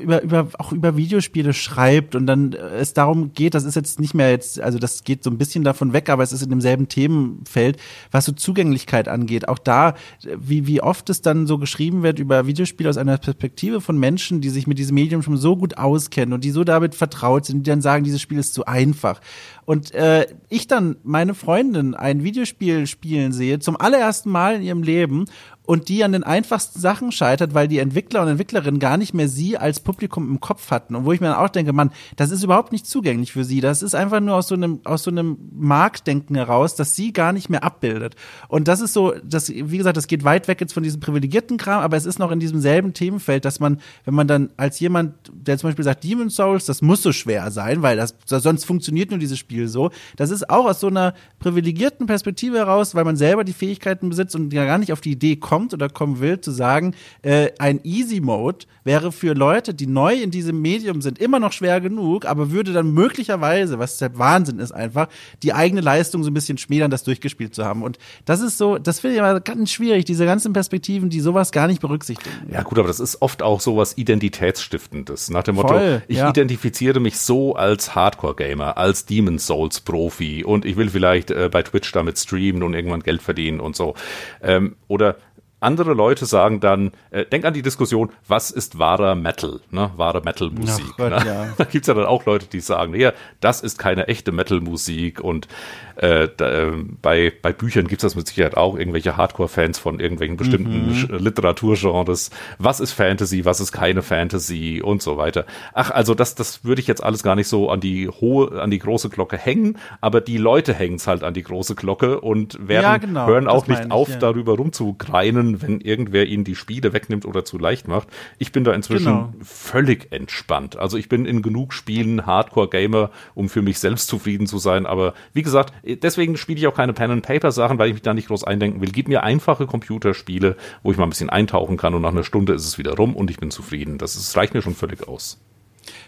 über, 0.00 0.22
über, 0.22 0.48
auch 0.58 0.70
über 0.70 0.96
Videospiele 0.96 1.52
schreibt 1.52 2.14
und 2.14 2.26
dann 2.26 2.52
es 2.52 2.94
darum 2.94 3.32
geht, 3.32 3.54
das 3.54 3.64
ist 3.64 3.74
jetzt 3.74 3.98
nicht 3.98 4.14
mehr 4.14 4.30
jetzt, 4.30 4.60
also 4.60 4.78
das 4.78 5.02
geht 5.02 5.24
so 5.24 5.30
ein 5.30 5.38
bisschen 5.38 5.64
davon 5.64 5.92
weg, 5.92 6.08
aber 6.08 6.22
es 6.22 6.32
ist 6.32 6.42
in 6.42 6.50
demselben 6.50 6.86
Themenfeld, 6.86 7.78
was 8.12 8.26
so 8.26 8.32
Zugänglichkeit 8.32 9.08
angeht. 9.08 9.48
Auch 9.48 9.58
da, 9.58 9.94
wie, 10.22 10.68
wie 10.68 10.80
oft 10.80 11.10
es 11.10 11.22
dann 11.22 11.48
so 11.48 11.58
geschrieben 11.58 12.04
wird 12.04 12.20
über 12.20 12.46
Videospiele 12.46 12.88
aus 12.88 12.96
einer 12.96 13.18
Perspektive, 13.18 13.71
Perspektive 13.72 13.80
von 13.80 13.98
Menschen, 13.98 14.40
die 14.40 14.50
sich 14.50 14.66
mit 14.66 14.78
diesem 14.78 14.94
Medium 14.94 15.22
schon 15.22 15.36
so 15.36 15.56
gut 15.56 15.78
auskennen 15.78 16.32
und 16.32 16.44
die 16.44 16.50
so 16.50 16.64
damit 16.64 16.94
vertraut 16.94 17.46
sind, 17.46 17.66
die 17.66 17.70
dann 17.70 17.80
sagen, 17.80 18.04
dieses 18.04 18.20
Spiel 18.20 18.38
ist 18.38 18.54
zu 18.54 18.66
einfach. 18.66 19.20
Und 19.64 19.94
äh, 19.94 20.26
ich 20.48 20.66
dann 20.66 20.96
meine 21.02 21.34
Freundin 21.34 21.94
ein 21.94 22.22
Videospiel 22.22 22.86
spielen 22.86 23.32
sehe, 23.32 23.58
zum 23.58 23.76
allerersten 23.76 24.30
Mal 24.30 24.56
in 24.56 24.62
ihrem 24.62 24.82
Leben 24.82 25.24
und 25.64 25.88
die 25.88 26.02
an 26.02 26.12
den 26.12 26.24
einfachsten 26.24 26.80
Sachen 26.80 27.12
scheitert, 27.12 27.54
weil 27.54 27.68
die 27.68 27.78
Entwickler 27.78 28.22
und 28.22 28.28
Entwicklerinnen 28.28 28.80
gar 28.80 28.96
nicht 28.96 29.14
mehr 29.14 29.28
sie 29.28 29.56
als 29.56 29.78
Publikum 29.78 30.28
im 30.28 30.40
Kopf 30.40 30.70
hatten. 30.70 30.96
Und 30.96 31.04
wo 31.04 31.12
ich 31.12 31.20
mir 31.20 31.28
dann 31.28 31.36
auch 31.36 31.50
denke, 31.50 31.72
Mann, 31.72 31.92
das 32.16 32.30
ist 32.32 32.42
überhaupt 32.42 32.72
nicht 32.72 32.86
zugänglich 32.86 33.32
für 33.32 33.44
sie. 33.44 33.60
Das 33.60 33.82
ist 33.82 33.94
einfach 33.94 34.20
nur 34.20 34.34
aus 34.34 34.48
so 34.48 34.56
einem, 34.56 34.80
aus 34.84 35.04
so 35.04 35.10
einem 35.10 35.38
Marktdenken 35.54 36.34
heraus, 36.34 36.74
dass 36.74 36.96
sie 36.96 37.12
gar 37.12 37.32
nicht 37.32 37.48
mehr 37.48 37.62
abbildet. 37.62 38.16
Und 38.48 38.66
das 38.66 38.80
ist 38.80 38.92
so, 38.92 39.14
das, 39.24 39.50
wie 39.50 39.78
gesagt, 39.78 39.96
das 39.96 40.08
geht 40.08 40.24
weit 40.24 40.48
weg 40.48 40.60
jetzt 40.60 40.72
von 40.72 40.82
diesem 40.82 41.00
privilegierten 41.00 41.58
Kram, 41.58 41.82
aber 41.82 41.96
es 41.96 42.06
ist 42.06 42.18
noch 42.18 42.32
in 42.32 42.40
diesem 42.40 42.60
selben 42.60 42.92
Themenfeld, 42.92 43.44
dass 43.44 43.60
man, 43.60 43.80
wenn 44.04 44.14
man 44.14 44.26
dann 44.26 44.50
als 44.56 44.80
jemand, 44.80 45.14
der 45.32 45.58
zum 45.58 45.68
Beispiel 45.68 45.84
sagt, 45.84 46.02
Demon 46.02 46.30
Souls, 46.30 46.66
das 46.66 46.82
muss 46.82 47.02
so 47.02 47.12
schwer 47.12 47.52
sein, 47.52 47.82
weil 47.82 47.96
das, 47.96 48.16
sonst 48.26 48.64
funktioniert 48.64 49.10
nur 49.10 49.20
dieses 49.20 49.38
Spiel 49.38 49.68
so. 49.68 49.90
Das 50.16 50.30
ist 50.30 50.50
auch 50.50 50.66
aus 50.66 50.80
so 50.80 50.88
einer 50.88 51.14
privilegierten 51.38 52.06
Perspektive 52.08 52.58
heraus, 52.58 52.96
weil 52.96 53.04
man 53.04 53.16
selber 53.16 53.44
die 53.44 53.52
Fähigkeiten 53.52 54.08
besitzt 54.08 54.34
und 54.34 54.50
gar 54.50 54.78
nicht 54.78 54.92
auf 54.92 55.00
die 55.00 55.12
Idee 55.12 55.36
kommt 55.36 55.51
oder 55.52 55.88
kommen 55.88 56.20
will, 56.20 56.40
zu 56.40 56.50
sagen, 56.50 56.94
äh, 57.22 57.50
ein 57.58 57.80
Easy 57.84 58.20
Mode 58.20 58.66
wäre 58.84 59.12
für 59.12 59.34
Leute, 59.34 59.74
die 59.74 59.86
neu 59.86 60.14
in 60.14 60.30
diesem 60.30 60.60
Medium 60.60 61.02
sind, 61.02 61.18
immer 61.18 61.38
noch 61.38 61.52
schwer 61.52 61.80
genug, 61.80 62.24
aber 62.24 62.50
würde 62.50 62.72
dann 62.72 62.92
möglicherweise, 62.92 63.78
was 63.78 63.98
der 63.98 64.18
Wahnsinn 64.18 64.58
ist 64.58 64.72
einfach, 64.72 65.08
die 65.42 65.52
eigene 65.52 65.80
Leistung 65.80 66.24
so 66.24 66.30
ein 66.30 66.34
bisschen 66.34 66.58
schmälern, 66.58 66.90
das 66.90 67.04
durchgespielt 67.04 67.54
zu 67.54 67.64
haben. 67.64 67.82
Und 67.82 67.98
das 68.24 68.40
ist 68.40 68.58
so, 68.58 68.78
das 68.78 69.00
finde 69.00 69.16
ich 69.16 69.22
aber 69.22 69.40
ganz 69.40 69.70
schwierig, 69.70 70.04
diese 70.04 70.24
ganzen 70.24 70.52
Perspektiven, 70.52 71.10
die 71.10 71.20
sowas 71.20 71.52
gar 71.52 71.66
nicht 71.66 71.80
berücksichtigen. 71.80 72.34
Ja 72.50 72.62
gut, 72.62 72.78
aber 72.78 72.88
das 72.88 73.00
ist 73.00 73.20
oft 73.20 73.42
auch 73.42 73.60
sowas 73.60 73.96
Identitätsstiftendes. 73.96 75.30
Nach 75.30 75.42
dem 75.42 75.56
Motto, 75.56 75.74
Voll, 75.74 76.02
ich 76.08 76.18
ja. 76.18 76.30
identifiziere 76.30 77.00
mich 77.00 77.18
so 77.18 77.54
als 77.54 77.94
Hardcore-Gamer, 77.94 78.78
als 78.78 79.06
Demon 79.06 79.38
Souls-Profi 79.38 80.44
und 80.44 80.64
ich 80.64 80.76
will 80.76 80.88
vielleicht 80.88 81.30
äh, 81.30 81.48
bei 81.50 81.62
Twitch 81.62 81.92
damit 81.92 82.18
streamen 82.18 82.62
und 82.62 82.74
irgendwann 82.74 83.02
Geld 83.02 83.22
verdienen 83.22 83.60
und 83.60 83.76
so. 83.76 83.94
Ähm, 84.42 84.76
oder 84.88 85.16
andere 85.62 85.94
Leute 85.94 86.26
sagen 86.26 86.60
dann, 86.60 86.92
äh, 87.10 87.24
denk 87.24 87.44
an 87.44 87.54
die 87.54 87.62
Diskussion, 87.62 88.10
was 88.26 88.50
ist 88.50 88.78
wahrer 88.78 89.14
Metal, 89.14 89.60
ne? 89.70 89.90
wahre 89.96 90.22
Metal-Musik. 90.22 90.98
Ne? 90.98 91.10
Ja. 91.10 91.48
Da 91.58 91.64
gibt's 91.64 91.88
ja 91.88 91.94
dann 91.94 92.06
auch 92.06 92.24
Leute, 92.24 92.46
die 92.46 92.60
sagen, 92.60 92.94
ja, 92.94 93.12
das 93.40 93.60
ist 93.60 93.78
keine 93.78 94.08
echte 94.08 94.32
Metal-Musik 94.32 95.20
und 95.20 95.48
äh, 95.96 96.28
da, 96.36 96.50
äh, 96.50 96.72
bei, 97.00 97.32
bei 97.42 97.52
Büchern 97.52 97.86
gibt's 97.86 98.02
das 98.02 98.16
mit 98.16 98.26
Sicherheit 98.26 98.56
auch, 98.56 98.76
irgendwelche 98.76 99.16
Hardcore-Fans 99.16 99.78
von 99.78 100.00
irgendwelchen 100.00 100.36
bestimmten 100.36 100.88
mhm. 100.88 101.16
Literaturgenres. 101.18 102.30
Was 102.58 102.80
ist 102.80 102.92
Fantasy, 102.92 103.44
was 103.44 103.60
ist 103.60 103.72
keine 103.72 104.02
Fantasy 104.02 104.80
und 104.82 105.02
so 105.02 105.16
weiter. 105.16 105.44
Ach, 105.74 105.90
also 105.90 106.14
das, 106.14 106.34
das 106.34 106.64
würde 106.64 106.80
ich 106.80 106.86
jetzt 106.86 107.02
alles 107.02 107.22
gar 107.22 107.36
nicht 107.36 107.48
so 107.48 107.70
an 107.70 107.80
die 107.80 108.08
hohe, 108.08 108.60
an 108.60 108.70
die 108.70 108.78
große 108.78 109.10
Glocke 109.10 109.36
hängen, 109.36 109.78
aber 110.00 110.20
die 110.20 110.38
Leute 110.38 110.74
hängen's 110.74 111.06
halt 111.06 111.22
an 111.22 111.34
die 111.34 111.42
große 111.42 111.74
Glocke 111.74 112.20
und 112.20 112.68
werden, 112.68 112.82
ja, 112.82 112.96
genau, 112.96 113.26
hören 113.26 113.48
auch 113.48 113.66
nicht 113.66 113.84
ich, 113.84 113.90
auf, 113.90 114.08
ja. 114.08 114.16
darüber 114.16 114.56
rumzugreinen, 114.56 115.51
wenn 115.60 115.80
irgendwer 115.80 116.26
ihnen 116.26 116.44
die 116.44 116.54
Spiele 116.54 116.92
wegnimmt 116.92 117.26
oder 117.26 117.44
zu 117.44 117.58
leicht 117.58 117.88
macht. 117.88 118.08
Ich 118.38 118.52
bin 118.52 118.64
da 118.64 118.72
inzwischen 118.72 119.04
genau. 119.04 119.34
völlig 119.42 120.12
entspannt. 120.12 120.76
Also 120.76 120.96
ich 120.96 121.08
bin 121.08 121.26
in 121.26 121.42
genug 121.42 121.74
Spielen 121.74 122.24
Hardcore-Gamer, 122.24 123.10
um 123.34 123.48
für 123.48 123.60
mich 123.60 123.78
selbst 123.78 124.08
zufrieden 124.08 124.46
zu 124.46 124.58
sein, 124.58 124.86
aber 124.86 125.14
wie 125.34 125.42
gesagt, 125.42 125.74
deswegen 125.84 126.36
spiele 126.36 126.58
ich 126.58 126.66
auch 126.66 126.74
keine 126.74 126.92
Pen-and-Paper-Sachen, 126.92 127.78
weil 127.78 127.88
ich 127.88 127.94
mich 127.94 128.02
da 128.02 128.14
nicht 128.14 128.28
groß 128.28 128.44
eindenken 128.44 128.80
will. 128.80 128.90
Gib 128.92 129.08
mir 129.08 129.22
einfache 129.22 129.66
Computerspiele, 129.66 130.56
wo 130.82 130.92
ich 130.92 130.96
mal 130.96 131.04
ein 131.04 131.10
bisschen 131.10 131.30
eintauchen 131.30 131.76
kann 131.76 131.94
und 131.94 132.02
nach 132.02 132.12
einer 132.12 132.24
Stunde 132.24 132.54
ist 132.54 132.66
es 132.66 132.78
wieder 132.78 132.94
rum 132.94 133.16
und 133.16 133.30
ich 133.30 133.38
bin 133.38 133.50
zufrieden. 133.50 133.98
Das, 133.98 134.16
ist, 134.16 134.36
reicht 134.36 134.54
mir 134.54 134.62
schon 134.62 134.74
völlig 134.74 135.08
aus. 135.08 135.38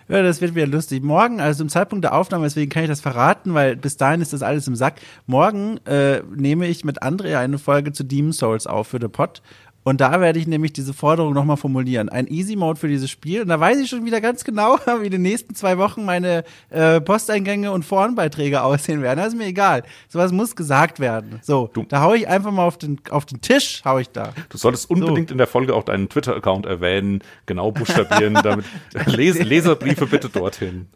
Ja, 0.07 0.23
das 0.23 0.43
wird 0.43 0.55
wieder 0.55 0.67
lustig. 0.67 1.03
Morgen, 1.03 1.41
also 1.41 1.59
zum 1.59 1.71
Zeitpunkt 1.71 2.05
der 2.05 2.15
Aufnahme, 2.15 2.45
deswegen 2.45 2.71
kann 2.71 2.83
ich 2.83 2.91
das 2.91 3.01
verraten, 3.01 3.55
weil 3.55 3.75
bis 3.75 3.97
dahin 3.97 4.21
ist 4.21 4.35
das 4.35 4.43
alles 4.43 4.69
im 4.69 4.77
Sack. 4.77 5.01
Morgen 5.27 5.79
äh, 5.87 6.23
nehme 6.37 6.67
ich 6.67 6.85
mit 6.85 7.03
Andrea 7.03 7.41
eine 7.41 7.57
Folge 7.59 7.93
zu 7.93 8.05
Demon 8.05 8.33
Souls 8.33 8.67
auf 8.67 8.89
für 8.89 8.99
The 9.01 9.09
Pod. 9.09 9.41
Und 9.85 10.01
da 10.01 10.19
werde 10.21 10.39
ich 10.39 10.47
nämlich 10.47 10.73
diese 10.73 10.95
Forderung 10.95 11.35
nochmal 11.35 11.59
formulieren. 11.59 12.09
Ein 12.09 12.27
Easy 12.27 12.57
Mode 12.57 12.81
für 12.81 12.89
dieses 12.89 13.11
Spiel. 13.11 13.43
Und 13.43 13.49
da 13.49 13.61
weiß 13.61 13.79
ich 13.79 13.91
schon 13.91 14.07
wieder 14.07 14.23
ganz 14.23 14.43
genau, 14.43 14.79
wie 15.01 15.07
in 15.07 15.13
den 15.13 15.23
nächsten 15.23 15.55
zwei 15.55 15.77
Wochen 15.77 16.05
meine 16.05 16.43
äh, 16.71 17.03
Posteingänge 17.03 17.71
und 17.71 17.85
Forenbeiträge 17.85 18.63
aussehen 18.63 19.03
werden. 19.03 19.19
Das 19.19 19.29
ist 19.29 19.39
mir 19.39 19.47
egal. 19.47 19.83
Sowas 20.09 20.33
muss 20.33 20.57
gesagt 20.57 21.01
werden. 21.01 21.39
So, 21.43 21.69
du, 21.73 21.85
da 21.85 22.01
hau 22.01 22.15
ich 22.15 22.27
einfach 22.27 22.51
mal 22.51 22.65
auf 22.65 22.79
den, 22.79 22.99
auf 23.11 23.27
den 23.27 23.43
Tisch, 23.43 23.83
hau 23.85 23.99
ich 23.99 24.09
da. 24.09 24.33
Du 24.49 24.57
solltest 24.57 24.91
unbedingt 24.91 25.29
so. 25.29 25.35
in 25.35 25.39
der 25.39 25.47
Folge 25.47 25.75
auch 25.75 25.85
deinen 25.85 26.09
Twitter-Account 26.09 26.65
erwähnen, 26.65 27.21
genau 27.45 27.71
buchstabieren, 27.71 28.35
damit 28.43 28.65
Les 29.07 29.39
Leserbriefe 29.39 30.07
bitte 30.07 30.31
dorthin. 30.31 30.87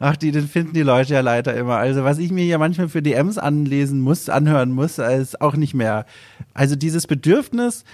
Ach, 0.00 0.16
die, 0.16 0.30
den 0.30 0.46
finden 0.46 0.74
die 0.74 0.82
Leute 0.82 1.14
ja 1.14 1.20
leider 1.20 1.54
immer. 1.54 1.76
Also, 1.76 2.04
was 2.04 2.18
ich 2.18 2.30
mir 2.30 2.44
ja 2.44 2.56
manchmal 2.56 2.88
für 2.88 3.02
DMs 3.02 3.36
anlesen 3.36 4.00
muss, 4.00 4.28
anhören 4.28 4.70
muss, 4.70 4.98
ist 4.98 5.40
auch 5.40 5.56
nicht 5.56 5.74
mehr. 5.74 6.06
Also, 6.54 6.76
dieses 6.76 7.08
Bedürfnis, 7.08 7.84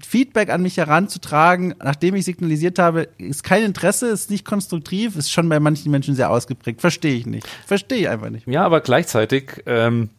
Feedback 0.00 0.50
an 0.50 0.62
mich 0.62 0.76
heranzutragen, 0.76 1.74
nachdem 1.82 2.14
ich 2.14 2.24
signalisiert 2.24 2.78
habe, 2.78 3.08
ist 3.18 3.44
kein 3.44 3.62
Interesse, 3.62 4.08
ist 4.08 4.30
nicht 4.30 4.44
konstruktiv, 4.44 5.16
ist 5.16 5.30
schon 5.30 5.48
bei 5.48 5.60
manchen 5.60 5.90
Menschen 5.90 6.14
sehr 6.14 6.30
ausgeprägt. 6.30 6.80
Verstehe 6.80 7.14
ich 7.14 7.26
nicht. 7.26 7.46
Verstehe 7.66 7.98
ich 7.98 8.08
einfach 8.08 8.30
nicht. 8.30 8.46
Ja, 8.46 8.64
aber 8.64 8.80
gleichzeitig 8.80 9.62
ähm, 9.66 10.10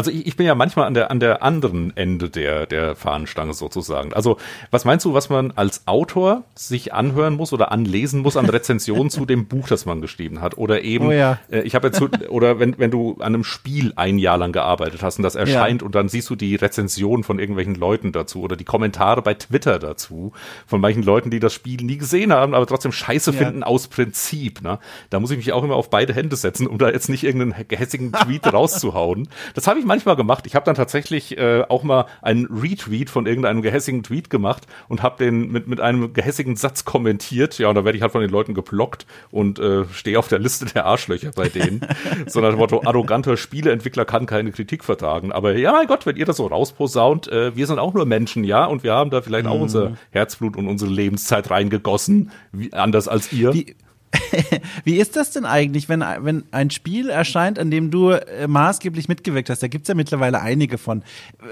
also 0.00 0.10
ich, 0.10 0.26
ich 0.26 0.36
bin 0.36 0.46
ja 0.46 0.54
manchmal 0.54 0.86
an 0.86 0.94
der, 0.94 1.10
an 1.10 1.20
der 1.20 1.42
anderen 1.42 1.94
Ende 1.94 2.30
der, 2.30 2.64
der 2.64 2.96
Fahnenstange 2.96 3.52
sozusagen. 3.52 4.14
Also 4.14 4.38
was 4.70 4.86
meinst 4.86 5.04
du, 5.04 5.12
was 5.12 5.28
man 5.28 5.50
als 5.50 5.86
Autor 5.86 6.44
sich 6.54 6.94
anhören 6.94 7.34
muss 7.34 7.52
oder 7.52 7.70
anlesen 7.70 8.22
muss 8.22 8.38
an 8.38 8.46
Rezensionen 8.48 9.10
zu 9.10 9.26
dem 9.26 9.44
Buch, 9.44 9.68
das 9.68 9.84
man 9.84 10.00
geschrieben 10.00 10.40
hat? 10.40 10.56
Oder 10.56 10.82
eben, 10.84 11.08
oh 11.08 11.12
ja. 11.12 11.38
äh, 11.50 11.60
ich 11.60 11.74
habe 11.74 11.88
jetzt, 11.88 12.00
oder 12.30 12.58
wenn, 12.58 12.78
wenn 12.78 12.90
du 12.90 13.18
an 13.20 13.34
einem 13.34 13.44
Spiel 13.44 13.92
ein 13.96 14.16
Jahr 14.16 14.38
lang 14.38 14.52
gearbeitet 14.52 15.02
hast 15.02 15.18
und 15.18 15.22
das 15.22 15.34
erscheint 15.34 15.82
ja. 15.82 15.86
und 15.86 15.94
dann 15.94 16.08
siehst 16.08 16.30
du 16.30 16.34
die 16.34 16.54
Rezensionen 16.54 17.22
von 17.22 17.38
irgendwelchen 17.38 17.74
Leuten 17.74 18.12
dazu 18.12 18.40
oder 18.40 18.56
die 18.56 18.64
Kommentare 18.64 19.20
bei 19.20 19.34
Twitter 19.34 19.78
dazu 19.78 20.32
von 20.66 20.80
manchen 20.80 21.02
Leuten, 21.02 21.30
die 21.30 21.40
das 21.40 21.52
Spiel 21.52 21.84
nie 21.84 21.98
gesehen 21.98 22.32
haben, 22.32 22.54
aber 22.54 22.66
trotzdem 22.66 22.92
scheiße 22.92 23.32
ja. 23.32 23.36
finden 23.36 23.62
aus 23.64 23.88
Prinzip. 23.88 24.62
Ne? 24.62 24.78
Da 25.10 25.20
muss 25.20 25.30
ich 25.30 25.36
mich 25.36 25.52
auch 25.52 25.62
immer 25.62 25.76
auf 25.76 25.90
beide 25.90 26.14
Hände 26.14 26.36
setzen, 26.36 26.66
um 26.66 26.78
da 26.78 26.88
jetzt 26.88 27.10
nicht 27.10 27.22
irgendeinen 27.22 27.68
gehässigen 27.68 28.12
Tweet 28.12 28.50
rauszuhauen. 28.50 29.28
Das 29.54 29.66
habe 29.66 29.78
ich 29.78 29.84
manchmal 29.90 30.14
gemacht. 30.14 30.46
Ich 30.46 30.54
habe 30.54 30.64
dann 30.64 30.76
tatsächlich 30.76 31.36
äh, 31.36 31.64
auch 31.68 31.82
mal 31.82 32.06
einen 32.22 32.46
Retweet 32.46 33.10
von 33.10 33.26
irgendeinem 33.26 33.60
gehässigen 33.60 34.04
Tweet 34.04 34.30
gemacht 34.30 34.68
und 34.88 35.02
habe 35.02 35.18
den 35.18 35.50
mit, 35.50 35.66
mit 35.66 35.80
einem 35.80 36.12
gehässigen 36.12 36.54
Satz 36.54 36.84
kommentiert. 36.84 37.58
Ja, 37.58 37.68
und 37.70 37.74
da 37.74 37.84
werde 37.84 37.96
ich 37.96 38.02
halt 38.02 38.12
von 38.12 38.20
den 38.20 38.30
Leuten 38.30 38.54
geblockt 38.54 39.04
und 39.32 39.58
äh, 39.58 39.84
stehe 39.92 40.16
auf 40.16 40.28
der 40.28 40.38
Liste 40.38 40.66
der 40.66 40.86
Arschlöcher 40.86 41.32
bei 41.34 41.48
denen. 41.48 41.80
so 42.26 42.40
nach 42.40 42.50
dem 42.50 42.58
Motto, 42.58 42.82
arroganter 42.84 43.36
Spieleentwickler 43.36 44.04
kann 44.04 44.26
keine 44.26 44.52
Kritik 44.52 44.84
vertragen. 44.84 45.32
Aber 45.32 45.56
ja, 45.56 45.72
mein 45.72 45.88
Gott, 45.88 46.06
wenn 46.06 46.14
ihr 46.14 46.24
das 46.24 46.36
so 46.36 46.46
rausposaunt, 46.46 47.26
äh, 47.26 47.56
wir 47.56 47.66
sind 47.66 47.80
auch 47.80 47.92
nur 47.92 48.06
Menschen, 48.06 48.44
ja, 48.44 48.66
und 48.66 48.84
wir 48.84 48.94
haben 48.94 49.10
da 49.10 49.22
vielleicht 49.22 49.48
auch 49.48 49.56
mhm. 49.56 49.62
unser 49.62 49.92
Herzblut 50.10 50.56
und 50.56 50.68
unsere 50.68 50.92
Lebenszeit 50.92 51.50
reingegossen, 51.50 52.30
wie, 52.52 52.72
anders 52.72 53.08
als 53.08 53.32
ihr. 53.32 53.50
Die 53.50 53.74
Wie 54.84 54.96
ist 54.96 55.16
das 55.16 55.30
denn 55.30 55.44
eigentlich, 55.44 55.88
wenn, 55.88 56.00
wenn 56.00 56.44
ein 56.50 56.70
Spiel 56.70 57.10
erscheint, 57.10 57.58
an 57.58 57.70
dem 57.70 57.90
du 57.90 58.10
äh, 58.10 58.46
maßgeblich 58.48 59.08
mitgewirkt 59.08 59.50
hast? 59.50 59.62
Da 59.62 59.68
gibt's 59.68 59.88
ja 59.88 59.94
mittlerweile 59.94 60.40
einige 60.40 60.78
von. 60.78 61.02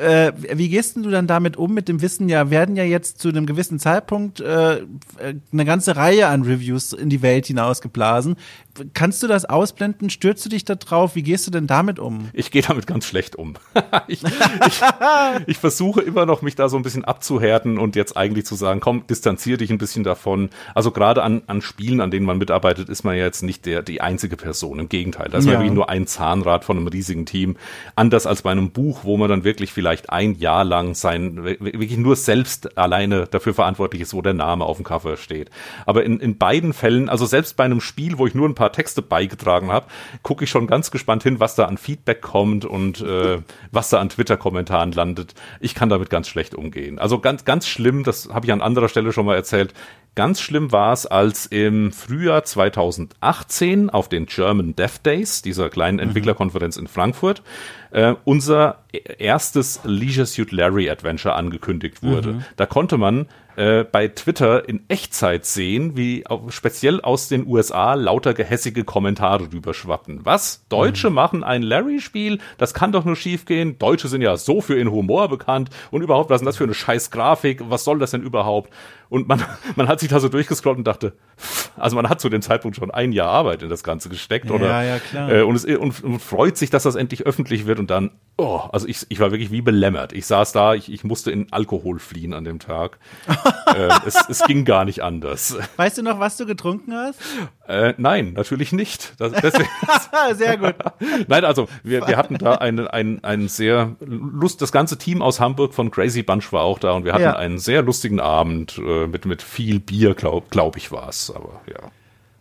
Äh, 0.00 0.32
wie 0.54 0.68
gehst 0.68 0.96
du 0.96 1.10
dann 1.10 1.26
damit 1.26 1.56
um, 1.56 1.72
mit 1.72 1.88
dem 1.88 2.02
Wissen, 2.02 2.28
ja, 2.28 2.50
werden 2.50 2.76
ja 2.76 2.84
jetzt 2.84 3.20
zu 3.20 3.28
einem 3.28 3.46
gewissen 3.46 3.78
Zeitpunkt 3.78 4.40
äh, 4.40 4.82
eine 5.52 5.64
ganze 5.64 5.96
Reihe 5.96 6.26
an 6.26 6.42
Reviews 6.42 6.92
in 6.92 7.10
die 7.10 7.22
Welt 7.22 7.46
hinausgeblasen. 7.46 8.36
Kannst 8.94 9.22
du 9.22 9.26
das 9.26 9.44
ausblenden? 9.44 10.10
Stürzt 10.10 10.44
du 10.44 10.48
dich 10.48 10.64
da 10.64 10.74
drauf? 10.76 11.14
Wie 11.14 11.22
gehst 11.22 11.46
du 11.46 11.50
denn 11.50 11.66
damit 11.66 11.98
um? 11.98 12.28
Ich 12.32 12.50
gehe 12.50 12.62
damit 12.62 12.86
ganz 12.86 13.06
schlecht 13.06 13.36
um. 13.36 13.54
ich, 14.08 14.22
ich, 14.22 14.80
ich 15.46 15.58
versuche 15.58 16.00
immer 16.00 16.26
noch, 16.26 16.42
mich 16.42 16.54
da 16.54 16.68
so 16.68 16.76
ein 16.76 16.82
bisschen 16.82 17.04
abzuhärten 17.04 17.78
und 17.78 17.96
jetzt 17.96 18.16
eigentlich 18.16 18.46
zu 18.46 18.54
sagen, 18.54 18.80
komm, 18.80 19.06
distanziere 19.06 19.58
dich 19.58 19.70
ein 19.70 19.78
bisschen 19.78 20.04
davon. 20.04 20.50
Also 20.74 20.90
gerade 20.90 21.22
an, 21.22 21.42
an 21.46 21.60
Spielen, 21.60 22.00
an 22.00 22.10
denen 22.10 22.26
man 22.26 22.38
mitarbeitet, 22.48 22.88
ist 22.88 23.02
man 23.02 23.16
ja 23.16 23.24
jetzt 23.24 23.42
nicht 23.42 23.66
der, 23.66 23.82
die 23.82 24.00
einzige 24.00 24.36
Person. 24.36 24.78
Im 24.78 24.88
Gegenteil, 24.88 25.28
da 25.30 25.38
ist 25.38 25.46
ja. 25.46 25.54
man 25.54 25.64
wie 25.64 25.70
nur 25.70 25.88
ein 25.88 26.06
Zahnrad 26.06 26.64
von 26.64 26.76
einem 26.76 26.86
riesigen 26.86 27.26
Team. 27.26 27.56
Anders 27.96 28.26
als 28.26 28.42
bei 28.42 28.52
einem 28.52 28.70
Buch, 28.70 29.00
wo 29.02 29.16
man 29.16 29.28
dann 29.28 29.44
wirklich 29.44 29.72
vielleicht 29.72 30.10
ein 30.10 30.36
Jahr 30.36 30.64
lang 30.64 30.94
sein, 30.94 31.44
wirklich 31.44 31.96
nur 31.96 32.14
selbst 32.14 32.78
alleine 32.78 33.26
dafür 33.26 33.54
verantwortlich 33.54 34.02
ist, 34.02 34.14
wo 34.14 34.22
der 34.22 34.34
Name 34.34 34.64
auf 34.64 34.76
dem 34.76 34.84
Cover 34.84 35.16
steht. 35.16 35.50
Aber 35.84 36.04
in, 36.04 36.20
in 36.20 36.38
beiden 36.38 36.72
Fällen, 36.72 37.08
also 37.08 37.26
selbst 37.26 37.56
bei 37.56 37.64
einem 37.64 37.80
Spiel, 37.80 38.18
wo 38.18 38.26
ich 38.26 38.34
nur 38.34 38.48
ein 38.48 38.54
paar 38.54 38.68
paar 38.68 38.72
Texte 38.72 39.02
beigetragen 39.02 39.72
habe, 39.72 39.86
gucke 40.22 40.44
ich 40.44 40.50
schon 40.50 40.66
ganz 40.66 40.90
gespannt 40.90 41.22
hin, 41.22 41.40
was 41.40 41.54
da 41.54 41.64
an 41.64 41.78
Feedback 41.78 42.20
kommt 42.20 42.64
und 42.64 43.00
äh, 43.00 43.38
was 43.72 43.88
da 43.88 43.98
an 43.98 44.10
Twitter-Kommentaren 44.10 44.92
landet. 44.92 45.34
Ich 45.60 45.74
kann 45.74 45.88
damit 45.88 46.10
ganz 46.10 46.28
schlecht 46.28 46.54
umgehen. 46.54 46.98
Also 46.98 47.18
ganz, 47.18 47.44
ganz 47.44 47.66
schlimm, 47.66 48.04
das 48.04 48.28
habe 48.32 48.46
ich 48.46 48.52
an 48.52 48.60
anderer 48.60 48.88
Stelle 48.88 49.12
schon 49.12 49.26
mal 49.26 49.34
erzählt. 49.34 49.72
Ganz 50.18 50.40
schlimm 50.40 50.72
war 50.72 50.92
es, 50.92 51.06
als 51.06 51.46
im 51.46 51.92
Frühjahr 51.92 52.38
November 52.38 52.44
2018 52.44 53.90
auf 53.90 54.08
den 54.08 54.26
German 54.26 54.76
Dev 54.76 54.98
Days, 55.02 55.42
dieser 55.42 55.68
kleinen 55.70 55.96
mhm. 55.96 56.04
Entwicklerkonferenz 56.04 56.76
in 56.76 56.86
Frankfurt, 56.86 57.42
äh, 57.90 58.14
unser 58.24 58.84
erstes 59.18 59.80
Leisure 59.84 60.26
Suit 60.26 60.52
Larry 60.52 60.90
Adventure 60.90 61.34
angekündigt 61.34 62.02
wurde. 62.02 62.34
Mhm. 62.34 62.44
Da 62.56 62.66
konnte 62.66 62.98
man 62.98 63.26
äh, 63.56 63.84
bei 63.84 64.08
Twitter 64.08 64.68
in 64.68 64.84
Echtzeit 64.88 65.44
sehen, 65.44 65.96
wie 65.96 66.26
auch 66.26 66.50
speziell 66.50 67.00
aus 67.00 67.28
den 67.28 67.46
USA 67.46 67.94
lauter 67.94 68.34
gehässige 68.34 68.84
Kommentare 68.84 69.50
rüberschwappen. 69.52 70.20
Was? 70.24 70.64
Deutsche 70.68 71.08
mhm. 71.08 71.16
machen 71.16 71.44
ein 71.44 71.62
Larry-Spiel? 71.62 72.38
Das 72.56 72.74
kann 72.74 72.92
doch 72.92 73.04
nur 73.04 73.16
schiefgehen. 73.16 73.78
Deutsche 73.78 74.08
sind 74.08 74.22
ja 74.22 74.36
so 74.36 74.60
für 74.60 74.78
ihren 74.78 74.90
Humor 74.90 75.28
bekannt 75.28 75.70
und 75.90 76.02
überhaupt, 76.02 76.30
was 76.30 76.36
ist 76.36 76.40
denn 76.42 76.46
das 76.46 76.56
für 76.56 76.64
eine 76.64 76.74
scheiß 76.74 77.10
Grafik? 77.10 77.62
Was 77.68 77.84
soll 77.84 77.98
das 77.98 78.12
denn 78.12 78.22
überhaupt? 78.22 78.72
Und 79.08 79.28
man, 79.28 79.42
man 79.76 79.88
hat 79.88 80.00
sich 80.00 80.08
da 80.08 80.20
so 80.20 80.28
durchgescrollt 80.28 80.78
und 80.78 80.86
dachte, 80.86 81.14
also 81.76 81.96
man 81.96 82.08
hat 82.08 82.20
zu 82.20 82.28
dem 82.28 82.42
Zeitpunkt 82.42 82.76
schon 82.76 82.90
ein 82.90 83.12
Jahr 83.12 83.28
Arbeit 83.28 83.62
in 83.62 83.68
das 83.68 83.82
Ganze 83.82 84.08
gesteckt, 84.08 84.50
oder? 84.50 84.66
Ja, 84.66 84.82
ja, 84.82 84.98
klar. 84.98 85.30
Äh, 85.30 85.42
und, 85.42 85.54
es, 85.54 85.64
und, 85.64 86.02
und 86.02 86.20
freut 86.20 86.56
sich, 86.56 86.70
dass 86.70 86.82
das 86.82 86.94
endlich 86.94 87.26
öffentlich 87.26 87.66
wird 87.66 87.78
und 87.78 87.90
dann, 87.90 88.10
oh, 88.36 88.60
also 88.72 88.86
ich, 88.86 89.06
ich 89.08 89.20
war 89.20 89.30
wirklich 89.30 89.50
wie 89.50 89.62
belämmert. 89.62 90.12
Ich 90.12 90.26
saß 90.26 90.52
da, 90.52 90.74
ich, 90.74 90.92
ich 90.92 91.04
musste 91.04 91.30
in 91.30 91.52
Alkohol 91.52 91.98
fliehen 91.98 92.34
an 92.34 92.44
dem 92.44 92.58
Tag. 92.58 92.98
äh, 93.66 93.88
es, 94.06 94.16
es 94.28 94.42
ging 94.44 94.64
gar 94.64 94.84
nicht 94.84 95.02
anders. 95.02 95.56
Weißt 95.76 95.98
du 95.98 96.02
noch, 96.02 96.18
was 96.18 96.36
du 96.36 96.46
getrunken 96.46 96.94
hast? 96.94 97.20
Äh, 97.66 97.94
nein, 97.98 98.32
natürlich 98.32 98.72
nicht. 98.72 99.14
Das, 99.18 99.32
deswegen, 99.32 99.68
sehr 100.34 100.56
gut. 100.56 100.74
nein, 101.28 101.44
also 101.44 101.68
wir, 101.82 102.06
wir 102.06 102.16
hatten 102.16 102.38
da 102.38 102.54
einen, 102.54 102.88
einen, 102.88 103.22
einen 103.22 103.48
sehr 103.48 103.96
Lust, 104.00 104.62
das 104.62 104.72
ganze 104.72 104.98
Team 104.98 105.22
aus 105.22 105.38
Hamburg 105.38 105.74
von 105.74 105.90
Crazy 105.90 106.22
Bunch 106.22 106.52
war 106.52 106.62
auch 106.62 106.78
da 106.78 106.92
und 106.92 107.04
wir 107.04 107.12
hatten 107.12 107.22
ja. 107.22 107.36
einen 107.36 107.58
sehr 107.58 107.82
lustigen 107.82 108.20
Abend 108.20 108.78
äh, 108.78 108.97
mit, 109.06 109.24
mit 109.24 109.42
viel 109.42 109.80
Bier, 109.80 110.14
glaube 110.14 110.46
glaub 110.50 110.76
ich, 110.76 110.90
war 110.90 111.08
es. 111.08 111.30
Aber 111.34 111.60
ja. 111.66 111.90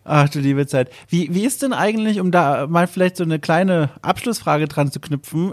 Ach 0.10 0.30
du 0.30 0.40
liebe 0.40 0.66
Zeit. 0.66 0.90
Wie, 1.10 1.34
wie 1.34 1.46
ist 1.46 1.62
denn 1.62 1.74
eigentlich, 1.74 2.22
um 2.22 2.32
da 2.32 2.66
mal 2.66 2.88
vielleicht 2.88 3.18
so 3.18 3.26
eine 3.26 3.40
kleine 3.40 3.90
Abschlussfrage 4.02 4.70
dran 4.70 4.90
zu 4.90 5.02
knüpfen, 5.02 5.52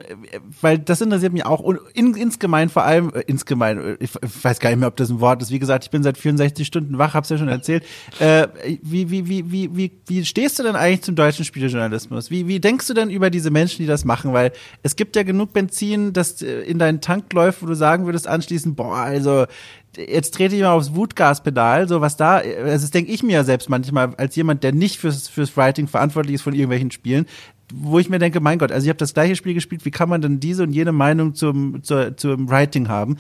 weil 0.61 0.79
das 0.79 1.01
interessiert 1.01 1.33
mich 1.33 1.45
auch 1.45 1.59
und 1.59 1.81
in, 1.93 2.15
insgemein 2.15 2.69
vor 2.69 2.85
allem, 2.85 3.13
äh, 3.13 3.23
insgemein, 3.27 3.97
ich, 3.99 4.11
ich, 4.23 4.45
weiß 4.45 4.61
gar 4.61 4.71
nicht 4.71 4.79
mehr, 4.79 4.87
ob 4.87 4.97
das 4.97 5.11
ein 5.11 5.19
Wort 5.19 5.43
ist. 5.43 5.51
Wie 5.51 5.59
gesagt, 5.59 5.83
ich 5.83 5.91
bin 5.91 6.05
seit 6.05 6.17
64 6.17 6.65
Stunden 6.65 6.99
wach, 6.99 7.15
hab's 7.15 7.31
ja 7.31 7.39
schon 7.39 7.49
erzählt. 7.49 7.85
Äh, 8.21 8.47
wie, 8.81 9.11
wie, 9.11 9.29
wie, 9.29 9.51
wie, 9.51 9.77
wie, 9.77 9.91
wie 10.07 10.25
stehst 10.25 10.61
du 10.61 10.63
denn 10.63 10.77
eigentlich 10.77 11.03
zum 11.03 11.17
deutschen 11.17 11.45
Spielejournalismus? 11.45 12.31
Wie, 12.31 12.47
wie 12.47 12.61
denkst 12.61 12.87
du 12.87 12.95
denn 12.95 13.11
über 13.11 13.31
diese 13.31 13.51
Menschen, 13.51 13.79
die 13.79 13.89
das 13.89 14.05
machen? 14.05 14.33
Weil 14.33 14.53
es 14.85 14.95
gibt 14.95 15.17
ja 15.17 15.25
genug 15.25 15.53
Benzin, 15.53 16.13
das 16.13 16.43
in 16.43 16.79
deinen 16.79 17.01
Tank 17.01 17.33
läuft, 17.33 17.61
wo 17.61 17.67
du 17.67 17.75
sagen 17.75 18.07
würdest 18.07 18.29
anschließend, 18.29 18.77
boah, 18.77 18.99
also 18.99 19.47
jetzt 19.97 20.35
trete 20.35 20.55
ich 20.55 20.63
mal 20.63 20.73
aufs 20.73 20.95
Wutgaspedal, 20.95 21.89
so 21.89 22.01
was 22.01 22.17
da, 22.17 22.37
also 22.37 22.85
das 22.85 22.91
denke 22.91 23.13
ich 23.13 23.23
mir 23.23 23.33
ja 23.33 23.45
selbst 23.45 23.69
manchmal 23.69 24.15
als 24.17 24.37
jemand, 24.37 24.63
der 24.65 24.73
nicht 24.73 24.99
fürs, 24.99 25.29
fürs 25.29 25.57
Writing 25.57 25.89
verantwortlich 25.89 26.35
ist 26.35 26.43
von 26.43 26.55
irgendwelchen 26.55 26.91
Spielen, 26.91 27.27
wo 27.73 27.99
ich 27.99 28.11
mir 28.11 28.19
denke, 28.19 28.41
mein 28.41 28.59
Gott, 28.59 28.73
also 28.73 28.85
ich 28.85 28.89
habe 28.89 28.99
das 28.99 29.15
gleiche 29.15 29.37
Spiel 29.37 29.55
gespielt, 29.55 29.85
wie 29.85 29.91
kann 29.91 30.09
man 30.09 30.21
denn 30.21 30.41
diese 30.41 30.63
und 30.63 30.73
jene 30.73 30.93
Meinung 30.93 31.35
zum, 31.35 31.83
zur, 31.83 32.17
zum 32.17 32.49
Writing 32.49 32.89
haben? 32.89 33.17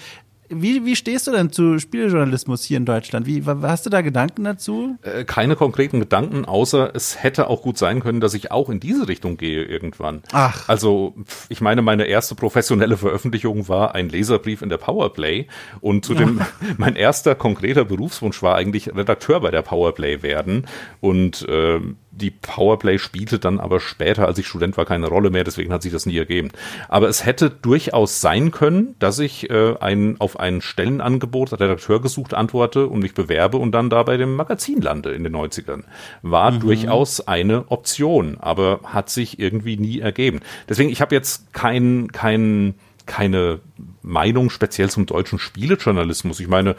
Wie, 0.48 0.84
wie 0.84 0.96
stehst 0.96 1.26
du 1.26 1.32
denn 1.32 1.50
zu 1.50 1.78
Spieljournalismus 1.78 2.64
hier 2.64 2.76
in 2.76 2.84
Deutschland? 2.84 3.26
Wie, 3.26 3.42
hast 3.44 3.86
du 3.86 3.90
da 3.90 4.02
Gedanken 4.02 4.44
dazu? 4.44 4.96
Äh, 5.02 5.24
keine 5.24 5.56
konkreten 5.56 6.00
Gedanken, 6.00 6.44
außer 6.44 6.94
es 6.94 7.22
hätte 7.22 7.48
auch 7.48 7.62
gut 7.62 7.78
sein 7.78 8.00
können, 8.00 8.20
dass 8.20 8.34
ich 8.34 8.50
auch 8.50 8.68
in 8.68 8.80
diese 8.80 9.08
Richtung 9.08 9.36
gehe 9.36 9.64
irgendwann. 9.64 10.22
Ach. 10.32 10.68
Also, 10.68 11.14
ich 11.48 11.60
meine, 11.60 11.82
meine 11.82 12.04
erste 12.04 12.34
professionelle 12.34 12.96
Veröffentlichung 12.96 13.68
war 13.68 13.94
ein 13.94 14.08
Leserbrief 14.08 14.62
in 14.62 14.68
der 14.68 14.78
Powerplay 14.78 15.46
und 15.80 16.04
zu 16.04 16.14
dem, 16.14 16.40
mein 16.76 16.96
erster 16.96 17.34
konkreter 17.34 17.84
Berufswunsch 17.84 18.42
war 18.42 18.56
eigentlich 18.56 18.94
Redakteur 18.94 19.40
bei 19.40 19.50
der 19.50 19.62
Powerplay 19.62 20.22
werden 20.22 20.66
und 21.00 21.46
äh, 21.48 21.80
die 22.16 22.30
Powerplay 22.30 22.98
spielte 22.98 23.38
dann 23.38 23.60
aber 23.60 23.80
später, 23.80 24.26
als 24.26 24.38
ich 24.38 24.46
Student 24.46 24.76
war, 24.76 24.84
keine 24.84 25.08
Rolle 25.08 25.30
mehr, 25.30 25.44
deswegen 25.44 25.72
hat 25.72 25.82
sich 25.82 25.92
das 25.92 26.06
nie 26.06 26.16
ergeben. 26.16 26.50
Aber 26.88 27.08
es 27.08 27.24
hätte 27.26 27.50
durchaus 27.50 28.20
sein 28.20 28.50
können, 28.50 28.94
dass 28.98 29.18
ich 29.18 29.50
äh, 29.50 29.76
ein, 29.80 30.16
auf 30.20 30.38
ein 30.38 30.60
Stellenangebot 30.60 31.52
Redakteur 31.52 32.00
gesucht 32.00 32.34
antworte 32.34 32.86
und 32.86 33.00
mich 33.00 33.14
bewerbe 33.14 33.56
und 33.56 33.72
dann 33.72 33.90
da 33.90 34.02
bei 34.02 34.16
dem 34.16 34.36
Magazin 34.36 34.80
lande 34.80 35.10
in 35.10 35.24
den 35.24 35.34
90ern. 35.34 35.84
War 36.22 36.52
mhm. 36.52 36.60
durchaus 36.60 37.26
eine 37.26 37.70
Option, 37.70 38.38
aber 38.40 38.80
hat 38.84 39.10
sich 39.10 39.38
irgendwie 39.38 39.76
nie 39.76 40.00
ergeben. 40.00 40.40
Deswegen, 40.68 40.90
ich 40.90 41.00
habe 41.00 41.14
jetzt 41.14 41.52
kein, 41.52 42.12
kein, 42.12 42.74
keine 43.06 43.60
Meinung 44.02 44.50
speziell 44.50 44.90
zum 44.90 45.06
deutschen 45.06 45.38
Spielejournalismus. 45.38 46.40
Ich 46.40 46.48
meine, 46.48 46.76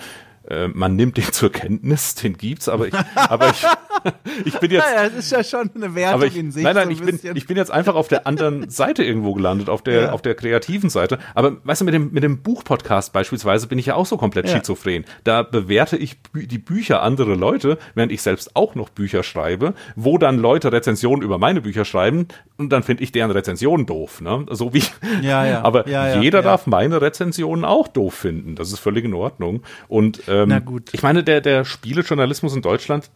äh, 0.50 0.68
man 0.68 0.96
nimmt 0.96 1.18
den 1.18 1.32
zur 1.32 1.52
Kenntnis, 1.52 2.16
den 2.16 2.38
gibt's, 2.38 2.70
aber 2.70 2.88
ich, 2.88 2.94
aber 3.16 3.50
ich, 3.50 3.66
ich 4.46 4.60
bin 4.60 4.72
jetzt. 4.72 4.86
Naja, 4.86 5.06
es 5.08 5.14
ist 5.14 5.32
ja 5.32 5.44
schon 5.44 5.72
eine 5.76 5.96
Wertung 5.96 6.24
ich, 6.24 6.38
in 6.38 6.52
sich. 6.52 6.64
Nein, 6.64 6.76
nein, 6.76 6.88
so 6.88 6.92
ich 6.92 7.02
bin, 7.02 7.36
ich 7.36 7.48
bin 7.48 7.58
jetzt 7.58 7.72
einfach 7.72 7.96
auf 7.96 8.08
der 8.08 8.28
anderen 8.28 8.70
Seite 8.70 9.04
irgendwo 9.04 9.34
gelandet, 9.34 9.70
auf 9.70 9.82
der, 9.82 10.02
ja. 10.02 10.12
auf 10.12 10.22
der 10.22 10.36
kreativen 10.36 10.90
Seite. 10.90 11.18
Aber 11.34 11.58
weißt 11.64 11.82
du, 11.82 11.86
mit 11.86 11.94
dem, 11.94 12.12
mit 12.12 12.24
dem 12.24 12.44
Buchpodcast 12.44 13.14
beispielsweise 13.14 13.68
bin 13.68 13.80
ich 13.80 13.88
ja 13.88 13.96
auch 13.96 14.06
so 14.06 14.18
komplett 14.18 14.48
ja. 14.48 14.56
schizophren. 14.56 15.06
Da 15.24 15.42
bewerte 15.44 15.98
ich 15.98 16.18
die 16.34 16.58
Bücher 16.60 17.02
anderer 17.02 17.36
Leute, 17.36 17.78
während 17.96 18.12
ich 18.12 18.22
selbst 18.22 18.56
auch 18.56 18.76
noch 18.76 18.90
Bücher 18.90 19.24
schreibe, 19.24 19.74
wo 19.96 20.18
dann 20.18 20.38
Leute 20.38 20.72
Rezensionen 20.72 21.24
über 21.24 21.38
meine 21.38 21.62
Bücher 21.62 21.86
schreiben 21.86 22.28
und 22.58 22.70
dann 22.70 22.84
finde 22.84 23.04
ich 23.04 23.12
deren 23.12 23.32
Rezensionen 23.32 23.86
doof, 23.86 24.22
ne? 24.22 24.46
So 24.52 24.74
wie. 24.74 24.84
Ja, 25.22 25.46
ja. 25.46 25.62
Aber 25.64 25.88
ja, 25.88 26.22
jeder 26.22 26.42
darf 26.42 26.68
meine 26.68 27.02
Rezensionen 27.02 27.66
auch 27.66 27.88
doof 27.88 28.14
finden. 28.14 28.56
Das 28.56 28.72
ist 28.72 28.80
völlig 28.80 29.06
in 29.06 29.14
Ordnung. 29.14 29.64
Und 29.88 30.28
ähm, 30.44 30.50
Na 30.50 30.60
gut. 30.60 30.90
ich 30.94 31.04
meine, 31.04 31.24
der, 31.24 31.42
der 31.42 31.66
Spielejournalismus 31.66 32.56
in 32.56 32.62
Deutschland, 32.62 33.10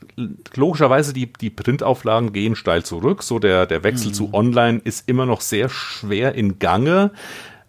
logischerweise 0.56 1.14
die, 1.14 1.32
die 1.32 1.50
Printauflagen 1.50 2.34
gehen 2.34 2.56
steil 2.56 2.84
zurück. 2.84 3.24
So 3.24 3.40
der, 3.40 3.66
der 3.66 3.84
Wechsel 3.84 4.10
mhm. 4.10 4.14
zu 4.14 4.34
Online 4.34 4.82
ist 4.84 5.08
immer 5.08 5.26
noch 5.26 5.41
sehr 5.41 5.70
schwer 5.70 6.36
in 6.36 6.60
Gange. 6.60 7.12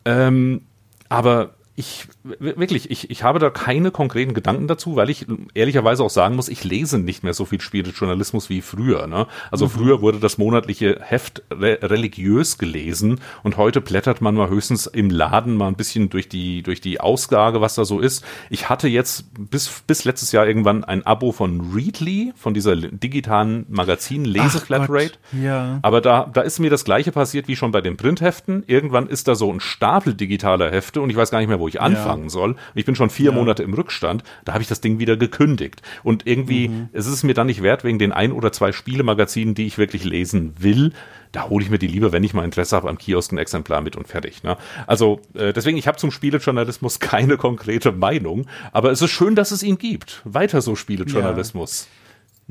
Ähm, 0.04 0.62
aber 1.08 1.54
ich 1.76 2.06
wirklich, 2.22 2.90
ich, 2.90 3.10
ich 3.10 3.22
habe 3.22 3.38
da 3.38 3.48
keine 3.48 3.90
konkreten 3.90 4.34
Gedanken 4.34 4.68
dazu, 4.68 4.96
weil 4.96 5.08
ich 5.08 5.26
ehrlicherweise 5.54 6.04
auch 6.04 6.10
sagen 6.10 6.36
muss, 6.36 6.48
ich 6.48 6.64
lese 6.64 6.98
nicht 6.98 7.24
mehr 7.24 7.32
so 7.32 7.46
viel 7.46 7.60
Spielejournalismus 7.60 8.50
wie 8.50 8.60
früher. 8.60 9.06
Ne? 9.06 9.26
Also 9.50 9.66
mhm. 9.66 9.70
früher 9.70 10.02
wurde 10.02 10.18
das 10.18 10.36
monatliche 10.36 10.98
Heft 11.00 11.42
re 11.50 11.78
religiös 11.82 12.58
gelesen 12.58 13.20
und 13.42 13.56
heute 13.56 13.80
blättert 13.80 14.20
man 14.20 14.34
mal 14.34 14.50
höchstens 14.50 14.86
im 14.86 15.08
Laden 15.08 15.56
mal 15.56 15.68
ein 15.68 15.76
bisschen 15.76 16.10
durch 16.10 16.28
die 16.28 16.62
durch 16.62 16.82
die 16.82 17.00
Ausgabe, 17.00 17.62
was 17.62 17.74
da 17.74 17.86
so 17.86 18.00
ist. 18.00 18.24
Ich 18.50 18.68
hatte 18.68 18.88
jetzt 18.88 19.24
bis 19.50 19.82
bis 19.86 20.04
letztes 20.04 20.32
Jahr 20.32 20.46
irgendwann 20.46 20.84
ein 20.84 21.06
Abo 21.06 21.32
von 21.32 21.72
Readly, 21.74 22.34
von 22.36 22.52
dieser 22.52 22.76
digitalen 22.76 23.64
Magazin 23.68 24.26
Leseflatrate. 24.26 25.14
Ja. 25.32 25.78
Aber 25.80 26.02
da 26.02 26.28
da 26.30 26.42
ist 26.42 26.58
mir 26.58 26.70
das 26.70 26.84
gleiche 26.84 27.12
passiert 27.12 27.48
wie 27.48 27.56
schon 27.56 27.72
bei 27.72 27.80
den 27.80 27.96
Printheften. 27.96 28.62
Irgendwann 28.66 29.08
ist 29.08 29.26
da 29.26 29.34
so 29.34 29.50
ein 29.50 29.60
Stapel 29.60 30.12
digitaler 30.12 30.70
Hefte 30.70 31.00
und 31.00 31.08
ich 31.08 31.16
weiß 31.16 31.30
gar 31.30 31.38
nicht 31.38 31.48
mehr, 31.48 31.60
wo 31.60 31.68
ich 31.68 31.80
anfangen 31.80 32.09
ja. 32.09 32.09
Soll. 32.28 32.56
Ich 32.74 32.84
bin 32.84 32.94
schon 32.94 33.10
vier 33.10 33.30
ja. 33.30 33.36
Monate 33.36 33.62
im 33.62 33.74
Rückstand. 33.74 34.22
Da 34.44 34.52
habe 34.52 34.62
ich 34.62 34.68
das 34.68 34.80
Ding 34.80 34.98
wieder 34.98 35.16
gekündigt. 35.16 35.82
Und 36.02 36.26
irgendwie 36.26 36.68
mhm. 36.68 36.88
es 36.92 37.06
ist 37.06 37.14
es 37.14 37.22
mir 37.22 37.34
dann 37.34 37.46
nicht 37.46 37.62
wert, 37.62 37.84
wegen 37.84 37.98
den 37.98 38.12
ein 38.12 38.32
oder 38.32 38.52
zwei 38.52 38.72
Spielemagazinen, 38.72 39.54
die 39.54 39.66
ich 39.66 39.78
wirklich 39.78 40.04
lesen 40.04 40.54
will. 40.58 40.92
Da 41.32 41.48
hole 41.48 41.64
ich 41.64 41.70
mir 41.70 41.78
die 41.78 41.86
lieber, 41.86 42.12
wenn 42.12 42.24
ich 42.24 42.34
mal 42.34 42.44
Interesse 42.44 42.74
habe, 42.74 42.88
am 42.88 42.98
Kiosk 42.98 43.32
ein 43.32 43.38
Exemplar 43.38 43.80
mit 43.82 43.94
und 43.96 44.08
fertig. 44.08 44.42
Ne? 44.42 44.56
Also 44.86 45.20
äh, 45.34 45.52
deswegen, 45.52 45.78
ich 45.78 45.86
habe 45.86 45.96
zum 45.96 46.10
Spielejournalismus 46.10 46.98
keine 47.00 47.36
konkrete 47.36 47.92
Meinung. 47.92 48.46
Aber 48.72 48.90
es 48.90 49.00
ist 49.00 49.10
schön, 49.10 49.36
dass 49.36 49.52
es 49.52 49.62
ihn 49.62 49.78
gibt. 49.78 50.22
Weiter 50.24 50.60
so 50.60 50.74
Spielejournalismus. 50.74 51.88
Ja. 51.90 51.99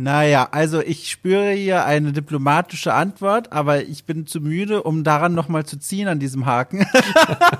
Naja, 0.01 0.47
also 0.51 0.79
ich 0.79 1.11
spüre 1.11 1.51
hier 1.51 1.83
eine 1.83 2.13
diplomatische 2.13 2.93
Antwort, 2.93 3.51
aber 3.51 3.83
ich 3.83 4.05
bin 4.05 4.25
zu 4.25 4.39
müde, 4.39 4.81
um 4.83 5.03
daran 5.03 5.33
nochmal 5.33 5.65
zu 5.65 5.77
ziehen 5.77 6.07
an 6.07 6.19
diesem 6.19 6.45
Haken. 6.45 6.87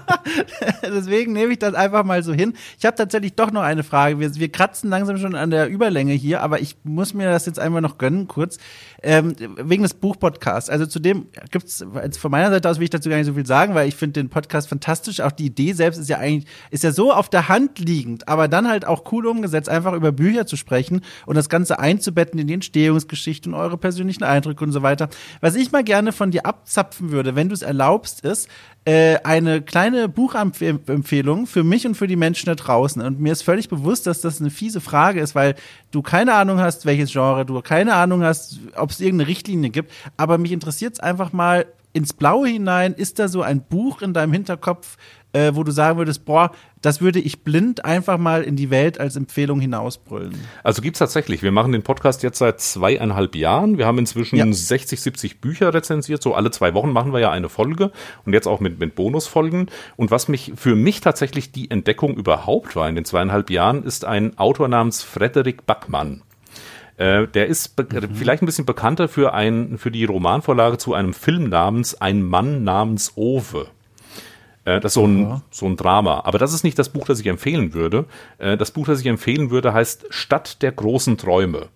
Deswegen 0.82 1.34
nehme 1.34 1.52
ich 1.52 1.60
das 1.60 1.74
einfach 1.74 2.06
mal 2.06 2.24
so 2.24 2.32
hin. 2.32 2.54
Ich 2.78 2.86
habe 2.86 2.96
tatsächlich 2.96 3.34
doch 3.34 3.52
noch 3.52 3.64
eine 3.64 3.84
Frage. 3.84 4.22
Wir, 4.22 4.34
wir 4.36 4.50
kratzen 4.50 4.90
langsam 4.90 5.18
schon 5.18 5.36
an 5.36 5.52
der 5.52 5.68
Überlänge 5.68 6.14
hier, 6.14 6.42
aber 6.42 6.62
ich 6.62 6.78
muss 6.86 7.14
mir 7.14 7.30
das 7.30 7.46
jetzt 7.46 7.60
einmal 7.60 7.82
noch 7.82 7.98
gönnen, 7.98 8.30
kurz. 8.30 8.58
Ähm, 9.02 9.36
wegen 9.58 9.84
des 9.84 9.94
Buchpodcasts. 9.94 10.70
Also 10.70 10.86
zudem 10.86 11.28
gibt's 11.52 11.86
von 12.18 12.32
meiner 12.32 12.50
Seite 12.50 12.70
aus 12.70 12.78
will 12.78 12.84
ich 12.84 12.90
dazu 12.90 13.10
gar 13.10 13.18
nicht 13.18 13.28
so 13.28 13.34
viel 13.34 13.46
sagen, 13.46 13.76
weil 13.76 13.88
ich 13.88 13.96
finde 13.96 14.22
den 14.22 14.30
Podcast 14.30 14.68
fantastisch. 14.68 15.22
Auch 15.22 15.32
die 15.32 15.46
Idee 15.46 15.74
selbst 15.74 15.98
ist 15.98 16.10
ja 16.10 16.18
eigentlich, 16.18 16.52
ist 16.72 16.84
ja 16.84 16.92
so 16.92 17.14
auf 17.14 17.30
der 17.30 17.48
Hand 17.50 17.80
liegend, 17.80 18.28
aber 18.28 18.48
dann 18.48 18.68
halt 18.68 18.86
auch 18.86 19.12
cool 19.12 19.26
umgesetzt, 19.28 19.70
einfach 19.70 19.94
über 19.94 20.12
Bücher 20.12 20.46
zu 20.46 20.58
sprechen 20.58 21.02
und 21.26 21.36
das 21.36 21.50
Ganze 21.50 21.80
einzubetten 21.80 22.40
in 22.40 22.48
die 22.48 22.54
Entstehungsgeschichte 22.54 23.50
und 23.50 23.56
eure 23.56 23.78
persönlichen 23.78 24.24
Eindrücke 24.24 24.64
und 24.64 24.72
so 24.72 24.82
weiter. 24.82 25.10
Was 25.42 25.56
ich 25.56 25.72
mal 25.72 25.84
gerne 25.84 26.12
von 26.12 26.32
dir 26.32 26.46
abzapfen 26.46 27.12
würde, 27.12 27.36
wenn 27.36 27.50
du 27.50 27.54
es 27.54 27.62
erlaubst, 27.62 28.26
ist 28.26 28.50
äh, 28.86 29.18
eine 29.24 29.62
kleine 29.62 30.10
Buchempfehlung 30.10 31.48
für 31.48 31.64
mich 31.64 31.86
und 31.86 31.96
für 31.96 32.08
die 32.08 32.16
Menschen 32.16 32.48
da 32.48 32.56
draußen. 32.56 33.02
Und 33.02 33.20
mir 33.20 33.34
ist 33.34 33.44
völlig 33.44 33.70
bewusst, 33.70 34.08
dass 34.08 34.22
das 34.22 34.40
eine 34.40 34.50
fiese 34.50 34.82
Frage 34.82 35.20
ist, 35.20 35.36
weil 35.36 35.56
du 35.92 36.02
keine 36.02 36.34
Ahnung 36.34 36.60
hast, 36.60 36.86
welches 36.86 37.12
Genre, 37.12 37.46
du 37.46 37.62
keine 37.62 37.96
Ahnung 37.96 38.24
hast, 38.24 38.60
ob 38.76 38.92
es 38.92 39.00
irgendeine 39.00 39.30
Richtlinie 39.30 39.70
gibt. 39.70 39.92
Aber 40.18 40.38
mich 40.38 40.52
interessiert 40.52 40.94
es 40.94 41.00
einfach 41.00 41.34
mal, 41.34 41.66
ins 41.92 42.14
Blaue 42.14 42.48
hinein, 42.48 42.94
ist 42.94 43.20
da 43.20 43.28
so 43.28 43.42
ein 43.42 43.62
Buch 43.62 44.02
in 44.02 44.14
deinem 44.14 44.34
Hinterkopf, 44.34 44.98
äh, 45.34 45.52
wo 45.54 45.64
du 45.64 45.72
sagen 45.72 45.98
würdest, 45.98 46.26
boah, 46.26 46.52
das 46.82 47.02
würde 47.02 47.20
ich 47.20 47.44
blind 47.44 47.86
einfach 47.86 48.18
mal 48.18 48.44
in 48.44 48.56
die 48.56 48.70
Welt 48.70 49.00
als 49.00 49.16
Empfehlung 49.16 49.60
hinausbrüllen? 49.60 50.34
Also 50.64 50.82
gibt's 50.82 51.00
tatsächlich. 51.00 51.44
Wir 51.44 51.52
machen 51.52 51.72
den 51.72 51.84
Podcast 51.84 52.24
jetzt 52.24 52.40
seit 52.40 52.62
zweieinhalb 52.62 53.36
Jahren. 53.36 53.78
Wir 53.78 53.86
haben 53.86 54.00
inzwischen 54.00 54.38
ja. 54.38 54.46
60, 54.50 55.00
70 55.00 55.42
Bücher 55.42 55.74
rezensiert. 55.74 56.24
So 56.24 56.34
alle 56.34 56.52
zwei 56.52 56.74
Wochen 56.74 56.92
machen 56.92 57.14
wir 57.14 57.20
ja 57.20 57.32
eine 57.32 57.50
Folge 57.50 57.92
und 58.26 58.34
jetzt 58.34 58.48
auch 58.48 58.60
mit, 58.60 58.80
mit 58.80 58.96
Bonusfolgen. 58.96 59.70
Und 59.98 60.10
was 60.10 60.30
mich 60.30 60.54
für 60.56 60.76
mich 60.76 61.02
tatsächlich 61.02 61.52
die 61.52 61.70
Entdeckung 61.70 62.16
überhaupt 62.16 62.76
war 62.76 62.88
in 62.88 62.96
den 62.96 63.06
zweieinhalb 63.06 63.50
Jahren, 63.50 63.84
ist 63.84 64.06
ein 64.06 64.38
Autor 64.38 64.68
namens 64.68 65.04
Frederik 65.04 65.66
Backmann. 65.66 66.22
Äh, 66.98 67.28
der 67.28 67.48
ist 67.48 67.78
mhm. 67.78 68.16
vielleicht 68.16 68.44
ein 68.44 68.46
bisschen 68.46 68.66
bekannter 68.66 69.08
für, 69.08 69.34
ein, 69.34 69.78
für 69.78 69.92
die 69.92 70.06
Romanvorlage 70.06 70.78
zu 70.78 70.94
einem 70.94 71.14
Film 71.14 71.50
namens 71.50 72.00
Ein 72.00 72.24
Mann 72.24 72.64
namens 72.64 73.14
Ove. 73.16 73.68
Äh, 74.70 74.80
das 74.80 74.92
ist 74.92 74.94
so 74.96 75.08
ein, 75.08 75.42
so 75.52 75.66
ein 75.66 75.76
Drama. 75.76 76.22
Aber 76.26 76.38
das 76.38 76.54
ist 76.54 76.64
nicht 76.64 76.78
das 76.78 76.90
Buch, 76.90 77.06
das 77.06 77.20
ich 77.20 77.28
empfehlen 77.28 77.74
würde. 77.74 78.06
Äh, 78.38 78.58
das 78.58 78.72
Buch, 78.72 78.88
das 78.88 79.00
ich 79.00 79.08
empfehlen 79.08 79.50
würde, 79.50 79.74
heißt 79.74 80.08
Stadt 80.10 80.62
der 80.62 80.72
großen 80.72 81.18
Träume. 81.18 81.70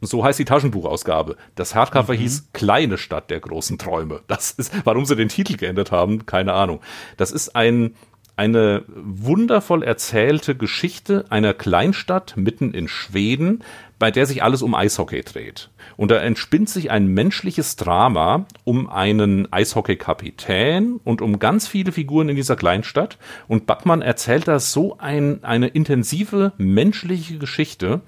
So 0.00 0.24
heißt 0.24 0.38
die 0.38 0.46
Taschenbuchausgabe. 0.46 1.36
Das 1.54 1.74
Hardcover 1.74 2.14
mhm. 2.14 2.18
hieß 2.18 2.48
Kleine 2.52 2.98
Stadt 2.98 3.30
der 3.30 3.40
großen 3.40 3.78
Träume. 3.78 4.20
Das 4.26 4.50
ist, 4.52 4.72
warum 4.84 5.04
sie 5.04 5.16
den 5.16 5.28
Titel 5.28 5.56
geändert 5.56 5.92
haben, 5.92 6.26
keine 6.26 6.54
Ahnung. 6.54 6.80
Das 7.16 7.30
ist 7.30 7.54
ein, 7.54 7.94
eine 8.36 8.84
wundervoll 8.88 9.82
erzählte 9.82 10.56
Geschichte 10.56 11.26
einer 11.28 11.52
Kleinstadt 11.52 12.36
mitten 12.36 12.72
in 12.72 12.88
Schweden, 12.88 13.62
bei 14.00 14.10
der 14.10 14.24
sich 14.26 14.42
alles 14.42 14.62
um 14.62 14.74
Eishockey 14.74 15.22
dreht. 15.22 15.68
Und 15.96 16.10
da 16.10 16.16
entspinnt 16.16 16.70
sich 16.70 16.90
ein 16.90 17.06
menschliches 17.06 17.76
Drama 17.76 18.46
um 18.64 18.88
einen 18.88 19.52
Eishockey-Kapitän 19.52 20.98
und 21.04 21.20
um 21.20 21.38
ganz 21.38 21.68
viele 21.68 21.92
Figuren 21.92 22.30
in 22.30 22.34
dieser 22.34 22.56
Kleinstadt. 22.56 23.18
Und 23.46 23.66
Backmann 23.66 24.00
erzählt 24.00 24.48
da 24.48 24.58
so 24.58 24.96
ein, 24.98 25.44
eine 25.44 25.68
intensive 25.68 26.52
menschliche 26.56 27.36
Geschichte, 27.36 28.00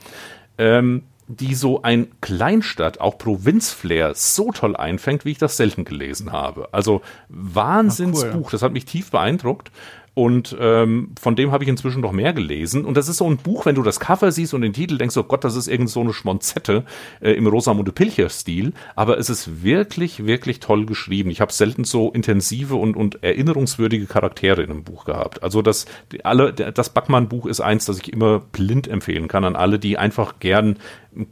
ähm, 0.56 1.02
die 1.28 1.54
so 1.54 1.82
ein 1.82 2.08
Kleinstadt, 2.22 3.00
auch 3.00 3.18
Provinzflair 3.18 4.14
so 4.14 4.50
toll 4.50 4.74
einfängt, 4.74 5.26
wie 5.26 5.32
ich 5.32 5.38
das 5.38 5.58
selten 5.58 5.84
gelesen 5.84 6.32
habe. 6.32 6.68
Also 6.72 7.02
Wahnsinnsbuch, 7.28 8.34
cool. 8.34 8.50
das 8.50 8.62
hat 8.62 8.72
mich 8.72 8.86
tief 8.86 9.10
beeindruckt. 9.10 9.70
Und 10.14 10.54
ähm, 10.60 11.12
von 11.18 11.36
dem 11.36 11.52
habe 11.52 11.64
ich 11.64 11.70
inzwischen 11.70 12.02
noch 12.02 12.12
mehr 12.12 12.34
gelesen. 12.34 12.84
Und 12.84 12.98
das 12.98 13.08
ist 13.08 13.16
so 13.16 13.28
ein 13.28 13.38
Buch, 13.38 13.64
wenn 13.64 13.74
du 13.74 13.82
das 13.82 13.98
Cover 13.98 14.30
siehst 14.30 14.52
und 14.52 14.60
den 14.60 14.74
Titel 14.74 14.98
denkst, 14.98 15.16
oh 15.16 15.22
Gott, 15.22 15.42
das 15.42 15.56
ist 15.56 15.68
irgend 15.68 15.88
so 15.88 16.00
eine 16.00 16.12
Schmonzette 16.12 16.84
äh, 17.20 17.32
im 17.32 17.46
Rosamunde 17.46 17.92
Pilcher-Stil. 17.92 18.74
Aber 18.94 19.18
es 19.18 19.30
ist 19.30 19.62
wirklich, 19.62 20.26
wirklich 20.26 20.60
toll 20.60 20.84
geschrieben. 20.84 21.30
Ich 21.30 21.40
habe 21.40 21.52
selten 21.52 21.84
so 21.84 22.10
intensive 22.10 22.74
und, 22.74 22.94
und 22.94 23.24
erinnerungswürdige 23.24 24.04
Charaktere 24.06 24.62
in 24.62 24.70
einem 24.70 24.84
Buch 24.84 25.06
gehabt. 25.06 25.42
Also 25.42 25.62
das, 25.62 25.86
alle, 26.24 26.52
das 26.52 26.90
Backmann-Buch 26.90 27.46
ist 27.46 27.62
eins, 27.62 27.86
das 27.86 27.98
ich 27.98 28.12
immer 28.12 28.40
blind 28.40 28.88
empfehlen 28.88 29.28
kann 29.28 29.44
an 29.44 29.56
alle, 29.56 29.78
die 29.78 29.96
einfach 29.96 30.40
gern 30.40 30.76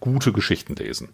gute 0.01 0.33
Geschichten 0.33 0.75
lesen. 0.77 1.11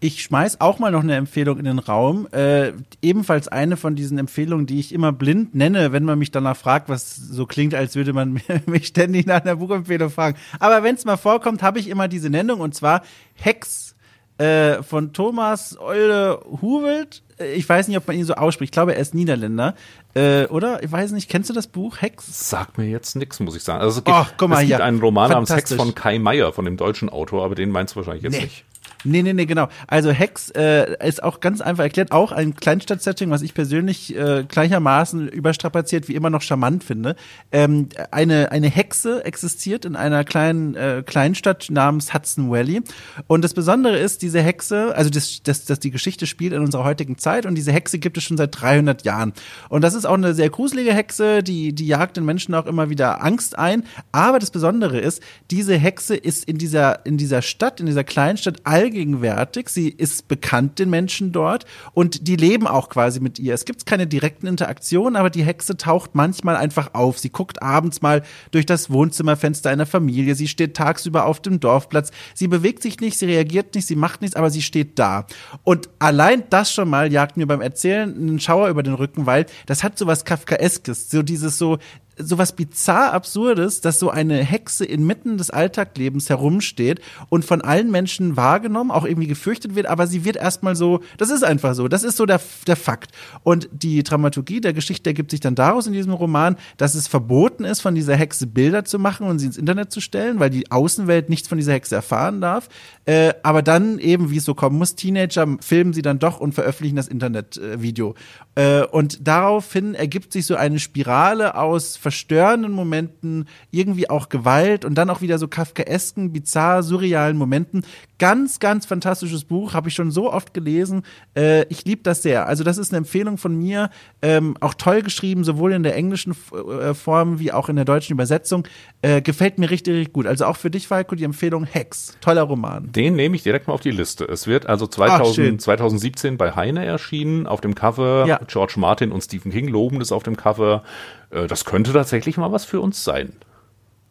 Ich 0.00 0.22
schmeiß 0.22 0.60
auch 0.60 0.78
mal 0.78 0.90
noch 0.90 1.02
eine 1.02 1.16
Empfehlung 1.16 1.58
in 1.58 1.64
den 1.64 1.78
Raum. 1.78 2.26
Äh, 2.32 2.72
ebenfalls 3.00 3.48
eine 3.48 3.76
von 3.76 3.94
diesen 3.94 4.18
Empfehlungen, 4.18 4.66
die 4.66 4.78
ich 4.78 4.92
immer 4.92 5.12
blind 5.12 5.54
nenne, 5.54 5.92
wenn 5.92 6.04
man 6.04 6.18
mich 6.18 6.30
danach 6.30 6.56
fragt, 6.56 6.88
was 6.88 7.16
so 7.16 7.46
klingt, 7.46 7.74
als 7.74 7.96
würde 7.96 8.12
man 8.12 8.40
mich 8.66 8.86
ständig 8.86 9.26
nach 9.26 9.42
einer 9.42 9.56
Buchempfehlung 9.56 10.10
fragen. 10.10 10.36
Aber 10.58 10.82
wenn 10.82 10.94
es 10.94 11.04
mal 11.04 11.16
vorkommt, 11.16 11.62
habe 11.62 11.78
ich 11.78 11.88
immer 11.88 12.08
diese 12.08 12.28
Nennung 12.28 12.60
und 12.60 12.74
zwar 12.74 13.02
Hex 13.34 13.94
äh, 14.38 14.82
von 14.82 15.12
Thomas 15.12 15.78
Eule 15.78 16.40
Huvelt. 16.60 17.22
Ich 17.54 17.68
weiß 17.68 17.88
nicht, 17.88 17.96
ob 17.96 18.06
man 18.06 18.16
ihn 18.16 18.24
so 18.24 18.34
ausspricht. 18.34 18.70
Ich 18.70 18.72
glaube, 18.72 18.94
er 18.94 19.00
ist 19.00 19.14
Niederländer. 19.14 19.74
Äh, 20.14 20.46
oder? 20.46 20.82
Ich 20.82 20.90
weiß 20.90 21.12
nicht, 21.12 21.28
kennst 21.28 21.50
du 21.50 21.54
das 21.54 21.66
Buch 21.66 22.00
Hex? 22.00 22.48
Sagt 22.48 22.78
mir 22.78 22.86
jetzt 22.86 23.16
nichts, 23.16 23.40
muss 23.40 23.56
ich 23.56 23.62
sagen. 23.62 23.80
Also 23.80 23.98
es 23.98 24.04
gibt, 24.04 24.16
oh, 24.16 24.26
guck 24.36 24.48
mal, 24.48 24.62
es 24.62 24.68
gibt 24.68 24.80
einen 24.80 25.00
Roman 25.00 25.30
namens 25.30 25.50
Hex 25.50 25.72
von 25.72 25.94
Kai 25.94 26.18
Meier, 26.18 26.52
von 26.52 26.64
dem 26.64 26.76
deutschen 26.76 27.08
Autor, 27.08 27.44
aber 27.44 27.54
den 27.54 27.70
meinst 27.70 27.94
du 27.94 27.96
wahrscheinlich 27.98 28.22
jetzt 28.22 28.36
nee. 28.36 28.44
nicht. 28.44 28.64
Nee, 29.04 29.22
nee, 29.22 29.34
nee, 29.34 29.44
genau. 29.44 29.68
Also 29.86 30.10
Hex 30.10 30.50
äh, 30.50 30.96
ist 31.06 31.22
auch 31.22 31.40
ganz 31.40 31.60
einfach 31.60 31.84
erklärt, 31.84 32.10
auch 32.10 32.32
ein 32.32 32.56
Kleinstadt-Setting, 32.56 33.28
was 33.30 33.42
ich 33.42 33.52
persönlich 33.52 34.16
äh, 34.16 34.44
gleichermaßen 34.48 35.28
überstrapaziert 35.28 36.08
wie 36.08 36.14
immer 36.14 36.30
noch 36.30 36.40
charmant 36.40 36.82
finde. 36.82 37.14
Ähm, 37.52 37.90
eine, 38.10 38.50
eine 38.50 38.68
Hexe 38.68 39.22
existiert 39.24 39.84
in 39.84 39.94
einer 39.94 40.24
kleinen 40.24 40.74
äh, 40.74 41.02
Kleinstadt 41.04 41.66
namens 41.70 42.14
Hudson 42.14 42.50
Valley. 42.50 42.80
Und 43.26 43.44
das 43.44 43.52
Besondere 43.52 43.98
ist, 43.98 44.22
diese 44.22 44.40
Hexe, 44.40 44.96
also 44.96 45.10
das, 45.10 45.42
das, 45.42 45.66
das 45.66 45.80
die 45.80 45.90
Geschichte 45.90 46.26
spielt 46.26 46.54
in 46.54 46.62
unserer 46.62 46.84
heutigen 46.84 47.18
Zeit 47.18 47.44
und 47.44 47.56
diese 47.56 47.72
Hexe 47.72 47.98
gibt 47.98 48.16
es 48.16 48.24
schon 48.24 48.38
seit 48.38 48.58
300 48.58 49.04
Jahren. 49.04 49.34
Und 49.68 49.84
das 49.84 49.92
ist 49.92 50.06
auch 50.06 50.14
eine 50.14 50.32
sehr 50.32 50.48
gruselige 50.48 50.94
Hexe, 50.94 51.42
die, 51.42 51.74
die 51.74 51.86
jagt 51.86 52.16
den 52.16 52.24
Menschen 52.24 52.54
auch 52.54 52.66
immer 52.66 52.88
wieder 52.88 53.22
Angst 53.22 53.58
ein. 53.58 53.84
Aber 54.12 54.38
das 54.38 54.50
Besondere 54.50 54.98
ist, 54.98 55.22
diese 55.50 55.76
Hexe 55.76 56.16
ist 56.16 56.46
in 56.46 56.56
dieser, 56.56 57.04
in 57.04 57.18
dieser 57.18 57.42
Stadt, 57.42 57.80
in 57.80 57.86
dieser 57.86 58.04
Kleinstadt 58.04 58.60
allgemein 58.64 58.93
allgegenwärtig. 58.94 59.68
Sie 59.68 59.88
ist 59.88 60.28
bekannt 60.28 60.78
den 60.78 60.90
Menschen 60.90 61.32
dort 61.32 61.64
und 61.92 62.28
die 62.28 62.36
leben 62.36 62.66
auch 62.66 62.88
quasi 62.88 63.20
mit 63.20 63.38
ihr. 63.38 63.54
Es 63.54 63.64
gibt 63.64 63.86
keine 63.86 64.06
direkten 64.06 64.46
Interaktionen, 64.46 65.16
aber 65.16 65.30
die 65.30 65.44
Hexe 65.44 65.76
taucht 65.76 66.14
manchmal 66.14 66.56
einfach 66.56 66.94
auf. 66.94 67.18
Sie 67.18 67.30
guckt 67.30 67.62
abends 67.62 68.02
mal 68.02 68.22
durch 68.52 68.66
das 68.66 68.90
Wohnzimmerfenster 68.90 69.70
einer 69.70 69.86
Familie. 69.86 70.34
Sie 70.34 70.48
steht 70.48 70.76
tagsüber 70.76 71.26
auf 71.26 71.40
dem 71.40 71.60
Dorfplatz. 71.60 72.12
Sie 72.34 72.48
bewegt 72.48 72.82
sich 72.82 73.00
nicht, 73.00 73.18
sie 73.18 73.26
reagiert 73.26 73.74
nicht, 73.74 73.86
sie 73.86 73.96
macht 73.96 74.22
nichts, 74.22 74.36
aber 74.36 74.50
sie 74.50 74.62
steht 74.62 74.98
da. 74.98 75.26
Und 75.64 75.88
allein 75.98 76.44
das 76.50 76.72
schon 76.72 76.88
mal 76.88 77.12
jagt 77.12 77.36
mir 77.36 77.46
beim 77.46 77.60
Erzählen 77.60 78.14
einen 78.14 78.40
Schauer 78.40 78.68
über 78.68 78.82
den 78.82 78.94
Rücken, 78.94 79.26
weil 79.26 79.46
das 79.66 79.82
hat 79.82 79.98
so 79.98 80.06
was 80.06 80.24
Kafkaeskes. 80.24 81.10
So 81.10 81.22
dieses 81.22 81.58
so, 81.58 81.78
sowas 82.16 82.52
bizarr 82.52 83.12
absurdes, 83.12 83.80
dass 83.80 83.98
so 83.98 84.10
eine 84.10 84.42
Hexe 84.42 84.84
inmitten 84.84 85.38
des 85.38 85.50
Alltaglebens 85.50 86.28
herumsteht 86.28 87.00
und 87.28 87.44
von 87.44 87.62
allen 87.62 87.90
Menschen 87.90 88.36
wahrgenommen, 88.36 88.90
auch 88.90 89.04
irgendwie 89.04 89.26
gefürchtet 89.26 89.74
wird, 89.74 89.86
aber 89.86 90.06
sie 90.06 90.24
wird 90.24 90.36
erstmal 90.36 90.76
so, 90.76 91.00
das 91.18 91.30
ist 91.30 91.44
einfach 91.44 91.74
so, 91.74 91.88
das 91.88 92.04
ist 92.04 92.16
so 92.16 92.26
der, 92.26 92.40
der 92.66 92.76
Fakt. 92.76 93.10
Und 93.42 93.68
die 93.72 94.02
Dramaturgie 94.02 94.60
der 94.60 94.72
Geschichte 94.72 95.10
ergibt 95.10 95.30
sich 95.30 95.40
dann 95.40 95.54
daraus 95.54 95.86
in 95.86 95.92
diesem 95.92 96.12
Roman, 96.12 96.56
dass 96.76 96.94
es 96.94 97.08
verboten 97.08 97.64
ist, 97.64 97.80
von 97.80 97.94
dieser 97.94 98.16
Hexe 98.16 98.46
Bilder 98.46 98.84
zu 98.84 98.98
machen 98.98 99.26
und 99.26 99.38
sie 99.38 99.46
ins 99.46 99.56
Internet 99.56 99.92
zu 99.92 100.00
stellen, 100.00 100.40
weil 100.40 100.50
die 100.50 100.70
Außenwelt 100.70 101.28
nichts 101.28 101.48
von 101.48 101.58
dieser 101.58 101.72
Hexe 101.72 101.94
erfahren 101.94 102.40
darf. 102.40 102.68
Äh, 103.06 103.34
aber 103.42 103.62
dann 103.62 103.98
eben, 103.98 104.30
wie 104.30 104.38
es 104.38 104.44
so 104.44 104.54
kommen 104.54 104.78
muss, 104.78 104.94
Teenager 104.94 105.46
filmen 105.60 105.92
sie 105.92 106.02
dann 106.02 106.18
doch 106.18 106.40
und 106.40 106.54
veröffentlichen 106.54 106.96
das 106.96 107.08
Internetvideo. 107.08 108.14
Äh, 108.54 108.84
und 108.84 109.26
daraufhin 109.26 109.94
ergibt 109.94 110.32
sich 110.32 110.46
so 110.46 110.56
eine 110.56 110.78
Spirale 110.78 111.56
aus 111.56 111.96
verstörenden 111.96 112.72
Momenten, 112.72 113.46
irgendwie 113.70 114.08
auch 114.08 114.30
Gewalt 114.30 114.84
und 114.84 114.94
dann 114.94 115.10
auch 115.10 115.20
wieder 115.20 115.38
so 115.38 115.48
kafkaesken, 115.48 116.32
bizarr, 116.32 116.82
surrealen 116.82 117.36
Momenten. 117.36 117.84
Ganz, 118.24 118.58
ganz 118.58 118.86
fantastisches 118.86 119.44
Buch, 119.44 119.74
habe 119.74 119.90
ich 119.90 119.94
schon 119.94 120.10
so 120.10 120.32
oft 120.32 120.54
gelesen. 120.54 121.02
Äh, 121.36 121.66
ich 121.68 121.84
liebe 121.84 122.02
das 122.02 122.22
sehr. 122.22 122.46
Also 122.48 122.64
das 122.64 122.78
ist 122.78 122.90
eine 122.90 122.96
Empfehlung 122.96 123.36
von 123.36 123.54
mir, 123.54 123.90
ähm, 124.22 124.56
auch 124.60 124.72
toll 124.72 125.02
geschrieben, 125.02 125.44
sowohl 125.44 125.74
in 125.74 125.82
der 125.82 125.94
englischen 125.94 126.34
äh, 126.54 126.94
Form 126.94 127.38
wie 127.38 127.52
auch 127.52 127.68
in 127.68 127.76
der 127.76 127.84
deutschen 127.84 128.14
Übersetzung. 128.14 128.66
Äh, 129.02 129.20
gefällt 129.20 129.58
mir 129.58 129.68
richtig, 129.68 129.92
richtig 129.94 130.14
gut. 130.14 130.26
Also 130.26 130.46
auch 130.46 130.56
für 130.56 130.70
dich, 130.70 130.88
Falco, 130.88 131.14
die 131.16 131.24
Empfehlung 131.24 131.64
Hex. 131.64 132.16
Toller 132.22 132.44
Roman. 132.44 132.90
Den 132.92 133.14
nehme 133.14 133.36
ich 133.36 133.42
direkt 133.42 133.68
mal 133.68 133.74
auf 133.74 133.82
die 133.82 133.90
Liste. 133.90 134.24
Es 134.24 134.46
wird 134.46 134.64
also 134.64 134.86
2000, 134.86 135.56
Ach, 135.60 135.64
2017 135.64 136.38
bei 136.38 136.52
Heine 136.56 136.86
erschienen. 136.86 137.46
Auf 137.46 137.60
dem 137.60 137.74
Cover 137.74 138.24
ja. 138.26 138.40
George 138.46 138.76
Martin 138.78 139.12
und 139.12 139.20
Stephen 139.20 139.52
King 139.52 139.68
loben 139.68 139.98
das 139.98 140.12
auf 140.12 140.22
dem 140.22 140.38
Cover. 140.38 140.82
Äh, 141.28 141.46
das 141.46 141.66
könnte 141.66 141.92
tatsächlich 141.92 142.38
mal 142.38 142.52
was 142.52 142.64
für 142.64 142.80
uns 142.80 143.04
sein. 143.04 143.34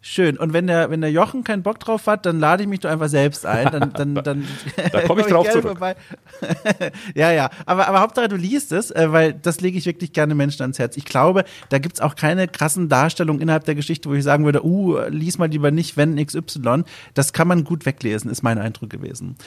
Schön. 0.05 0.37
Und 0.37 0.51
wenn 0.51 0.67
der, 0.67 0.89
wenn 0.89 0.99
der 0.99 1.11
Jochen 1.11 1.45
keinen 1.45 1.63
Bock 1.63 1.79
drauf 1.79 2.07
hat, 2.07 2.25
dann 2.25 2.37
lade 2.37 2.61
ich 2.61 2.67
mich 2.67 2.81
doch 2.81 2.89
einfach 2.89 3.07
selbst 3.07 3.45
ein. 3.45 3.71
Dann, 3.71 3.93
dann, 3.93 4.15
dann 4.23 4.45
da 4.91 5.01
komme 5.03 5.21
ich 5.21 5.27
drauf 5.29 5.49
zurück. 5.49 5.79
ja, 7.15 7.31
ja. 7.31 7.49
Aber, 7.65 7.87
aber 7.87 8.01
Hauptsache 8.01 8.27
du 8.27 8.35
liest 8.35 8.73
es, 8.73 8.91
äh, 8.91 9.13
weil 9.13 9.31
das 9.33 9.61
lege 9.61 9.77
ich 9.77 9.85
wirklich 9.85 10.11
gerne 10.11 10.35
Menschen 10.35 10.61
ans 10.61 10.77
Herz. 10.77 10.97
Ich 10.97 11.05
glaube, 11.05 11.45
da 11.69 11.79
gibt's 11.79 12.01
auch 12.01 12.15
keine 12.15 12.49
krassen 12.49 12.89
Darstellungen 12.89 13.41
innerhalb 13.41 13.63
der 13.63 13.75
Geschichte, 13.75 14.09
wo 14.09 14.13
ich 14.13 14.25
sagen 14.25 14.43
würde, 14.43 14.65
uh, 14.65 14.99
lies 15.07 15.37
mal 15.37 15.47
lieber 15.47 15.71
nicht, 15.71 15.95
wenn 15.95 16.17
XY. 16.17 16.83
Das 17.13 17.31
kann 17.31 17.47
man 17.47 17.63
gut 17.63 17.85
weglesen, 17.85 18.29
ist 18.29 18.43
mein 18.43 18.57
Eindruck 18.57 18.89
gewesen. 18.89 19.37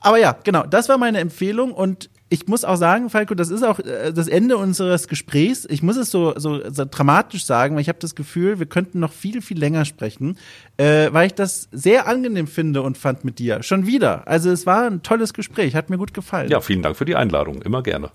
Aber 0.00 0.16
ja, 0.16 0.38
genau, 0.42 0.62
das 0.62 0.88
war 0.88 0.96
meine 0.96 1.18
Empfehlung 1.18 1.72
und 1.72 2.08
ich 2.30 2.46
muss 2.46 2.64
auch 2.64 2.76
sagen, 2.76 3.10
Falco, 3.10 3.34
das 3.34 3.50
ist 3.50 3.62
auch 3.62 3.78
äh, 3.78 4.12
das 4.12 4.28
Ende 4.28 4.56
unseres 4.56 5.08
Gesprächs. 5.08 5.66
Ich 5.70 5.82
muss 5.82 5.96
es 5.96 6.10
so, 6.10 6.34
so, 6.38 6.70
so 6.70 6.84
dramatisch 6.88 7.44
sagen, 7.44 7.74
weil 7.74 7.82
ich 7.82 7.88
habe 7.88 7.98
das 8.00 8.14
Gefühl, 8.14 8.58
wir 8.58 8.66
könnten 8.66 9.00
noch 9.00 9.12
viel, 9.12 9.40
viel 9.40 9.58
länger 9.58 9.84
sprechen, 9.84 10.36
äh, 10.76 11.08
weil 11.12 11.28
ich 11.28 11.34
das 11.34 11.68
sehr 11.72 12.06
angenehm 12.06 12.46
finde 12.46 12.82
und 12.82 12.98
fand 12.98 13.24
mit 13.24 13.38
dir. 13.38 13.62
Schon 13.62 13.86
wieder. 13.86 14.28
Also 14.28 14.50
es 14.50 14.66
war 14.66 14.86
ein 14.86 15.02
tolles 15.02 15.32
Gespräch, 15.32 15.74
hat 15.74 15.90
mir 15.90 15.98
gut 15.98 16.12
gefallen. 16.12 16.50
Ja, 16.50 16.60
vielen 16.60 16.82
Dank 16.82 16.96
für 16.96 17.04
die 17.04 17.16
Einladung. 17.16 17.62
Immer 17.62 17.82
gerne. 17.82 18.10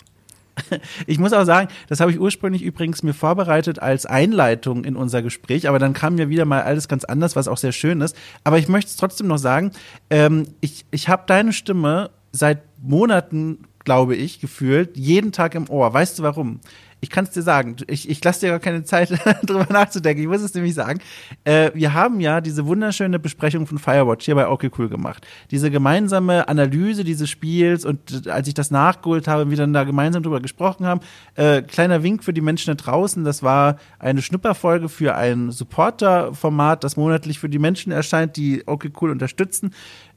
Ich 1.07 1.17
muss 1.17 1.33
auch 1.33 1.45
sagen, 1.45 1.69
das 1.89 1.99
habe 1.99 2.11
ich 2.11 2.19
ursprünglich 2.19 2.61
übrigens 2.61 3.01
mir 3.01 3.13
vorbereitet 3.13 3.79
als 3.79 4.05
Einleitung 4.05 4.83
in 4.83 4.95
unser 4.95 5.23
Gespräch, 5.23 5.67
aber 5.67 5.79
dann 5.79 5.93
kam 5.93 6.17
ja 6.17 6.29
wieder 6.29 6.45
mal 6.45 6.61
alles 6.61 6.87
ganz 6.87 7.03
anders, 7.05 7.35
was 7.35 7.47
auch 7.47 7.57
sehr 7.57 7.71
schön 7.71 8.01
ist. 8.01 8.15
Aber 8.43 8.59
ich 8.59 8.67
möchte 8.67 8.89
es 8.89 8.97
trotzdem 8.97 9.27
noch 9.27 9.39
sagen, 9.39 9.71
ähm, 10.11 10.47
ich, 10.61 10.85
ich 10.91 11.09
habe 11.09 11.23
deine 11.25 11.53
Stimme 11.53 12.11
seit 12.31 12.63
Monaten 12.81 13.59
glaube 13.83 14.15
ich, 14.15 14.39
gefühlt, 14.39 14.97
jeden 14.97 15.31
Tag 15.31 15.55
im 15.55 15.69
Ohr. 15.69 15.93
Weißt 15.93 16.19
du 16.19 16.23
warum? 16.23 16.59
ich 17.03 17.09
kann 17.09 17.25
es 17.25 17.31
dir 17.31 17.41
sagen. 17.41 17.75
Ich, 17.87 18.09
ich 18.09 18.23
lasse 18.23 18.39
dir 18.41 18.51
gar 18.51 18.59
keine 18.59 18.85
Zeit, 18.85 19.09
drüber 19.43 19.67
nachzudenken. 19.69 20.23
Ich 20.23 20.29
muss 20.29 20.41
es 20.41 20.53
nämlich 20.53 20.73
sagen. 20.73 21.01
Äh, 21.43 21.71
wir 21.73 21.93
haben 21.93 22.21
ja 22.21 22.39
diese 22.39 22.65
wunderschöne 22.65 23.19
Besprechung 23.19 23.67
von 23.67 23.77
Firewatch 23.77 24.23
hier 24.23 24.35
bei 24.35 24.47
Okay 24.47 24.71
Cool 24.77 24.87
gemacht. 24.87 25.27
Diese 25.51 25.69
gemeinsame 25.69 26.47
Analyse 26.47 27.03
dieses 27.03 27.29
Spiels 27.29 27.83
und 27.83 28.27
als 28.29 28.47
ich 28.47 28.53
das 28.53 28.71
nachgeholt 28.71 29.27
habe, 29.27 29.49
wir 29.49 29.57
dann 29.57 29.73
da 29.73 29.83
gemeinsam 29.83 30.23
drüber 30.23 30.39
gesprochen 30.39 30.85
haben, 30.85 31.01
äh, 31.35 31.61
kleiner 31.61 32.03
Wink 32.03 32.23
für 32.23 32.31
die 32.31 32.39
Menschen 32.39 32.75
da 32.75 32.81
draußen. 32.81 33.25
Das 33.25 33.43
war 33.43 33.75
eine 33.99 34.21
Schnupperfolge 34.21 34.87
für 34.87 35.13
ein 35.15 35.51
Supporter-Format, 35.51 36.85
das 36.85 36.95
monatlich 36.95 37.37
für 37.37 37.49
die 37.49 37.59
Menschen 37.59 37.91
erscheint, 37.91 38.37
die 38.37 38.63
Okay 38.65 38.91
Cool 39.01 39.11
unterstützen. 39.11 39.73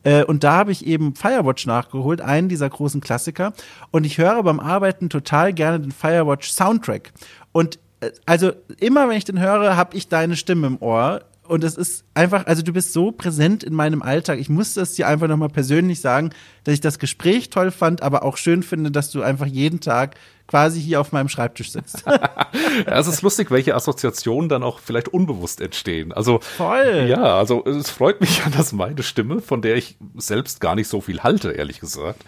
Äh, 0.07 0.23
und 0.23 0.45
da 0.45 0.53
habe 0.53 0.70
ich 0.70 0.87
eben 0.87 1.16
Firewatch 1.16 1.66
nachgeholt, 1.66 2.20
einen 2.20 2.49
dieser 2.49 2.70
großen 2.70 3.01
Klassiker. 3.01 3.53
Und 3.91 4.07
ich 4.07 4.19
höre 4.19 4.41
beim 4.45 4.61
Arbeiten 4.61 5.11
total 5.11 5.53
gerne 5.53 5.81
den 5.81 5.91
Firewatch 5.91 6.49
Soundtrack. 6.49 7.12
Und 7.51 7.81
äh, 7.99 8.12
also 8.24 8.53
immer 8.78 9.09
wenn 9.09 9.16
ich 9.16 9.24
den 9.24 9.41
höre, 9.41 9.77
habe 9.77 9.97
ich 9.97 10.09
deine 10.09 10.37
Stimme 10.37 10.69
im 10.69 10.81
Ohr. 10.81 11.23
Und 11.43 11.65
es 11.65 11.77
ist 11.77 12.05
einfach, 12.15 12.47
also 12.47 12.62
du 12.62 12.73
bist 12.73 12.93
so 12.93 13.11
präsent 13.11 13.65
in 13.65 13.74
meinem 13.74 14.01
Alltag. 14.01 14.39
Ich 14.39 14.49
musste 14.49 14.81
es 14.81 14.95
dir 14.95 15.09
einfach 15.09 15.27
nochmal 15.27 15.49
persönlich 15.49 16.01
sagen, 16.01 16.31
dass 16.62 16.74
ich 16.74 16.81
das 16.81 17.01
Gespräch 17.01 17.51
toll 17.51 17.73
fand, 17.73 18.03
aber 18.03 18.23
auch 18.23 18.37
schön 18.37 18.62
finde, 18.62 18.93
dass 18.93 19.11
du 19.11 19.23
einfach 19.23 19.47
jeden 19.47 19.81
Tag 19.81 20.15
quasi 20.47 20.81
hier 20.81 21.01
auf 21.01 21.12
meinem 21.12 21.28
Schreibtisch 21.28 21.73
sitzt. 21.73 22.05
ja, 22.06 22.98
es 22.98 23.06
ist 23.06 23.23
lustig, 23.23 23.51
welche 23.51 23.74
Assoziationen 23.74 24.48
dann 24.48 24.62
auch 24.62 24.78
vielleicht 24.78 25.09
unbewusst 25.09 25.60
entstehen. 25.60 26.12
Also 26.12 26.39
voll. 26.40 27.06
Ja, 27.09 27.39
also 27.39 27.64
es 27.64 27.90
freut 27.90 28.20
mich 28.20 28.39
ja, 28.39 28.51
dass 28.51 28.73
meine 28.73 29.02
Stimme, 29.02 29.40
von 29.40 29.62
der 29.62 29.77
ich 29.77 29.97
selbst 30.16 30.60
gar 30.60 30.74
nicht 30.74 30.89
so 30.89 31.01
viel 31.01 31.23
halte, 31.23 31.52
ehrlich 31.52 31.81
gesagt. 31.81 32.24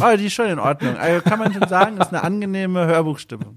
Oh, 0.00 0.16
die 0.16 0.26
ist 0.26 0.34
schon 0.34 0.46
in 0.46 0.58
Ordnung. 0.58 0.96
Also 0.96 1.22
kann 1.22 1.38
man 1.38 1.52
schon 1.52 1.68
sagen, 1.68 1.98
ist 1.98 2.08
eine 2.08 2.22
angenehme 2.24 2.86
Hörbuchstimme. 2.86 3.46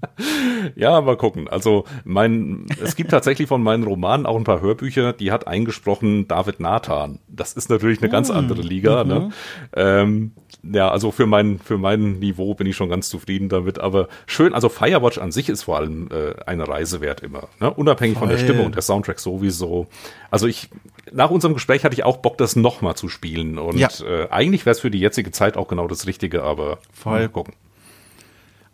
Ja, 0.74 1.00
mal 1.00 1.16
gucken. 1.16 1.48
Also 1.48 1.84
mein, 2.04 2.66
es 2.82 2.96
gibt 2.96 3.10
tatsächlich 3.10 3.48
von 3.48 3.62
meinen 3.62 3.84
Romanen 3.84 4.26
auch 4.26 4.36
ein 4.36 4.44
paar 4.44 4.60
Hörbücher, 4.60 5.12
die 5.12 5.30
hat 5.30 5.46
eingesprochen 5.46 6.26
David 6.26 6.60
Nathan. 6.60 7.20
Das 7.28 7.52
ist 7.52 7.70
natürlich 7.70 8.00
eine 8.02 8.10
ganz 8.10 8.30
hm. 8.30 8.36
andere 8.36 8.62
Liga. 8.62 9.04
Ne? 9.04 9.14
Mhm. 9.14 9.26
Ne? 9.26 9.32
Ähm, 9.76 10.32
ja, 10.62 10.90
also 10.90 11.10
für 11.10 11.26
mein, 11.26 11.58
für 11.58 11.78
mein 11.78 12.18
Niveau 12.18 12.54
bin 12.54 12.66
ich 12.66 12.76
schon 12.76 12.88
ganz 12.88 13.08
zufrieden 13.08 13.48
damit. 13.48 13.78
Aber 13.78 13.95
schön, 14.26 14.54
also 14.54 14.68
Firewatch 14.68 15.18
an 15.18 15.32
sich 15.32 15.48
ist 15.48 15.64
vor 15.64 15.76
allem 15.76 16.08
äh, 16.10 16.34
eine 16.44 16.68
Reise 16.68 17.00
wert 17.00 17.22
immer. 17.22 17.48
Ne? 17.60 17.72
Unabhängig 17.72 18.18
Voll. 18.18 18.28
von 18.28 18.36
der 18.36 18.38
Stimme 18.38 18.62
und 18.62 18.74
der 18.74 18.82
Soundtrack 18.82 19.18
sowieso. 19.18 19.86
Also 20.30 20.46
ich, 20.46 20.68
nach 21.12 21.30
unserem 21.30 21.54
Gespräch 21.54 21.84
hatte 21.84 21.94
ich 21.94 22.04
auch 22.04 22.18
Bock, 22.18 22.38
das 22.38 22.56
nochmal 22.56 22.94
zu 22.94 23.08
spielen. 23.08 23.58
Und 23.58 23.78
ja. 23.78 23.88
äh, 24.04 24.28
eigentlich 24.30 24.66
wäre 24.66 24.72
es 24.72 24.80
für 24.80 24.90
die 24.90 25.00
jetzige 25.00 25.30
Zeit 25.30 25.56
auch 25.56 25.68
genau 25.68 25.88
das 25.88 26.06
Richtige, 26.06 26.42
aber 26.42 26.78
Voll. 26.92 27.12
mal 27.20 27.28
gucken. 27.28 27.54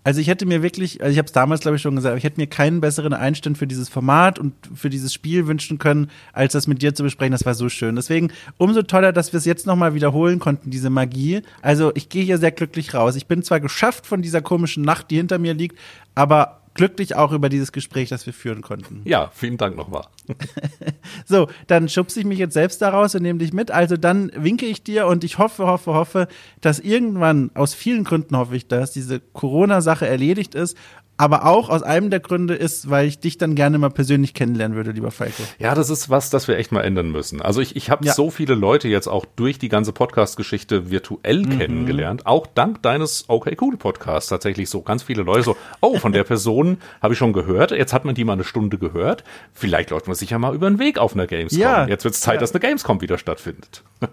Also 0.04 0.20
ich 0.20 0.26
hätte 0.26 0.46
mir 0.46 0.62
wirklich, 0.62 1.00
also 1.00 1.12
ich 1.12 1.18
habe 1.18 1.26
es 1.26 1.32
damals 1.32 1.60
glaube 1.60 1.76
ich 1.76 1.82
schon 1.82 1.94
gesagt, 1.94 2.16
ich 2.18 2.24
hätte 2.24 2.40
mir 2.40 2.48
keinen 2.48 2.80
besseren 2.80 3.12
Einstand 3.12 3.56
für 3.56 3.66
dieses 3.66 3.88
Format 3.88 4.38
und 4.38 4.54
für 4.74 4.90
dieses 4.90 5.14
Spiel 5.14 5.46
wünschen 5.46 5.78
können, 5.78 6.10
als 6.32 6.54
das 6.54 6.66
mit 6.66 6.82
dir 6.82 6.94
zu 6.94 7.04
besprechen. 7.04 7.32
Das 7.32 7.46
war 7.46 7.54
so 7.54 7.68
schön. 7.68 7.94
Deswegen 7.94 8.32
umso 8.58 8.82
toller, 8.82 9.12
dass 9.12 9.32
wir 9.32 9.38
es 9.38 9.44
jetzt 9.44 9.66
nochmal 9.66 9.94
wiederholen 9.94 10.38
konnten, 10.38 10.70
diese 10.70 10.90
Magie. 10.90 11.42
Also 11.60 11.92
ich 11.94 12.08
gehe 12.08 12.24
hier 12.24 12.38
sehr 12.38 12.52
glücklich 12.52 12.94
raus. 12.94 13.14
Ich 13.14 13.26
bin 13.26 13.42
zwar 13.42 13.60
geschafft 13.60 14.06
von 14.06 14.22
dieser 14.22 14.42
komischen 14.42 14.82
Nacht, 14.82 15.10
die 15.10 15.16
hinter 15.16 15.38
mir 15.38 15.54
liegt, 15.54 15.78
aber 16.14 16.61
glücklich 16.74 17.16
auch 17.16 17.32
über 17.32 17.48
dieses 17.48 17.72
Gespräch, 17.72 18.08
das 18.08 18.26
wir 18.26 18.32
führen 18.32 18.62
konnten. 18.62 19.02
Ja, 19.04 19.30
vielen 19.34 19.56
Dank 19.56 19.76
nochmal. 19.76 20.06
so, 21.26 21.48
dann 21.66 21.88
schubse 21.88 22.20
ich 22.20 22.26
mich 22.26 22.38
jetzt 22.38 22.54
selbst 22.54 22.80
daraus 22.82 23.14
und 23.14 23.22
nehme 23.22 23.38
dich 23.38 23.52
mit. 23.52 23.70
Also 23.70 23.96
dann 23.96 24.30
winke 24.34 24.66
ich 24.66 24.82
dir 24.82 25.06
und 25.06 25.24
ich 25.24 25.38
hoffe, 25.38 25.66
hoffe, 25.66 25.94
hoffe, 25.94 26.28
dass 26.60 26.78
irgendwann, 26.78 27.50
aus 27.54 27.74
vielen 27.74 28.04
Gründen 28.04 28.36
hoffe 28.36 28.56
ich, 28.56 28.68
dass 28.68 28.92
diese 28.92 29.20
Corona-Sache 29.20 30.06
erledigt 30.06 30.54
ist 30.54 30.76
aber 31.22 31.46
auch 31.46 31.68
aus 31.68 31.84
einem 31.84 32.10
der 32.10 32.18
Gründe 32.18 32.54
ist, 32.54 32.90
weil 32.90 33.06
ich 33.06 33.20
dich 33.20 33.38
dann 33.38 33.54
gerne 33.54 33.78
mal 33.78 33.90
persönlich 33.90 34.34
kennenlernen 34.34 34.76
würde, 34.76 34.90
lieber 34.90 35.12
Falco. 35.12 35.44
Ja, 35.60 35.72
das 35.76 35.88
ist 35.88 36.10
was, 36.10 36.30
das 36.30 36.48
wir 36.48 36.58
echt 36.58 36.72
mal 36.72 36.80
ändern 36.80 37.12
müssen. 37.12 37.40
Also 37.40 37.60
ich, 37.60 37.76
ich 37.76 37.90
habe 37.90 38.04
ja. 38.04 38.12
so 38.12 38.28
viele 38.28 38.56
Leute 38.56 38.88
jetzt 38.88 39.06
auch 39.06 39.24
durch 39.36 39.60
die 39.60 39.68
ganze 39.68 39.92
Podcast-Geschichte 39.92 40.90
virtuell 40.90 41.42
mhm. 41.42 41.58
kennengelernt, 41.60 42.26
auch 42.26 42.48
dank 42.48 42.82
deines 42.82 43.26
Okay 43.28 43.56
Cool 43.60 43.76
Podcasts 43.76 44.30
tatsächlich 44.30 44.68
so 44.68 44.82
ganz 44.82 45.04
viele 45.04 45.22
Leute 45.22 45.44
so, 45.44 45.56
oh, 45.80 45.96
von 45.96 46.10
der 46.10 46.24
Person 46.24 46.78
habe 47.00 47.14
ich 47.14 47.18
schon 47.18 47.32
gehört, 47.32 47.70
jetzt 47.70 47.92
hat 47.92 48.04
man 48.04 48.16
die 48.16 48.24
mal 48.24 48.32
eine 48.32 48.42
Stunde 48.42 48.76
gehört, 48.76 49.22
vielleicht 49.52 49.90
läuft 49.90 50.08
man 50.08 50.16
sich 50.16 50.30
ja 50.30 50.40
mal 50.40 50.56
über 50.56 50.68
den 50.68 50.80
Weg 50.80 50.98
auf 50.98 51.14
einer 51.14 51.28
Gamescom. 51.28 51.60
Ja. 51.60 51.86
Jetzt 51.86 52.02
wird 52.02 52.14
es 52.14 52.20
Zeit, 52.20 52.34
ja. 52.34 52.40
dass 52.40 52.50
eine 52.50 52.58
Gamescom 52.58 53.00
wieder 53.00 53.16
stattfindet. 53.16 53.84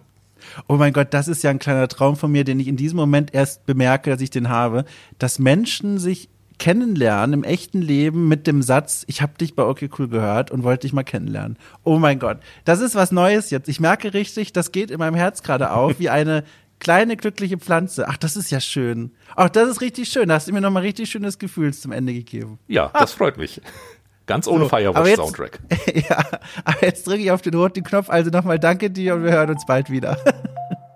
Oh 0.67 0.75
mein 0.75 0.93
Gott, 0.93 1.09
das 1.11 1.27
ist 1.27 1.43
ja 1.43 1.51
ein 1.51 1.59
kleiner 1.59 1.87
Traum 1.87 2.15
von 2.15 2.31
mir, 2.31 2.43
den 2.43 2.59
ich 2.59 2.67
in 2.67 2.75
diesem 2.75 2.97
Moment 2.97 3.33
erst 3.33 3.65
bemerke, 3.67 4.09
dass 4.09 4.19
ich 4.19 4.31
den 4.31 4.49
habe, 4.49 4.83
dass 5.19 5.37
Menschen 5.37 5.99
sich 5.99 6.27
kennenlernen 6.59 7.33
im 7.33 7.43
echten 7.43 7.81
Leben 7.81 8.27
mit 8.27 8.45
dem 8.45 8.61
Satz, 8.61 9.03
ich 9.07 9.21
habe 9.21 9.33
dich 9.39 9.55
bei 9.55 9.63
Okay 9.63 9.89
Cool 9.97 10.07
gehört 10.07 10.51
und 10.51 10.63
wollte 10.63 10.81
dich 10.81 10.93
mal 10.93 11.03
kennenlernen. 11.03 11.57
Oh 11.83 11.97
mein 11.97 12.19
Gott, 12.19 12.37
das 12.65 12.81
ist 12.81 12.95
was 12.95 13.11
Neues 13.11 13.49
jetzt. 13.49 13.67
Ich 13.69 13.79
merke 13.79 14.13
richtig, 14.13 14.53
das 14.53 14.71
geht 14.71 14.91
in 14.91 14.99
meinem 14.99 15.15
Herz 15.15 15.41
gerade 15.41 15.71
auf, 15.71 15.99
wie 15.99 16.09
eine 16.09 16.43
kleine 16.79 17.17
glückliche 17.17 17.57
Pflanze. 17.57 18.07
Ach, 18.07 18.17
das 18.17 18.35
ist 18.35 18.51
ja 18.51 18.59
schön. 18.59 19.11
Ach, 19.35 19.49
das 19.49 19.69
ist 19.69 19.81
richtig 19.81 20.09
schön. 20.09 20.29
Da 20.29 20.35
hast 20.35 20.47
du 20.47 20.53
mir 20.53 20.61
nochmal 20.61 20.83
richtig 20.83 21.09
schönes 21.09 21.39
Gefühl 21.39 21.73
zum 21.73 21.91
Ende 21.91 22.13
gegeben. 22.13 22.59
Ja, 22.67 22.91
das 22.93 23.13
freut 23.13 23.37
mich. 23.37 23.61
Ganz 24.25 24.47
ohne 24.47 24.65
so, 24.65 24.69
Firewatch-Soundtrack. 24.69 25.59
Ja, 26.09 26.23
aber 26.63 26.85
jetzt 26.85 27.07
drücke 27.07 27.23
ich 27.23 27.31
auf 27.31 27.41
den 27.41 27.55
roten 27.55 27.83
Knopf. 27.83 28.09
Also 28.09 28.29
nochmal 28.29 28.59
danke 28.59 28.91
dir 28.91 29.15
und 29.15 29.23
wir 29.23 29.31
hören 29.31 29.49
uns 29.49 29.65
bald 29.65 29.89
wieder. 29.89 30.17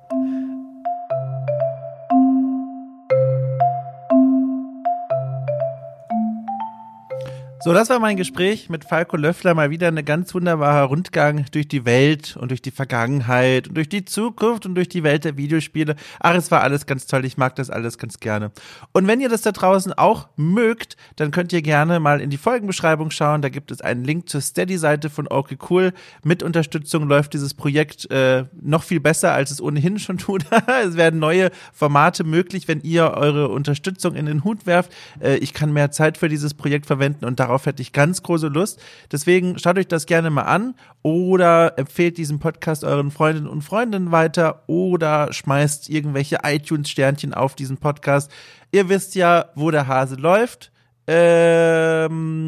So, 7.64 7.72
das 7.72 7.90
war 7.90 7.99
mein 7.99 8.18
Gespräch 8.18 8.69
mit 8.69 8.84
Falco 8.84 9.15
Löffler. 9.15 9.53
Mal 9.53 9.69
wieder 9.69 9.88
ein 9.88 10.03
ganz 10.03 10.34
wunderbarer 10.34 10.84
Rundgang 10.84 11.45
durch 11.53 11.65
die 11.65 11.85
Welt 11.85 12.35
und 12.35 12.52
durch 12.52 12.61
die 12.61 12.72
Vergangenheit 12.72 13.69
und 13.69 13.76
durch 13.76 13.88
die 13.88 14.03
Zukunft 14.03 14.65
und 14.65 14.76
durch 14.76 14.90
die 14.90 15.02
Welt 15.03 15.23
der 15.23 15.38
Videospiele. 15.38 15.95
Ach, 16.19 16.35
es 16.35 16.52
war 16.52 16.60
alles 16.60 16.85
ganz 16.85 17.07
toll. 17.07 17.23
Ich 17.23 17.38
mag 17.38 17.56
das 17.56 17.69
alles 17.69 17.98
ganz 17.98 18.19
gerne. 18.19 18.52
Und 18.91 19.07
wenn 19.07 19.22
ihr 19.22 19.30
das 19.30 19.44
da 19.44 19.53
draußen 19.53 19.94
auch 19.94 20.27
mögt, 20.35 20.98
dann 21.15 21.31
könnt 21.31 21.53
ihr 21.53 21.61
gerne 21.61 22.02
mal 22.02 22.19
in 22.19 22.30
die 22.30 22.38
Folgenbeschreibung 22.38 23.11
schauen. 23.11 23.41
Da 23.41 23.48
gibt 23.48 23.72
es 23.72 23.80
einen 23.80 24.03
Link 24.03 24.27
zur 24.27 24.41
Steady-Seite 24.41 25.10
von 25.10 25.30
Okay 25.30 25.57
Cool. 25.69 25.94
Mit 26.22 26.44
Unterstützung 26.44 27.07
läuft 27.07 27.34
dieses 27.34 27.53
Projekt 27.53 28.11
äh, 28.11 28.44
noch 28.61 28.84
viel 28.84 28.99
besser, 28.99 29.31
als 29.31 29.52
es 29.52 29.61
ohnehin 29.61 29.99
schon 29.99 30.18
tut. 30.18 30.44
es 30.85 30.98
werden 30.98 31.22
neue 31.22 31.49
Formate 31.72 32.26
möglich, 32.26 32.68
wenn 32.68 32.81
ihr 32.81 33.11
eure 33.11 33.48
Unterstützung 33.48 34.15
in 34.15 34.26
den 34.26 34.44
Hut 34.44 34.65
werft. 34.65 34.91
Äh, 35.22 35.38
ich 35.38 35.53
kann 35.53 35.72
mehr 35.72 35.91
Zeit 35.91 36.18
für 36.18 36.27
dieses 36.27 36.53
Projekt 36.53 36.88
verwenden 36.88 37.23
und 37.23 37.40
darauf 37.40 37.53
darauf 37.54 37.68
hätte 37.68 37.84
ich 37.84 37.94
ganz 37.94 38.24
große 38.24 38.48
Lust. 38.48 38.82
Deswegen 39.12 39.60
schaut 39.60 39.78
euch 39.78 39.88
das 39.88 40.08
gerne 40.08 40.32
mal 40.32 40.42
an 40.42 40.74
oder 41.04 41.78
empfehlt 41.78 42.18
diesen 42.18 42.40
Podcast 42.40 42.84
euren 42.84 43.12
Freundinnen 43.12 43.48
und 43.48 43.62
Freunden 43.62 44.12
weiter 44.12 44.64
oder 44.66 45.32
schmeißt 45.32 45.88
irgendwelche 45.88 46.40
iTunes-Sternchen 46.44 47.36
auf 47.36 47.54
diesen 47.54 47.78
Podcast. 47.78 48.32
Ihr 48.72 48.90
wisst 48.90 49.14
ja, 49.14 49.52
wo 49.54 49.70
der 49.70 49.86
Hase 49.86 50.16
läuft. 50.16 50.72
Ähm, 51.06 52.44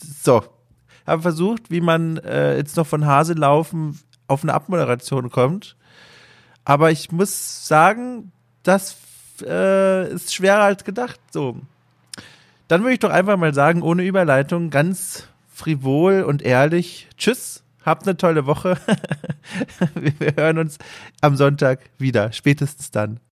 so. 0.00 0.42
Habe 1.06 1.22
versucht, 1.22 1.70
wie 1.70 1.80
man 1.80 2.16
äh, 2.18 2.56
jetzt 2.56 2.76
noch 2.76 2.88
von 2.88 3.06
Hase 3.06 3.34
laufen 3.34 4.00
auf 4.26 4.42
eine 4.42 4.52
Abmoderation 4.52 5.30
kommt. 5.30 5.76
Aber 6.64 6.90
ich 6.90 7.12
muss 7.12 7.68
sagen, 7.68 8.32
das 8.64 8.96
äh, 9.42 10.12
ist 10.12 10.34
schwerer 10.34 10.64
als 10.64 10.82
gedacht. 10.82 11.20
So. 11.30 11.60
Dann 12.70 12.82
würde 12.82 12.92
ich 12.92 13.00
doch 13.00 13.10
einfach 13.10 13.36
mal 13.36 13.52
sagen, 13.52 13.82
ohne 13.82 14.04
Überleitung, 14.04 14.70
ganz 14.70 15.26
frivol 15.52 16.22
und 16.22 16.40
ehrlich, 16.40 17.08
tschüss, 17.18 17.64
habt 17.84 18.06
eine 18.06 18.16
tolle 18.16 18.46
Woche. 18.46 18.78
Wir 19.94 20.36
hören 20.36 20.58
uns 20.58 20.78
am 21.20 21.34
Sonntag 21.34 21.80
wieder, 21.98 22.30
spätestens 22.30 22.92
dann. 22.92 23.18